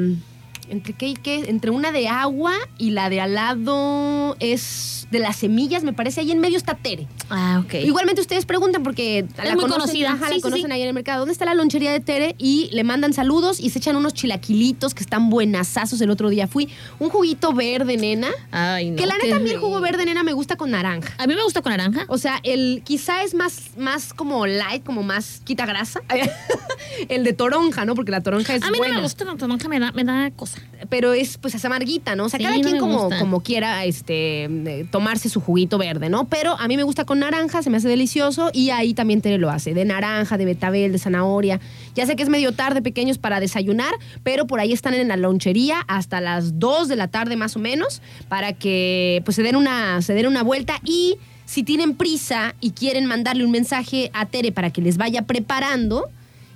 entre 0.71 0.93
qué 0.95 1.09
y 1.09 1.14
qué 1.14 1.45
entre 1.49 1.71
una 1.71 1.93
de 1.93 2.09
agua 2.09 2.53
y 2.79 2.91
la 2.91 3.11
de 3.11 3.21
al 3.21 3.35
lado 3.35 4.37
es 4.41 5.07
de 5.11 5.18
las 5.18 5.37
semillas 5.37 5.83
me 5.83 5.93
parece 5.93 6.21
ahí 6.21 6.31
en 6.31 6.39
medio 6.39 6.57
está 6.57 6.75
Tere 6.75 7.09
Ah, 7.29 7.61
ok. 7.64 7.75
igualmente 7.83 8.21
ustedes 8.21 8.47
preguntan 8.47 8.83
porque 8.85 9.27
la 9.37 9.53
muy 9.55 9.62
conocen, 9.62 9.81
conocida. 9.81 10.12
ajá, 10.12 10.27
Sí, 10.27 10.31
la 10.31 10.37
sí, 10.37 10.41
conocen 10.41 10.66
sí. 10.66 10.73
ahí 10.73 10.83
en 10.83 10.89
el 10.89 10.95
mercado 10.95 11.21
dónde 11.21 11.33
está 11.33 11.45
la 11.45 11.55
lonchería 11.55 11.91
de 11.93 12.01
Tere 12.01 12.35
y 12.39 12.68
le 12.73 12.85
mandan 12.85 13.12
saludos 13.12 13.59
y 13.61 13.71
se 13.71 13.79
echan 13.81 13.97
unos 13.97 14.14
chilaquilitos 14.14 14.95
que 14.95 15.03
están 15.03 15.29
buenasazos 15.31 16.01
el 16.01 16.11
otro 16.11 16.29
día 16.29 16.47
fui 16.47 16.68
un 17.01 17.09
juguito 17.11 17.53
verde 17.53 17.97
nena 17.97 18.29
Ay, 18.53 18.91
no. 18.91 18.97
que 18.97 19.07
la 19.07 19.16
neta 19.18 19.37
a 19.37 19.39
mí 19.41 19.51
el 19.51 19.59
jugo 19.59 19.81
verde 19.81 20.05
nena 20.05 20.23
me 20.23 20.33
gusta 20.33 20.57
con 20.57 20.71
naranja 20.71 21.12
A 21.18 21.27
mí 21.27 21.35
me 21.35 21.43
gusta 21.43 21.61
con 21.62 21.71
naranja. 21.71 22.05
o 22.09 22.16
sea, 22.18 22.39
el 22.45 22.83
quizá 22.85 23.23
es 23.25 23.35
más, 23.35 23.71
más 23.77 24.14
como 24.14 24.47
light, 24.47 24.85
como 24.85 25.03
más 25.03 25.41
quita 25.45 25.66
grasa. 25.66 26.01
el 27.09 27.25
de 27.25 27.33
toronja, 27.33 27.85
¿no? 27.85 27.95
Porque 27.95 28.11
la 28.12 28.21
toronja 28.23 28.55
es 28.55 28.62
A 28.62 28.71
mí 28.71 28.79
buena. 28.79 28.95
no 28.95 29.01
me 29.01 29.05
gusta 29.07 29.25
la 29.25 29.37
toronja, 29.37 29.68
me 29.68 29.81
da, 29.81 29.93
me 29.93 30.05
da 30.05 30.31
cosa. 30.31 30.60
Pero 30.89 31.13
es, 31.13 31.37
pues, 31.37 31.55
es 31.55 31.63
amarguita, 31.65 32.17
¿no? 32.17 32.25
O 32.25 32.29
sea, 32.31 32.39
Sí, 32.39 32.45
cada 32.45 32.57
no 32.57 32.63
quien 32.63 32.79
como, 32.79 33.03
gusta. 33.03 33.19
como 33.19 33.43
quiera 33.43 33.85
este, 33.85 34.87
tomarse 34.91 35.29
su 35.29 35.41
juguito 35.41 35.77
verde, 35.77 36.09
¿no? 36.09 36.27
Pero 36.27 36.59
a 36.59 36.69
mí 36.69 36.77
me 36.79 36.85
gusta 36.85 37.05
con 37.05 37.19
naranja, 37.19 37.63
se 37.63 37.69
me 37.69 37.77
hace 37.77 37.89
delicioso 37.89 38.51
y 38.55 38.71
ahí 38.71 38.95
también 38.95 39.21
Tere 39.21 39.37
lo 39.37 39.51
hace. 39.51 39.75
De 39.75 39.85
naranja, 39.85 40.39
de 40.39 40.47
betabel, 40.47 40.91
de 40.93 40.99
zanahoria. 40.99 41.61
Ya 41.95 42.07
sé 42.07 42.17
que 42.17 42.23
es 42.23 42.31
medio 42.31 42.53
tarde, 42.53 42.81
pequeños, 42.81 43.19
para 43.19 43.41
desayunar, 43.41 43.93
pero 44.23 44.47
por 44.47 44.59
ahí 44.59 44.73
están 44.73 44.95
en 44.95 45.09
la 45.09 45.19
lonchería 45.19 45.81
hasta 45.87 46.23
las 46.23 46.59
2 46.59 46.89
de 46.89 46.97
la 46.97 47.09
tarde 47.09 47.37
más 47.37 47.57
o 47.57 47.59
menos 47.59 48.01
para 48.29 48.55
que 48.55 49.21
pues 49.27 49.35
se 49.37 49.43
den 49.43 49.57
una, 49.57 50.01
se 50.01 50.15
den 50.15 50.27
una 50.29 50.43
vuelta 50.43 50.81
y 50.85 51.19
si 51.45 51.63
tienen 51.63 51.95
prisa 51.95 52.55
y 52.61 52.71
quieren 52.71 53.05
mandarle 53.05 53.45
un 53.45 53.51
mensaje 53.51 54.11
a 54.14 54.25
Tere 54.26 54.51
para 54.51 54.71
que 54.71 54.80
les 54.80 54.97
vaya 54.97 55.22
preparando 55.22 56.09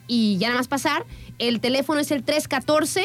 y 0.07 0.39
ya 0.39 0.49
nada 0.49 0.61
más 0.61 0.69
pasar, 0.69 1.05
el 1.39 1.61
teléfono 1.61 2.01
es 2.01 2.11
el 2.11 2.23
314 2.23 3.05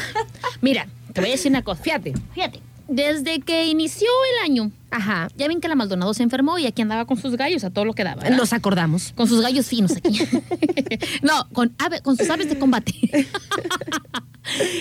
Mira, 0.60 0.88
te 1.12 1.20
voy 1.20 1.30
a 1.30 1.32
decir 1.32 1.50
una 1.50 1.62
cosa. 1.62 1.82
Fíjate. 1.82 2.14
Fíjate, 2.34 2.60
desde 2.88 3.40
que 3.40 3.66
inició 3.66 4.08
el 4.32 4.50
año, 4.50 4.70
Ajá. 4.90 5.28
ya 5.36 5.46
ven 5.46 5.60
que 5.60 5.68
la 5.68 5.74
Maldonado 5.74 6.12
se 6.14 6.22
enfermó 6.22 6.58
y 6.58 6.66
aquí 6.66 6.82
andaba 6.82 7.04
con 7.04 7.18
sus 7.18 7.36
gallos 7.36 7.62
a 7.64 7.70
todo 7.70 7.84
lo 7.84 7.92
que 7.92 8.02
daba. 8.02 8.22
¿verdad? 8.22 8.36
Nos 8.38 8.52
acordamos. 8.52 9.12
Con 9.14 9.28
sus 9.28 9.40
gallos 9.42 9.66
finos 9.66 9.92
aquí. 9.96 10.18
no, 11.22 11.48
con, 11.52 11.74
ave- 11.78 12.00
con 12.02 12.16
sus 12.16 12.28
aves 12.30 12.48
de 12.48 12.58
combate. 12.58 12.94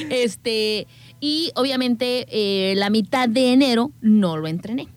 este, 0.10 0.88
y 1.20 1.52
obviamente 1.56 2.26
eh, 2.30 2.76
la 2.76 2.90
mitad 2.90 3.28
de 3.30 3.52
enero 3.54 3.92
no 4.02 4.38
lo 4.38 4.48
entrené. 4.48 4.88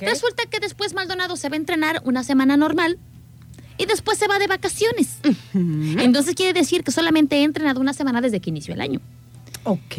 Resulta 0.00 0.44
que 0.46 0.60
después 0.60 0.94
Maldonado 0.94 1.36
se 1.36 1.48
va 1.48 1.54
a 1.54 1.58
entrenar 1.58 2.02
una 2.04 2.24
semana 2.24 2.56
normal 2.56 2.98
y 3.78 3.86
después 3.86 4.18
se 4.18 4.28
va 4.28 4.38
de 4.38 4.46
vacaciones. 4.46 5.18
Entonces 5.54 6.34
quiere 6.34 6.52
decir 6.52 6.84
que 6.84 6.92
solamente 6.92 7.36
he 7.36 7.44
entrenado 7.44 7.80
una 7.80 7.94
semana 7.94 8.20
desde 8.20 8.40
que 8.40 8.50
inició 8.50 8.74
el 8.74 8.80
año. 8.80 9.00
Ok. 9.64 9.96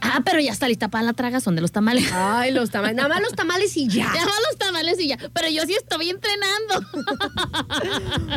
Ah, 0.00 0.22
pero 0.24 0.38
ya 0.40 0.52
está 0.52 0.68
lista 0.68 0.88
para 0.88 1.02
la 1.02 1.12
traga, 1.12 1.40
son 1.40 1.56
de 1.56 1.60
los 1.60 1.72
tamales. 1.72 2.08
Ay, 2.12 2.52
los 2.52 2.70
tamales. 2.70 2.96
Nada 2.96 3.08
más 3.08 3.20
los 3.20 3.32
tamales 3.32 3.76
y 3.76 3.88
ya. 3.88 4.12
Ya 4.14 4.24
van 4.24 4.42
los 4.48 4.56
tamales 4.58 5.00
y 5.00 5.08
ya. 5.08 5.18
Pero 5.32 5.48
yo 5.48 5.62
sí 5.66 5.74
estoy 5.74 6.10
entrenando. 6.10 6.86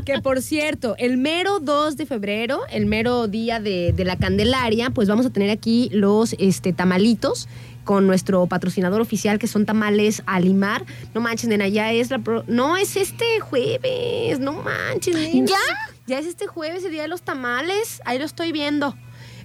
Que 0.05 0.19
por 0.21 0.41
cierto, 0.41 0.95
el 0.97 1.17
mero 1.17 1.59
2 1.59 1.97
de 1.97 2.05
febrero, 2.05 2.61
el 2.71 2.85
mero 2.85 3.27
día 3.27 3.59
de, 3.59 3.93
de 3.93 4.05
la 4.05 4.17
Candelaria, 4.17 4.89
pues 4.89 5.07
vamos 5.07 5.25
a 5.25 5.29
tener 5.29 5.51
aquí 5.51 5.89
los 5.91 6.35
este, 6.39 6.73
tamalitos 6.73 7.47
con 7.83 8.07
nuestro 8.07 8.45
patrocinador 8.47 9.01
oficial 9.01 9.39
que 9.39 9.47
son 9.47 9.65
tamales 9.65 10.21
Alimar. 10.25 10.85
No 11.13 11.21
manches, 11.21 11.49
nena, 11.49 11.67
ya 11.67 11.91
es 11.91 12.09
la... 12.09 12.19
pro- 12.19 12.43
No, 12.47 12.77
es 12.77 12.95
este 12.95 13.39
jueves, 13.39 14.39
no 14.39 14.53
manches, 14.53 15.15
nena. 15.15 15.47
¿Ya? 15.47 15.57
Ya 16.07 16.19
es 16.19 16.25
este 16.25 16.47
jueves 16.47 16.83
el 16.83 16.91
día 16.91 17.03
de 17.03 17.07
los 17.07 17.21
tamales, 17.21 18.01
ahí 18.05 18.19
lo 18.19 18.25
estoy 18.25 18.51
viendo. 18.51 18.95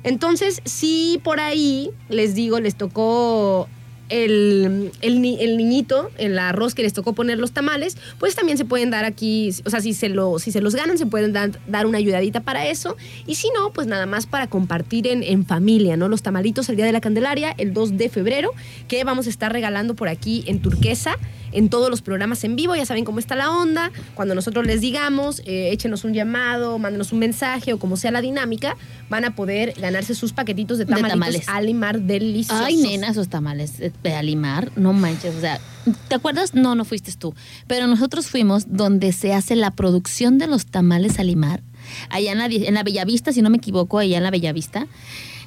Entonces, 0.02 0.60
sí, 0.64 1.20
por 1.24 1.40
ahí, 1.40 1.90
les 2.08 2.34
digo, 2.34 2.60
les 2.60 2.76
tocó 2.76 3.68
el, 4.08 4.92
el, 5.00 5.24
el 5.24 5.56
niñito, 5.56 6.10
el 6.18 6.38
arroz 6.38 6.74
que 6.74 6.82
les 6.82 6.92
tocó 6.92 7.12
poner 7.14 7.38
los 7.38 7.52
tamales, 7.52 7.96
pues 8.18 8.34
también 8.34 8.58
se 8.58 8.64
pueden 8.64 8.90
dar 8.90 9.04
aquí, 9.04 9.50
o 9.64 9.70
sea, 9.70 9.80
si 9.80 9.94
se, 9.94 10.08
lo, 10.08 10.38
si 10.38 10.52
se 10.52 10.60
los 10.60 10.74
ganan, 10.74 10.98
se 10.98 11.06
pueden 11.06 11.32
dar, 11.32 11.50
dar 11.66 11.86
una 11.86 11.98
ayudadita 11.98 12.40
para 12.40 12.66
eso. 12.66 12.96
Y 13.26 13.36
si 13.36 13.48
no, 13.50 13.72
pues 13.72 13.86
nada 13.86 14.06
más 14.06 14.26
para 14.26 14.46
compartir 14.46 15.06
en, 15.06 15.22
en 15.22 15.44
familia, 15.44 15.96
¿no? 15.96 16.08
Los 16.08 16.22
tamalitos 16.22 16.68
el 16.68 16.76
Día 16.76 16.86
de 16.86 16.92
la 16.92 17.00
Candelaria, 17.00 17.54
el 17.58 17.72
2 17.72 17.96
de 17.96 18.08
febrero, 18.08 18.52
que 18.88 19.02
vamos 19.04 19.26
a 19.26 19.30
estar 19.30 19.52
regalando 19.52 19.94
por 19.94 20.08
aquí 20.08 20.44
en 20.46 20.60
Turquesa, 20.60 21.16
en 21.56 21.70
todos 21.70 21.90
los 21.90 22.02
programas 22.02 22.44
en 22.44 22.54
vivo. 22.54 22.76
Ya 22.76 22.86
saben 22.86 23.04
cómo 23.04 23.18
está 23.18 23.34
la 23.34 23.50
onda. 23.50 23.90
Cuando 24.14 24.34
nosotros 24.34 24.66
les 24.66 24.80
digamos, 24.80 25.40
eh, 25.46 25.70
échenos 25.72 26.04
un 26.04 26.12
llamado, 26.12 26.78
mándenos 26.78 27.12
un 27.12 27.18
mensaje 27.18 27.72
o 27.72 27.78
como 27.78 27.96
sea 27.96 28.10
la 28.10 28.20
dinámica, 28.20 28.76
van 29.08 29.24
a 29.24 29.34
poder 29.34 29.74
ganarse 29.78 30.14
sus 30.14 30.32
paquetitos 30.32 30.78
de 30.78 30.84
De 30.84 30.90
tamalitos 30.90 31.12
tamales. 31.12 31.48
Alimar 31.48 32.00
deliciosos. 32.00 32.64
Ay, 32.64 32.76
nena, 32.76 33.08
esos 33.08 33.28
tamales 33.28 33.78
de 33.78 34.14
Alimar, 34.14 34.70
no 34.76 34.92
manches, 34.92 35.34
o 35.34 35.40
sea, 35.40 35.60
¿te 36.08 36.14
acuerdas? 36.14 36.54
No, 36.54 36.74
no 36.74 36.84
fuiste 36.84 37.12
tú, 37.12 37.34
pero 37.66 37.86
nosotros 37.86 38.28
fuimos 38.28 38.64
donde 38.68 39.12
se 39.12 39.32
hace 39.32 39.56
la 39.56 39.70
producción 39.70 40.38
de 40.38 40.46
los 40.46 40.66
tamales 40.66 41.18
Alimar, 41.18 41.62
allá 42.10 42.32
en 42.32 42.38
la, 42.38 42.46
en 42.46 42.74
la 42.74 42.82
Bellavista, 42.82 43.32
si 43.32 43.42
no 43.42 43.50
me 43.50 43.56
equivoco, 43.56 43.98
allá 43.98 44.18
en 44.18 44.22
la 44.22 44.30
Bellavista. 44.30 44.86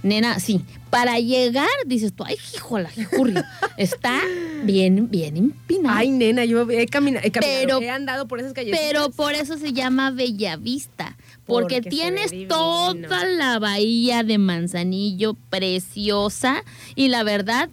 Nena, 0.01 0.39
sí, 0.39 0.61
para 0.89 1.19
llegar, 1.19 1.67
dices 1.85 2.13
tú, 2.13 2.23
ay, 2.25 2.37
híjola, 2.55 2.89
jijurrio, 2.89 3.43
está 3.77 4.17
bien, 4.63 5.09
bien 5.09 5.35
Ay, 5.87 6.09
nena, 6.11 6.45
yo 6.45 6.69
he 6.69 6.85
caminado, 6.87 7.25
he, 7.25 7.31
caminado, 7.31 7.61
Pero- 7.67 7.81
he 7.81 7.89
andado 7.89 8.27
por 8.27 8.39
esas 8.39 8.53
calles. 8.53 8.77
Pero 8.79 9.09
por 9.09 9.33
eso 9.33 9.57
se 9.57 9.73
llama 9.73 10.11
Bellavista, 10.11 11.17
porque, 11.45 11.77
Porque 11.81 11.89
tienes 11.89 12.47
toda 12.47 13.25
la 13.25 13.59
bahía 13.59 14.23
de 14.23 14.37
Manzanillo 14.37 15.35
preciosa 15.49 16.63
y 16.95 17.07
la 17.09 17.23
verdad, 17.23 17.69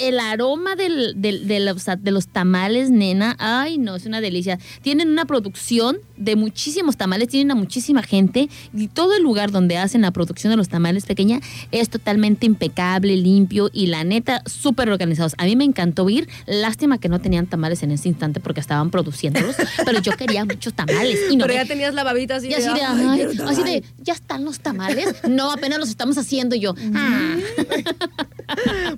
el 0.00 0.18
aroma 0.18 0.74
del- 0.76 1.14
del- 1.20 1.46
de, 1.46 1.60
los, 1.60 1.84
de 1.98 2.10
los 2.10 2.28
tamales, 2.28 2.90
nena, 2.90 3.36
ay 3.38 3.78
no, 3.78 3.96
es 3.96 4.06
una 4.06 4.20
delicia. 4.20 4.58
Tienen 4.82 5.08
una 5.10 5.24
producción 5.24 5.98
de 6.16 6.36
muchísimos 6.36 6.96
tamales, 6.96 7.28
tienen 7.28 7.50
a 7.50 7.54
muchísima 7.54 8.02
gente 8.02 8.48
y 8.74 8.88
todo 8.88 9.14
el 9.14 9.22
lugar 9.22 9.50
donde 9.50 9.76
hacen 9.78 10.02
la 10.02 10.10
producción 10.10 10.50
de 10.50 10.56
los 10.56 10.68
tamales 10.68 11.06
pequeña 11.06 11.40
es 11.72 11.88
totalmente 11.90 12.46
impecable, 12.46 13.16
limpio 13.16 13.70
y 13.72 13.86
la 13.86 14.04
neta, 14.04 14.42
súper 14.46 14.90
organizados. 14.90 15.34
A 15.38 15.44
mí 15.44 15.56
me 15.56 15.64
encantó 15.64 16.08
ir, 16.10 16.28
lástima 16.46 16.98
que 16.98 17.08
no 17.08 17.20
tenían 17.20 17.46
tamales 17.46 17.82
en 17.82 17.90
ese 17.90 18.08
instante 18.08 18.40
porque 18.40 18.60
estaban 18.60 18.90
produciéndolos, 18.90 19.56
pero 19.84 20.00
yo 20.00 20.12
quería 20.16 20.44
muchos 20.44 20.74
tamales 20.74 21.18
y 21.30 21.36
no 21.36 21.44
Pero 21.46 21.54
me- 21.58 21.60
ya 21.62 21.66
tenías 21.66 21.94
la 21.94 22.04
babita 22.04 22.36
así 22.36 22.48
y 22.48 22.54
así 22.54 22.64
de, 22.64 22.82
"Ay, 22.84 23.04
ay, 23.08 23.16
quiero 23.18 23.32
tamal". 23.34 23.52
así 23.52 23.62
de, 23.62 23.84
¿ya 24.02 24.12
están 24.12 24.44
los 24.44 24.60
tamales? 24.60 25.14
No, 25.28 25.50
apenas 25.52 25.78
los 25.78 25.88
estamos 25.88 26.16
haciendo 26.18 26.56
yo. 26.56 26.74
ah. 26.94 27.36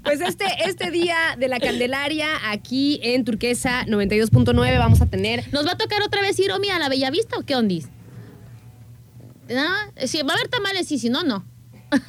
Pues 0.02 0.20
este, 0.22 0.44
este 0.66 0.90
día 0.92 1.16
de 1.38 1.48
la 1.48 1.58
Candelaria, 1.58 2.28
aquí 2.50 3.00
en 3.02 3.24
Turquesa 3.24 3.84
92.9, 3.86 4.78
vamos 4.78 5.00
a 5.00 5.06
tener 5.06 5.52
¿Nos 5.52 5.66
va 5.66 5.72
a 5.72 5.76
tocar 5.76 6.02
otra 6.02 6.20
vez 6.20 6.38
ir, 6.38 6.52
Omi, 6.52 6.68
a 6.68 6.78
la 6.78 6.88
Bellavista 6.88 7.36
o 7.38 7.42
qué 7.42 7.56
ondis? 7.56 7.88
¿No? 9.48 9.66
Si 10.06 10.22
va 10.22 10.34
a 10.34 10.36
haber 10.36 10.48
tamales, 10.48 10.86
sí, 10.86 10.98
si 10.98 11.10
no, 11.10 11.24
no. 11.24 11.44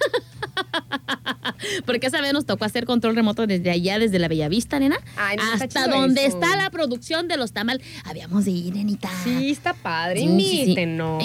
Porque 1.85 2.07
esa 2.07 2.22
vez 2.22 2.34
nos 2.34 2.45
tocó 2.45 2.65
hacer 2.65 2.85
control 2.85 3.15
remoto 3.15 3.47
desde 3.47 3.69
allá, 3.72 3.97
desde 3.99 4.19
la 4.19 4.27
Bellavista, 4.27 4.80
nena. 4.80 4.97
Ay, 5.15 5.38
no, 5.38 5.43
está 5.53 5.65
hasta 5.65 5.85
chido 5.85 5.97
donde 5.99 6.26
eso. 6.26 6.38
está 6.39 6.57
la 6.57 6.69
producción 6.69 7.27
de 7.27 7.38
los 7.38 7.51
tamales. 7.53 7.85
Habíamos 8.05 8.45
de 8.45 8.51
ir, 8.51 8.76
nenita. 8.76 9.10
Sí, 9.23 9.49
está 9.51 9.73
padre. 9.73 10.19
Sí, 10.19 10.27
sí, 10.27 10.35
sí. 10.76 10.76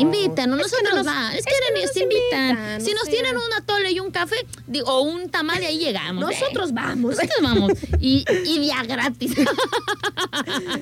Invítenos. 0.01 0.61
Es 0.61 0.73
que 0.73 0.83
nosotros 0.83 0.83
no 0.91 0.97
nos- 0.97 1.07
va. 1.07 1.31
Es, 1.33 1.39
es 1.41 1.45
que, 1.45 1.51
que 1.53 1.59
no 1.75 1.81
nos 1.81 1.87
nos 1.89 1.97
invitan. 2.03 2.51
invitan, 2.51 2.81
si 2.81 2.91
no 2.91 2.97
nos 2.97 3.05
sé. 3.05 3.11
tienen 3.11 3.37
una 3.37 3.61
tole 3.67 3.91
y 3.93 4.01
un 4.01 4.11
café 4.11 4.37
digo, 4.67 4.87
o 4.87 5.03
un 5.03 5.29
tamal, 5.29 5.59
de 5.59 5.67
ahí 5.67 5.79
llegamos. 5.79 6.25
Nosotros 6.25 6.71
eh. 6.71 6.75
vamos. 6.75 7.17
Nosotros 7.17 7.39
vamos. 7.43 7.73
Y, 8.01 8.25
y 8.47 8.59
día 8.59 8.83
gratis. 8.85 9.33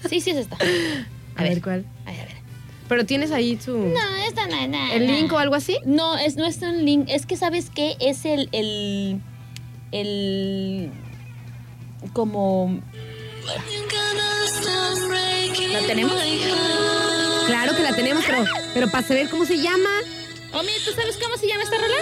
Sí, 0.09 0.21
sí 0.21 0.31
es 0.31 0.37
esta. 0.37 0.57
A 1.35 1.43
ver, 1.43 1.61
¿cuál? 1.61 1.85
A 2.05 2.11
ver, 2.11 2.19
a 2.19 2.25
ver. 2.25 2.35
Pero 2.89 3.05
tienes 3.05 3.31
ahí 3.31 3.55
tu... 3.55 3.71
No, 3.71 4.15
esta 4.27 4.47
no, 4.47 4.67
no, 4.67 4.91
¿El 4.91 5.07
link 5.07 5.31
o 5.31 5.37
algo 5.37 5.55
así? 5.55 5.77
No, 5.85 6.17
es, 6.17 6.35
no 6.35 6.45
es 6.45 6.61
un 6.61 6.83
link. 6.85 7.05
Es 7.07 7.25
que, 7.25 7.37
¿sabes 7.37 7.69
qué? 7.73 7.95
Es 8.01 8.25
el. 8.25 8.49
el. 8.51 9.21
el 9.93 10.91
como. 12.11 12.81
¿La 15.71 15.79
tenemos? 15.87 16.13
Claro 17.47 17.75
que 17.75 17.81
la 17.81 17.95
tenemos, 17.95 18.23
pero, 18.25 18.43
pero 18.73 18.91
para 18.91 19.07
saber 19.07 19.29
cómo 19.29 19.45
se 19.45 19.57
llama... 19.57 19.89
Omi, 20.53 20.71
¿tú 20.83 20.91
sabes 20.91 21.17
cómo 21.17 21.37
se 21.37 21.47
llama 21.47 21.63
esta 21.63 21.77
rola? 21.77 21.95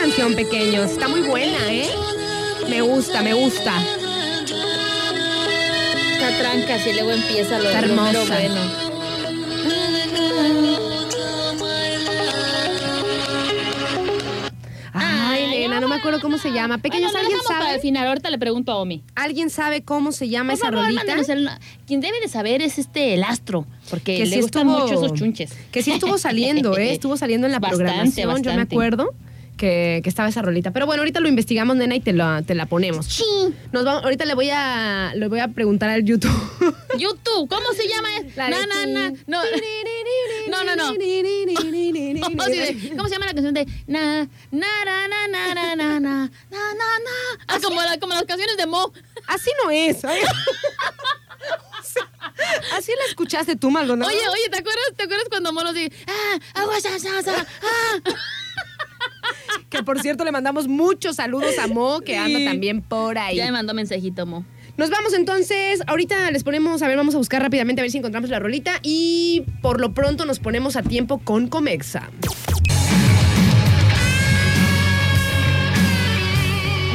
Canción, 0.00 0.34
pequeños? 0.34 0.90
Está 0.92 1.08
muy 1.08 1.20
buena, 1.22 1.58
¿eh? 1.72 1.88
Me 2.68 2.80
gusta, 2.82 3.22
me 3.22 3.34
gusta. 3.34 3.72
Está 6.12 6.38
trancas 6.38 6.86
y 6.86 6.92
luego 6.94 7.10
empieza 7.12 7.58
lo, 7.58 7.68
Está 7.68 7.80
lo 7.82 7.86
hermosa. 8.08 8.34
bueno. 8.34 8.88
Ay, 14.94 15.44
Ay, 15.44 15.50
nena, 15.60 15.80
no 15.80 15.88
me 15.88 15.96
acuerdo 15.96 16.20
cómo 16.20 16.38
se 16.38 16.50
llama. 16.50 16.78
Pequeños, 16.78 17.12
Bueno, 17.12 17.18
lo 17.18 17.24
¿alguien 17.26 17.38
dejamos 17.38 17.46
para 17.58 17.70
el 17.70 17.76
sabe? 17.76 17.82
final. 17.82 18.06
Ahorita 18.08 18.30
le 18.30 18.38
pregunto 18.38 18.72
a 18.72 18.76
Omi. 18.78 19.02
¿Alguien 19.14 19.50
sabe 19.50 19.82
cómo 19.82 20.12
se 20.12 20.28
llama 20.28 20.52
Por 20.54 20.58
esa 20.58 20.66
favor, 20.72 20.84
rolita? 20.86 21.32
el- 21.32 21.50
Quien 21.86 22.00
debe 22.00 22.20
de 22.20 22.28
saber 22.28 22.62
es 22.62 22.78
este 22.78 23.14
el 23.14 23.22
astro, 23.22 23.66
porque 23.90 24.16
Que 24.18 24.26
le 24.26 24.36
sí 24.36 24.40
gustan 24.42 24.68
estuvo- 24.68 24.82
mucho 24.86 24.94
esos 24.94 25.14
chunches. 25.18 25.52
Que 25.70 25.82
sí 25.82 25.92
estuvo 25.92 26.18
saliendo, 26.18 26.76
¿eh? 26.76 26.92
Estuvo 26.92 27.16
saliendo 27.16 27.46
en 27.46 27.52
la 27.52 27.58
Bastante, 27.60 27.84
programación, 27.84 28.42
yo 28.42 28.54
me 28.54 28.62
acuerdo. 28.62 29.10
Que, 29.58 30.00
que 30.04 30.08
estaba 30.08 30.28
esa 30.28 30.40
rolita. 30.40 30.70
Pero 30.70 30.86
bueno, 30.86 31.02
ahorita 31.02 31.18
lo 31.20 31.28
investigamos, 31.28 31.76
nena, 31.76 31.96
y 31.96 32.00
te 32.00 32.12
la, 32.12 32.42
te 32.46 32.54
la 32.54 32.66
ponemos. 32.66 33.22
Nos 33.72 33.84
vamos, 33.84 34.04
ahorita 34.04 34.24
le 34.24 34.34
voy 34.34 34.48
a 34.50 35.12
le 35.14 35.26
voy 35.28 35.40
a 35.40 35.48
preguntar 35.48 35.90
al 35.90 36.04
YouTube. 36.04 36.30
YouTube, 36.96 37.48
¿cómo 37.48 37.72
se 37.74 37.88
llama? 37.88 38.08
La 38.36 38.48
Na, 38.50 38.58
de 38.60 38.66
na, 38.68 38.86
na. 38.86 39.12
No, 40.48 40.64
no, 40.64 40.76
no, 40.76 40.92
no. 40.94 40.94
Sí, 40.94 42.90
¿Cómo 42.96 43.08
se 43.08 43.14
llama 43.14 43.26
la 43.26 43.34
canción 43.34 43.52
de 43.52 43.66
na 43.86 44.24
na 44.50 44.84
na 44.84 45.08
na 45.08 45.28
na 45.28 45.54
na 45.54 45.74
na 45.74 46.00
na 46.00 46.00
na 46.00 46.28
na? 46.70 47.16
Ah, 47.48 47.58
como, 47.62 47.82
la- 47.82 47.98
como 47.98 48.14
las 48.14 48.24
canciones 48.24 48.56
de 48.56 48.66
Mo. 48.66 48.92
Así 49.26 49.50
no 49.64 49.70
es. 49.70 50.04
Así 52.76 52.92
la 52.96 53.04
escuchaste 53.08 53.56
tú, 53.56 53.70
Maldonado. 53.70 54.08
Oye, 54.10 54.20
oye, 54.28 54.48
¿te 54.50 54.58
acuerdas, 54.58 54.84
¿te 54.96 55.02
acuerdas 55.04 55.26
cuando 55.28 55.52
Mo 55.52 55.62
nos 55.62 55.74
dice 55.74 55.92
ah, 56.06 56.38
agua, 56.60 56.80
sa, 56.80 56.98
sa, 56.98 57.22
sa, 57.22 57.46
ah? 57.62 58.12
Que 59.70 59.82
por 59.82 60.00
cierto 60.00 60.24
le 60.24 60.32
mandamos 60.32 60.66
muchos 60.66 61.16
saludos 61.16 61.58
a 61.58 61.66
Mo, 61.66 62.00
que 62.00 62.16
anda 62.16 62.38
también 62.42 62.80
por 62.80 63.18
ahí. 63.18 63.36
Ya 63.36 63.44
me 63.44 63.52
mandó 63.52 63.74
mensajito 63.74 64.24
Mo. 64.24 64.46
Nos 64.78 64.90
vamos 64.90 65.12
entonces, 65.12 65.82
ahorita 65.86 66.30
les 66.30 66.44
ponemos, 66.44 66.80
a 66.82 66.88
ver, 66.88 66.96
vamos 66.96 67.14
a 67.14 67.18
buscar 67.18 67.42
rápidamente 67.42 67.80
a 67.80 67.84
ver 67.84 67.90
si 67.90 67.98
encontramos 67.98 68.30
la 68.30 68.38
rolita 68.38 68.78
y 68.82 69.42
por 69.60 69.80
lo 69.80 69.92
pronto 69.92 70.24
nos 70.24 70.38
ponemos 70.38 70.76
a 70.76 70.82
tiempo 70.82 71.18
con 71.18 71.48
Comexa. 71.48 72.08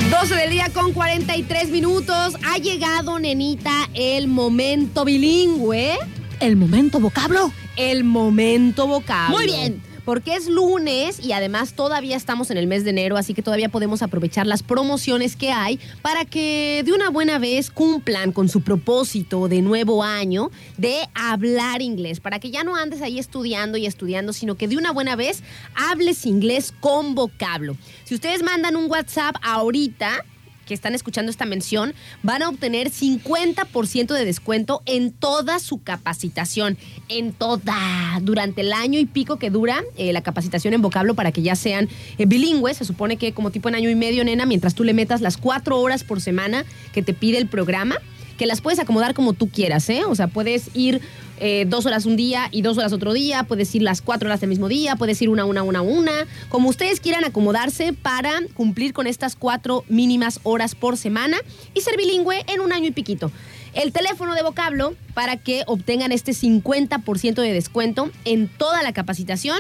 12 0.10 0.36
del 0.36 0.52
día 0.52 0.70
con 0.74 0.94
43 0.94 1.72
minutos. 1.72 2.36
Ha 2.46 2.58
llegado, 2.58 3.20
nenita, 3.20 3.90
el 3.94 4.28
momento 4.28 5.04
bilingüe. 5.04 5.98
El 6.40 6.56
momento 6.56 7.00
vocablo. 7.00 7.52
El 7.76 8.04
momento 8.04 8.88
vocablo. 8.88 9.36
Muy 9.36 9.46
bien. 9.48 9.93
Porque 10.06 10.36
es 10.36 10.48
lunes 10.48 11.24
y 11.24 11.32
además 11.32 11.74
todavía 11.74 12.18
estamos 12.18 12.52
en 12.52 12.58
el 12.58 12.68
mes 12.68 12.84
de 12.84 12.90
enero, 12.90 13.18
así 13.18 13.34
que 13.34 13.42
todavía 13.42 13.70
podemos 13.70 14.02
aprovechar 14.02 14.46
las 14.46 14.64
promociones 14.64 15.36
que 15.36 15.52
hay 15.52 15.80
para 16.02 16.26
que 16.26 16.84
de 16.86 16.92
una 16.92 17.10
buena 17.10 17.40
vez 17.40 17.72
cumplan 17.72 18.32
con 18.32 18.50
su 18.50 18.62
propósito 18.62 19.48
de 19.48 19.62
nuevo 19.62 20.04
año 20.04 20.52
de 20.78 21.08
hablar 21.14 21.82
inglés, 21.82 22.20
para 22.20 22.40
que 22.40 22.52
ya 22.52 22.64
no 22.64 22.76
andes 22.76 23.02
ahí 23.02 23.20
estudiando 23.20 23.78
y 23.78 23.86
estudiando, 23.86 24.34
sino 24.34 24.56
que 24.56 24.68
de 24.68 24.78
una 24.78 24.92
buena 24.92 25.16
vez 25.16 25.44
hables 25.76 26.26
inglés 26.26 26.74
con 26.80 27.16
vocablo. 27.16 27.78
Si 28.04 28.16
ustedes 28.16 28.44
mandan 28.44 28.76
un 28.76 28.90
WhatsApp 28.90 29.36
ahorita, 29.42 30.26
que 30.66 30.74
están 30.74 30.96
escuchando 30.96 31.30
esta 31.30 31.46
mención 31.46 31.94
van 32.22 32.42
a 32.42 32.50
obtener 32.50 32.92
50% 32.92 34.14
de 34.14 34.26
descuento 34.26 34.82
en 34.86 35.12
toda 35.12 35.60
su 35.60 35.82
capacitación, 35.82 36.78
en 37.10 37.34
toda, 37.34 37.76
durante 38.22 38.62
el 38.62 38.74
año 38.74 39.00
y 39.00 39.06
pico 39.06 39.38
que 39.38 39.50
dura 39.50 39.84
eh, 39.98 40.14
la 40.14 40.22
capacitación 40.22 40.74
en 40.74 40.82
vocablo 40.82 41.16
para 41.16 41.32
que 41.32 41.42
ya 41.42 41.56
sean 41.56 41.90
eh, 42.18 42.26
bilingües. 42.26 42.78
Se 42.78 42.86
supone 42.86 43.18
que 43.18 43.34
como 43.34 43.52
tipo 43.52 43.70
en 43.70 43.76
año 43.76 43.90
y 43.90 43.96
medio, 43.96 44.24
nena, 44.24 44.46
mientras 44.46 44.76
tú 44.76 44.84
le 44.84 44.94
metas 44.94 45.22
las 45.22 45.38
cuatro 45.38 45.80
horas 45.80 46.04
por 46.04 46.22
semana 46.22 46.66
que 46.94 47.02
te 47.02 47.14
pide 47.14 47.38
el 47.38 47.48
programa, 47.48 47.98
que 48.38 48.46
las 48.46 48.62
puedes 48.62 48.80
acomodar 48.80 49.14
como 49.14 49.34
tú 49.34 49.50
quieras, 49.50 49.90
¿eh? 49.90 50.04
O 50.06 50.16
sea, 50.16 50.28
puedes 50.28 50.70
ir 50.74 51.02
eh, 51.40 51.66
dos 51.68 51.86
horas 51.86 52.06
un 52.06 52.16
día 52.16 52.48
y 52.52 52.62
dos 52.62 52.78
horas 52.78 52.94
otro 52.94 53.14
día, 53.14 53.44
puedes 53.44 53.74
ir 53.76 53.82
las 53.82 54.02
cuatro 54.02 54.28
horas 54.28 54.40
del 54.40 54.50
mismo 54.50 54.68
día, 54.70 54.96
puedes 54.96 55.22
ir 55.22 55.30
una, 55.30 55.46
una, 55.46 55.64
una, 55.64 55.82
una, 55.82 56.28
como 56.50 56.70
ustedes 56.70 57.00
quieran 57.00 57.26
acomodarse 57.26 57.94
para 57.94 58.32
cumplir 58.54 58.94
con 58.94 59.08
estas 59.08 59.36
cuatro 59.36 59.84
mínimas 59.90 60.40
horas 60.44 60.76
por 60.76 60.96
semana 60.98 61.38
y 61.74 61.82
ser 61.82 61.98
bilingüe 61.98 62.44
en 62.48 62.62
un 62.62 62.72
año 62.72 62.88
y 62.88 62.92
piquito. 62.92 63.32
El 63.74 63.92
teléfono 63.92 64.36
de 64.36 64.44
vocablo 64.44 64.96
para 65.14 65.38
que 65.38 65.64
obtengan 65.66 66.12
este 66.12 66.34
50% 66.34 67.42
de 67.42 67.54
descuento 67.54 68.12
en 68.24 68.48
toda 68.48 68.84
la 68.84 68.94
capacitación 68.94 69.60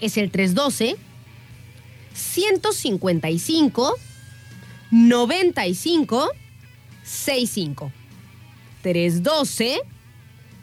es 0.00 0.16
el 0.16 0.30
312 0.30 0.96
155 2.12 3.94
95 4.90 6.30
65 7.02 7.92
312 8.82 9.80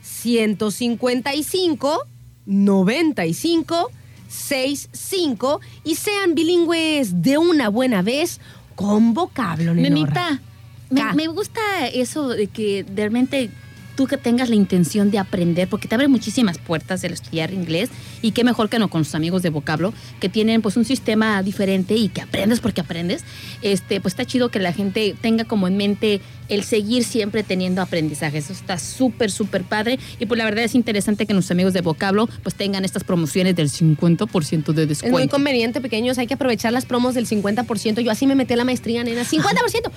155 0.01 2.07
95 2.45 3.91
65 4.27 5.61
y 5.83 5.95
sean 5.95 6.35
bilingües 6.35 7.21
de 7.21 7.37
una 7.37 7.69
buena 7.69 8.01
vez 8.01 8.39
con 8.75 9.13
vocablo. 9.13 9.73
Nenita, 9.73 10.41
me, 10.89 11.13
me 11.13 11.27
gusta 11.27 11.61
eso 11.93 12.29
de 12.29 12.47
que 12.47 12.85
realmente 12.93 13.49
tú 13.97 14.05
que 14.07 14.15
tengas 14.15 14.47
la 14.47 14.55
intención 14.55 15.11
de 15.11 15.17
aprender, 15.17 15.67
porque 15.67 15.87
te 15.87 15.95
abre 15.95 16.07
muchísimas 16.07 16.59
puertas 16.59 17.03
el 17.03 17.13
estudiar 17.13 17.51
inglés 17.51 17.89
y 18.21 18.31
qué 18.31 18.43
mejor 18.43 18.69
que 18.69 18.77
no 18.79 18.89
con 18.89 19.03
sus 19.03 19.15
amigos 19.15 19.41
de 19.41 19.49
vocablo 19.49 19.93
que 20.21 20.29
tienen 20.29 20.61
pues 20.61 20.77
un 20.77 20.85
sistema 20.85 21.41
diferente 21.43 21.95
y 21.95 22.07
que 22.07 22.21
aprendes 22.21 22.59
porque 22.59 22.81
aprendes. 22.81 23.23
Este, 23.63 23.99
pues 23.99 24.13
está 24.13 24.23
chido 24.23 24.49
que 24.49 24.59
la 24.59 24.71
gente 24.71 25.15
tenga 25.19 25.43
como 25.45 25.67
en 25.67 25.75
mente 25.77 26.21
el 26.47 26.63
seguir 26.63 27.03
siempre 27.03 27.43
teniendo 27.43 27.81
aprendizaje. 27.81 28.37
Eso 28.37 28.53
está 28.53 28.77
súper, 28.77 29.31
súper 29.31 29.63
padre. 29.63 29.99
Y 30.19 30.27
pues 30.27 30.37
la 30.37 30.45
verdad 30.45 30.63
es 30.63 30.75
interesante 30.75 31.25
que 31.25 31.33
nuestros 31.33 31.55
amigos 31.55 31.73
de 31.73 31.81
vocablo 31.81 32.29
pues 32.43 32.55
tengan 32.55 32.85
estas 32.85 33.03
promociones 33.03 33.55
del 33.55 33.69
50% 33.69 34.73
de 34.73 34.83
Es 34.83 34.89
descuento. 34.89 35.17
muy 35.17 35.27
conveniente, 35.27 35.81
pequeños. 35.81 36.19
Hay 36.19 36.27
que 36.27 36.35
aprovechar 36.35 36.71
las 36.71 36.85
promos 36.85 37.15
del 37.15 37.27
50%. 37.27 37.99
Yo 38.01 38.11
así 38.11 38.27
me 38.27 38.35
metí 38.35 38.53
a 38.53 38.57
la 38.57 38.63
maestría, 38.63 39.03
nena. 39.03 39.23
¡50%! 39.23 39.91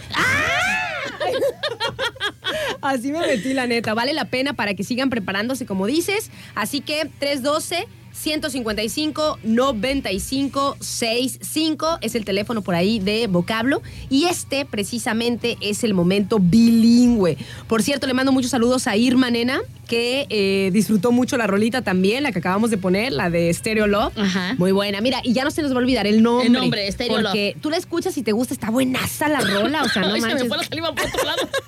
Así 2.81 3.13
me 3.13 3.21
metí, 3.21 3.53
la 3.53 3.67
neta. 3.67 3.95
Vale 3.95 4.13
la 4.13 4.27
pena 4.27 4.55
para 4.55 4.75
que 4.75 4.85
sigan 4.85 5.11
preparándose, 5.11 5.67
como 5.67 5.87
dices. 5.87 6.31
Así 6.55 6.81
que 6.81 7.09
312 7.19 7.87
155 8.13 9.39
95 9.43 10.77
65 10.81 11.99
es 12.01 12.15
el 12.15 12.25
teléfono 12.25 12.63
por 12.63 12.75
ahí 12.75 12.99
de 12.99 13.27
vocablo 13.27 13.83
y 14.09 14.25
este 14.25 14.65
precisamente 14.65 15.57
es 15.61 15.85
el 15.85 15.95
momento 15.95 16.39
bilingüe. 16.41 17.37
Por 17.67 17.83
cierto, 17.83 18.07
le 18.07 18.15
mando 18.15 18.33
muchos 18.33 18.51
saludos 18.51 18.87
a 18.87 18.97
Irma 18.97 19.31
Nena 19.31 19.61
que 19.89 20.27
eh, 20.29 20.71
disfrutó 20.73 21.11
mucho 21.11 21.37
la 21.37 21.47
rolita 21.47 21.83
también, 21.83 22.23
la 22.23 22.31
que 22.31 22.39
acabamos 22.39 22.71
de 22.71 22.79
poner, 22.79 23.13
la 23.13 23.29
de 23.29 23.53
Stereo 23.53 23.87
Love. 23.89 24.17
Ajá. 24.17 24.55
Muy 24.57 24.71
buena. 24.71 25.01
Mira, 25.01 25.21
y 25.25 25.33
ya 25.33 25.43
no 25.43 25.51
se 25.51 25.63
nos 25.63 25.73
va 25.73 25.77
a 25.77 25.79
olvidar 25.79 26.07
el 26.07 26.23
nombre. 26.23 26.47
El 26.47 26.53
nombre, 26.53 26.93
Stereo 26.93 27.17
Love. 27.21 27.33
Porque 27.33 27.57
tú 27.61 27.71
la 27.71 27.77
escuchas 27.77 28.17
y 28.17 28.23
te 28.23 28.33
gusta, 28.33 28.55
está 28.55 28.71
buenaza 28.71 29.29
la 29.29 29.41
rola, 29.41 29.83
o 29.83 29.89
sea, 29.89 30.03
no 30.07 30.15
Ay, 30.15 30.21
se 30.21 30.27
me 30.29 30.35
manches. 30.35 30.49
fue 30.49 30.57
la 30.59 30.65
saliva 30.65 30.95
por 30.95 31.07
otro 31.07 31.25
lado. 31.25 31.49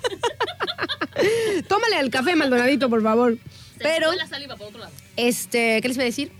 Tómale 1.67 1.95
al 1.97 2.09
café, 2.09 2.35
Maldonadito, 2.35 2.89
por 2.89 3.01
favor. 3.01 3.37
Pero, 3.83 4.07
fue 4.07 4.15
la 4.17 4.27
saliva 4.27 4.55
por 4.55 4.67
otro 4.67 4.79
lado. 4.79 4.91
este, 5.17 5.81
¿qué 5.81 5.87
les 5.87 5.97
iba 5.97 6.03
a 6.03 6.05
decir? 6.05 6.31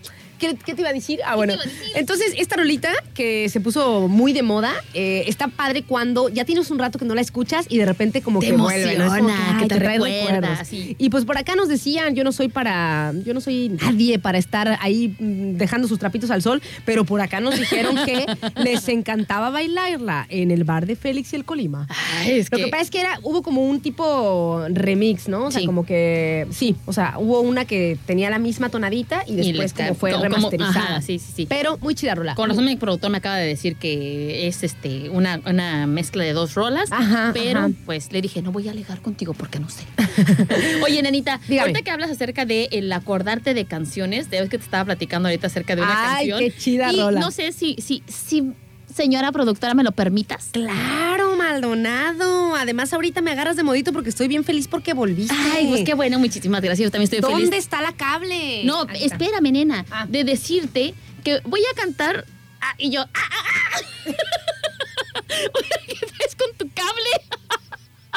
¿Qué, 0.48 0.56
qué 0.66 0.74
te 0.74 0.82
iba 0.82 0.90
a 0.90 0.94
decir? 0.94 1.20
Ah, 1.26 1.36
bueno. 1.36 1.54
Entonces, 1.96 2.34
esta 2.38 2.56
rolita 2.56 2.92
que 3.14 3.50
se 3.50 3.60
puso 3.60 4.08
muy 4.08 4.34
de 4.34 4.44
moda, 4.44 4.74
eh, 4.94 5.24
está 5.28 5.48
padre 5.48 5.84
cuando 5.84 6.30
ya 6.30 6.46
tienes 6.46 6.70
un 6.72 6.80
rato 6.80 7.00
que 7.00 7.06
no 7.06 7.16
la 7.16 7.22
escuchas 7.22 7.66
y 7.70 7.78
de 7.78 7.86
repente 7.86 8.22
como 8.22 8.40
Te 8.40 8.48
que 8.48 8.54
vuelve, 8.58 8.98
¿no? 8.98 9.06
Como 9.06 9.18
emociona, 9.18 9.52
ay, 9.58 9.64
que 9.64 9.68
te 9.74 9.80
trae 9.80 9.94
recuerda, 9.98 10.34
recuerdos. 10.42 10.68
sí. 10.68 10.96
Y 11.00 11.10
pues 11.10 11.26
por 11.26 11.38
acá 11.38 11.56
nos 11.56 11.68
decían, 11.68 12.16
yo 12.16 12.24
no 12.24 12.32
soy 12.32 12.48
para, 12.50 13.14
yo 13.26 13.34
no 13.34 13.42
soy 13.42 13.70
nadie 13.70 14.20
para 14.20 14.38
estar 14.38 14.78
ahí 14.82 15.16
mm, 15.20 15.58
dejando 15.58 15.88
sus 15.88 16.00
trapitos 16.00 16.30
al 16.32 16.42
sol, 16.42 16.62
pero 16.86 17.06
por 17.06 17.22
acá 17.22 17.40
nos 17.40 17.58
dijeron 17.60 17.96
que 18.06 18.26
les 18.64 18.88
encantaba 18.90 19.50
bailarla 19.50 20.26
en 20.30 20.52
el 20.52 20.64
bar 20.64 20.86
de 20.86 20.96
Félix 20.96 21.34
y 21.34 21.38
el 21.38 21.46
Colima. 21.46 21.88
Ay, 22.20 22.40
es 22.40 22.52
Lo 22.52 22.58
que 22.58 22.68
pasa 22.68 22.84
es 22.84 22.92
que 22.92 23.00
era, 23.00 23.20
hubo 23.24 23.42
como 23.44 23.66
un 23.68 23.80
tipo 23.82 24.66
remix, 24.70 25.28
¿no? 25.28 25.46
O 25.46 25.52
sea, 25.52 25.62
Sí. 25.62 25.66
como 25.68 25.86
que, 25.86 26.48
sí, 26.52 26.76
o 26.86 26.94
sea, 26.94 27.16
hubo 27.20 27.40
una 27.42 27.66
que 27.66 27.98
tenía 28.06 28.30
la 28.30 28.40
misma 28.40 28.70
tonadita 28.70 29.24
y 29.28 29.36
después 29.36 29.72
como 29.74 29.94
fue 29.96 30.12
que 30.12 30.18
Como- 30.34 30.50
remasterizada. 30.50 30.96
ajá, 30.98 31.02
sí, 31.02 31.20
sí, 31.20 31.32
sí. 31.36 31.46
Pero 31.48 31.78
muy 31.80 31.96
chida 31.96 32.16
rola. 32.16 32.36
Con 32.36 32.50
razón 32.50 32.66
mi 32.66 32.76
productor 32.76 33.10
me 33.12 33.18
acaba 33.18 33.38
de 33.38 33.48
decir 33.48 33.76
que 33.78 34.48
es 34.48 34.64
este 34.64 35.10
una, 35.10 35.42
una 35.46 35.88
mezcla 35.88 36.24
de 36.24 36.34
dos 36.34 36.54
rolas, 36.56 36.92
Ajá, 36.92 37.32
pero 37.34 37.60
ajá. 37.60 37.70
pues 37.86 38.12
le 38.12 38.22
dije, 38.22 38.42
no 38.42 38.52
voy 38.52 38.68
a 38.68 38.72
alegar 38.72 39.02
contigo 39.02 39.34
porque 39.34 39.60
no 39.60 39.70
sé. 39.70 39.84
Oye, 40.84 41.02
nenita, 41.02 41.40
Dígame. 41.48 41.62
ahorita 41.62 41.82
que 41.82 41.92
hablas 41.92 42.10
acerca 42.12 42.46
de 42.46 42.70
el 42.72 42.92
acordarte 42.92 43.54
de 43.54 43.66
canciones, 43.66 44.30
de 44.30 44.42
vez 44.42 44.50
que 44.50 44.58
te 44.58 44.64
estaba 44.64 44.86
platicando 44.86 45.30
ahorita 45.30 45.48
acerca 45.48 45.76
de 45.76 45.82
una 45.82 46.16
Ay, 46.18 46.30
canción. 46.30 46.40
qué 46.40 46.58
chida 46.58 46.92
y 46.94 47.00
rola. 47.00 47.20
no 47.20 47.32
sé 47.32 47.52
si, 47.52 47.76
si, 47.80 48.04
si, 48.08 48.54
señora 48.94 49.32
productora, 49.32 49.74
me 49.74 49.84
lo 49.84 49.92
permitas. 49.92 50.50
Claro, 50.52 51.36
Maldonado. 51.36 52.56
Además, 52.56 52.94
ahorita 52.94 53.22
me 53.22 53.32
agarras 53.32 53.56
de 53.56 53.64
modito 53.64 53.92
porque 53.94 54.10
estoy 54.10 54.28
bien 54.28 54.44
feliz 54.44 54.68
porque 54.68 54.94
volviste. 54.94 55.34
Ay, 55.54 55.68
pues 55.68 55.84
qué 55.84 55.94
bueno, 55.94 56.20
muchísimas 56.20 56.62
gracias. 56.62 56.86
Yo 56.86 56.92
también 56.92 57.06
estoy 57.06 57.20
¿Dónde 57.20 57.46
feliz. 57.48 57.60
está 57.64 57.82
la 57.82 57.94
cable? 57.94 58.64
No, 58.66 58.88
espérame, 58.90 59.52
nena, 59.52 59.86
Ah. 59.92 60.06
de 60.08 60.24
decirte 60.24 60.94
que 61.24 61.40
voy 61.46 61.62
a 61.72 61.76
cantar 61.76 62.26
ah, 62.62 62.74
y 62.78 62.90
yo. 62.92 63.02
ah, 63.02 63.08
ah, 63.14 63.44
ah. 63.76 63.80
¿Qué 65.88 66.06
traes 66.06 66.36
con 66.36 66.48
tu 66.58 66.70
cable? 66.74 67.10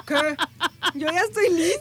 ¿Qué? 0.07 0.36
Yo 0.98 1.06
ya 1.12 1.20
estoy 1.20 1.51
lista. 1.52 1.77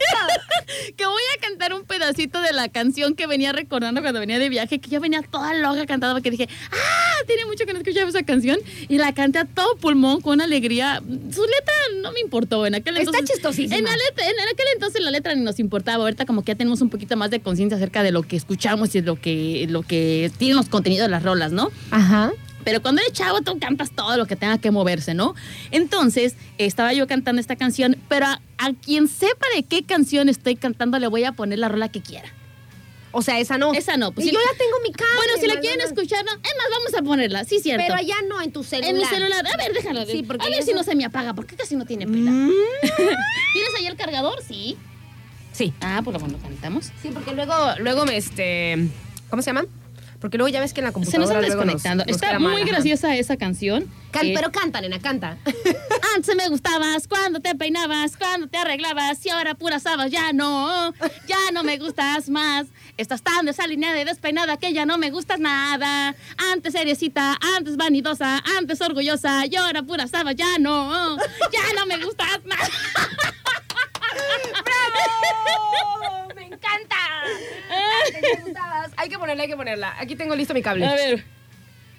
que 0.96 1.06
voy 1.06 1.22
a 1.36 1.40
cantar 1.40 1.72
un 1.74 1.84
pedacito 1.84 2.40
de 2.40 2.52
la 2.52 2.68
canción 2.68 3.14
que 3.14 3.26
venía 3.26 3.52
recordando 3.52 4.00
cuando 4.02 4.20
venía 4.20 4.38
de 4.38 4.48
viaje, 4.48 4.78
que 4.80 4.90
yo 4.90 5.00
venía 5.00 5.22
toda 5.22 5.54
loca 5.54 5.86
cantando 5.86 6.14
porque 6.14 6.30
dije, 6.30 6.48
ah, 6.72 7.24
tiene 7.26 7.44
mucho 7.46 7.64
que 7.66 7.72
no 7.72 7.78
escuchaba 7.80 8.08
esa 8.08 8.22
canción 8.22 8.58
y 8.88 8.98
la 8.98 9.12
canté 9.14 9.38
a 9.38 9.44
todo 9.44 9.76
pulmón 9.76 10.20
con 10.20 10.40
alegría. 10.40 11.02
Su 11.06 11.42
letra 11.42 11.74
no 12.02 12.12
me 12.12 12.20
importó 12.20 12.66
en 12.66 12.74
aquel 12.74 12.96
Está 12.96 13.10
entonces. 13.10 13.34
chistosísima. 13.36 13.76
En, 13.78 13.84
la 13.84 13.96
letra- 13.96 14.24
en 14.28 14.40
aquel 14.40 14.66
entonces 14.74 15.00
la 15.02 15.10
letra 15.10 15.34
ni 15.34 15.42
nos 15.42 15.58
importaba. 15.58 16.04
Ahorita 16.04 16.26
como 16.26 16.42
que 16.42 16.52
ya 16.52 16.56
tenemos 16.56 16.80
un 16.80 16.90
poquito 16.90 17.16
más 17.16 17.30
de 17.30 17.40
conciencia 17.40 17.76
acerca 17.76 18.02
de 18.02 18.12
lo 18.12 18.22
que 18.22 18.36
escuchamos 18.36 18.94
y 18.94 19.02
lo 19.02 19.20
que, 19.20 19.66
lo 19.70 19.82
que 19.82 20.30
tienen 20.38 20.56
los 20.56 20.68
contenidos 20.68 21.06
de 21.06 21.10
las 21.10 21.22
rolas, 21.22 21.52
¿no? 21.52 21.70
Ajá. 21.90 22.32
Pero 22.66 22.82
cuando 22.82 23.00
eres 23.00 23.12
chavo, 23.12 23.42
tú 23.42 23.56
cantas 23.60 23.92
todo 23.92 24.16
lo 24.16 24.26
que 24.26 24.34
tenga 24.34 24.58
que 24.58 24.72
moverse, 24.72 25.14
¿no? 25.14 25.36
Entonces, 25.70 26.34
estaba 26.58 26.92
yo 26.92 27.06
cantando 27.06 27.40
esta 27.40 27.54
canción, 27.54 27.96
pero 28.08 28.26
a, 28.26 28.40
a 28.58 28.72
quien 28.72 29.06
sepa 29.06 29.46
de 29.54 29.62
qué 29.62 29.84
canción 29.84 30.28
estoy 30.28 30.56
cantando, 30.56 30.98
le 30.98 31.06
voy 31.06 31.22
a 31.22 31.30
poner 31.30 31.60
la 31.60 31.68
rola 31.68 31.88
que 31.90 32.02
quiera. 32.02 32.28
O 33.12 33.22
sea, 33.22 33.38
esa 33.38 33.56
no. 33.56 33.72
Esa 33.72 33.96
no. 33.96 34.10
Pues 34.10 34.26
y 34.26 34.30
si- 34.30 34.34
yo 34.34 34.40
ya 34.42 34.58
tengo 34.58 34.76
mi 34.82 34.90
cable. 34.92 35.14
Bueno, 35.14 35.32
si 35.40 35.46
la 35.46 35.60
quieren 35.60 35.80
escuchar, 35.80 36.24
no, 36.24 36.32
es 36.32 36.38
más, 36.58 36.66
vamos 36.70 36.94
a 36.98 37.02
ponerla, 37.02 37.44
sí, 37.44 37.60
cierto. 37.60 37.84
Pero 37.86 37.94
allá 37.98 38.16
no, 38.28 38.42
en 38.42 38.50
tu 38.52 38.64
celular. 38.64 38.90
en 38.90 38.96
mi 38.98 39.04
celular. 39.04 39.46
A 39.46 39.56
ver, 39.56 39.72
déjalo. 39.72 40.04
Sí, 40.04 40.24
porque 40.24 40.44
a 40.44 40.50
ver 40.50 40.58
eso- 40.58 40.66
si 40.68 40.74
no 40.74 40.82
se 40.82 40.96
me 40.96 41.04
apaga, 41.04 41.34
porque 41.34 41.54
casi 41.54 41.76
no 41.76 41.86
tiene 41.86 42.06
pila. 42.08 42.32
Mm, 42.32 42.50
¿Tienes 43.52 43.74
ahí 43.78 43.86
el 43.86 43.96
cargador? 43.96 44.42
Sí. 44.46 44.76
Sí. 45.52 45.72
Ah, 45.80 46.00
pues 46.04 46.18
bueno, 46.20 46.36
cantamos. 46.42 46.90
Sí, 47.00 47.10
porque 47.14 47.32
luego, 47.32 47.54
luego 47.78 48.04
me, 48.04 48.16
este... 48.16 48.88
¿Cómo 49.30 49.40
se 49.40 49.46
llama? 49.50 49.64
Porque 50.26 50.38
luego 50.38 50.48
ya 50.48 50.58
ves 50.58 50.72
que 50.72 50.80
en 50.80 50.86
la 50.86 50.90
Se 50.90 50.98
nos 50.98 51.04
computadora 51.06 51.22
están 51.46 51.56
luego 51.56 51.64
nos- 51.66 51.74
desconectando. 51.84 52.04
nos 52.04 52.16
Está 52.16 52.38
muy 52.40 52.48
mal, 52.54 52.62
ajá. 52.62 52.70
graciosa 52.72 53.14
esa 53.14 53.36
canción. 53.36 53.86
Can- 54.10 54.26
Eh, 54.26 54.32
pero 54.34 54.50
canta, 54.50 54.80
nena, 54.80 54.98
canta. 54.98 55.36
Antes 56.16 56.34
me 56.34 56.48
gustabas 56.48 57.06
cuando 57.06 57.38
te 57.38 57.54
peinabas, 57.54 58.16
cuando 58.16 58.48
te 58.48 58.58
arreglabas 58.58 59.24
y 59.24 59.28
ahora 59.30 59.54
pura 59.54 59.78
sabas, 59.78 60.10
ya 60.10 60.32
no, 60.32 60.92
ya 61.28 61.38
no 61.52 61.62
me 61.62 61.78
gustas 61.78 62.28
más. 62.28 62.66
Estás 62.96 63.22
tan 63.22 63.46
desalineada 63.46 64.00
y 64.00 64.04
despeinada 64.04 64.56
que 64.56 64.72
ya 64.72 64.84
no 64.84 64.98
me 64.98 65.12
gustas 65.12 65.38
nada. 65.38 66.16
Antes 66.52 66.72
seriecita, 66.72 67.38
antes 67.56 67.76
vanidosa, 67.76 68.42
antes 68.58 68.80
orgullosa 68.80 69.46
y 69.46 69.54
ahora 69.54 69.84
pura 69.84 70.08
sabas, 70.08 70.34
ya 70.34 70.58
no, 70.58 71.16
ya 71.52 71.62
no 71.76 71.86
me 71.86 72.04
gustas 72.04 72.44
más. 72.46 72.68
¡Bravo! 74.64 76.25
Me 78.22 78.42
gustabas. 78.42 78.90
Hay 78.96 79.08
que 79.08 79.18
ponerla, 79.18 79.42
hay 79.42 79.48
que 79.48 79.56
ponerla. 79.56 79.94
Aquí 79.98 80.16
tengo 80.16 80.34
listo 80.36 80.54
mi 80.54 80.62
cable. 80.62 80.86
A 80.86 80.94
ver, 80.94 81.24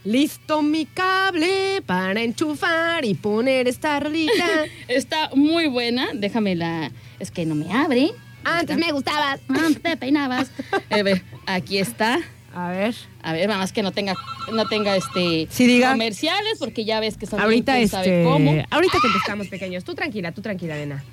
Listo 0.04 0.62
mi 0.62 0.86
cable 0.86 1.82
para 1.86 2.22
enchufar 2.22 3.04
y 3.04 3.14
poner 3.14 3.68
esta 3.68 4.00
rolita. 4.00 4.46
está 4.88 5.32
muy 5.36 5.68
buena. 5.68 6.08
Déjame 6.14 6.56
la. 6.56 6.92
Es 7.20 7.30
que 7.30 7.46
no 7.46 7.56
me 7.56 7.74
abre. 7.74 8.12
Antes 8.46 8.78
me 8.78 8.92
gustabas. 8.94 9.42
Antes 9.50 9.82
te 9.82 9.98
peinabas. 9.98 10.50
A 10.90 11.02
ver, 11.02 11.24
aquí 11.46 11.78
está. 11.80 12.20
A 12.56 12.70
ver. 12.72 12.96
A 13.22 13.34
ver, 13.34 13.48
nada 13.50 13.60
más 13.60 13.74
que 13.74 13.84
no 13.84 13.92
tenga, 13.92 14.16
no 14.54 14.66
tenga 14.68 14.96
este 14.96 15.48
Sí, 15.52 15.68
diga. 15.68 15.92
comerciales, 15.92 16.58
porque 16.58 16.86
ya 16.86 17.00
ves 17.02 17.18
que 17.18 17.26
son 17.26 17.42
Ahorita 17.42 17.78
este. 17.78 17.90
sabe 17.98 18.24
cómo. 18.24 18.64
Ahorita 18.72 19.00
contestamos 19.02 19.48
pequeños. 19.50 19.84
Tú 19.84 19.94
tranquila, 19.94 20.32
tú 20.32 20.42
tranquila, 20.42 20.76
nena. 20.76 21.04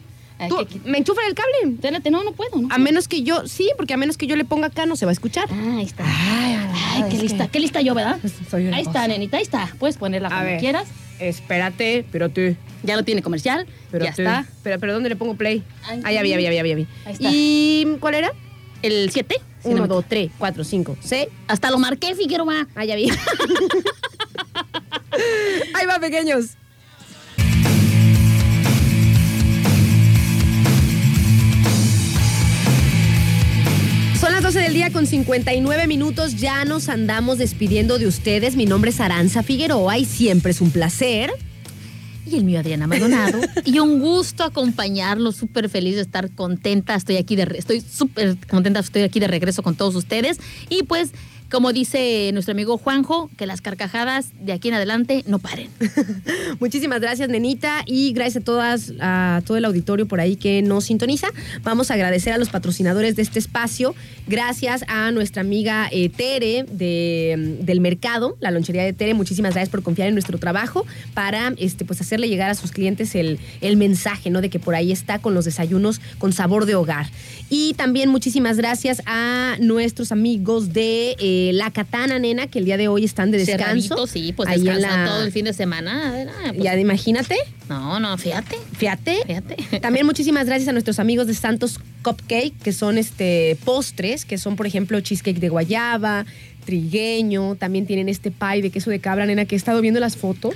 Tú, 0.48 0.66
¿Me 0.84 0.98
enchufan 0.98 1.24
el 1.26 1.34
cable? 1.34 1.74
Espérate, 1.74 2.10
no, 2.10 2.22
no 2.24 2.32
puedo, 2.32 2.60
¿no? 2.60 2.68
A 2.70 2.78
menos 2.78 3.08
que 3.08 3.22
yo, 3.22 3.46
sí, 3.46 3.70
porque 3.76 3.94
a 3.94 3.96
menos 3.96 4.18
que 4.18 4.26
yo 4.26 4.36
le 4.36 4.44
ponga 4.44 4.66
acá 4.66 4.84
no 4.84 4.96
se 4.96 5.06
va 5.06 5.10
a 5.10 5.12
escuchar. 5.12 5.46
Ah, 5.50 5.76
ahí 5.78 5.84
está. 5.84 6.04
Ay, 6.06 6.58
Ay, 6.94 7.04
qué 7.10 7.18
lista, 7.18 7.48
qué 7.48 7.60
lista 7.60 7.80
yo, 7.80 7.94
¿verdad? 7.94 8.18
Soy 8.50 8.66
Ahí 8.68 8.82
está, 8.82 9.06
nenita, 9.08 9.36
ahí 9.36 9.42
está. 9.42 9.72
Puedes 9.78 9.96
ponerla 9.96 10.28
A 10.28 10.42
cuando 10.42 10.60
quieras. 10.60 10.88
Espérate, 11.20 12.04
pero 12.10 12.28
tú. 12.28 12.56
Ya 12.82 12.96
lo 12.96 13.04
tiene 13.04 13.22
comercial. 13.22 13.66
Pero 13.90 14.04
ya 14.04 14.10
está. 14.10 14.46
Pero, 14.62 14.78
pero 14.80 14.92
¿dónde 14.92 15.08
le 15.08 15.16
pongo 15.16 15.34
play? 15.36 15.62
Ay, 15.88 16.00
Ah, 16.04 16.12
ya 16.12 16.22
vi, 16.22 16.30
ya 16.30 16.36
vi, 16.36 16.42
ya 16.42 16.50
vi, 16.50 16.56
ya 16.56 16.62
vi, 16.62 16.68
ya 16.70 16.76
vi. 16.76 16.86
Ahí 17.06 17.12
está. 17.12 17.28
¿Y 17.32 17.96
cuál 18.00 18.14
era? 18.14 18.32
El 18.82 19.10
7. 19.10 19.36
Uno, 19.64 19.86
dos, 19.86 20.04
tres, 20.06 20.30
cuatro, 20.36 20.62
cinco, 20.62 20.94
seis. 21.00 21.28
Hasta 21.48 21.70
lo 21.70 21.78
marqué, 21.78 22.14
Figueroa. 22.14 22.66
Ah, 22.74 22.84
ya 22.84 22.96
vi. 22.96 23.08
Ahí 25.74 25.86
va, 25.86 25.98
pequeños. 26.00 26.56
Son 34.24 34.32
las 34.32 34.42
12 34.42 34.58
del 34.58 34.72
día 34.72 34.90
con 34.90 35.06
59 35.06 35.86
minutos. 35.86 36.36
Ya 36.36 36.64
nos 36.64 36.88
andamos 36.88 37.36
despidiendo 37.36 37.98
de 37.98 38.06
ustedes. 38.06 38.56
Mi 38.56 38.64
nombre 38.64 38.88
es 38.90 38.98
Aranza 38.98 39.42
Figueroa 39.42 39.98
y 39.98 40.06
siempre 40.06 40.52
es 40.52 40.62
un 40.62 40.70
placer. 40.70 41.30
Y 42.24 42.36
el 42.36 42.44
mío, 42.44 42.58
Adriana 42.58 42.86
Maldonado. 42.86 43.38
y 43.66 43.80
un 43.80 44.00
gusto 44.00 44.42
acompañarlos. 44.44 45.36
Súper 45.36 45.68
feliz 45.68 45.96
de 45.96 46.00
estar 46.00 46.30
contenta. 46.30 46.94
Estoy 46.94 47.18
aquí 47.18 47.36
de, 47.36 47.44
re- 47.44 47.58
estoy 47.58 47.82
súper 47.82 48.38
contenta. 48.48 48.80
Estoy 48.80 49.02
aquí 49.02 49.20
de 49.20 49.26
regreso 49.26 49.62
con 49.62 49.74
todos 49.76 49.94
ustedes. 49.94 50.38
Y 50.70 50.84
pues, 50.84 51.10
como 51.50 51.72
dice 51.72 52.30
nuestro 52.32 52.52
amigo 52.52 52.78
Juanjo, 52.78 53.30
que 53.36 53.46
las 53.46 53.60
carcajadas 53.60 54.30
de 54.40 54.52
aquí 54.52 54.68
en 54.68 54.74
adelante 54.74 55.24
no 55.26 55.38
paren. 55.38 55.68
Muchísimas 56.60 57.00
gracias, 57.00 57.28
nenita, 57.28 57.82
y 57.86 58.12
gracias 58.12 58.42
a 58.42 58.44
todas, 58.44 58.92
a 59.00 59.42
todo 59.46 59.56
el 59.56 59.64
auditorio 59.64 60.06
por 60.06 60.20
ahí 60.20 60.36
que 60.36 60.62
nos 60.62 60.84
sintoniza. 60.84 61.28
Vamos 61.62 61.90
a 61.90 61.94
agradecer 61.94 62.32
a 62.32 62.38
los 62.38 62.48
patrocinadores 62.48 63.16
de 63.16 63.22
este 63.22 63.38
espacio. 63.38 63.94
Gracias 64.26 64.84
a 64.88 65.10
nuestra 65.10 65.42
amiga 65.42 65.88
eh, 65.92 66.08
Tere 66.08 66.64
de, 66.70 67.58
del 67.60 67.80
mercado, 67.80 68.36
la 68.40 68.50
lonchería 68.50 68.82
de 68.82 68.92
Tere. 68.92 69.14
Muchísimas 69.14 69.54
gracias 69.54 69.70
por 69.70 69.82
confiar 69.82 70.08
en 70.08 70.14
nuestro 70.14 70.38
trabajo 70.38 70.86
para 71.14 71.54
este, 71.58 71.84
pues 71.84 72.00
hacerle 72.00 72.28
llegar 72.28 72.50
a 72.50 72.54
sus 72.54 72.72
clientes 72.72 73.14
el, 73.14 73.38
el 73.60 73.76
mensaje, 73.76 74.30
¿no? 74.30 74.40
De 74.40 74.50
que 74.50 74.58
por 74.58 74.74
ahí 74.74 74.92
está 74.92 75.18
con 75.18 75.34
los 75.34 75.44
desayunos 75.44 76.00
con 76.18 76.32
sabor 76.32 76.66
de 76.66 76.74
hogar. 76.74 77.06
Y 77.50 77.74
también 77.74 78.08
muchísimas 78.08 78.56
gracias 78.56 79.02
a 79.06 79.56
nuestros 79.60 80.12
amigos 80.12 80.72
de 80.72 81.14
eh, 81.18 81.33
La 81.54 81.70
Katana, 81.70 82.18
nena, 82.18 82.46
que 82.46 82.58
el 82.58 82.64
día 82.64 82.76
de 82.76 82.88
hoy 82.88 83.04
están 83.04 83.30
de 83.30 83.38
descanso. 83.38 83.64
Cerradito, 83.88 84.06
sí, 84.06 84.32
pues 84.32 84.48
Ahí 84.48 84.58
en 84.60 84.64
descansan 84.64 85.04
la- 85.04 85.10
todo 85.10 85.22
el 85.24 85.32
fin 85.32 85.44
de 85.44 85.52
semana. 85.52 86.14
Ah, 86.28 86.48
pues, 86.50 86.62
Ya 86.62 86.78
imagínate. 86.78 87.36
No, 87.68 87.98
no, 88.00 88.16
fíjate. 88.18 88.56
Fíjate. 88.76 89.18
Fíjate. 89.26 89.56
También 89.80 90.06
muchísimas 90.06 90.46
gracias 90.46 90.68
a 90.68 90.72
nuestros 90.72 90.98
amigos 90.98 91.26
de 91.26 91.34
Santos 91.34 91.78
Cupcake, 92.02 92.54
que 92.62 92.72
son 92.72 92.98
este 92.98 93.56
postres, 93.64 94.24
que 94.24 94.38
son, 94.38 94.56
por 94.56 94.66
ejemplo, 94.66 95.00
cheesecake 95.00 95.38
de 95.40 95.48
guayaba, 95.48 96.26
trigueño. 96.64 97.54
También 97.56 97.86
tienen 97.86 98.08
este 98.08 98.30
pie 98.30 98.62
de 98.62 98.70
queso 98.70 98.90
de 98.90 98.98
cabra, 99.00 99.26
nena, 99.26 99.44
que 99.44 99.54
he 99.54 99.58
estado 99.58 99.80
viendo 99.80 100.00
las 100.00 100.16
fotos 100.16 100.54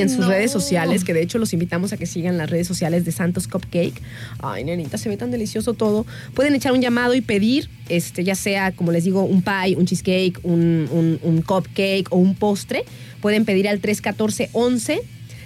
en 0.00 0.08
sus 0.10 0.20
no. 0.20 0.28
redes 0.28 0.50
sociales, 0.50 1.04
que 1.04 1.12
de 1.14 1.22
hecho 1.22 1.38
los 1.38 1.52
invitamos 1.52 1.92
a 1.92 1.96
que 1.96 2.06
sigan 2.06 2.36
las 2.38 2.50
redes 2.50 2.66
sociales 2.66 3.04
de 3.04 3.12
Santos 3.12 3.48
Cupcake. 3.48 4.00
Ay, 4.40 4.64
nenita, 4.64 4.98
se 4.98 5.08
ve 5.08 5.16
tan 5.16 5.30
delicioso 5.30 5.74
todo. 5.74 6.06
Pueden 6.34 6.54
echar 6.54 6.72
un 6.72 6.80
llamado 6.80 7.14
y 7.14 7.20
pedir, 7.20 7.68
este, 7.88 8.24
ya 8.24 8.34
sea, 8.34 8.72
como 8.72 8.92
les 8.92 9.04
digo, 9.04 9.22
un 9.24 9.42
pie, 9.42 9.76
un 9.76 9.86
cheesecake, 9.86 10.40
un, 10.42 10.88
un- 10.90 11.18
un 11.22 11.42
cupcake 11.42 12.06
o 12.10 12.16
un 12.16 12.34
postre. 12.34 12.84
Pueden 13.20 13.44
pedir 13.44 13.68
al 13.68 13.80
314 13.80 14.50
11 14.52 15.00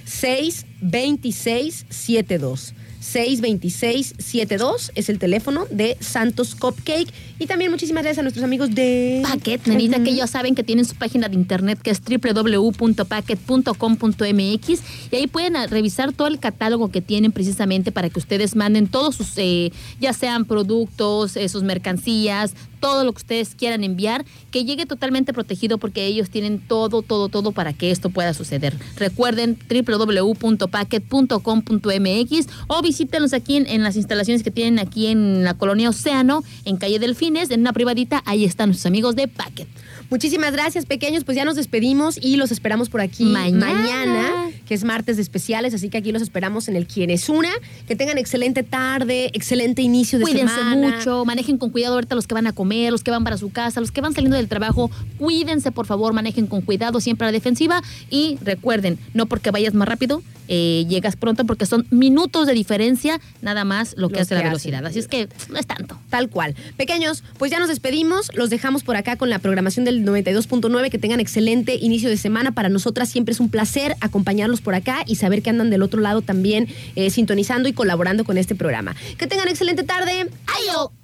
626 0.05 1.87
72. 1.89 2.75
626-72 3.03 4.91
es 4.95 5.09
el 5.09 5.19
teléfono 5.19 5.67
de 5.71 5.97
Santos 6.01 6.55
Cupcake. 6.55 7.09
Y 7.43 7.47
también 7.47 7.71
muchísimas 7.73 8.05
gracias 8.05 8.21
a 8.21 8.23
nuestros 8.23 8.45
amigos 8.45 8.73
de... 8.73 9.21
Packet, 9.25 9.67
nenita, 9.67 10.01
que 10.01 10.15
ya 10.15 10.29
saben 10.29 10.55
que 10.55 10.63
tienen 10.63 10.85
su 10.85 10.95
página 10.95 11.29
de 11.29 11.35
internet 11.35 11.81
que 11.83 11.91
es 11.91 12.01
www.packet.com.mx 12.01 14.83
y 15.11 15.17
ahí 15.17 15.27
pueden 15.27 15.57
ah, 15.57 15.67
revisar 15.67 16.13
todo 16.13 16.29
el 16.29 16.39
catálogo 16.39 16.93
que 16.93 17.01
tienen 17.01 17.33
precisamente 17.33 17.91
para 17.91 18.11
que 18.11 18.21
ustedes 18.21 18.55
manden 18.55 18.87
todos 18.87 19.17
sus, 19.17 19.37
eh, 19.39 19.73
ya 20.01 20.13
sean 20.13 20.45
productos, 20.45 21.37
eh, 21.37 21.49
sus 21.49 21.65
mercancías, 21.65 22.55
todo 22.83 23.05
lo 23.05 23.13
que 23.13 23.19
ustedes 23.19 23.55
quieran 23.55 23.85
enviar, 23.85 24.25
que 24.51 24.65
llegue 24.65 24.87
totalmente 24.87 25.33
protegido 25.33 25.79
porque 25.79 26.05
ellos 26.05 26.31
tienen 26.31 26.59
todo, 26.59 27.03
todo, 27.03 27.29
todo 27.29 27.53
para 27.53 27.73
que 27.73 27.93
esto 27.93 28.11
pueda 28.11 28.35
suceder. 28.35 28.77
Recuerden 28.97 29.57
www.packet.com.mx 29.69 32.47
o 32.67 32.83
visítenos 32.83 33.33
aquí 33.33 33.57
en, 33.57 33.69
en 33.69 33.85
las 33.85 33.95
instalaciones 33.95 34.43
que 34.43 34.51
tienen 34.51 34.81
aquí 34.81 35.07
en 35.07 35.45
la 35.45 35.55
colonia 35.55 35.91
Océano, 35.91 36.43
en 36.65 36.77
calle 36.77 36.99
En 37.35 37.61
una 37.61 37.73
privadita, 37.73 38.23
ahí 38.27 38.45
están 38.45 38.69
nuestros 38.69 38.87
amigos 38.87 39.17
de 39.17 39.27
Packet. 39.27 39.67
Muchísimas 40.13 40.53
gracias, 40.53 40.85
pequeños. 40.85 41.25
Pues 41.25 41.37
ya 41.37 41.47
nos 41.47 41.57
despedimos 41.57 42.19
y 42.21 42.37
los 42.37 42.53
esperamos 42.53 42.91
por 42.91 43.01
aquí 43.01 43.25
Mañana. 43.25 43.67
mañana, 43.73 44.51
que 44.67 44.75
es 44.75 44.85
martes 44.85 45.17
de 45.17 45.23
especiales. 45.23 45.73
Así 45.73 45.89
que 45.89 45.97
aquí 45.97 46.13
los 46.13 46.21
esperamos 46.21 46.69
en 46.69 46.77
el 46.77 46.87
Quién 46.87 47.09
es 47.09 47.31
Una. 47.31 47.49
Que 47.89 47.97
tengan 47.97 48.19
excelente 48.19 48.63
tarde, 48.63 49.31
excelente 49.33 49.81
inicio 49.81 50.19
de 50.19 50.27
Cuídense 50.27 50.55
semana. 50.55 50.97
mucho, 50.99 51.25
manejen 51.25 51.57
con 51.57 51.71
cuidado 51.71 51.95
ahorita 51.95 52.15
los 52.15 52.27
que 52.27 52.35
van 52.35 52.47
a 52.47 52.53
comer, 52.53 52.93
los 52.93 53.03
que 53.03 53.11
van 53.11 53.25
para 53.25 53.39
su 53.39 53.51
casa, 53.51 53.81
los 53.81 53.91
que 53.91 54.03
van 54.03 54.13
saliendo 54.13 54.37
del 54.37 54.49
trabajo. 54.49 54.91
Cuídense, 55.17 55.73
por 55.73 55.87
favor, 55.87 56.13
manejen 56.13 56.47
con 56.47 56.61
cuidado 56.61 57.01
siempre 57.01 57.27
a 57.27 57.29
la 57.29 57.33
defensiva. 57.33 57.83
Y 58.11 58.37
recuerden, 58.43 58.99
no 59.15 59.25
porque 59.25 59.51
vayas 59.51 59.73
más 59.73 59.89
rápido, 59.89 60.23
eh, 60.49 60.85
llegas 60.91 61.17
pronto, 61.17 61.47
porque 61.47 61.65
son 61.65 61.87
minutos 61.91 62.47
de 62.47 62.53
diferencia, 62.53 63.19
nada 63.41 63.65
más 63.65 63.95
lo 63.97 64.09
que 64.11 64.17
Los 64.17 64.23
hace 64.27 64.35
la 64.35 64.43
velocidad. 64.43 64.81
hacen. 64.81 64.87
Así 64.89 64.99
es 64.99 65.09
que 65.09 65.29
no 65.49 65.59
es 65.59 65.67
tanto. 65.67 65.99
Tal 66.11 66.29
cual. 66.29 66.55
Pequeños, 66.77 67.25
pues 67.39 67.51
ya 67.51 67.59
nos 67.59 67.69
despedimos. 67.69 68.31
Los 68.35 68.51
dejamos 68.51 68.83
por 68.83 68.97
acá 68.97 69.17
con 69.17 69.31
la 69.31 69.39
programación 69.39 69.87
del 69.87 70.02
92.9. 70.05 70.91
Que 70.91 70.99
tengan 70.99 71.21
excelente 71.21 71.75
inicio 71.77 72.09
de 72.09 72.17
semana. 72.17 72.53
Para 72.53 72.69
nosotras 72.69 73.09
siempre 73.09 73.33
es 73.33 73.41
un 73.41 73.51
placer 73.51 73.97
acompañarlos 74.01 74.61
por 74.61 74.75
acá 74.75 75.05
y 75.07 75.17
saber 75.17 75.43
que 75.43 75.51
andan 75.51 75.71
del 75.71 75.83
otro 75.83 76.01
lado 76.01 76.23
también 76.23 76.69
eh, 76.97 77.11
sintonizando 77.11 77.69
y 77.69 77.73
colaborando 77.73 78.25
con 78.25 78.39
este 78.39 78.55
programa. 78.55 78.95
Que 79.19 79.27
tengan 79.27 79.49
excelente 79.49 79.83
tarde. 79.83 80.29
¡Ayo! 80.47 81.02